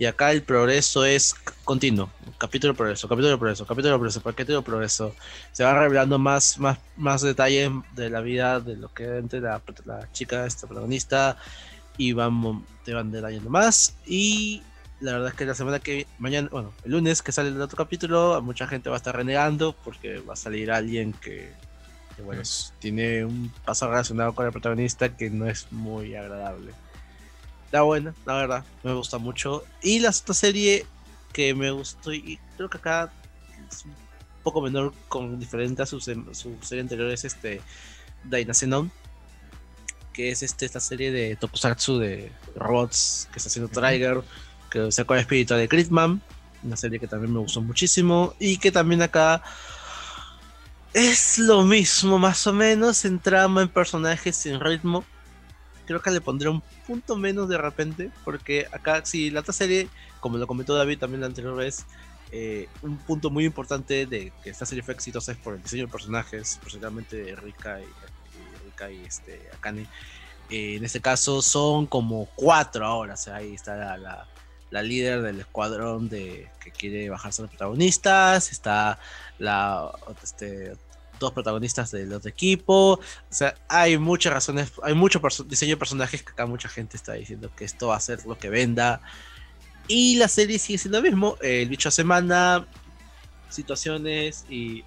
Y 0.00 0.06
acá 0.06 0.32
el 0.32 0.42
progreso 0.42 1.04
es 1.04 1.34
continuo. 1.62 2.08
Capítulo 2.38 2.72
progreso, 2.74 3.06
capítulo 3.06 3.38
progreso, 3.38 3.66
capítulo 3.66 3.96
progreso, 3.96 4.22
capítulo 4.22 4.62
progreso. 4.62 5.14
Se 5.52 5.62
van 5.62 5.76
revelando 5.76 6.18
más, 6.18 6.58
más, 6.58 6.78
más 6.96 7.20
detalles 7.20 7.70
de 7.94 8.08
la 8.08 8.22
vida 8.22 8.60
de 8.60 8.76
lo 8.78 8.90
que 8.94 9.18
entre 9.18 9.42
la, 9.42 9.60
la 9.84 10.10
chica, 10.12 10.46
esta 10.46 10.66
protagonista. 10.66 11.36
Y 11.98 12.14
van, 12.14 12.64
te 12.82 12.94
van 12.94 13.12
detallando 13.12 13.50
más. 13.50 13.94
Y 14.06 14.62
la 15.00 15.12
verdad 15.12 15.28
es 15.28 15.34
que 15.34 15.44
la 15.44 15.54
semana 15.54 15.80
que 15.80 16.06
mañana, 16.18 16.48
bueno, 16.50 16.72
el 16.82 16.92
lunes 16.92 17.20
que 17.20 17.30
sale 17.30 17.50
el 17.50 17.60
otro 17.60 17.76
capítulo, 17.76 18.40
mucha 18.40 18.66
gente 18.66 18.88
va 18.88 18.96
a 18.96 19.02
estar 19.04 19.14
renegando 19.14 19.74
porque 19.84 20.20
va 20.20 20.32
a 20.32 20.36
salir 20.36 20.72
alguien 20.72 21.12
que, 21.12 21.52
que 22.16 22.22
bueno, 22.22 22.40
tiene 22.78 23.26
un 23.26 23.52
paso 23.66 23.86
relacionado 23.86 24.34
con 24.34 24.46
el 24.46 24.52
protagonista 24.52 25.14
que 25.14 25.28
no 25.28 25.46
es 25.46 25.70
muy 25.70 26.14
agradable. 26.14 26.72
La 27.70 27.82
buena, 27.82 28.14
la 28.26 28.34
verdad, 28.34 28.64
me 28.82 28.92
gusta 28.94 29.18
mucho. 29.18 29.64
Y 29.82 30.00
la 30.00 30.10
otra 30.10 30.34
serie 30.34 30.86
que 31.32 31.54
me 31.54 31.70
gustó, 31.70 32.12
y 32.12 32.38
creo 32.56 32.68
que 32.68 32.78
acá 32.78 33.12
es 33.70 33.84
un 33.84 33.94
poco 34.42 34.60
menor, 34.60 34.92
con 35.08 35.38
diferente 35.38 35.82
a 35.82 35.86
su, 35.86 36.00
su 36.00 36.56
serie 36.62 36.82
anterior, 36.82 37.10
es 37.10 37.24
este 37.24 37.60
Dynacenon, 38.24 38.90
que 40.12 40.30
es 40.30 40.42
este, 40.42 40.66
esta 40.66 40.80
serie 40.80 41.12
de 41.12 41.36
Tokusatsu 41.36 41.98
de 41.98 42.32
robots 42.56 43.28
que 43.32 43.38
está 43.38 43.48
haciendo 43.48 43.70
Trigger, 43.70 44.22
que 44.68 44.90
sacó 44.90 45.14
el 45.14 45.20
espíritu 45.20 45.54
de 45.54 45.68
Gridman, 45.68 46.20
una 46.64 46.76
serie 46.76 46.98
que 46.98 47.06
también 47.06 47.32
me 47.32 47.38
gustó 47.38 47.60
muchísimo, 47.60 48.34
y 48.40 48.58
que 48.58 48.72
también 48.72 49.02
acá 49.02 49.42
es 50.92 51.38
lo 51.38 51.62
mismo, 51.62 52.18
más 52.18 52.44
o 52.48 52.52
menos, 52.52 53.04
en 53.04 53.20
trama, 53.20 53.62
en 53.62 53.68
personajes, 53.68 54.34
sin 54.34 54.58
ritmo 54.58 55.04
creo 55.90 56.02
que 56.02 56.10
le 56.12 56.20
pondré 56.20 56.48
un 56.48 56.62
punto 56.86 57.16
menos 57.16 57.48
de 57.48 57.58
repente, 57.58 58.12
porque 58.24 58.68
acá, 58.70 59.04
si 59.04 59.28
la 59.28 59.40
otra 59.40 59.52
serie, 59.52 59.88
como 60.20 60.38
lo 60.38 60.46
comentó 60.46 60.76
David 60.76 61.00
también 61.00 61.20
la 61.20 61.26
anterior 61.26 61.56
vez, 61.56 61.84
eh, 62.30 62.68
un 62.82 62.96
punto 62.98 63.28
muy 63.28 63.44
importante 63.44 64.06
de 64.06 64.32
que 64.44 64.50
esta 64.50 64.64
serie 64.64 64.84
fue 64.84 64.94
exitosa 64.94 65.32
es 65.32 65.38
por 65.38 65.54
el 65.54 65.62
diseño 65.64 65.86
de 65.86 65.92
personajes, 65.92 66.52
especialmente 66.52 67.16
de 67.16 67.34
Rika 67.34 67.80
y, 67.80 68.66
Rika 68.66 68.88
y 68.92 69.04
este, 69.04 69.50
Akane. 69.52 69.88
Eh, 70.48 70.76
en 70.76 70.84
este 70.84 71.00
caso 71.00 71.42
son 71.42 71.86
como 71.86 72.26
cuatro 72.36 72.86
ahora, 72.86 73.14
o 73.14 73.16
sea, 73.16 73.36
ahí 73.36 73.52
está 73.52 73.74
la, 73.74 74.28
la, 74.70 74.82
líder 74.82 75.22
del 75.22 75.40
escuadrón 75.40 76.08
de 76.08 76.48
que 76.62 76.70
quiere 76.70 77.10
bajarse 77.10 77.42
a 77.42 77.46
los 77.46 77.50
protagonistas, 77.50 78.52
está 78.52 79.00
la 79.40 79.90
este, 80.22 80.74
dos 81.20 81.32
protagonistas 81.32 81.92
del 81.92 82.12
otro 82.12 82.28
equipo. 82.28 82.94
O 82.94 83.00
sea, 83.28 83.54
hay 83.68 83.96
muchas 83.98 84.32
razones, 84.32 84.72
hay 84.82 84.94
mucho 84.94 85.20
diseño 85.46 85.74
de 85.74 85.76
personajes 85.76 86.24
que 86.24 86.32
acá 86.32 86.46
mucha 86.46 86.68
gente 86.68 86.96
está 86.96 87.12
diciendo 87.12 87.50
que 87.54 87.64
esto 87.64 87.88
va 87.88 87.96
a 87.96 88.00
ser 88.00 88.26
lo 88.26 88.36
que 88.36 88.48
venda. 88.48 89.00
Y 89.86 90.16
la 90.16 90.26
serie 90.26 90.58
sigue 90.58 90.78
siendo 90.78 90.98
lo 90.98 91.08
mismo. 91.08 91.36
El 91.40 91.68
bicho 91.68 91.88
a 91.88 91.92
semana, 91.92 92.66
situaciones 93.48 94.44
y 94.48 94.84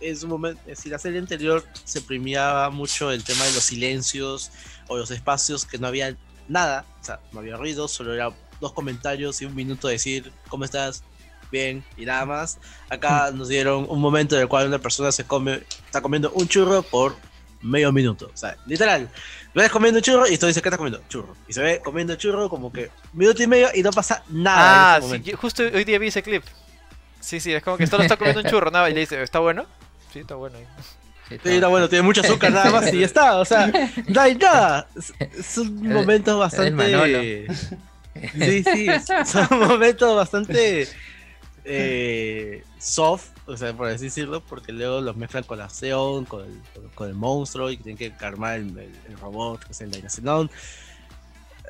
es 0.00 0.22
un 0.22 0.30
momento, 0.30 0.60
si 0.74 0.88
la 0.88 0.98
serie 0.98 1.18
anterior 1.18 1.64
se 1.84 2.00
premiaba 2.00 2.68
mucho 2.70 3.10
el 3.10 3.24
tema 3.24 3.44
de 3.44 3.52
los 3.52 3.64
silencios 3.64 4.50
o 4.88 4.96
los 4.96 5.10
espacios 5.10 5.64
que 5.64 5.78
no 5.78 5.86
había 5.86 6.16
nada, 6.48 6.84
o 7.00 7.04
sea, 7.04 7.20
no 7.32 7.40
había 7.40 7.56
ruido, 7.56 7.88
solo 7.88 8.14
era 8.14 8.30
dos 8.60 8.72
comentarios 8.72 9.40
y 9.42 9.46
un 9.46 9.54
minuto 9.54 9.88
de 9.88 9.94
decir, 9.94 10.32
¿cómo 10.48 10.64
estás? 10.64 11.02
Bien 11.50 11.84
y 11.96 12.04
nada 12.04 12.24
más. 12.26 12.58
Acá 12.88 13.30
nos 13.32 13.48
dieron 13.48 13.86
un 13.88 14.00
momento 14.00 14.36
en 14.36 14.42
el 14.42 14.48
cual 14.48 14.68
una 14.68 14.78
persona 14.78 15.12
se 15.12 15.24
come, 15.24 15.62
está 15.84 16.00
comiendo 16.00 16.30
un 16.32 16.48
churro 16.48 16.82
por 16.82 17.16
medio 17.62 17.92
minuto. 17.92 18.30
O 18.32 18.36
sea, 18.36 18.56
literal, 18.66 19.08
ves 19.54 19.70
comiendo 19.70 19.98
un 19.98 20.02
churro 20.02 20.28
y 20.28 20.34
esto 20.34 20.46
dice 20.46 20.62
que 20.62 20.68
está 20.68 20.76
comiendo 20.76 21.02
churro. 21.08 21.34
Y 21.48 21.52
se 21.52 21.62
ve 21.62 21.80
comiendo 21.82 22.14
churro 22.16 22.48
como 22.48 22.72
que 22.72 22.90
minuto 23.12 23.42
y 23.42 23.46
medio 23.46 23.68
y 23.74 23.82
no 23.82 23.90
pasa 23.90 24.22
nada. 24.28 24.96
Ah, 24.96 25.00
sí, 25.00 25.32
justo 25.32 25.62
hoy 25.62 25.84
día 25.84 25.98
vi 25.98 26.08
ese 26.08 26.22
clip. 26.22 26.44
Sí, 27.20 27.40
sí, 27.40 27.52
es 27.52 27.62
como 27.62 27.76
que 27.76 27.86
solo 27.86 28.02
está 28.04 28.16
comiendo 28.16 28.42
un 28.42 28.48
churro, 28.48 28.70
nada, 28.70 28.88
y 28.88 28.94
le 28.94 29.00
dice, 29.00 29.20
¿está 29.20 29.40
bueno? 29.40 29.66
Sí, 30.12 30.20
está 30.20 30.36
bueno. 30.36 30.56
Sí, 31.28 31.38
está, 31.42 31.66
bueno, 31.66 31.88
tiene 31.88 32.02
mucho 32.02 32.20
azúcar 32.20 32.52
nada 32.52 32.70
más 32.70 32.92
y 32.92 33.00
ya 33.00 33.06
está, 33.06 33.38
o 33.38 33.44
sea, 33.44 33.66
no 34.06 34.20
hay 34.20 34.36
nada. 34.36 34.86
un 35.56 35.88
momento 35.88 36.38
bastante... 36.38 37.48
Sí, 38.38 38.62
sí, 38.62 38.86
son 39.26 39.58
momentos 39.58 40.16
bastante 40.16 40.88
eh, 41.68 42.64
soft, 42.78 43.30
o 43.46 43.56
sea, 43.56 43.76
por 43.76 43.88
decirlo, 43.88 44.40
porque 44.40 44.72
luego 44.72 45.00
los 45.00 45.16
mezclan 45.16 45.42
con 45.42 45.58
la 45.58 45.64
acción, 45.64 46.24
con 46.24 46.44
el, 46.44 46.62
con 46.94 47.08
el 47.08 47.14
monstruo 47.14 47.70
y 47.70 47.76
tienen 47.76 47.96
que 47.96 48.16
calmar 48.16 48.58
el, 48.58 48.90
robot, 49.20 49.64
que 49.64 49.72
es 49.72 49.80
el 49.80 49.90
Dynacenon. 49.90 50.48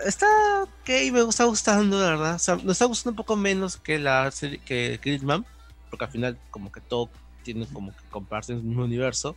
Está 0.05 0.27
ok, 0.65 0.89
me 1.13 1.21
está 1.21 1.45
gustando, 1.45 1.99
la 1.99 2.11
verdad. 2.11 2.35
O 2.35 2.39
sea, 2.39 2.57
me 2.57 2.73
está 2.73 2.85
gustando 2.85 3.13
un 3.13 3.17
poco 3.17 3.37
menos 3.37 3.79
que 3.79 3.99
la 3.99 4.31
serie 4.31 4.59
que 4.59 5.01
Gridman, 5.03 5.47
porque 5.89 6.05
al 6.05 6.11
final, 6.11 6.39
como 6.51 6.71
que 6.71 6.83
todo 6.83 7.09
tiene 7.43 7.67
como 7.67 7.97
que 7.97 8.05
comparse 8.11 8.53
en 8.53 8.59
el 8.59 8.65
mismo 8.65 8.85
universo. 8.85 9.35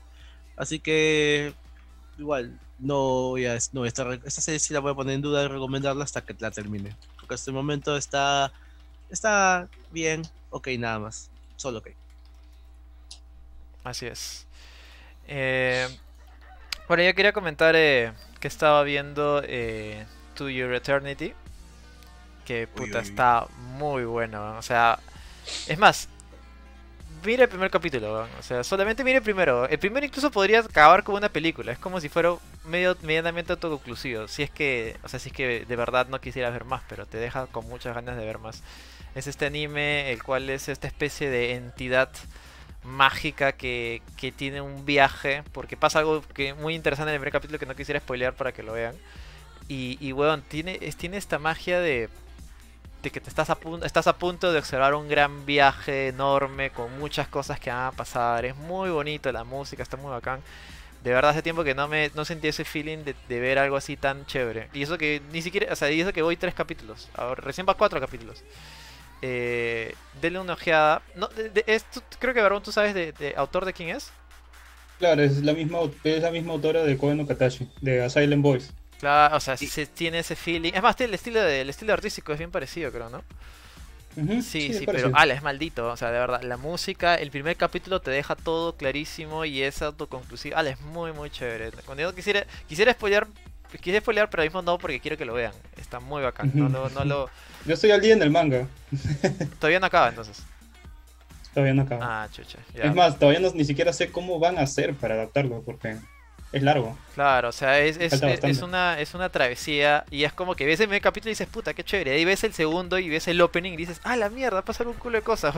Así 0.57 0.79
que, 0.79 1.53
igual, 2.17 2.59
no 2.79 3.29
voy 3.29 3.45
a. 3.45 3.57
No, 3.71 3.85
esta, 3.85 4.13
esta 4.13 4.41
serie 4.41 4.59
sí 4.59 4.73
la 4.73 4.81
voy 4.81 4.91
a 4.91 4.95
poner 4.95 5.15
en 5.15 5.21
duda 5.21 5.45
y 5.45 5.47
recomendarla 5.47 6.03
hasta 6.03 6.25
que 6.25 6.35
la 6.37 6.51
termine. 6.51 6.97
Porque 7.15 7.35
hasta 7.35 7.49
el 7.49 7.55
momento 7.55 7.95
está. 7.95 8.51
Está 9.09 9.67
bien, 9.91 10.21
ok, 10.49 10.67
nada 10.77 10.99
más. 10.99 11.29
Solo 11.55 11.79
ok. 11.79 11.89
Así 13.83 14.05
es. 14.05 14.45
Eh, 15.27 15.87
bueno, 16.87 17.03
yo 17.03 17.13
quería 17.15 17.33
comentar 17.33 17.75
eh, 17.75 18.13
que 18.39 18.47
estaba 18.47 18.83
viendo 18.83 19.41
eh, 19.45 20.05
To 20.35 20.49
Your 20.49 20.73
Eternity. 20.73 21.33
Que 22.45 22.67
puta, 22.67 22.99
está 22.99 23.47
muy 23.77 24.05
bueno. 24.05 24.57
O 24.57 24.61
sea, 24.63 24.99
es 25.67 25.77
más, 25.77 26.09
mira 27.23 27.43
el 27.43 27.49
primer 27.49 27.69
capítulo. 27.69 28.27
O 28.39 28.43
sea, 28.43 28.63
solamente 28.63 29.03
mire 29.03 29.17
el 29.17 29.23
primero. 29.23 29.67
El 29.67 29.77
primero 29.79 30.05
incluso 30.05 30.31
podría 30.31 30.59
acabar 30.61 31.03
como 31.03 31.17
una 31.17 31.29
película. 31.29 31.71
Es 31.71 31.79
como 31.79 32.01
si 32.01 32.09
fuera 32.09 32.35
medio 32.65 32.97
medianamente 33.01 33.53
autoconclusivo. 33.53 34.27
Si 34.27 34.43
es 34.43 34.49
que, 34.49 34.97
o 35.03 35.09
sea, 35.09 35.19
si 35.19 35.29
es 35.29 35.35
que 35.35 35.65
de 35.65 35.75
verdad 35.75 36.07
no 36.07 36.19
quisiera 36.19 36.49
ver 36.49 36.65
más, 36.65 36.81
pero 36.89 37.05
te 37.05 37.17
deja 37.17 37.47
con 37.47 37.67
muchas 37.69 37.93
ganas 37.95 38.17
de 38.17 38.25
ver 38.25 38.39
más 38.39 38.63
es 39.19 39.27
este 39.27 39.45
anime, 39.45 40.11
el 40.11 40.23
cual 40.23 40.49
es 40.49 40.69
esta 40.69 40.87
especie 40.87 41.29
de 41.29 41.55
entidad 41.55 42.09
mágica 42.83 43.51
que, 43.53 44.01
que 44.17 44.31
tiene 44.31 44.61
un 44.61 44.85
viaje, 44.85 45.43
porque 45.51 45.77
pasa 45.77 45.99
algo 45.99 46.21
que 46.21 46.53
muy 46.53 46.75
interesante 46.75 47.11
en 47.11 47.15
el 47.15 47.19
primer 47.19 47.33
capítulo 47.33 47.59
que 47.59 47.65
no 47.65 47.75
quisiera 47.75 47.99
spoilear 47.99 48.33
para 48.33 48.51
que 48.51 48.63
lo 48.63 48.73
vean. 48.73 48.95
Y, 49.67 49.97
y 49.99 50.11
bueno, 50.11 50.41
tiene, 50.41 50.77
tiene 50.97 51.17
esta 51.17 51.37
magia 51.39 51.79
de, 51.79 52.09
de 53.03 53.11
que 53.11 53.21
te 53.21 53.29
estás 53.29 53.49
a, 53.49 53.55
punto, 53.55 53.85
estás 53.85 54.07
a 54.07 54.17
punto 54.17 54.51
de 54.51 54.59
observar 54.59 54.95
un 54.95 55.07
gran 55.07 55.45
viaje 55.45 56.07
enorme 56.07 56.71
con 56.71 56.97
muchas 56.99 57.27
cosas 57.27 57.59
que 57.59 57.69
van 57.69 57.87
a 57.87 57.91
pasar. 57.91 58.45
Es 58.45 58.55
muy 58.55 58.89
bonito, 58.89 59.31
la 59.31 59.43
música 59.43 59.83
está 59.83 59.97
muy 59.97 60.11
bacán. 60.11 60.41
De 61.03 61.13
verdad 61.13 61.31
hace 61.31 61.41
tiempo 61.41 61.63
que 61.63 61.75
no 61.75 61.87
me 61.87 62.11
no 62.15 62.25
sentí 62.25 62.49
ese 62.49 62.65
feeling 62.65 63.05
de, 63.05 63.15
de, 63.29 63.39
ver 63.39 63.57
algo 63.57 63.77
así 63.77 63.95
tan 63.95 64.25
chévere. 64.25 64.69
Y 64.73 64.83
eso 64.83 64.97
que 64.97 65.21
ni 65.31 65.41
siquiera, 65.41 65.71
o 65.71 65.75
sea, 65.75 65.89
y 65.91 66.01
eso 66.01 66.11
que 66.11 66.21
voy 66.21 66.35
tres 66.35 66.53
capítulos. 66.53 67.09
Ahora 67.13 67.41
recién 67.41 67.65
va 67.67 67.75
cuatro 67.75 67.99
capítulos 68.01 68.43
eh, 69.21 69.95
denle 70.21 70.39
una 70.39 70.53
ojeada. 70.53 71.01
No, 71.15 71.29
creo 72.19 72.33
que 72.33 72.41
Barón, 72.41 72.63
¿tú 72.63 72.71
sabes 72.71 72.93
de, 72.93 73.33
autor 73.37 73.65
de 73.65 73.73
quién 73.73 73.89
es? 73.89 74.11
Claro, 74.97 75.21
es 75.21 75.41
la 75.43 75.53
misma, 75.53 75.79
es 76.03 76.21
la 76.21 76.31
misma 76.31 76.53
autora 76.53 76.83
de 76.83 76.97
Koen 76.97 77.17
no 77.17 77.25
Katashi, 77.25 77.69
de 77.81 78.03
Asylum 78.03 78.41
Boys. 78.41 78.71
Claro, 78.99 79.37
o 79.37 79.39
sea, 79.39 79.55
se 79.55 79.85
tiene 79.85 80.19
ese 80.19 80.35
feeling. 80.35 80.73
Es 80.73 80.81
más, 80.81 80.99
el 80.99 81.13
estilo, 81.13 81.41
de, 81.41 81.61
el 81.61 81.69
estilo 81.69 81.93
artístico 81.93 82.33
es 82.33 82.37
bien 82.37 82.51
parecido, 82.51 82.91
creo, 82.91 83.09
¿no? 83.09 83.23
sí, 84.41 84.73
sí, 84.73 84.85
pero 84.85 85.11
ala, 85.13 85.33
es 85.33 85.41
maldito, 85.41 85.87
o 85.87 85.95
sea, 85.95 86.11
de 86.11 86.19
verdad, 86.19 86.41
la 86.41 86.57
música, 86.57 87.15
el 87.15 87.31
primer 87.31 87.55
capítulo 87.55 88.01
te 88.01 88.11
deja 88.11 88.35
todo 88.35 88.75
clarísimo 88.75 89.45
y 89.45 89.61
es 89.61 89.81
autoconclusivo. 89.81 90.57
Ala, 90.57 90.71
es 90.71 90.81
muy, 90.81 91.13
muy 91.13 91.29
chévere. 91.29 91.71
Cuando 91.85 92.03
yo 92.03 92.13
quisiera, 92.13 92.45
quisiera 92.67 92.91
spoilear 92.91 93.27
quise 93.77 93.99
spoilear, 93.99 94.29
pero 94.29 94.43
mismo 94.43 94.61
no 94.61 94.77
porque 94.77 94.99
quiero 94.99 95.17
que 95.17 95.25
lo 95.25 95.33
vean. 95.33 95.53
Está 95.77 95.99
muy 95.99 96.21
bacán. 96.21 96.51
No, 96.53 96.69
no, 96.69 97.05
lo... 97.05 97.29
Yo 97.65 97.73
estoy 97.73 97.91
al 97.91 98.01
día 98.01 98.13
en 98.13 98.21
el 98.21 98.31
manga. 98.31 98.67
Todavía 99.59 99.79
no 99.79 99.85
acaba 99.85 100.09
entonces. 100.09 100.43
Todavía 101.53 101.73
no 101.73 101.83
acaba. 101.83 102.23
Ah, 102.23 102.27
chucha. 102.31 102.59
Es 102.73 102.93
más, 102.93 103.17
todavía 103.17 103.39
no, 103.39 103.51
ni 103.53 103.65
siquiera 103.65 103.91
sé 103.91 104.11
cómo 104.11 104.39
van 104.39 104.57
a 104.57 104.61
hacer 104.61 104.93
para 104.93 105.15
adaptarlo 105.15 105.61
porque 105.63 105.97
es 106.51 106.63
largo. 106.63 106.97
Claro, 107.15 107.49
o 107.49 107.51
sea, 107.51 107.79
es, 107.79 107.97
es, 107.97 108.13
es, 108.21 108.61
una, 108.61 108.99
es 108.99 109.13
una 109.13 109.29
travesía 109.29 110.05
y 110.09 110.23
es 110.23 110.33
como 110.33 110.55
que 110.55 110.65
ves 110.65 110.79
el 110.79 110.87
primer 110.87 111.01
capítulo 111.01 111.29
y 111.29 111.33
dices, 111.33 111.47
puta, 111.47 111.73
qué 111.73 111.83
chévere. 111.83 112.11
Ahí 112.11 112.25
ves 112.25 112.43
el 112.43 112.53
segundo 112.53 112.97
y 112.97 113.09
ves 113.09 113.27
el 113.27 113.41
opening 113.41 113.73
y 113.73 113.77
dices, 113.77 113.99
ah, 114.03 114.15
la 114.15 114.29
mierda, 114.29 114.63
pasar 114.63 114.87
un 114.87 114.93
culo 114.93 115.17
de 115.17 115.23
cosas. 115.23 115.55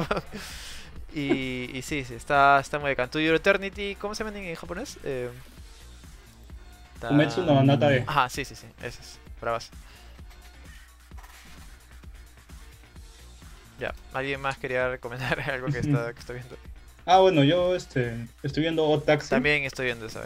y, 1.13 1.69
y 1.73 1.81
sí, 1.81 2.03
sí, 2.05 2.13
está, 2.13 2.59
está 2.59 2.79
muy 2.79 2.91
bacán. 2.91 3.09
To 3.09 3.19
Your 3.19 3.35
Eternity, 3.35 3.95
¿cómo 3.95 4.15
se 4.15 4.23
llama 4.23 4.38
en 4.38 4.55
japonés? 4.55 4.97
Eh... 5.03 5.29
Umetsu 7.09 7.43
no 7.43 7.59
Anata 7.59 7.89
de. 7.89 8.03
Ajá, 8.05 8.29
sí, 8.29 8.45
sí, 8.45 8.55
sí, 8.55 8.67
ese 8.79 9.01
es. 9.01 9.19
Bravas. 9.39 9.69
Ya, 13.79 13.93
¿alguien 14.13 14.39
más 14.39 14.57
quería 14.57 14.89
recomendar 14.89 15.39
algo 15.49 15.67
que 15.67 15.79
está, 15.79 16.13
que 16.13 16.19
está 16.19 16.33
viendo? 16.33 16.55
Ah, 17.05 17.19
bueno, 17.19 17.43
yo 17.43 17.75
este, 17.75 18.27
estoy 18.43 18.61
viendo 18.61 18.87
Odd 18.87 19.03
Taxi. 19.03 19.29
También 19.29 19.63
estoy 19.63 19.85
viendo 19.85 20.05
esa 20.05 20.23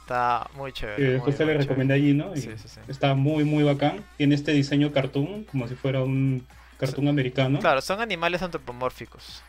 Está 0.00 0.48
muy 0.54 0.72
chévere. 0.72 1.16
Eh, 1.16 1.20
le 1.38 1.54
recomendé 1.58 1.94
allí, 1.94 2.14
¿no? 2.14 2.34
sí, 2.34 2.42
sí, 2.42 2.68
sí. 2.68 2.80
Está 2.88 3.14
muy, 3.14 3.44
muy 3.44 3.64
bacán. 3.64 4.04
Tiene 4.16 4.34
este 4.34 4.52
diseño 4.52 4.92
cartoon, 4.92 5.44
como 5.44 5.66
si 5.66 5.74
fuera 5.74 6.02
un, 6.02 6.46
cartoon 6.78 7.08
americano. 7.08 7.58
Claro, 7.58 7.80
son 7.80 8.00
animales 8.00 8.42
antropomórficos. 8.42 9.42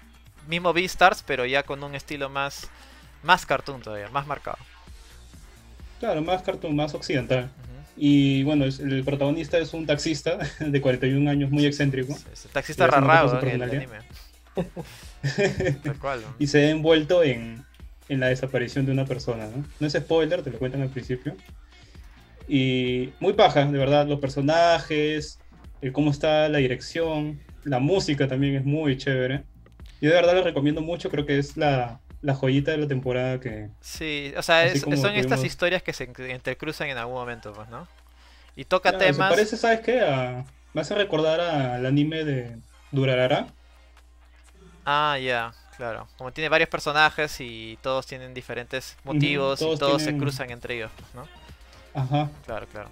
Mismo 0.47 0.73
Beastars, 0.73 1.23
pero 1.23 1.45
ya 1.45 1.63
con 1.63 1.83
un 1.83 1.95
estilo 1.95 2.29
más, 2.29 2.69
más 3.23 3.45
cartoon 3.45 3.81
todavía, 3.81 4.09
más 4.09 4.27
marcado. 4.27 4.57
Claro, 5.99 6.21
más 6.21 6.41
cartoon, 6.43 6.75
más 6.75 6.93
occidental. 6.93 7.49
Y 7.95 8.43
bueno, 8.43 8.65
el 8.65 9.03
protagonista 9.03 9.57
es 9.57 9.73
un 9.73 9.87
taxista 9.87 10.37
de 10.59 10.81
41 10.81 11.29
años, 11.29 11.49
muy 11.49 11.65
excéntrico. 11.65 12.15
Taxista 12.53 12.87
rarrado 12.87 13.41
en 13.41 13.49
el 13.49 13.61
anime. 13.63 13.97
Y 16.39 16.47
se 16.47 16.59
ha 16.59 16.69
envuelto 16.69 17.23
en, 17.23 17.65
en, 18.07 18.19
la 18.19 18.27
desaparición 18.27 18.85
de 18.85 18.91
una 18.91 19.05
persona, 19.05 19.47
¿no? 19.47 19.65
No 19.79 19.87
es 19.87 19.93
spoiler, 19.93 20.43
te 20.43 20.51
lo 20.51 20.59
cuentan 20.59 20.81
al 20.81 20.89
principio. 20.89 21.35
Y 22.47 23.09
muy 23.19 23.33
paja, 23.33 23.65
de 23.65 23.77
verdad, 23.77 24.07
los 24.07 24.19
personajes, 24.19 25.39
el 25.81 25.91
cómo 25.91 26.11
está 26.11 26.47
la 26.49 26.59
dirección, 26.59 27.39
la 27.63 27.79
música 27.79 28.27
también 28.27 28.55
es 28.55 28.63
muy 28.63 28.95
chévere. 28.97 29.43
Yo 29.99 30.09
de 30.09 30.15
verdad 30.15 30.35
lo 30.35 30.43
recomiendo 30.43 30.81
mucho, 30.81 31.09
creo 31.09 31.25
que 31.25 31.39
es 31.39 31.57
la, 31.57 31.99
la 32.21 32.35
joyita 32.35 32.71
de 32.71 32.77
la 32.77 32.87
temporada 32.87 33.39
que... 33.39 33.69
Sí, 33.81 34.33
o 34.37 34.41
sea, 34.41 34.73
son 34.75 35.15
estas 35.15 35.43
historias 35.43 35.83
que 35.83 35.93
se 35.93 36.09
entrecruzan 36.29 36.89
en 36.89 36.97
algún 36.97 37.15
momento, 37.15 37.53
pues, 37.53 37.69
¿no? 37.69 37.87
Y 38.55 38.65
toca 38.65 38.97
temas... 38.97 39.29
Se 39.29 39.35
parece, 39.35 39.57
¿sabes 39.57 39.81
qué? 39.81 40.43
me 40.73 40.81
hace 40.81 40.95
recordar 40.95 41.39
al 41.39 41.85
anime 41.85 42.23
de 42.23 42.57
Durarara. 42.91 43.47
Ah, 44.85 45.17
ya, 45.19 45.53
claro. 45.75 46.07
Como 46.17 46.31
tiene 46.31 46.49
varios 46.49 46.69
personajes 46.69 47.35
y 47.39 47.77
todos 47.81 48.05
tienen 48.05 48.33
diferentes 48.33 48.95
motivos 49.03 49.61
y 49.61 49.77
todos 49.77 50.01
se 50.01 50.15
cruzan 50.17 50.51
entre 50.51 50.75
ellos, 50.75 50.91
¿no? 51.13 51.27
Ajá. 51.93 52.29
Claro, 52.45 52.67
claro. 52.67 52.89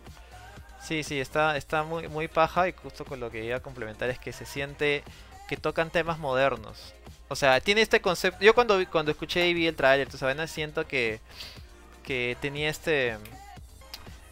Sí, 0.82 1.04
sí, 1.04 1.20
está, 1.20 1.58
está 1.58 1.84
muy, 1.84 2.08
muy 2.08 2.28
paja 2.28 2.68
y 2.68 2.74
justo 2.74 3.06
con 3.06 3.20
lo 3.20 3.32
que 3.32 3.44
iba 3.44 3.58
a 3.58 3.60
complementar 3.60 4.10
es 4.10 4.20
que 4.20 4.34
se 4.34 4.46
siente 4.46 5.04
que 5.48 5.58
tocan 5.58 5.90
temas 5.90 6.20
modernos. 6.20 6.94
O 7.28 7.36
sea, 7.36 7.60
tiene 7.60 7.82
este 7.82 8.02
concepto. 8.02 8.44
Yo 8.44 8.54
cuando, 8.54 8.80
cuando 8.90 9.12
escuché 9.12 9.48
y 9.48 9.54
vi 9.54 9.68
el 9.68 9.76
trailer, 9.76 10.08
tú 10.08 10.18
sabes, 10.18 10.52
siento 10.52 10.88
que, 10.88 11.20
que 12.04 12.38
tenía 12.40 12.70
este 12.70 13.18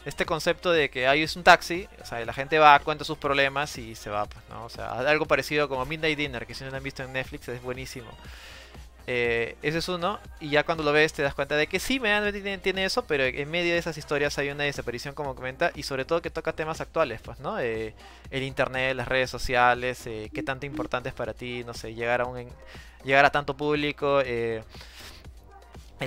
este 0.06 0.26
concepto 0.26 0.72
de 0.72 0.90
que 0.90 1.07
ahí 1.07 1.22
es 1.22 1.36
un 1.36 1.44
taxi, 1.44 1.88
o 2.02 2.06
sea, 2.06 2.24
la 2.26 2.34
gente 2.34 2.60
va, 2.60 2.78
cuenta 2.80 3.06
sus 3.06 3.18
problemas 3.18 3.78
y 3.78 3.95
se 3.95 4.10
va, 4.10 4.26
pues, 4.26 4.44
¿no? 4.49 4.65
O 4.65 4.70
sea, 4.70 4.91
algo 4.91 5.26
parecido 5.26 5.70
como 5.70 5.86
Midnight 5.86 6.18
Dinner, 6.18 6.45
que 6.45 6.53
si 6.53 6.64
no 6.64 6.72
lo 6.72 6.78
han 6.78 6.84
visto 6.84 7.03
en 7.03 7.14
Netflix 7.14 7.48
es 7.48 7.61
buenísimo. 7.61 8.10
Eh, 9.05 9.57
ese 9.61 9.80
es 9.80 9.89
uno, 9.89 10.19
y 10.39 10.49
ya 10.49 10.63
cuando 10.63 10.84
lo 10.84 10.93
ves 10.93 11.11
te 11.11 11.21
das 11.21 11.34
cuenta 11.34 11.57
de 11.57 11.67
que 11.67 11.80
sí, 11.80 11.99
me 11.99 12.31
tiene, 12.31 12.57
tiene 12.59 12.85
eso, 12.85 13.03
pero 13.05 13.25
en 13.25 13.51
medio 13.51 13.73
de 13.73 13.77
esas 13.77 13.97
historias 13.97 14.38
hay 14.38 14.49
una 14.49 14.63
desaparición, 14.63 15.13
como 15.13 15.35
comenta, 15.35 15.71
y 15.75 15.84
sobre 15.84 16.05
todo 16.05 16.21
que 16.21 16.30
toca 16.30 16.53
temas 16.53 16.80
actuales, 16.80 17.21
pues, 17.21 17.39
¿no? 17.39 17.59
Eh, 17.59 17.93
el 18.31 18.43
internet, 18.43 18.95
las 18.95 19.07
redes 19.07 19.30
sociales, 19.30 20.07
eh, 20.07 20.30
qué 20.34 20.41
tanto 20.43 20.65
importante 20.65 21.09
es 21.09 21.15
para 21.15 21.34
ti, 21.34 21.63
no 21.65 21.73
sé, 21.73 21.93
llegar 21.93 22.21
a 22.21 22.25
un 22.25 22.47
llegar 23.03 23.25
a 23.25 23.31
tanto 23.31 23.57
público, 23.57 24.21
el 24.21 24.63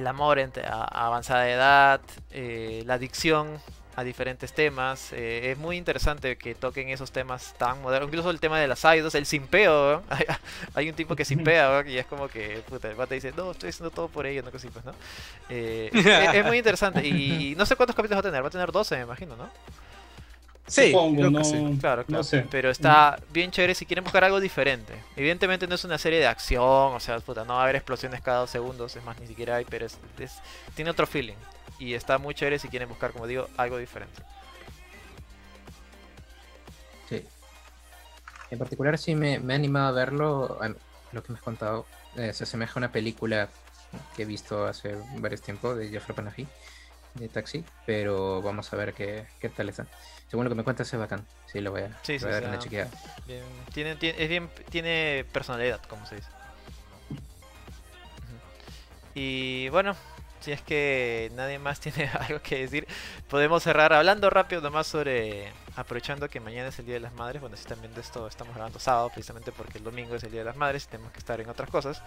amor 0.06 0.38
entre, 0.38 0.64
a, 0.66 0.84
avanzada 0.84 1.50
edad, 1.50 2.00
la 2.32 2.94
adicción 2.94 3.60
a 3.96 4.04
diferentes 4.04 4.52
temas. 4.52 5.12
Eh, 5.14 5.50
es 5.50 5.58
muy 5.58 5.78
interesante 5.78 6.36
que 6.36 6.54
toquen 6.54 6.90
esos 6.90 7.10
temas 7.10 7.54
tan 7.58 7.80
modernos. 7.80 8.08
Incluso 8.08 8.30
el 8.30 8.38
tema 8.38 8.60
de 8.60 8.68
las 8.68 8.84
idols, 8.84 9.14
el 9.14 9.24
simpeo. 9.24 10.02
Hay 10.74 10.88
un 10.90 10.94
tipo 10.94 11.16
que 11.16 11.24
simpea 11.24 11.82
y 11.86 11.96
es 11.96 12.04
como 12.06 12.28
que 12.28 12.62
puta, 12.68 12.90
el 12.90 13.08
dice, 13.08 13.32
no, 13.34 13.52
estoy 13.52 13.70
haciendo 13.70 13.90
todo 13.90 14.08
por 14.08 14.26
ello, 14.26 14.42
no 14.42 14.50
pues, 14.50 14.84
¿no? 14.84 14.94
Eh, 15.48 15.90
es, 16.34 16.44
muy 16.44 16.58
interesante. 16.58 17.06
Y 17.06 17.54
no 17.56 17.64
sé 17.64 17.74
cuántos 17.74 17.96
capítulos 17.96 18.18
va 18.18 18.28
a 18.28 18.30
tener. 18.30 18.42
Va 18.44 18.48
a 18.48 18.50
tener 18.50 18.70
12, 18.70 18.96
me 18.96 19.02
imagino, 19.02 19.34
¿no? 19.34 19.48
Sí, 20.66 20.92
Claro, 21.80 22.04
claro. 22.04 22.24
Pero 22.50 22.70
está 22.70 23.18
bien 23.32 23.50
chévere 23.50 23.74
si 23.74 23.86
quieren 23.86 24.04
buscar 24.04 24.24
algo 24.24 24.40
diferente. 24.40 24.92
Evidentemente 25.14 25.66
no 25.66 25.76
es 25.76 25.84
una 25.84 25.96
serie 25.96 26.18
de 26.18 26.26
acción, 26.26 26.92
o 26.92 27.00
sea, 27.00 27.18
puta, 27.20 27.44
no 27.44 27.54
va 27.54 27.60
a 27.60 27.62
haber 27.62 27.76
explosiones 27.76 28.20
cada 28.20 28.40
dos 28.40 28.50
segundos, 28.50 28.94
es 28.96 29.04
más, 29.04 29.18
ni 29.20 29.28
siquiera 29.28 29.56
hay, 29.56 29.64
pero 29.64 29.86
es, 29.86 29.96
tiene 30.74 30.90
otro 30.90 31.06
feeling 31.06 31.36
y 31.78 31.94
está 31.94 32.18
muy 32.18 32.34
chévere 32.34 32.58
si 32.58 32.68
quieren 32.68 32.88
buscar, 32.88 33.12
como 33.12 33.26
digo, 33.26 33.48
algo 33.56 33.78
diferente. 33.78 34.22
Sí. 37.08 37.24
En 38.50 38.58
particular 38.58 38.98
sí 38.98 39.14
me, 39.14 39.38
me 39.38 39.52
ha 39.52 39.56
animado 39.56 39.88
a 39.88 39.92
verlo, 39.92 40.58
lo 41.12 41.22
que 41.22 41.32
me 41.32 41.38
has 41.38 41.44
contado, 41.44 41.86
eh, 42.16 42.32
se 42.32 42.44
asemeja 42.44 42.74
a 42.74 42.78
una 42.78 42.92
película 42.92 43.48
que 44.14 44.22
he 44.22 44.26
visto 44.26 44.66
hace 44.66 44.96
varios 45.18 45.42
tiempos 45.42 45.76
de 45.76 45.88
Jeffrey 45.88 46.14
Panahi, 46.14 46.46
de 47.14 47.28
Taxi, 47.28 47.64
pero 47.84 48.42
vamos 48.42 48.72
a 48.72 48.76
ver 48.76 48.92
qué, 48.92 49.26
qué 49.40 49.48
tal 49.48 49.68
está. 49.68 49.86
Según 50.28 50.44
lo 50.44 50.50
que 50.50 50.56
me 50.56 50.64
cuentas 50.64 50.92
es 50.92 50.98
bacán, 50.98 51.24
sí 51.46 51.60
lo 51.60 51.70
voy 51.70 51.82
a, 51.82 51.98
sí, 52.02 52.18
dar 52.18 52.44
una 52.44 52.58
chequeada. 52.58 52.90
tiene, 53.72 53.96
tiene, 53.96 54.22
es 54.22 54.28
bien, 54.28 54.50
tiene 54.70 55.24
personalidad, 55.32 55.80
como 55.82 56.04
se 56.06 56.16
dice. 56.16 56.28
Y 59.14 59.68
bueno, 59.70 59.96
si 60.40 60.52
es 60.52 60.62
que 60.62 61.30
nadie 61.34 61.58
más 61.58 61.80
tiene 61.86 62.08
algo 62.08 62.40
que 62.40 62.58
decir, 62.58 62.86
podemos 63.28 63.62
cerrar 63.62 63.92
hablando 63.92 64.30
rápido 64.30 64.60
nomás 64.60 64.86
sobre, 64.86 65.52
aprovechando 65.76 66.28
que 66.28 66.40
mañana 66.40 66.68
es 66.68 66.78
el 66.78 66.86
Día 66.86 66.94
de 66.94 67.00
las 67.00 67.14
Madres, 67.14 67.40
bueno, 67.40 67.56
si 67.56 67.62
están 67.62 67.80
viendo 67.80 68.00
esto, 68.00 68.26
estamos 68.26 68.54
grabando 68.54 68.78
sábado 68.78 69.10
precisamente 69.10 69.52
porque 69.52 69.78
el 69.78 69.84
domingo 69.84 70.14
es 70.14 70.22
el 70.24 70.30
Día 70.30 70.40
de 70.40 70.46
las 70.46 70.56
Madres 70.56 70.84
y 70.84 70.88
tenemos 70.88 71.12
que 71.12 71.18
estar 71.18 71.40
en 71.40 71.48
otras 71.48 71.70
cosas. 71.70 72.02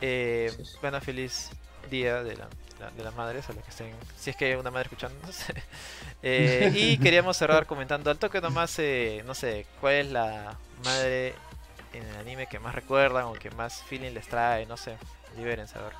Eh, 0.00 0.52
bueno, 0.80 1.00
feliz 1.00 1.50
Día 1.88 2.22
de, 2.22 2.36
las 2.36 3.14
Madres, 3.14 3.48
a 3.48 3.52
los 3.52 3.64
que 3.64 3.70
estén, 3.70 3.94
si 4.16 4.30
es 4.30 4.36
que 4.36 4.46
hay 4.46 4.54
una 4.54 4.70
madre 4.70 4.88
escuchándonos. 4.88 5.36
eh, 6.22 6.70
y 6.74 6.98
queríamos 7.02 7.36
cerrar 7.36 7.66
comentando 7.66 8.10
al 8.10 8.18
toque 8.18 8.40
nomás, 8.40 8.78
eh, 8.78 9.22
no 9.26 9.34
sé, 9.34 9.66
cuál 9.80 9.94
es 9.94 10.06
la 10.12 10.56
madre 10.84 11.34
en 11.92 12.04
el 12.04 12.16
anime 12.16 12.46
que 12.46 12.58
más 12.58 12.74
recuerdan 12.74 13.24
o 13.24 13.32
que 13.32 13.50
más 13.50 13.82
feeling 13.84 14.12
les 14.12 14.28
trae, 14.28 14.66
no 14.66 14.76
sé, 14.76 14.96
libérense 15.36 15.78
a 15.78 15.82
ver. 15.82 15.92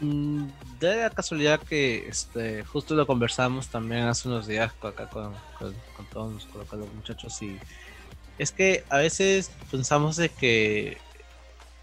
Mm, 0.00 0.46
de 0.78 0.96
la 0.96 1.10
casualidad 1.10 1.60
que 1.60 2.08
este, 2.08 2.64
justo 2.64 2.94
lo 2.94 3.06
conversamos 3.06 3.68
también 3.68 4.04
hace 4.04 4.28
unos 4.28 4.46
días 4.46 4.72
acá 4.82 5.10
con, 5.10 5.34
con, 5.58 5.74
todos 6.10 6.46
con 6.46 6.80
los 6.80 6.92
muchachos 6.94 7.42
y 7.42 7.58
es 8.38 8.50
que 8.50 8.82
a 8.88 8.96
veces 8.96 9.50
pensamos 9.70 10.16
de 10.16 10.30
que 10.30 10.96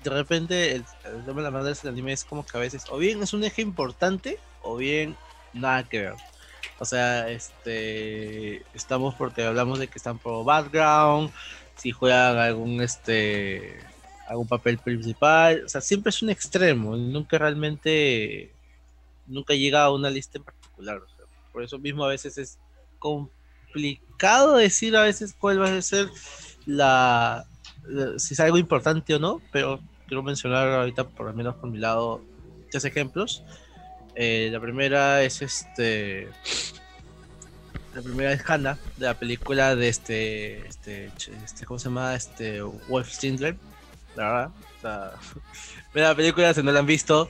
de 0.03 0.09
repente 0.09 0.71
el, 0.71 0.83
tema 1.25 1.37
de 1.37 1.43
la 1.43 1.51
madre 1.51 1.75
del 1.75 1.93
anime 1.93 2.13
es 2.13 2.23
como 2.23 2.43
que 2.43 2.57
a 2.57 2.61
veces 2.61 2.85
o 2.89 2.97
bien 2.97 3.21
es 3.21 3.33
un 3.33 3.43
eje 3.43 3.61
importante 3.61 4.39
o 4.63 4.77
bien 4.77 5.15
nada 5.53 5.87
que 5.87 6.01
ver. 6.01 6.15
O 6.79 6.85
sea, 6.85 7.29
este 7.29 8.63
estamos 8.73 9.13
porque 9.13 9.43
hablamos 9.43 9.77
de 9.77 9.87
que 9.87 9.97
están 9.99 10.17
por 10.17 10.43
background, 10.43 11.31
si 11.75 11.91
juegan 11.91 12.37
algún 12.37 12.81
este 12.81 13.79
algún 14.27 14.47
papel 14.47 14.77
principal, 14.77 15.63
o 15.65 15.69
sea, 15.69 15.81
siempre 15.81 16.09
es 16.09 16.21
un 16.21 16.29
extremo, 16.29 16.95
nunca 16.97 17.37
realmente, 17.37 18.51
nunca 19.25 19.53
llega 19.53 19.83
a 19.83 19.91
una 19.91 20.09
lista 20.09 20.37
en 20.37 20.43
particular, 20.43 21.01
por 21.53 21.63
eso 21.63 21.79
mismo 21.79 22.03
a 22.03 22.09
veces 22.09 22.37
es 22.37 22.59
complicado 22.99 24.57
decir 24.57 24.95
a 24.95 25.03
veces 25.03 25.35
cuál 25.39 25.61
va 25.61 25.75
a 25.75 25.81
ser 25.81 26.09
la, 26.65 27.45
si 28.17 28.33
es 28.33 28.39
algo 28.39 28.57
importante 28.57 29.15
o 29.15 29.19
no, 29.19 29.41
pero 29.51 29.79
quiero 30.07 30.23
mencionar 30.23 30.67
ahorita, 30.69 31.07
por 31.07 31.27
lo 31.27 31.33
menos 31.33 31.55
por 31.55 31.69
mi 31.69 31.77
lado, 31.77 32.21
tres 32.69 32.85
ejemplos. 32.85 33.43
Eh, 34.15 34.49
la 34.51 34.59
primera 34.59 35.23
es 35.23 35.41
este. 35.41 36.27
La 37.93 38.01
primera 38.01 38.31
es 38.31 38.41
Hannah, 38.47 38.77
de 38.97 39.05
la 39.05 39.13
película 39.13 39.75
de 39.75 39.89
este. 39.89 40.67
este, 40.67 41.11
este 41.45 41.65
¿Cómo 41.65 41.79
se 41.79 41.85
llama? 41.85 42.15
Este. 42.15 42.61
Wolf 42.61 43.11
Stindler 43.11 43.55
la 44.17 44.51
verdad. 44.83 45.13
la 45.93 46.15
película, 46.15 46.53
si 46.53 46.63
no 46.63 46.71
la 46.71 46.79
han 46.79 46.85
visto, 46.85 47.29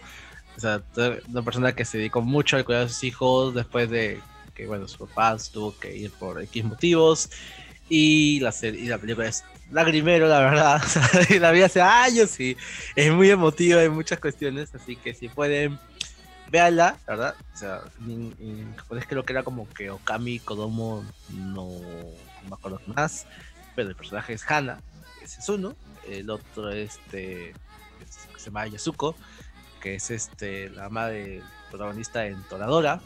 o 0.56 0.60
sea, 0.60 0.82
una 1.28 1.42
persona 1.44 1.74
que 1.74 1.86
se 1.86 2.00
dedicó 2.00 2.22
mucho 2.22 2.56
al 2.56 2.66
cuidar 2.66 2.84
de 2.84 2.90
sus 2.90 3.04
hijos 3.04 3.54
después 3.54 3.90
de 3.90 4.22
que, 4.56 4.66
bueno, 4.66 4.88
su 4.88 5.06
papá 5.06 5.38
tuvo 5.52 5.78
que 5.78 5.96
ir 5.96 6.12
por 6.12 6.42
X 6.42 6.64
motivos. 6.64 7.30
Y 7.90 8.40
la, 8.42 8.54
y 8.64 8.88
la 8.88 8.98
película 8.98 9.28
es 9.28 9.44
lagrimero, 9.72 10.28
la 10.28 10.40
verdad. 10.40 10.82
la 11.40 11.52
vi 11.52 11.62
hace 11.62 11.82
años 11.82 12.40
y 12.40 12.58
es 12.96 13.14
muy 13.14 13.30
emotiva 13.30 13.84
en 13.84 13.94
muchas 13.94 14.20
cuestiones. 14.20 14.74
Así 14.74 14.96
que 14.96 15.14
si 15.14 15.30
pueden, 15.30 15.78
véanla, 16.50 16.98
la 17.08 17.16
verdad. 17.16 17.36
O 17.54 17.58
sea, 17.58 17.82
en, 18.06 18.76
japonés 18.76 19.06
creo 19.08 19.24
que 19.24 19.34
era 19.34 19.44
como 19.44 19.70
que 19.70 19.92
Okami 19.92 20.40
Kodomo, 20.40 21.06
no, 21.30 21.70
no 21.70 22.50
me 22.50 22.54
acuerdo 22.54 22.82
más. 22.88 23.26
Pero 23.76 23.90
el 23.90 23.96
personaje 23.96 24.34
es 24.34 24.50
Hana, 24.50 24.82
ese 25.22 25.40
es 25.40 25.50
uno 25.50 25.76
el 26.10 26.30
otro 26.30 26.70
este 26.72 27.54
se 28.38 28.46
llama 28.46 28.68
Yasuko, 28.68 29.16
que 29.82 29.96
es 29.96 30.12
este 30.12 30.70
la 30.70 30.86
ama 30.86 31.08
del 31.08 31.44
protagonista 31.70 32.26
en 32.26 32.42
Toradora. 32.44 33.02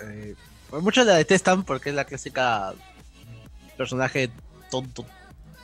Eh, 0.00 0.34
muchos 0.70 1.06
la 1.06 1.14
detestan 1.14 1.64
porque 1.64 1.90
es 1.90 1.94
la 1.94 2.04
clásica 2.04 2.74
personaje 3.76 4.30
tonto, 4.70 5.04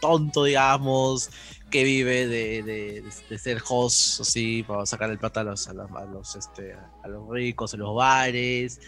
tonto 0.01 0.45
digamos, 0.45 1.31
que 1.70 1.85
vive 1.85 2.27
de, 2.27 3.39
ser 3.39 3.62
host, 3.66 4.20
así, 4.20 4.62
para 4.62 4.86
sacar 4.86 5.11
el 5.11 5.19
plata 5.19 5.40
a 5.40 5.45
los, 5.45 5.69
a 5.69 5.73
los, 5.73 6.36
este, 6.36 6.74
a 7.03 7.09
los 7.09 7.28
ricos, 7.28 7.74
a 7.74 7.77
los 7.77 7.95
bares. 7.95 8.81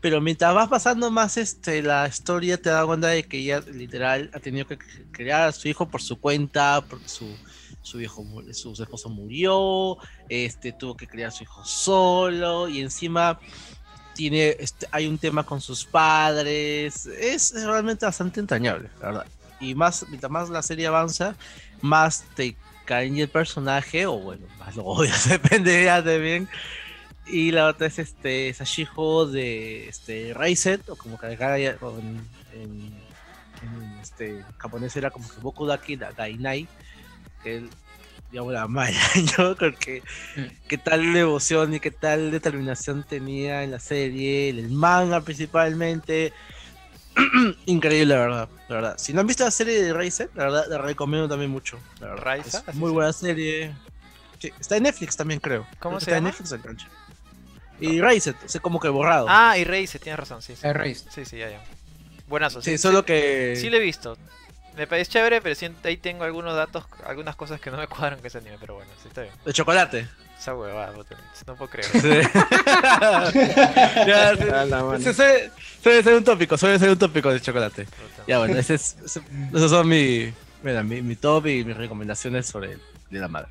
Pero 0.00 0.20
mientras 0.20 0.54
vas 0.54 0.68
pasando 0.68 1.10
más 1.10 1.36
este, 1.36 1.82
la 1.82 2.08
historia, 2.08 2.60
te 2.60 2.70
das 2.70 2.86
cuenta 2.86 3.08
de 3.08 3.22
que 3.22 3.38
ella 3.38 3.60
literal 3.60 4.30
ha 4.32 4.40
tenido 4.40 4.66
que 4.66 4.78
crear 5.10 5.48
a 5.48 5.52
su 5.52 5.68
hijo 5.68 5.88
por 5.88 6.00
su 6.00 6.18
cuenta, 6.18 6.82
porque 6.88 7.08
su, 7.08 7.36
su 7.82 8.00
hijo, 8.00 8.24
su, 8.52 8.72
esposo 8.72 9.10
murió, 9.10 9.98
este, 10.28 10.72
tuvo 10.72 10.96
que 10.96 11.06
criar 11.06 11.28
a 11.28 11.30
su 11.30 11.42
hijo 11.42 11.64
solo, 11.66 12.68
y 12.68 12.80
encima 12.80 13.38
tiene, 14.14 14.56
este, 14.58 14.86
hay 14.90 15.06
un 15.06 15.18
tema 15.18 15.44
con 15.44 15.60
sus 15.60 15.84
padres. 15.84 17.04
Es, 17.04 17.52
realmente 17.52 18.06
bastante 18.06 18.40
entrañable, 18.40 18.88
la 19.00 19.06
verdad. 19.06 19.26
Y 19.60 19.74
más, 19.74 20.06
mientras 20.08 20.32
más 20.32 20.48
la 20.48 20.62
serie 20.62 20.86
avanza, 20.86 21.36
más 21.82 22.24
te 22.34 22.56
cariña 22.86 23.24
el 23.24 23.28
personaje, 23.28 24.06
o 24.06 24.18
bueno, 24.18 24.46
más 24.58 24.76
lo 24.76 24.84
odias, 24.84 25.28
depende 25.28 25.72
de 26.02 26.18
bien 26.18 26.48
y 27.30 27.50
la 27.52 27.66
otra 27.68 27.86
es 27.86 27.98
este 27.98 28.52
Sashijo 28.54 29.26
de 29.26 29.88
este 29.88 30.32
Raiset, 30.34 30.88
o 30.88 30.96
como 30.96 31.18
que 31.18 31.26
en, 31.26 31.34
en, 32.52 33.00
este 34.02 34.44
japonés 34.58 34.96
era 34.96 35.10
como 35.10 35.28
que 35.28 35.40
Boku 35.40 35.66
Daki 35.66 35.96
Gainai, 35.96 36.66
que 37.42 37.56
él, 37.58 37.70
digamos, 38.30 38.52
la 38.52 38.66
maya, 38.68 39.00
yo 39.38 39.56
creo 39.56 39.74
que 39.76 40.02
mm. 40.36 40.68
qué 40.68 40.78
tal 40.78 41.12
devoción 41.12 41.74
y 41.74 41.80
qué 41.80 41.90
tal 41.90 42.30
determinación 42.30 43.04
tenía 43.04 43.62
en 43.62 43.72
la 43.72 43.80
serie, 43.80 44.48
en 44.50 44.58
el 44.58 44.70
manga 44.70 45.20
principalmente. 45.20 46.32
Increíble, 47.66 48.14
la 48.14 48.20
verdad, 48.20 48.48
la 48.68 48.74
verdad. 48.74 48.98
Si 48.98 49.12
no 49.12 49.20
han 49.20 49.26
visto 49.26 49.44
la 49.44 49.50
serie 49.50 49.82
de 49.82 49.92
Raiset, 49.92 50.34
la 50.34 50.44
verdad, 50.44 50.64
la 50.68 50.78
recomiendo 50.78 51.28
también 51.28 51.50
mucho. 51.50 51.78
La 52.00 52.14
muy 52.74 52.90
buena 52.90 53.12
serie. 53.12 53.74
Sí, 54.38 54.50
está 54.58 54.76
en 54.76 54.84
Netflix 54.84 55.16
también, 55.16 55.38
creo. 55.38 55.66
¿Cómo 55.80 56.00
se 56.00 56.04
está 56.04 56.16
llama? 56.16 56.28
en 56.28 56.32
Netflix 56.32 56.52
el 56.52 56.60
cancha. 56.62 56.88
Y 57.80 57.98
Erased, 57.98 58.34
o 58.44 58.48
sea, 58.48 58.60
como 58.60 58.80
que 58.80 58.88
borrado. 58.88 59.26
Ah, 59.28 59.56
y 59.56 59.62
Erased, 59.62 60.00
tienes 60.00 60.18
razón, 60.18 60.42
sí. 60.42 60.56
sí. 60.56 60.66
Erased. 60.66 61.08
Sí, 61.10 61.24
sí, 61.24 61.38
ya, 61.38 61.48
ya. 61.50 61.62
Buenazo. 62.28 62.60
Sí, 62.62 62.78
solo 62.78 63.04
que... 63.04 63.54
Sí 63.56 63.70
lo 63.70 63.76
he 63.76 63.80
visto. 63.80 64.16
Me 64.76 64.86
parece 64.86 65.10
chévere, 65.10 65.42
pero 65.42 65.56
ahí 65.84 65.96
tengo 65.96 66.22
algunos 66.24 66.54
datos, 66.54 66.84
algunas 67.04 67.34
cosas 67.36 67.60
que 67.60 67.70
no 67.70 67.76
me 67.76 67.86
cuadran 67.88 68.18
con 68.18 68.26
ese 68.26 68.38
anime, 68.38 68.56
pero 68.60 68.74
bueno, 68.76 68.90
sí 69.02 69.08
está 69.08 69.22
bien. 69.22 69.34
De 69.44 69.52
chocolate. 69.52 70.06
Esa 70.38 70.54
huevada, 70.54 70.94
no 71.46 71.56
puedo 71.56 71.70
creer. 71.70 71.88
Sí. 71.92 72.00
suele, 75.82 76.02
ser 76.02 76.14
un 76.14 76.24
tópico, 76.24 76.56
suele 76.56 76.78
ser 76.78 76.88
un 76.88 76.98
tópico 76.98 77.30
de 77.30 77.42
chocolate. 77.42 77.86
Ya 78.26 78.38
bueno, 78.38 78.56
ese 78.56 78.76
es, 78.76 78.96
esos 79.04 79.70
son 79.70 79.86
mi, 79.86 80.32
mira, 80.62 80.82
mi, 80.82 81.02
mi 81.02 81.16
top 81.16 81.48
y 81.48 81.62
mis 81.62 81.76
recomendaciones 81.76 82.46
sobre 82.46 82.78
de 83.10 83.18
la 83.18 83.28
madre. 83.28 83.50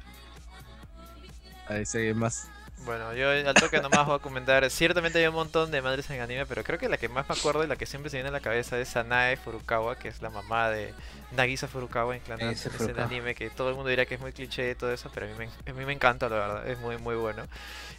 Ahí 1.67 1.85
se 1.85 2.15
más 2.15 2.47
bueno, 2.85 3.13
yo 3.13 3.29
al 3.29 3.53
toque 3.53 3.81
nomás 3.81 4.05
voy 4.05 4.15
a 4.15 4.19
comentar. 4.19 4.69
Ciertamente 4.69 5.19
hay 5.19 5.27
un 5.27 5.35
montón 5.35 5.69
de 5.71 5.81
madres 5.81 6.09
en 6.09 6.21
anime, 6.21 6.45
pero 6.45 6.63
creo 6.63 6.79
que 6.79 6.87
la 6.87 6.97
que 6.97 7.09
más 7.09 7.27
me 7.27 7.35
acuerdo 7.35 7.63
y 7.63 7.67
la 7.67 7.75
que 7.75 7.85
siempre 7.85 8.09
se 8.09 8.17
viene 8.17 8.29
a 8.29 8.31
la 8.31 8.39
cabeza 8.39 8.79
es 8.79 8.89
Sanae 8.89 9.37
Furukawa, 9.37 9.97
que 9.97 10.07
es 10.07 10.21
la 10.21 10.29
mamá 10.29 10.69
de 10.69 10.93
Nagisa 11.31 11.67
Furukawa 11.67 12.15
en 12.15 12.21
Clan 12.21 12.39
Es 12.41 12.65
el 12.65 12.99
anime 12.99 13.35
que 13.35 13.49
todo 13.49 13.69
el 13.69 13.75
mundo 13.75 13.89
diría 13.89 14.05
que 14.05 14.15
es 14.15 14.21
muy 14.21 14.31
cliché 14.31 14.71
y 14.71 14.75
todo 14.75 14.93
eso, 14.93 15.11
pero 15.13 15.25
a 15.25 15.29
mí, 15.29 15.35
me, 15.37 15.71
a 15.71 15.73
mí 15.73 15.85
me 15.85 15.93
encanta, 15.93 16.29
la 16.29 16.35
verdad. 16.35 16.67
Es 16.67 16.79
muy, 16.79 16.97
muy 16.97 17.15
bueno. 17.15 17.43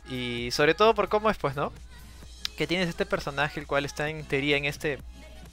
Y 0.08 0.48
sobre 0.52 0.74
todo 0.74 0.94
por 0.94 1.08
cómo 1.08 1.30
es, 1.30 1.36
pues, 1.36 1.54
¿no? 1.56 1.72
Que 2.56 2.66
tienes 2.66 2.88
este 2.88 3.06
personaje, 3.06 3.60
el 3.60 3.66
cual 3.66 3.84
está 3.84 4.08
en 4.08 4.24
teoría 4.24 4.56
en 4.56 4.64
este 4.64 4.98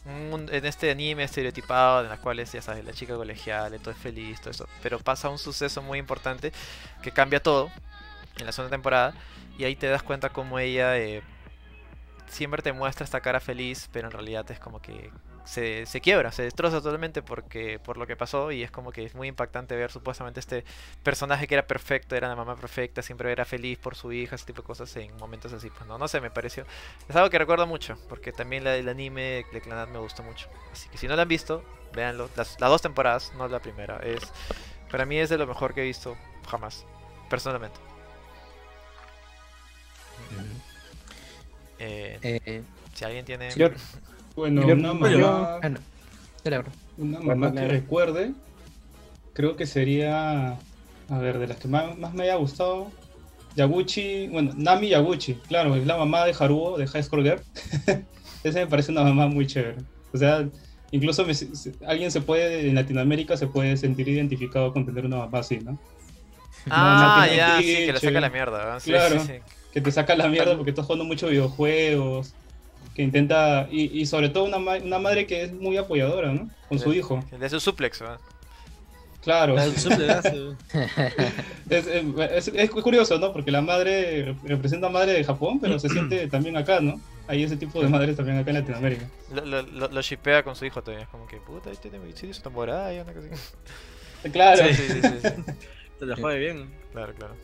en 0.07 0.65
este 0.65 0.89
anime 0.89 1.23
estereotipado 1.23 2.01
en 2.01 2.07
las 2.07 2.19
cuales 2.19 2.49
ya 2.53 2.61
sabes 2.61 2.85
la 2.85 2.93
chica 2.93 3.15
colegial 3.15 3.77
todo 3.81 3.91
es 3.91 3.97
feliz 3.97 4.39
todo 4.39 4.51
eso 4.51 4.69
pero 4.81 4.99
pasa 4.99 5.27
un 5.27 5.37
suceso 5.37 5.81
muy 5.81 5.99
importante 5.99 6.53
que 7.01 7.11
cambia 7.11 7.41
todo 7.41 7.69
en 8.39 8.45
la 8.45 8.51
segunda 8.51 8.75
temporada. 8.75 9.13
Y 9.57 9.63
ahí 9.63 9.75
te 9.75 9.87
das 9.87 10.03
cuenta 10.03 10.29
como 10.29 10.59
ella 10.59 10.97
eh, 10.97 11.23
siempre 12.27 12.61
te 12.61 12.73
muestra 12.73 13.03
esta 13.03 13.21
cara 13.21 13.39
feliz, 13.39 13.89
pero 13.91 14.07
en 14.07 14.11
realidad 14.11 14.49
es 14.51 14.59
como 14.59 14.81
que 14.81 15.11
se, 15.45 15.85
se, 15.85 16.01
quiebra, 16.01 16.31
se 16.31 16.43
destroza 16.43 16.81
totalmente 16.81 17.21
porque, 17.21 17.79
por 17.79 17.97
lo 17.97 18.05
que 18.05 18.15
pasó. 18.15 18.51
Y 18.51 18.63
es 18.63 18.71
como 18.71 18.91
que 18.91 19.05
es 19.05 19.15
muy 19.15 19.27
impactante 19.27 19.75
ver 19.75 19.91
supuestamente 19.91 20.39
este 20.39 20.65
personaje 21.03 21.47
que 21.47 21.55
era 21.55 21.65
perfecto, 21.65 22.15
era 22.15 22.27
la 22.27 22.35
mamá 22.35 22.55
perfecta, 22.55 23.01
siempre 23.01 23.31
era 23.31 23.45
feliz 23.45 23.79
por 23.79 23.95
su 23.95 24.11
hija, 24.11 24.35
ese 24.35 24.45
tipo 24.45 24.61
de 24.61 24.67
cosas 24.67 24.95
en 24.97 25.15
momentos 25.17 25.53
así. 25.53 25.69
Pues 25.69 25.85
no, 25.87 25.97
no 25.97 26.07
sé, 26.07 26.21
me 26.21 26.29
pareció. 26.29 26.65
Es 27.07 27.15
algo 27.15 27.29
que 27.29 27.39
recuerdo 27.39 27.65
mucho, 27.65 27.97
porque 28.09 28.31
también 28.31 28.63
la, 28.63 28.75
el 28.75 28.89
anime 28.89 29.45
de 29.51 29.61
Clanat 29.61 29.89
me 29.89 29.99
gustó 29.99 30.21
mucho. 30.23 30.49
Así 30.71 30.89
que 30.89 30.97
si 30.97 31.07
no 31.07 31.15
lo 31.15 31.21
han 31.21 31.27
visto, 31.27 31.63
véanlo. 31.93 32.29
Las, 32.35 32.59
las 32.59 32.69
dos 32.69 32.81
temporadas, 32.81 33.31
no 33.37 33.47
la 33.47 33.59
primera. 33.59 33.97
Es, 34.03 34.31
para 34.91 35.05
mí 35.05 35.17
es 35.17 35.29
de 35.29 35.37
lo 35.37 35.47
mejor 35.47 35.73
que 35.73 35.81
he 35.81 35.85
visto 35.85 36.17
jamás, 36.49 36.85
personalmente. 37.29 37.86
Eh, 41.79 42.17
eh, 42.21 42.61
si 42.93 43.05
alguien 43.05 43.25
tiene. 43.25 43.49
bueno, 44.35 44.65
una 44.65 44.93
mamá. 44.93 45.59
una 46.97 47.19
mamá 47.19 47.53
que 47.53 47.67
recuerde. 47.67 48.33
Creo 49.33 49.55
que 49.55 49.65
sería. 49.65 50.57
A 51.09 51.19
ver, 51.19 51.37
de 51.39 51.47
las 51.47 51.57
que 51.57 51.67
más, 51.67 51.97
me 52.13 52.23
haya 52.23 52.35
gustado. 52.35 52.91
Yaguchi. 53.55 54.27
Bueno, 54.27 54.53
Nami 54.55 54.89
Yaguchi. 54.89 55.35
Claro, 55.47 55.75
es 55.75 55.85
la 55.85 55.97
mamá 55.97 56.25
de 56.25 56.35
Haruo, 56.37 56.77
de 56.77 56.87
High 56.87 57.03
School 57.03 57.23
Girl. 57.23 57.41
Esa 58.43 58.59
me 58.59 58.67
parece 58.67 58.91
una 58.91 59.03
mamá 59.03 59.27
muy 59.27 59.47
chévere. 59.47 59.77
O 60.13 60.17
sea, 60.17 60.47
incluso 60.91 61.25
alguien 61.85 62.11
se 62.11 62.21
puede, 62.21 62.67
en 62.67 62.75
Latinoamérica, 62.75 63.37
se 63.37 63.47
puede 63.47 63.77
sentir 63.77 64.07
identificado 64.07 64.73
con 64.73 64.85
tener 64.85 65.05
una 65.05 65.17
mamá 65.17 65.39
así, 65.39 65.59
¿no? 65.59 65.77
Ah, 66.69 67.27
ya, 67.33 67.57
sí, 67.59 67.65
que 67.65 67.93
le 67.93 67.99
saca 67.99 68.19
la 68.19 68.29
mierda. 68.29 68.77
claro 68.83 69.23
que 69.73 69.81
te 69.81 69.91
saca 69.91 70.15
la 70.15 70.27
mierda 70.27 70.55
porque 70.55 70.71
estás 70.71 70.85
jugando 70.85 71.05
muchos 71.05 71.29
videojuegos, 71.29 72.33
que 72.95 73.03
intenta, 73.03 73.67
y, 73.71 74.05
sobre 74.07 74.29
todo 74.29 74.45
una, 74.45 74.57
una, 74.57 74.99
madre 74.99 75.27
que 75.27 75.43
es 75.43 75.53
muy 75.53 75.77
apoyadora, 75.77 76.33
¿no? 76.33 76.49
Con 76.67 76.79
su 76.79 76.93
hijo. 76.93 77.23
De 77.39 77.49
su 77.49 77.59
suplex, 77.59 77.99
¿verdad? 77.99 78.19
Claro. 79.21 79.55
es, 81.69 82.47
es, 82.47 82.69
curioso, 82.71 83.19
¿no? 83.19 83.33
Porque 83.33 83.51
la 83.51 83.61
madre 83.61 84.35
representa 84.43 84.87
a 84.87 84.89
madre 84.89 85.13
de 85.13 85.23
Japón, 85.23 85.59
pero 85.59 85.77
se 85.79 85.89
siente 85.89 86.27
también 86.29 86.55
acá, 86.55 86.79
¿no? 86.79 86.99
Hay 87.27 87.43
ese 87.43 87.57
tipo 87.57 87.81
de 87.81 87.89
madres 87.89 88.15
también 88.15 88.37
acá 88.37 88.51
en 88.51 88.59
Latinoamérica. 88.59 89.09
Lo, 89.45 89.61
lo, 89.61 90.01
shipea 90.01 90.43
con 90.43 90.55
su 90.55 90.65
hijo 90.65 90.81
todavía, 90.81 91.03
es 91.03 91.09
como 91.09 91.27
que, 91.27 91.37
puta, 91.37 91.69
ahí 91.69 91.75
tiene 91.75 91.99
su 92.33 92.41
temporada 92.41 92.93
y 92.93 92.99
una 92.99 93.11
cosa 93.11 93.27
así. 93.29 94.29
Claro. 94.31 94.65
Sí, 94.65 94.73
sí, 94.73 95.01
sí. 95.01 95.03
sí. 95.21 95.53
Te 95.99 96.05
la 96.05 96.15
juegue 96.15 96.39
bien. 96.39 96.69
Claro, 96.93 97.13
claro. 97.13 97.35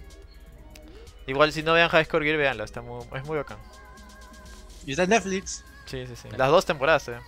Igual 1.28 1.52
si 1.52 1.64
no 1.64 1.74
vean 1.74 1.90
High 1.90 2.06
Score 2.06 2.24
Gear, 2.26 2.38
veanlo, 2.38 2.64
está 2.64 2.82
muy, 2.82 3.04
es 3.16 3.26
muy 3.26 3.38
bacán. 3.38 3.58
Y 4.86 4.92
está 4.92 5.04
en 5.04 5.10
Netflix. 5.12 5.64
Sí, 5.86 6.06
sí, 6.08 6.16
sí. 6.16 6.30
Las 6.36 6.50
dos 6.50 6.66
temporadas, 6.66 7.08
eh. 7.08 7.20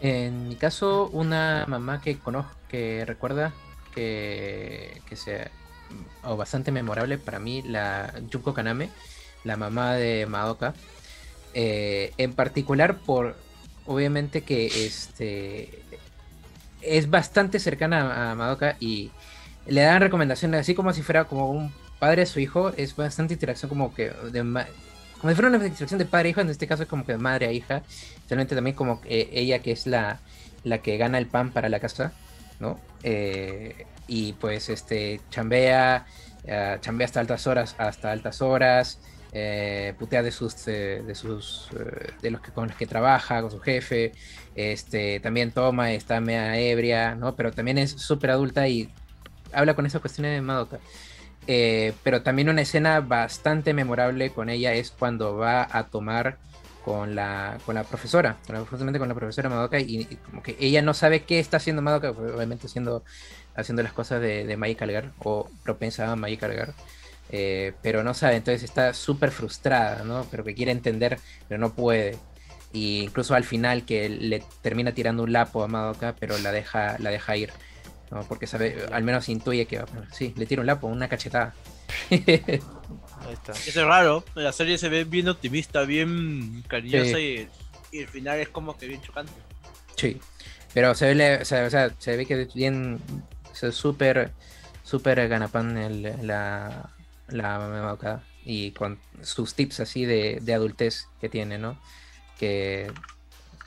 En 0.00 0.48
mi 0.48 0.56
caso, 0.56 1.08
una 1.12 1.64
mamá 1.66 2.00
que 2.00 2.18
conozco, 2.18 2.52
que 2.68 3.04
recuerda 3.06 3.52
que, 3.94 5.00
que 5.08 5.16
sea 5.16 5.50
o 6.22 6.36
bastante 6.36 6.72
memorable 6.72 7.18
para 7.18 7.38
mí, 7.38 7.62
la 7.62 8.12
Yuko 8.30 8.54
Kaname, 8.54 8.90
la 9.44 9.56
mamá 9.56 9.94
de 9.94 10.26
Madoka. 10.26 10.74
Eh, 11.54 12.12
en 12.18 12.32
particular 12.32 12.98
por, 12.98 13.36
obviamente 13.86 14.42
que 14.42 14.86
este 14.86 15.82
es 16.80 17.08
bastante 17.08 17.60
cercana 17.60 18.30
a 18.30 18.34
Madoka 18.34 18.76
y 18.80 19.12
le 19.66 19.82
dan 19.82 20.00
recomendaciones 20.00 20.60
así 20.60 20.74
como 20.74 20.92
si 20.92 21.02
fuera 21.02 21.24
como 21.24 21.50
un 21.50 21.72
padre 22.04 22.20
a 22.20 22.26
su 22.26 22.38
hijo 22.38 22.70
es 22.76 22.94
bastante 22.94 23.32
interacción 23.32 23.70
como 23.70 23.94
que 23.94 24.10
de 24.10 24.40
como 24.40 25.30
si 25.30 25.34
fuera 25.34 25.48
una 25.48 25.56
interacción 25.56 25.98
de 25.98 26.04
padre 26.04 26.28
a 26.28 26.30
hijo, 26.32 26.42
en 26.42 26.50
este 26.50 26.66
caso 26.66 26.82
es 26.82 26.88
como 26.88 27.06
que 27.06 27.12
de 27.12 27.18
madre 27.18 27.46
a 27.46 27.52
hija, 27.52 27.82
realmente 28.28 28.54
también 28.54 28.76
como 28.76 29.00
ella 29.08 29.60
que 29.60 29.72
es 29.72 29.86
la, 29.86 30.20
la 30.64 30.82
que 30.82 30.98
gana 30.98 31.16
el 31.16 31.28
pan 31.28 31.50
para 31.50 31.70
la 31.70 31.80
casa, 31.80 32.12
¿no? 32.60 32.78
Eh, 33.04 33.86
y 34.06 34.34
pues 34.34 34.68
este 34.68 35.22
chambea, 35.30 36.04
uh, 36.44 36.78
chambea 36.82 37.06
hasta 37.06 37.20
altas 37.20 37.46
horas, 37.46 37.74
hasta 37.78 38.12
altas 38.12 38.42
horas, 38.42 39.00
eh, 39.32 39.94
putea 39.98 40.22
de 40.22 40.30
sus 40.30 40.62
de 40.66 41.14
sus 41.14 41.70
de 42.20 42.30
los 42.30 42.42
que 42.42 42.52
con 42.52 42.68
los 42.68 42.76
que 42.76 42.86
trabaja, 42.86 43.40
con 43.40 43.50
su 43.50 43.60
jefe, 43.60 44.12
este 44.54 45.20
también 45.20 45.52
toma, 45.52 45.90
está 45.92 46.20
media 46.20 46.54
ebria, 46.58 47.14
¿no? 47.14 47.34
Pero 47.34 47.50
también 47.50 47.78
es 47.78 47.92
súper 47.92 48.30
adulta 48.30 48.68
y 48.68 48.92
habla 49.54 49.74
con 49.74 49.86
esas 49.86 50.02
cuestiones 50.02 50.34
de 50.34 50.42
Madoka. 50.42 50.80
Eh, 51.46 51.92
pero 52.02 52.22
también 52.22 52.48
una 52.48 52.62
escena 52.62 53.00
bastante 53.00 53.74
memorable 53.74 54.30
con 54.30 54.48
ella 54.48 54.72
es 54.72 54.90
cuando 54.90 55.36
va 55.36 55.68
a 55.70 55.88
tomar 55.88 56.38
con 56.84 57.14
la, 57.14 57.58
con 57.64 57.74
la 57.74 57.84
profesora, 57.84 58.36
justamente 58.68 58.98
con 58.98 59.08
la 59.08 59.14
profesora 59.14 59.48
Madoka, 59.48 59.80
y, 59.80 60.04
como 60.26 60.42
que 60.42 60.56
ella 60.60 60.82
no 60.82 60.92
sabe 60.92 61.22
qué 61.22 61.38
está 61.38 61.56
haciendo 61.56 61.80
Madoka, 61.80 62.12
pues, 62.12 62.32
obviamente 62.32 62.66
haciendo, 62.66 63.04
haciendo 63.56 63.82
las 63.82 63.92
cosas 63.92 64.20
de, 64.20 64.44
de 64.44 64.56
Magical 64.58 65.12
o 65.20 65.48
propensa 65.62 66.12
a 66.12 66.16
Girl, 66.16 66.74
eh, 67.30 67.72
pero 67.82 68.04
no 68.04 68.12
sabe, 68.12 68.36
entonces 68.36 68.62
está 68.62 68.92
súper 68.92 69.30
frustrada, 69.30 70.04
¿no? 70.04 70.26
Pero 70.30 70.44
que 70.44 70.54
quiere 70.54 70.72
entender, 70.72 71.18
pero 71.48 71.58
no 71.58 71.72
puede. 71.72 72.18
Y 72.72 73.02
incluso 73.02 73.34
al 73.34 73.44
final 73.44 73.86
que 73.86 74.08
le 74.08 74.42
termina 74.60 74.92
tirando 74.92 75.22
un 75.22 75.32
lapo 75.32 75.62
a 75.64 75.68
Madoka, 75.68 76.14
pero 76.18 76.36
la 76.38 76.52
deja, 76.52 76.96
la 76.98 77.10
deja 77.10 77.36
ir. 77.36 77.50
¿No? 78.10 78.22
Porque 78.28 78.46
sabe, 78.46 78.86
al 78.92 79.02
menos 79.04 79.28
intuye 79.28 79.66
que 79.66 79.78
va 79.78 79.84
a 79.84 79.86
poner. 79.86 80.08
Sí, 80.12 80.32
le 80.36 80.46
tira 80.46 80.60
un 80.60 80.66
lapo, 80.66 80.86
una 80.86 81.08
cachetada. 81.08 81.54
Ahí 82.10 82.22
está. 83.32 83.52
Eso 83.66 83.80
es 83.80 83.86
raro. 83.86 84.24
La 84.34 84.52
serie 84.52 84.78
se 84.78 84.88
ve 84.88 85.04
bien 85.04 85.28
optimista, 85.28 85.82
bien 85.82 86.62
cariñosa 86.68 87.18
y, 87.18 87.48
y 87.92 87.98
el 88.00 88.08
final 88.08 88.38
es 88.40 88.48
como 88.48 88.76
que 88.76 88.86
bien 88.86 89.00
chocante. 89.02 89.32
Sí. 89.96 90.20
Pero 90.72 90.94
se 90.94 91.06
ve, 91.06 91.14
le- 91.14 91.42
o 91.42 91.44
sea, 91.44 91.66
o 91.66 91.70
sea, 91.70 91.92
se 91.98 92.16
ve 92.16 92.26
que 92.26 92.42
es 92.42 92.54
bien. 92.54 92.98
o 93.50 93.54
sea, 93.54 93.72
súper. 93.72 94.32
Súper 94.82 95.28
ganapán 95.28 95.76
el- 95.78 96.26
la. 96.26 96.90
La. 97.28 98.20
Y 98.44 98.72
con 98.72 98.98
sus 99.22 99.54
tips 99.54 99.80
así 99.80 100.04
de, 100.04 100.38
de 100.42 100.52
adultez 100.54 101.06
que 101.20 101.28
tiene, 101.28 101.56
¿no? 101.58 101.80
Que. 102.38 102.92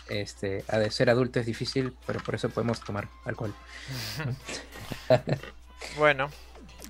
Este, 0.09 0.63
ha 0.69 0.79
de 0.79 0.89
ser 0.89 1.09
adulto 1.09 1.39
es 1.39 1.45
difícil, 1.45 1.93
pero 2.05 2.19
por 2.21 2.35
eso 2.35 2.49
podemos 2.49 2.79
tomar 2.81 3.07
alcohol. 3.25 3.53
Bueno, 5.97 6.29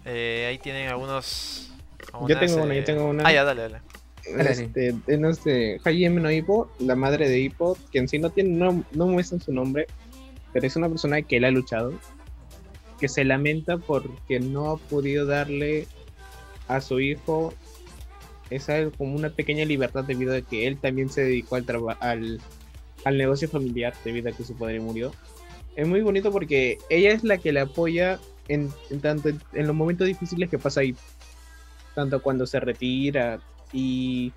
eh, 0.05 0.47
ahí 0.49 0.57
tienen 0.59 0.87
algunos. 0.87 1.71
Yo 2.27 2.39
tengo 2.39 2.63
una, 2.63 2.73
eh, 2.73 2.79
yo 2.79 2.83
tengo 2.85 3.05
una. 3.05 3.27
Ah, 3.27 3.33
ya, 3.33 3.43
dale, 3.43 3.63
dale. 3.63 3.81
Este, 4.23 4.95
en 5.07 5.25
este, 5.25 5.79
Hajime 5.83 6.21
no 6.21 6.31
Ippo, 6.31 6.69
la 6.79 6.95
madre 6.95 7.29
de 7.29 7.39
Ippo, 7.39 7.77
que 7.91 7.99
en 7.99 8.07
sí 8.07 8.19
no 8.19 8.29
tiene, 8.29 8.49
no, 8.49 8.83
no 8.91 9.07
muestran 9.07 9.41
su 9.41 9.53
nombre, 9.53 9.87
pero 10.51 10.67
es 10.67 10.75
una 10.75 10.89
persona 10.89 11.21
que 11.21 11.37
él 11.37 11.45
ha 11.45 11.51
luchado, 11.51 11.93
que 12.99 13.07
se 13.07 13.23
lamenta 13.23 13.77
porque 13.77 14.39
no 14.39 14.71
ha 14.71 14.77
podido 14.77 15.25
darle 15.25 15.87
a 16.67 16.81
su 16.81 16.99
hijo 16.99 17.53
esa 18.49 18.89
como 18.97 19.15
una 19.15 19.29
pequeña 19.29 19.65
libertad 19.65 20.03
debido 20.03 20.35
a 20.35 20.41
que 20.41 20.67
él 20.67 20.77
también 20.77 21.09
se 21.09 21.21
dedicó 21.21 21.55
al 21.55 21.65
al, 21.99 22.41
al 23.05 23.17
negocio 23.17 23.47
familiar 23.49 23.93
debido 24.03 24.29
a 24.29 24.33
que 24.33 24.43
su 24.43 24.55
padre 24.55 24.79
murió. 24.79 25.13
Es 25.75 25.87
muy 25.87 26.01
bonito 26.01 26.31
porque 26.31 26.77
ella 26.89 27.11
es 27.11 27.23
la 27.23 27.37
que 27.37 27.51
le 27.51 27.59
apoya 27.61 28.19
en, 28.47 28.71
en 28.89 29.01
tanto 29.01 29.29
en, 29.29 29.67
los 29.67 29.75
momentos 29.75 30.07
difíciles 30.07 30.49
que 30.49 30.57
pasa 30.57 30.81
ahí, 30.81 30.95
tanto 31.93 32.21
cuando 32.21 32.45
se 32.47 32.59
retira 32.59 33.39
y 33.71 34.33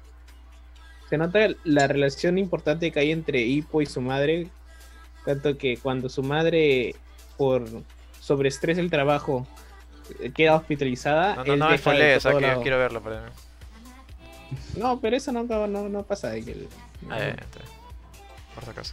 se 1.08 1.16
nota 1.18 1.48
la 1.64 1.86
relación 1.86 2.38
importante 2.38 2.90
que 2.92 3.00
hay 3.00 3.10
entre 3.10 3.40
Hippo 3.40 3.80
y 3.82 3.86
su 3.86 4.00
madre, 4.00 4.48
tanto 5.24 5.56
que 5.56 5.76
cuando 5.78 6.08
su 6.08 6.22
madre 6.22 6.94
por 7.36 7.66
sobreestrés 8.20 8.76
del 8.76 8.90
trabajo 8.90 9.46
eh, 10.20 10.30
queda 10.32 10.56
hospitalizada, 10.56 11.36
No, 11.36 11.44
no, 11.44 11.56
no 11.56 11.78
spoilees, 11.78 12.18
o 12.18 12.30
sea, 12.30 12.38
que 12.38 12.46
lado. 12.46 12.62
quiero 12.62 12.78
verlo. 12.78 13.02
Pero... 13.02 13.20
No, 14.76 15.00
pero 15.00 15.16
eso 15.16 15.32
no, 15.32 15.44
no, 15.44 15.66
no, 15.66 15.88
no 15.88 16.02
pasa 16.02 16.32
que 16.34 16.52
el- 16.52 16.68
Ah, 17.08 17.18
ya, 17.18 17.28
está 17.28 17.60
bien. 17.60 17.79
Por 18.64 18.84
si 18.84 18.92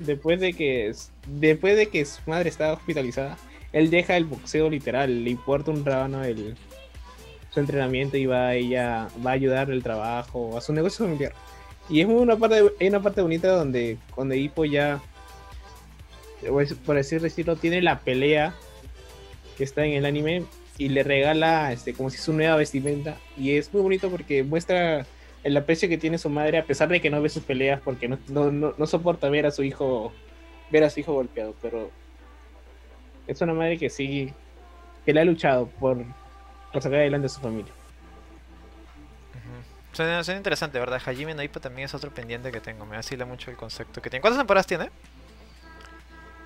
después 0.00 0.40
de 0.40 0.52
que 0.54 0.92
después 1.26 1.76
de 1.76 1.88
que 1.88 2.04
su 2.04 2.20
madre 2.26 2.48
estaba 2.48 2.74
hospitalizada, 2.74 3.36
él 3.72 3.90
deja 3.90 4.16
el 4.16 4.24
boxeo 4.24 4.68
literal, 4.68 5.24
le 5.24 5.30
importa 5.30 5.70
un 5.70 5.84
rábano 5.84 6.24
el 6.24 6.56
su 7.50 7.60
entrenamiento 7.60 8.16
y 8.16 8.26
va 8.26 8.54
ella 8.54 9.08
va 9.24 9.30
a 9.30 9.34
ayudar 9.34 9.70
el 9.70 9.82
trabajo, 9.82 10.56
a 10.56 10.60
su 10.60 10.72
negocio 10.72 11.04
familiar. 11.04 11.32
Y 11.88 12.00
es 12.00 12.06
una 12.06 12.36
parte 12.36 12.62
hay 12.80 12.88
una 12.88 13.02
parte 13.02 13.20
bonita 13.20 13.48
donde 13.48 13.98
donde 14.16 14.38
Hippo 14.38 14.64
ya 14.64 15.00
pues, 16.48 16.74
por 16.74 16.96
así 16.96 17.18
decirlo 17.18 17.56
tiene 17.56 17.82
la 17.82 18.00
pelea 18.00 18.54
que 19.58 19.64
está 19.64 19.84
en 19.84 19.94
el 19.94 20.06
anime 20.06 20.44
y 20.78 20.88
le 20.88 21.02
regala 21.02 21.72
este 21.72 21.92
como 21.92 22.10
si 22.10 22.18
su 22.18 22.32
nueva 22.32 22.56
vestimenta 22.56 23.18
y 23.36 23.56
es 23.56 23.72
muy 23.72 23.82
bonito 23.82 24.10
porque 24.10 24.42
muestra 24.44 25.04
el 25.42 25.56
aprecio 25.56 25.88
que 25.88 25.98
tiene 25.98 26.18
su 26.18 26.28
madre 26.28 26.58
a 26.58 26.64
pesar 26.64 26.88
de 26.88 27.00
que 27.00 27.10
no 27.10 27.22
ve 27.22 27.28
sus 27.28 27.42
peleas 27.42 27.80
porque 27.80 28.08
no, 28.08 28.18
no, 28.28 28.74
no, 28.76 28.86
soporta 28.86 29.28
ver 29.28 29.46
a 29.46 29.50
su 29.50 29.62
hijo 29.62 30.12
ver 30.70 30.84
a 30.84 30.90
su 30.90 31.00
hijo 31.00 31.14
golpeado 31.14 31.54
pero 31.62 31.90
es 33.26 33.40
una 33.40 33.54
madre 33.54 33.78
que 33.78 33.90
sí 33.90 34.32
que 35.04 35.14
le 35.14 35.20
ha 35.20 35.24
luchado 35.24 35.66
por, 35.66 36.04
por 36.72 36.82
sacar 36.82 37.00
adelante 37.00 37.26
a 37.26 37.30
su 37.30 37.40
familia 37.40 37.72
Ujú. 39.32 39.62
Suena, 39.92 40.22
suena 40.22 40.38
interesante, 40.38 40.78
¿verdad? 40.78 41.00
Hajime 41.04 41.34
no 41.34 41.42
Ippo 41.42 41.60
también 41.60 41.86
es 41.86 41.94
otro 41.94 42.12
pendiente 42.12 42.52
que 42.52 42.60
tengo. 42.60 42.86
Me 42.86 42.96
vacila 42.96 43.24
mucho 43.24 43.50
el 43.50 43.56
concepto 43.56 44.00
que 44.00 44.10
tiene. 44.10 44.20
¿Cuántas 44.20 44.38
temporadas 44.38 44.66
tiene? 44.66 44.90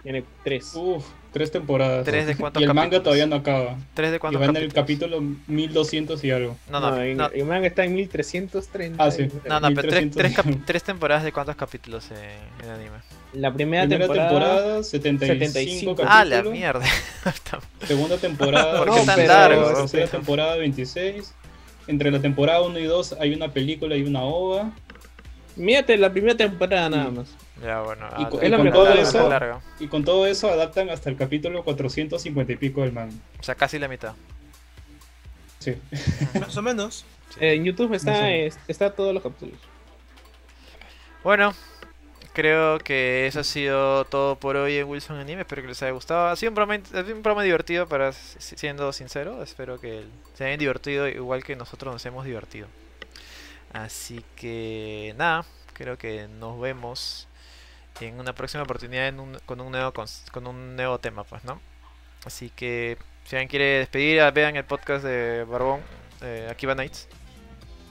Tiene 0.05 0.23
tres 0.45 0.73
Uf, 0.77 1.05
tres 1.33 1.51
temporadas. 1.51 2.05
¿Tres 2.05 2.27
de 2.29 2.37
cuántos 2.37 2.61
Y 2.61 2.65
el 2.65 2.69
manga 2.69 2.83
capítulos? 2.83 3.03
todavía 3.03 3.27
no 3.27 3.37
acaba. 3.37 3.77
¿Tres 3.95 4.11
de 4.13 4.17
Y 4.17 4.21
cuántos 4.21 4.41
va 4.43 4.47
en 4.47 4.57
el 4.57 4.73
capítulo 4.73 5.21
1200 5.49 6.23
y 6.23 6.31
algo. 6.31 6.57
No, 6.71 6.79
no, 6.79 6.91
no, 6.91 6.97
no, 6.97 7.03
en- 7.03 7.17
no, 7.17 7.27
el 7.29 7.45
manga 7.47 7.67
está 7.67 7.85
en 7.85 7.95
1330 7.95 9.03
Ah, 9.03 9.11
sí. 9.11 9.23
no, 9.25 9.61
pero 9.75 9.89
tres, 9.89 10.03
1300. 10.05 10.17
tres, 10.45 10.57
tres 10.67 10.83
temporadas 10.85 11.25
de 11.25 11.33
cuántos 11.33 11.57
capítulos 11.57 12.09
en 12.13 12.65
el 12.65 12.71
anime. 12.71 12.97
la 13.33 13.53
primera, 13.53 13.85
Primera 13.87 14.07
temporada, 14.07 14.53
temporada, 14.53 14.83
75, 14.85 15.45
75. 15.45 15.97
capítulos. 15.97 16.15
Ah, 16.15 16.25
la 16.25 16.43
mierda. 16.43 16.85
Segunda 17.87 18.17
temporada, 18.19 18.79
¿Por 18.79 18.89
qué 18.95 19.07
tan 19.07 19.17
26, 19.17 19.29
largo? 19.29 19.75
Tercera 19.75 20.07
temporada, 20.07 20.57
26. 20.57 21.35
Entre 21.87 22.11
la 22.11 22.21
temporada 22.21 22.63
1 22.63 22.79
y 22.79 22.85
2 22.85 23.17
hay 23.21 23.35
una 23.35 23.53
película 23.53 23.97
y 23.97 24.03
una 24.03 24.23
ova. 24.23 24.71
mírate 25.57 25.97
la 25.97 26.11
primera 26.13 26.37
temporada 26.37 26.89
nada 26.91 27.11
más 27.11 27.29
Ya, 27.63 27.81
bueno. 27.83 28.09
Y 28.19 28.25
ah, 28.25 28.29
con- 28.29 28.45
y 28.45 28.51
con 28.51 28.71
todo 28.73 28.89
eso- 28.93 29.29
larga. 29.29 29.61
Y 29.79 29.87
con 29.89 30.05
todo 30.05 30.27
eso 30.27 30.51
adaptan 30.51 30.91
hasta 30.91 31.09
el 31.11 31.17
capítulo 31.17 31.63
450 31.65 32.53
y 32.53 32.57
pico 32.57 32.83
del 32.83 32.93
manga. 32.93 33.15
O 33.39 33.43
sea, 33.43 33.55
casi 33.55 33.79
la 33.79 33.89
mitad. 33.89 34.15
Sí. 35.61 35.77
Más 36.41 36.57
o 36.57 36.63
menos. 36.63 37.05
Eh, 37.41 37.55
en 37.55 37.65
YouTube 37.65 37.91
No 37.91 37.97
está, 37.97 38.15
sé. 38.17 38.47
es- 38.47 38.59
está 38.69 38.91
todos 38.95 39.13
los 39.15 39.23
capítulos 39.23 39.59
Bueno, 41.23 41.55
creo 42.33 42.79
que 42.79 43.27
eso 43.27 43.41
ha 43.41 43.45
sido 43.45 44.05
todo 44.05 44.37
por 44.37 44.57
hoy 44.57 44.77
en 44.77 44.87
Wilson 44.89 45.17
Anime. 45.19 45.43
Espero 45.43 45.63
que 45.63 45.69
les 45.69 45.83
haya 45.83 45.93
gustado. 45.93 46.29
Ha 46.29 46.37
sido 46.37 46.51
un 46.51 46.55
programa, 46.57 46.83
ha 46.85 47.03
sido 47.03 47.17
un 47.17 47.23
programa 47.23 47.43
divertido, 47.45 47.87
para 47.89 48.13
si- 48.13 48.57
siendo 48.57 48.93
sincero. 48.93 49.43
Espero 49.43 49.81
que 49.81 50.05
se 50.35 50.45
hayan 50.45 50.59
divertido 50.59 51.09
igual 51.09 51.43
que 51.45 51.57
nosotros 51.57 51.93
nos 51.95 52.05
hemos 52.07 52.25
divertido. 52.25 52.67
Así 53.73 54.25
que 54.37 55.15
nada, 55.17 55.45
creo 55.73 55.97
que 55.99 56.29
nos 56.29 56.61
vemos 56.61 57.27
en 58.01 58.19
una 58.21 58.35
próxima 58.35 58.63
oportunidad 58.63 59.09
en 59.09 59.21
un- 59.21 59.39
con, 59.47 59.61
un 59.61 59.71
nuevo, 59.73 59.93
con 60.33 60.47
un 60.47 60.77
nuevo 60.77 60.99
tema, 60.99 61.25
pues, 61.25 61.45
¿no? 61.45 61.61
Así 62.25 62.51
que 62.55 62.97
si 63.25 63.37
alguien 63.37 63.49
quiere 63.49 63.65
despedir, 63.79 64.21
vean 64.33 64.57
el 64.57 64.65
podcast 64.65 65.05
de 65.05 65.45
Barbón, 65.45 65.81
eh, 66.23 66.49
Akiba 66.51 66.75
Nights. 66.75 67.09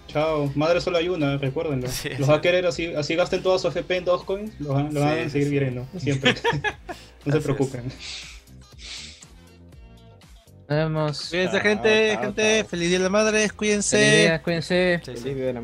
Chao. 0.08 0.52
Madre 0.56 0.82
solo 0.82 0.98
hay 0.98 1.10
una, 1.10 1.38
recuérdenlo. 1.38 1.88
Sí, 1.88 2.10
los 2.10 2.18
sí. 2.18 2.24
va 2.26 2.36
a 2.36 2.42
querer 2.42 2.66
así, 2.66 2.94
así 2.94 3.16
gasten 3.16 3.42
toda 3.42 3.58
su 3.58 3.68
FP 3.70 3.98
en 3.98 4.06
Dogecoin, 4.06 4.54
los 4.60 4.74
van, 4.74 4.94
los 4.94 5.04
van 5.04 5.20
a 5.20 5.30
seguir 5.30 5.48
sí. 5.48 5.60
viendo, 5.60 5.88
siempre. 5.98 6.34
no 7.26 7.32
Así 7.32 7.32
se 7.32 7.40
preocupen. 7.42 7.92
Nos 10.68 10.78
vemos. 10.78 11.30
Cuídense, 11.30 11.52
Chao, 11.58 11.62
gente, 11.62 12.12
chao, 12.14 12.22
gente. 12.24 12.60
chao. 12.62 12.70
Feliz 12.70 12.90
día 12.90 12.98
de 12.98 13.04
la 13.04 13.10
madre. 13.10 13.50
Cuídense. 13.52 13.98
Feliz 13.98 14.22
día, 14.22 14.42
cuídense. 14.42 15.02
Feliz 15.04 15.24
día 15.24 15.34
de 15.36 15.54
la 15.54 15.62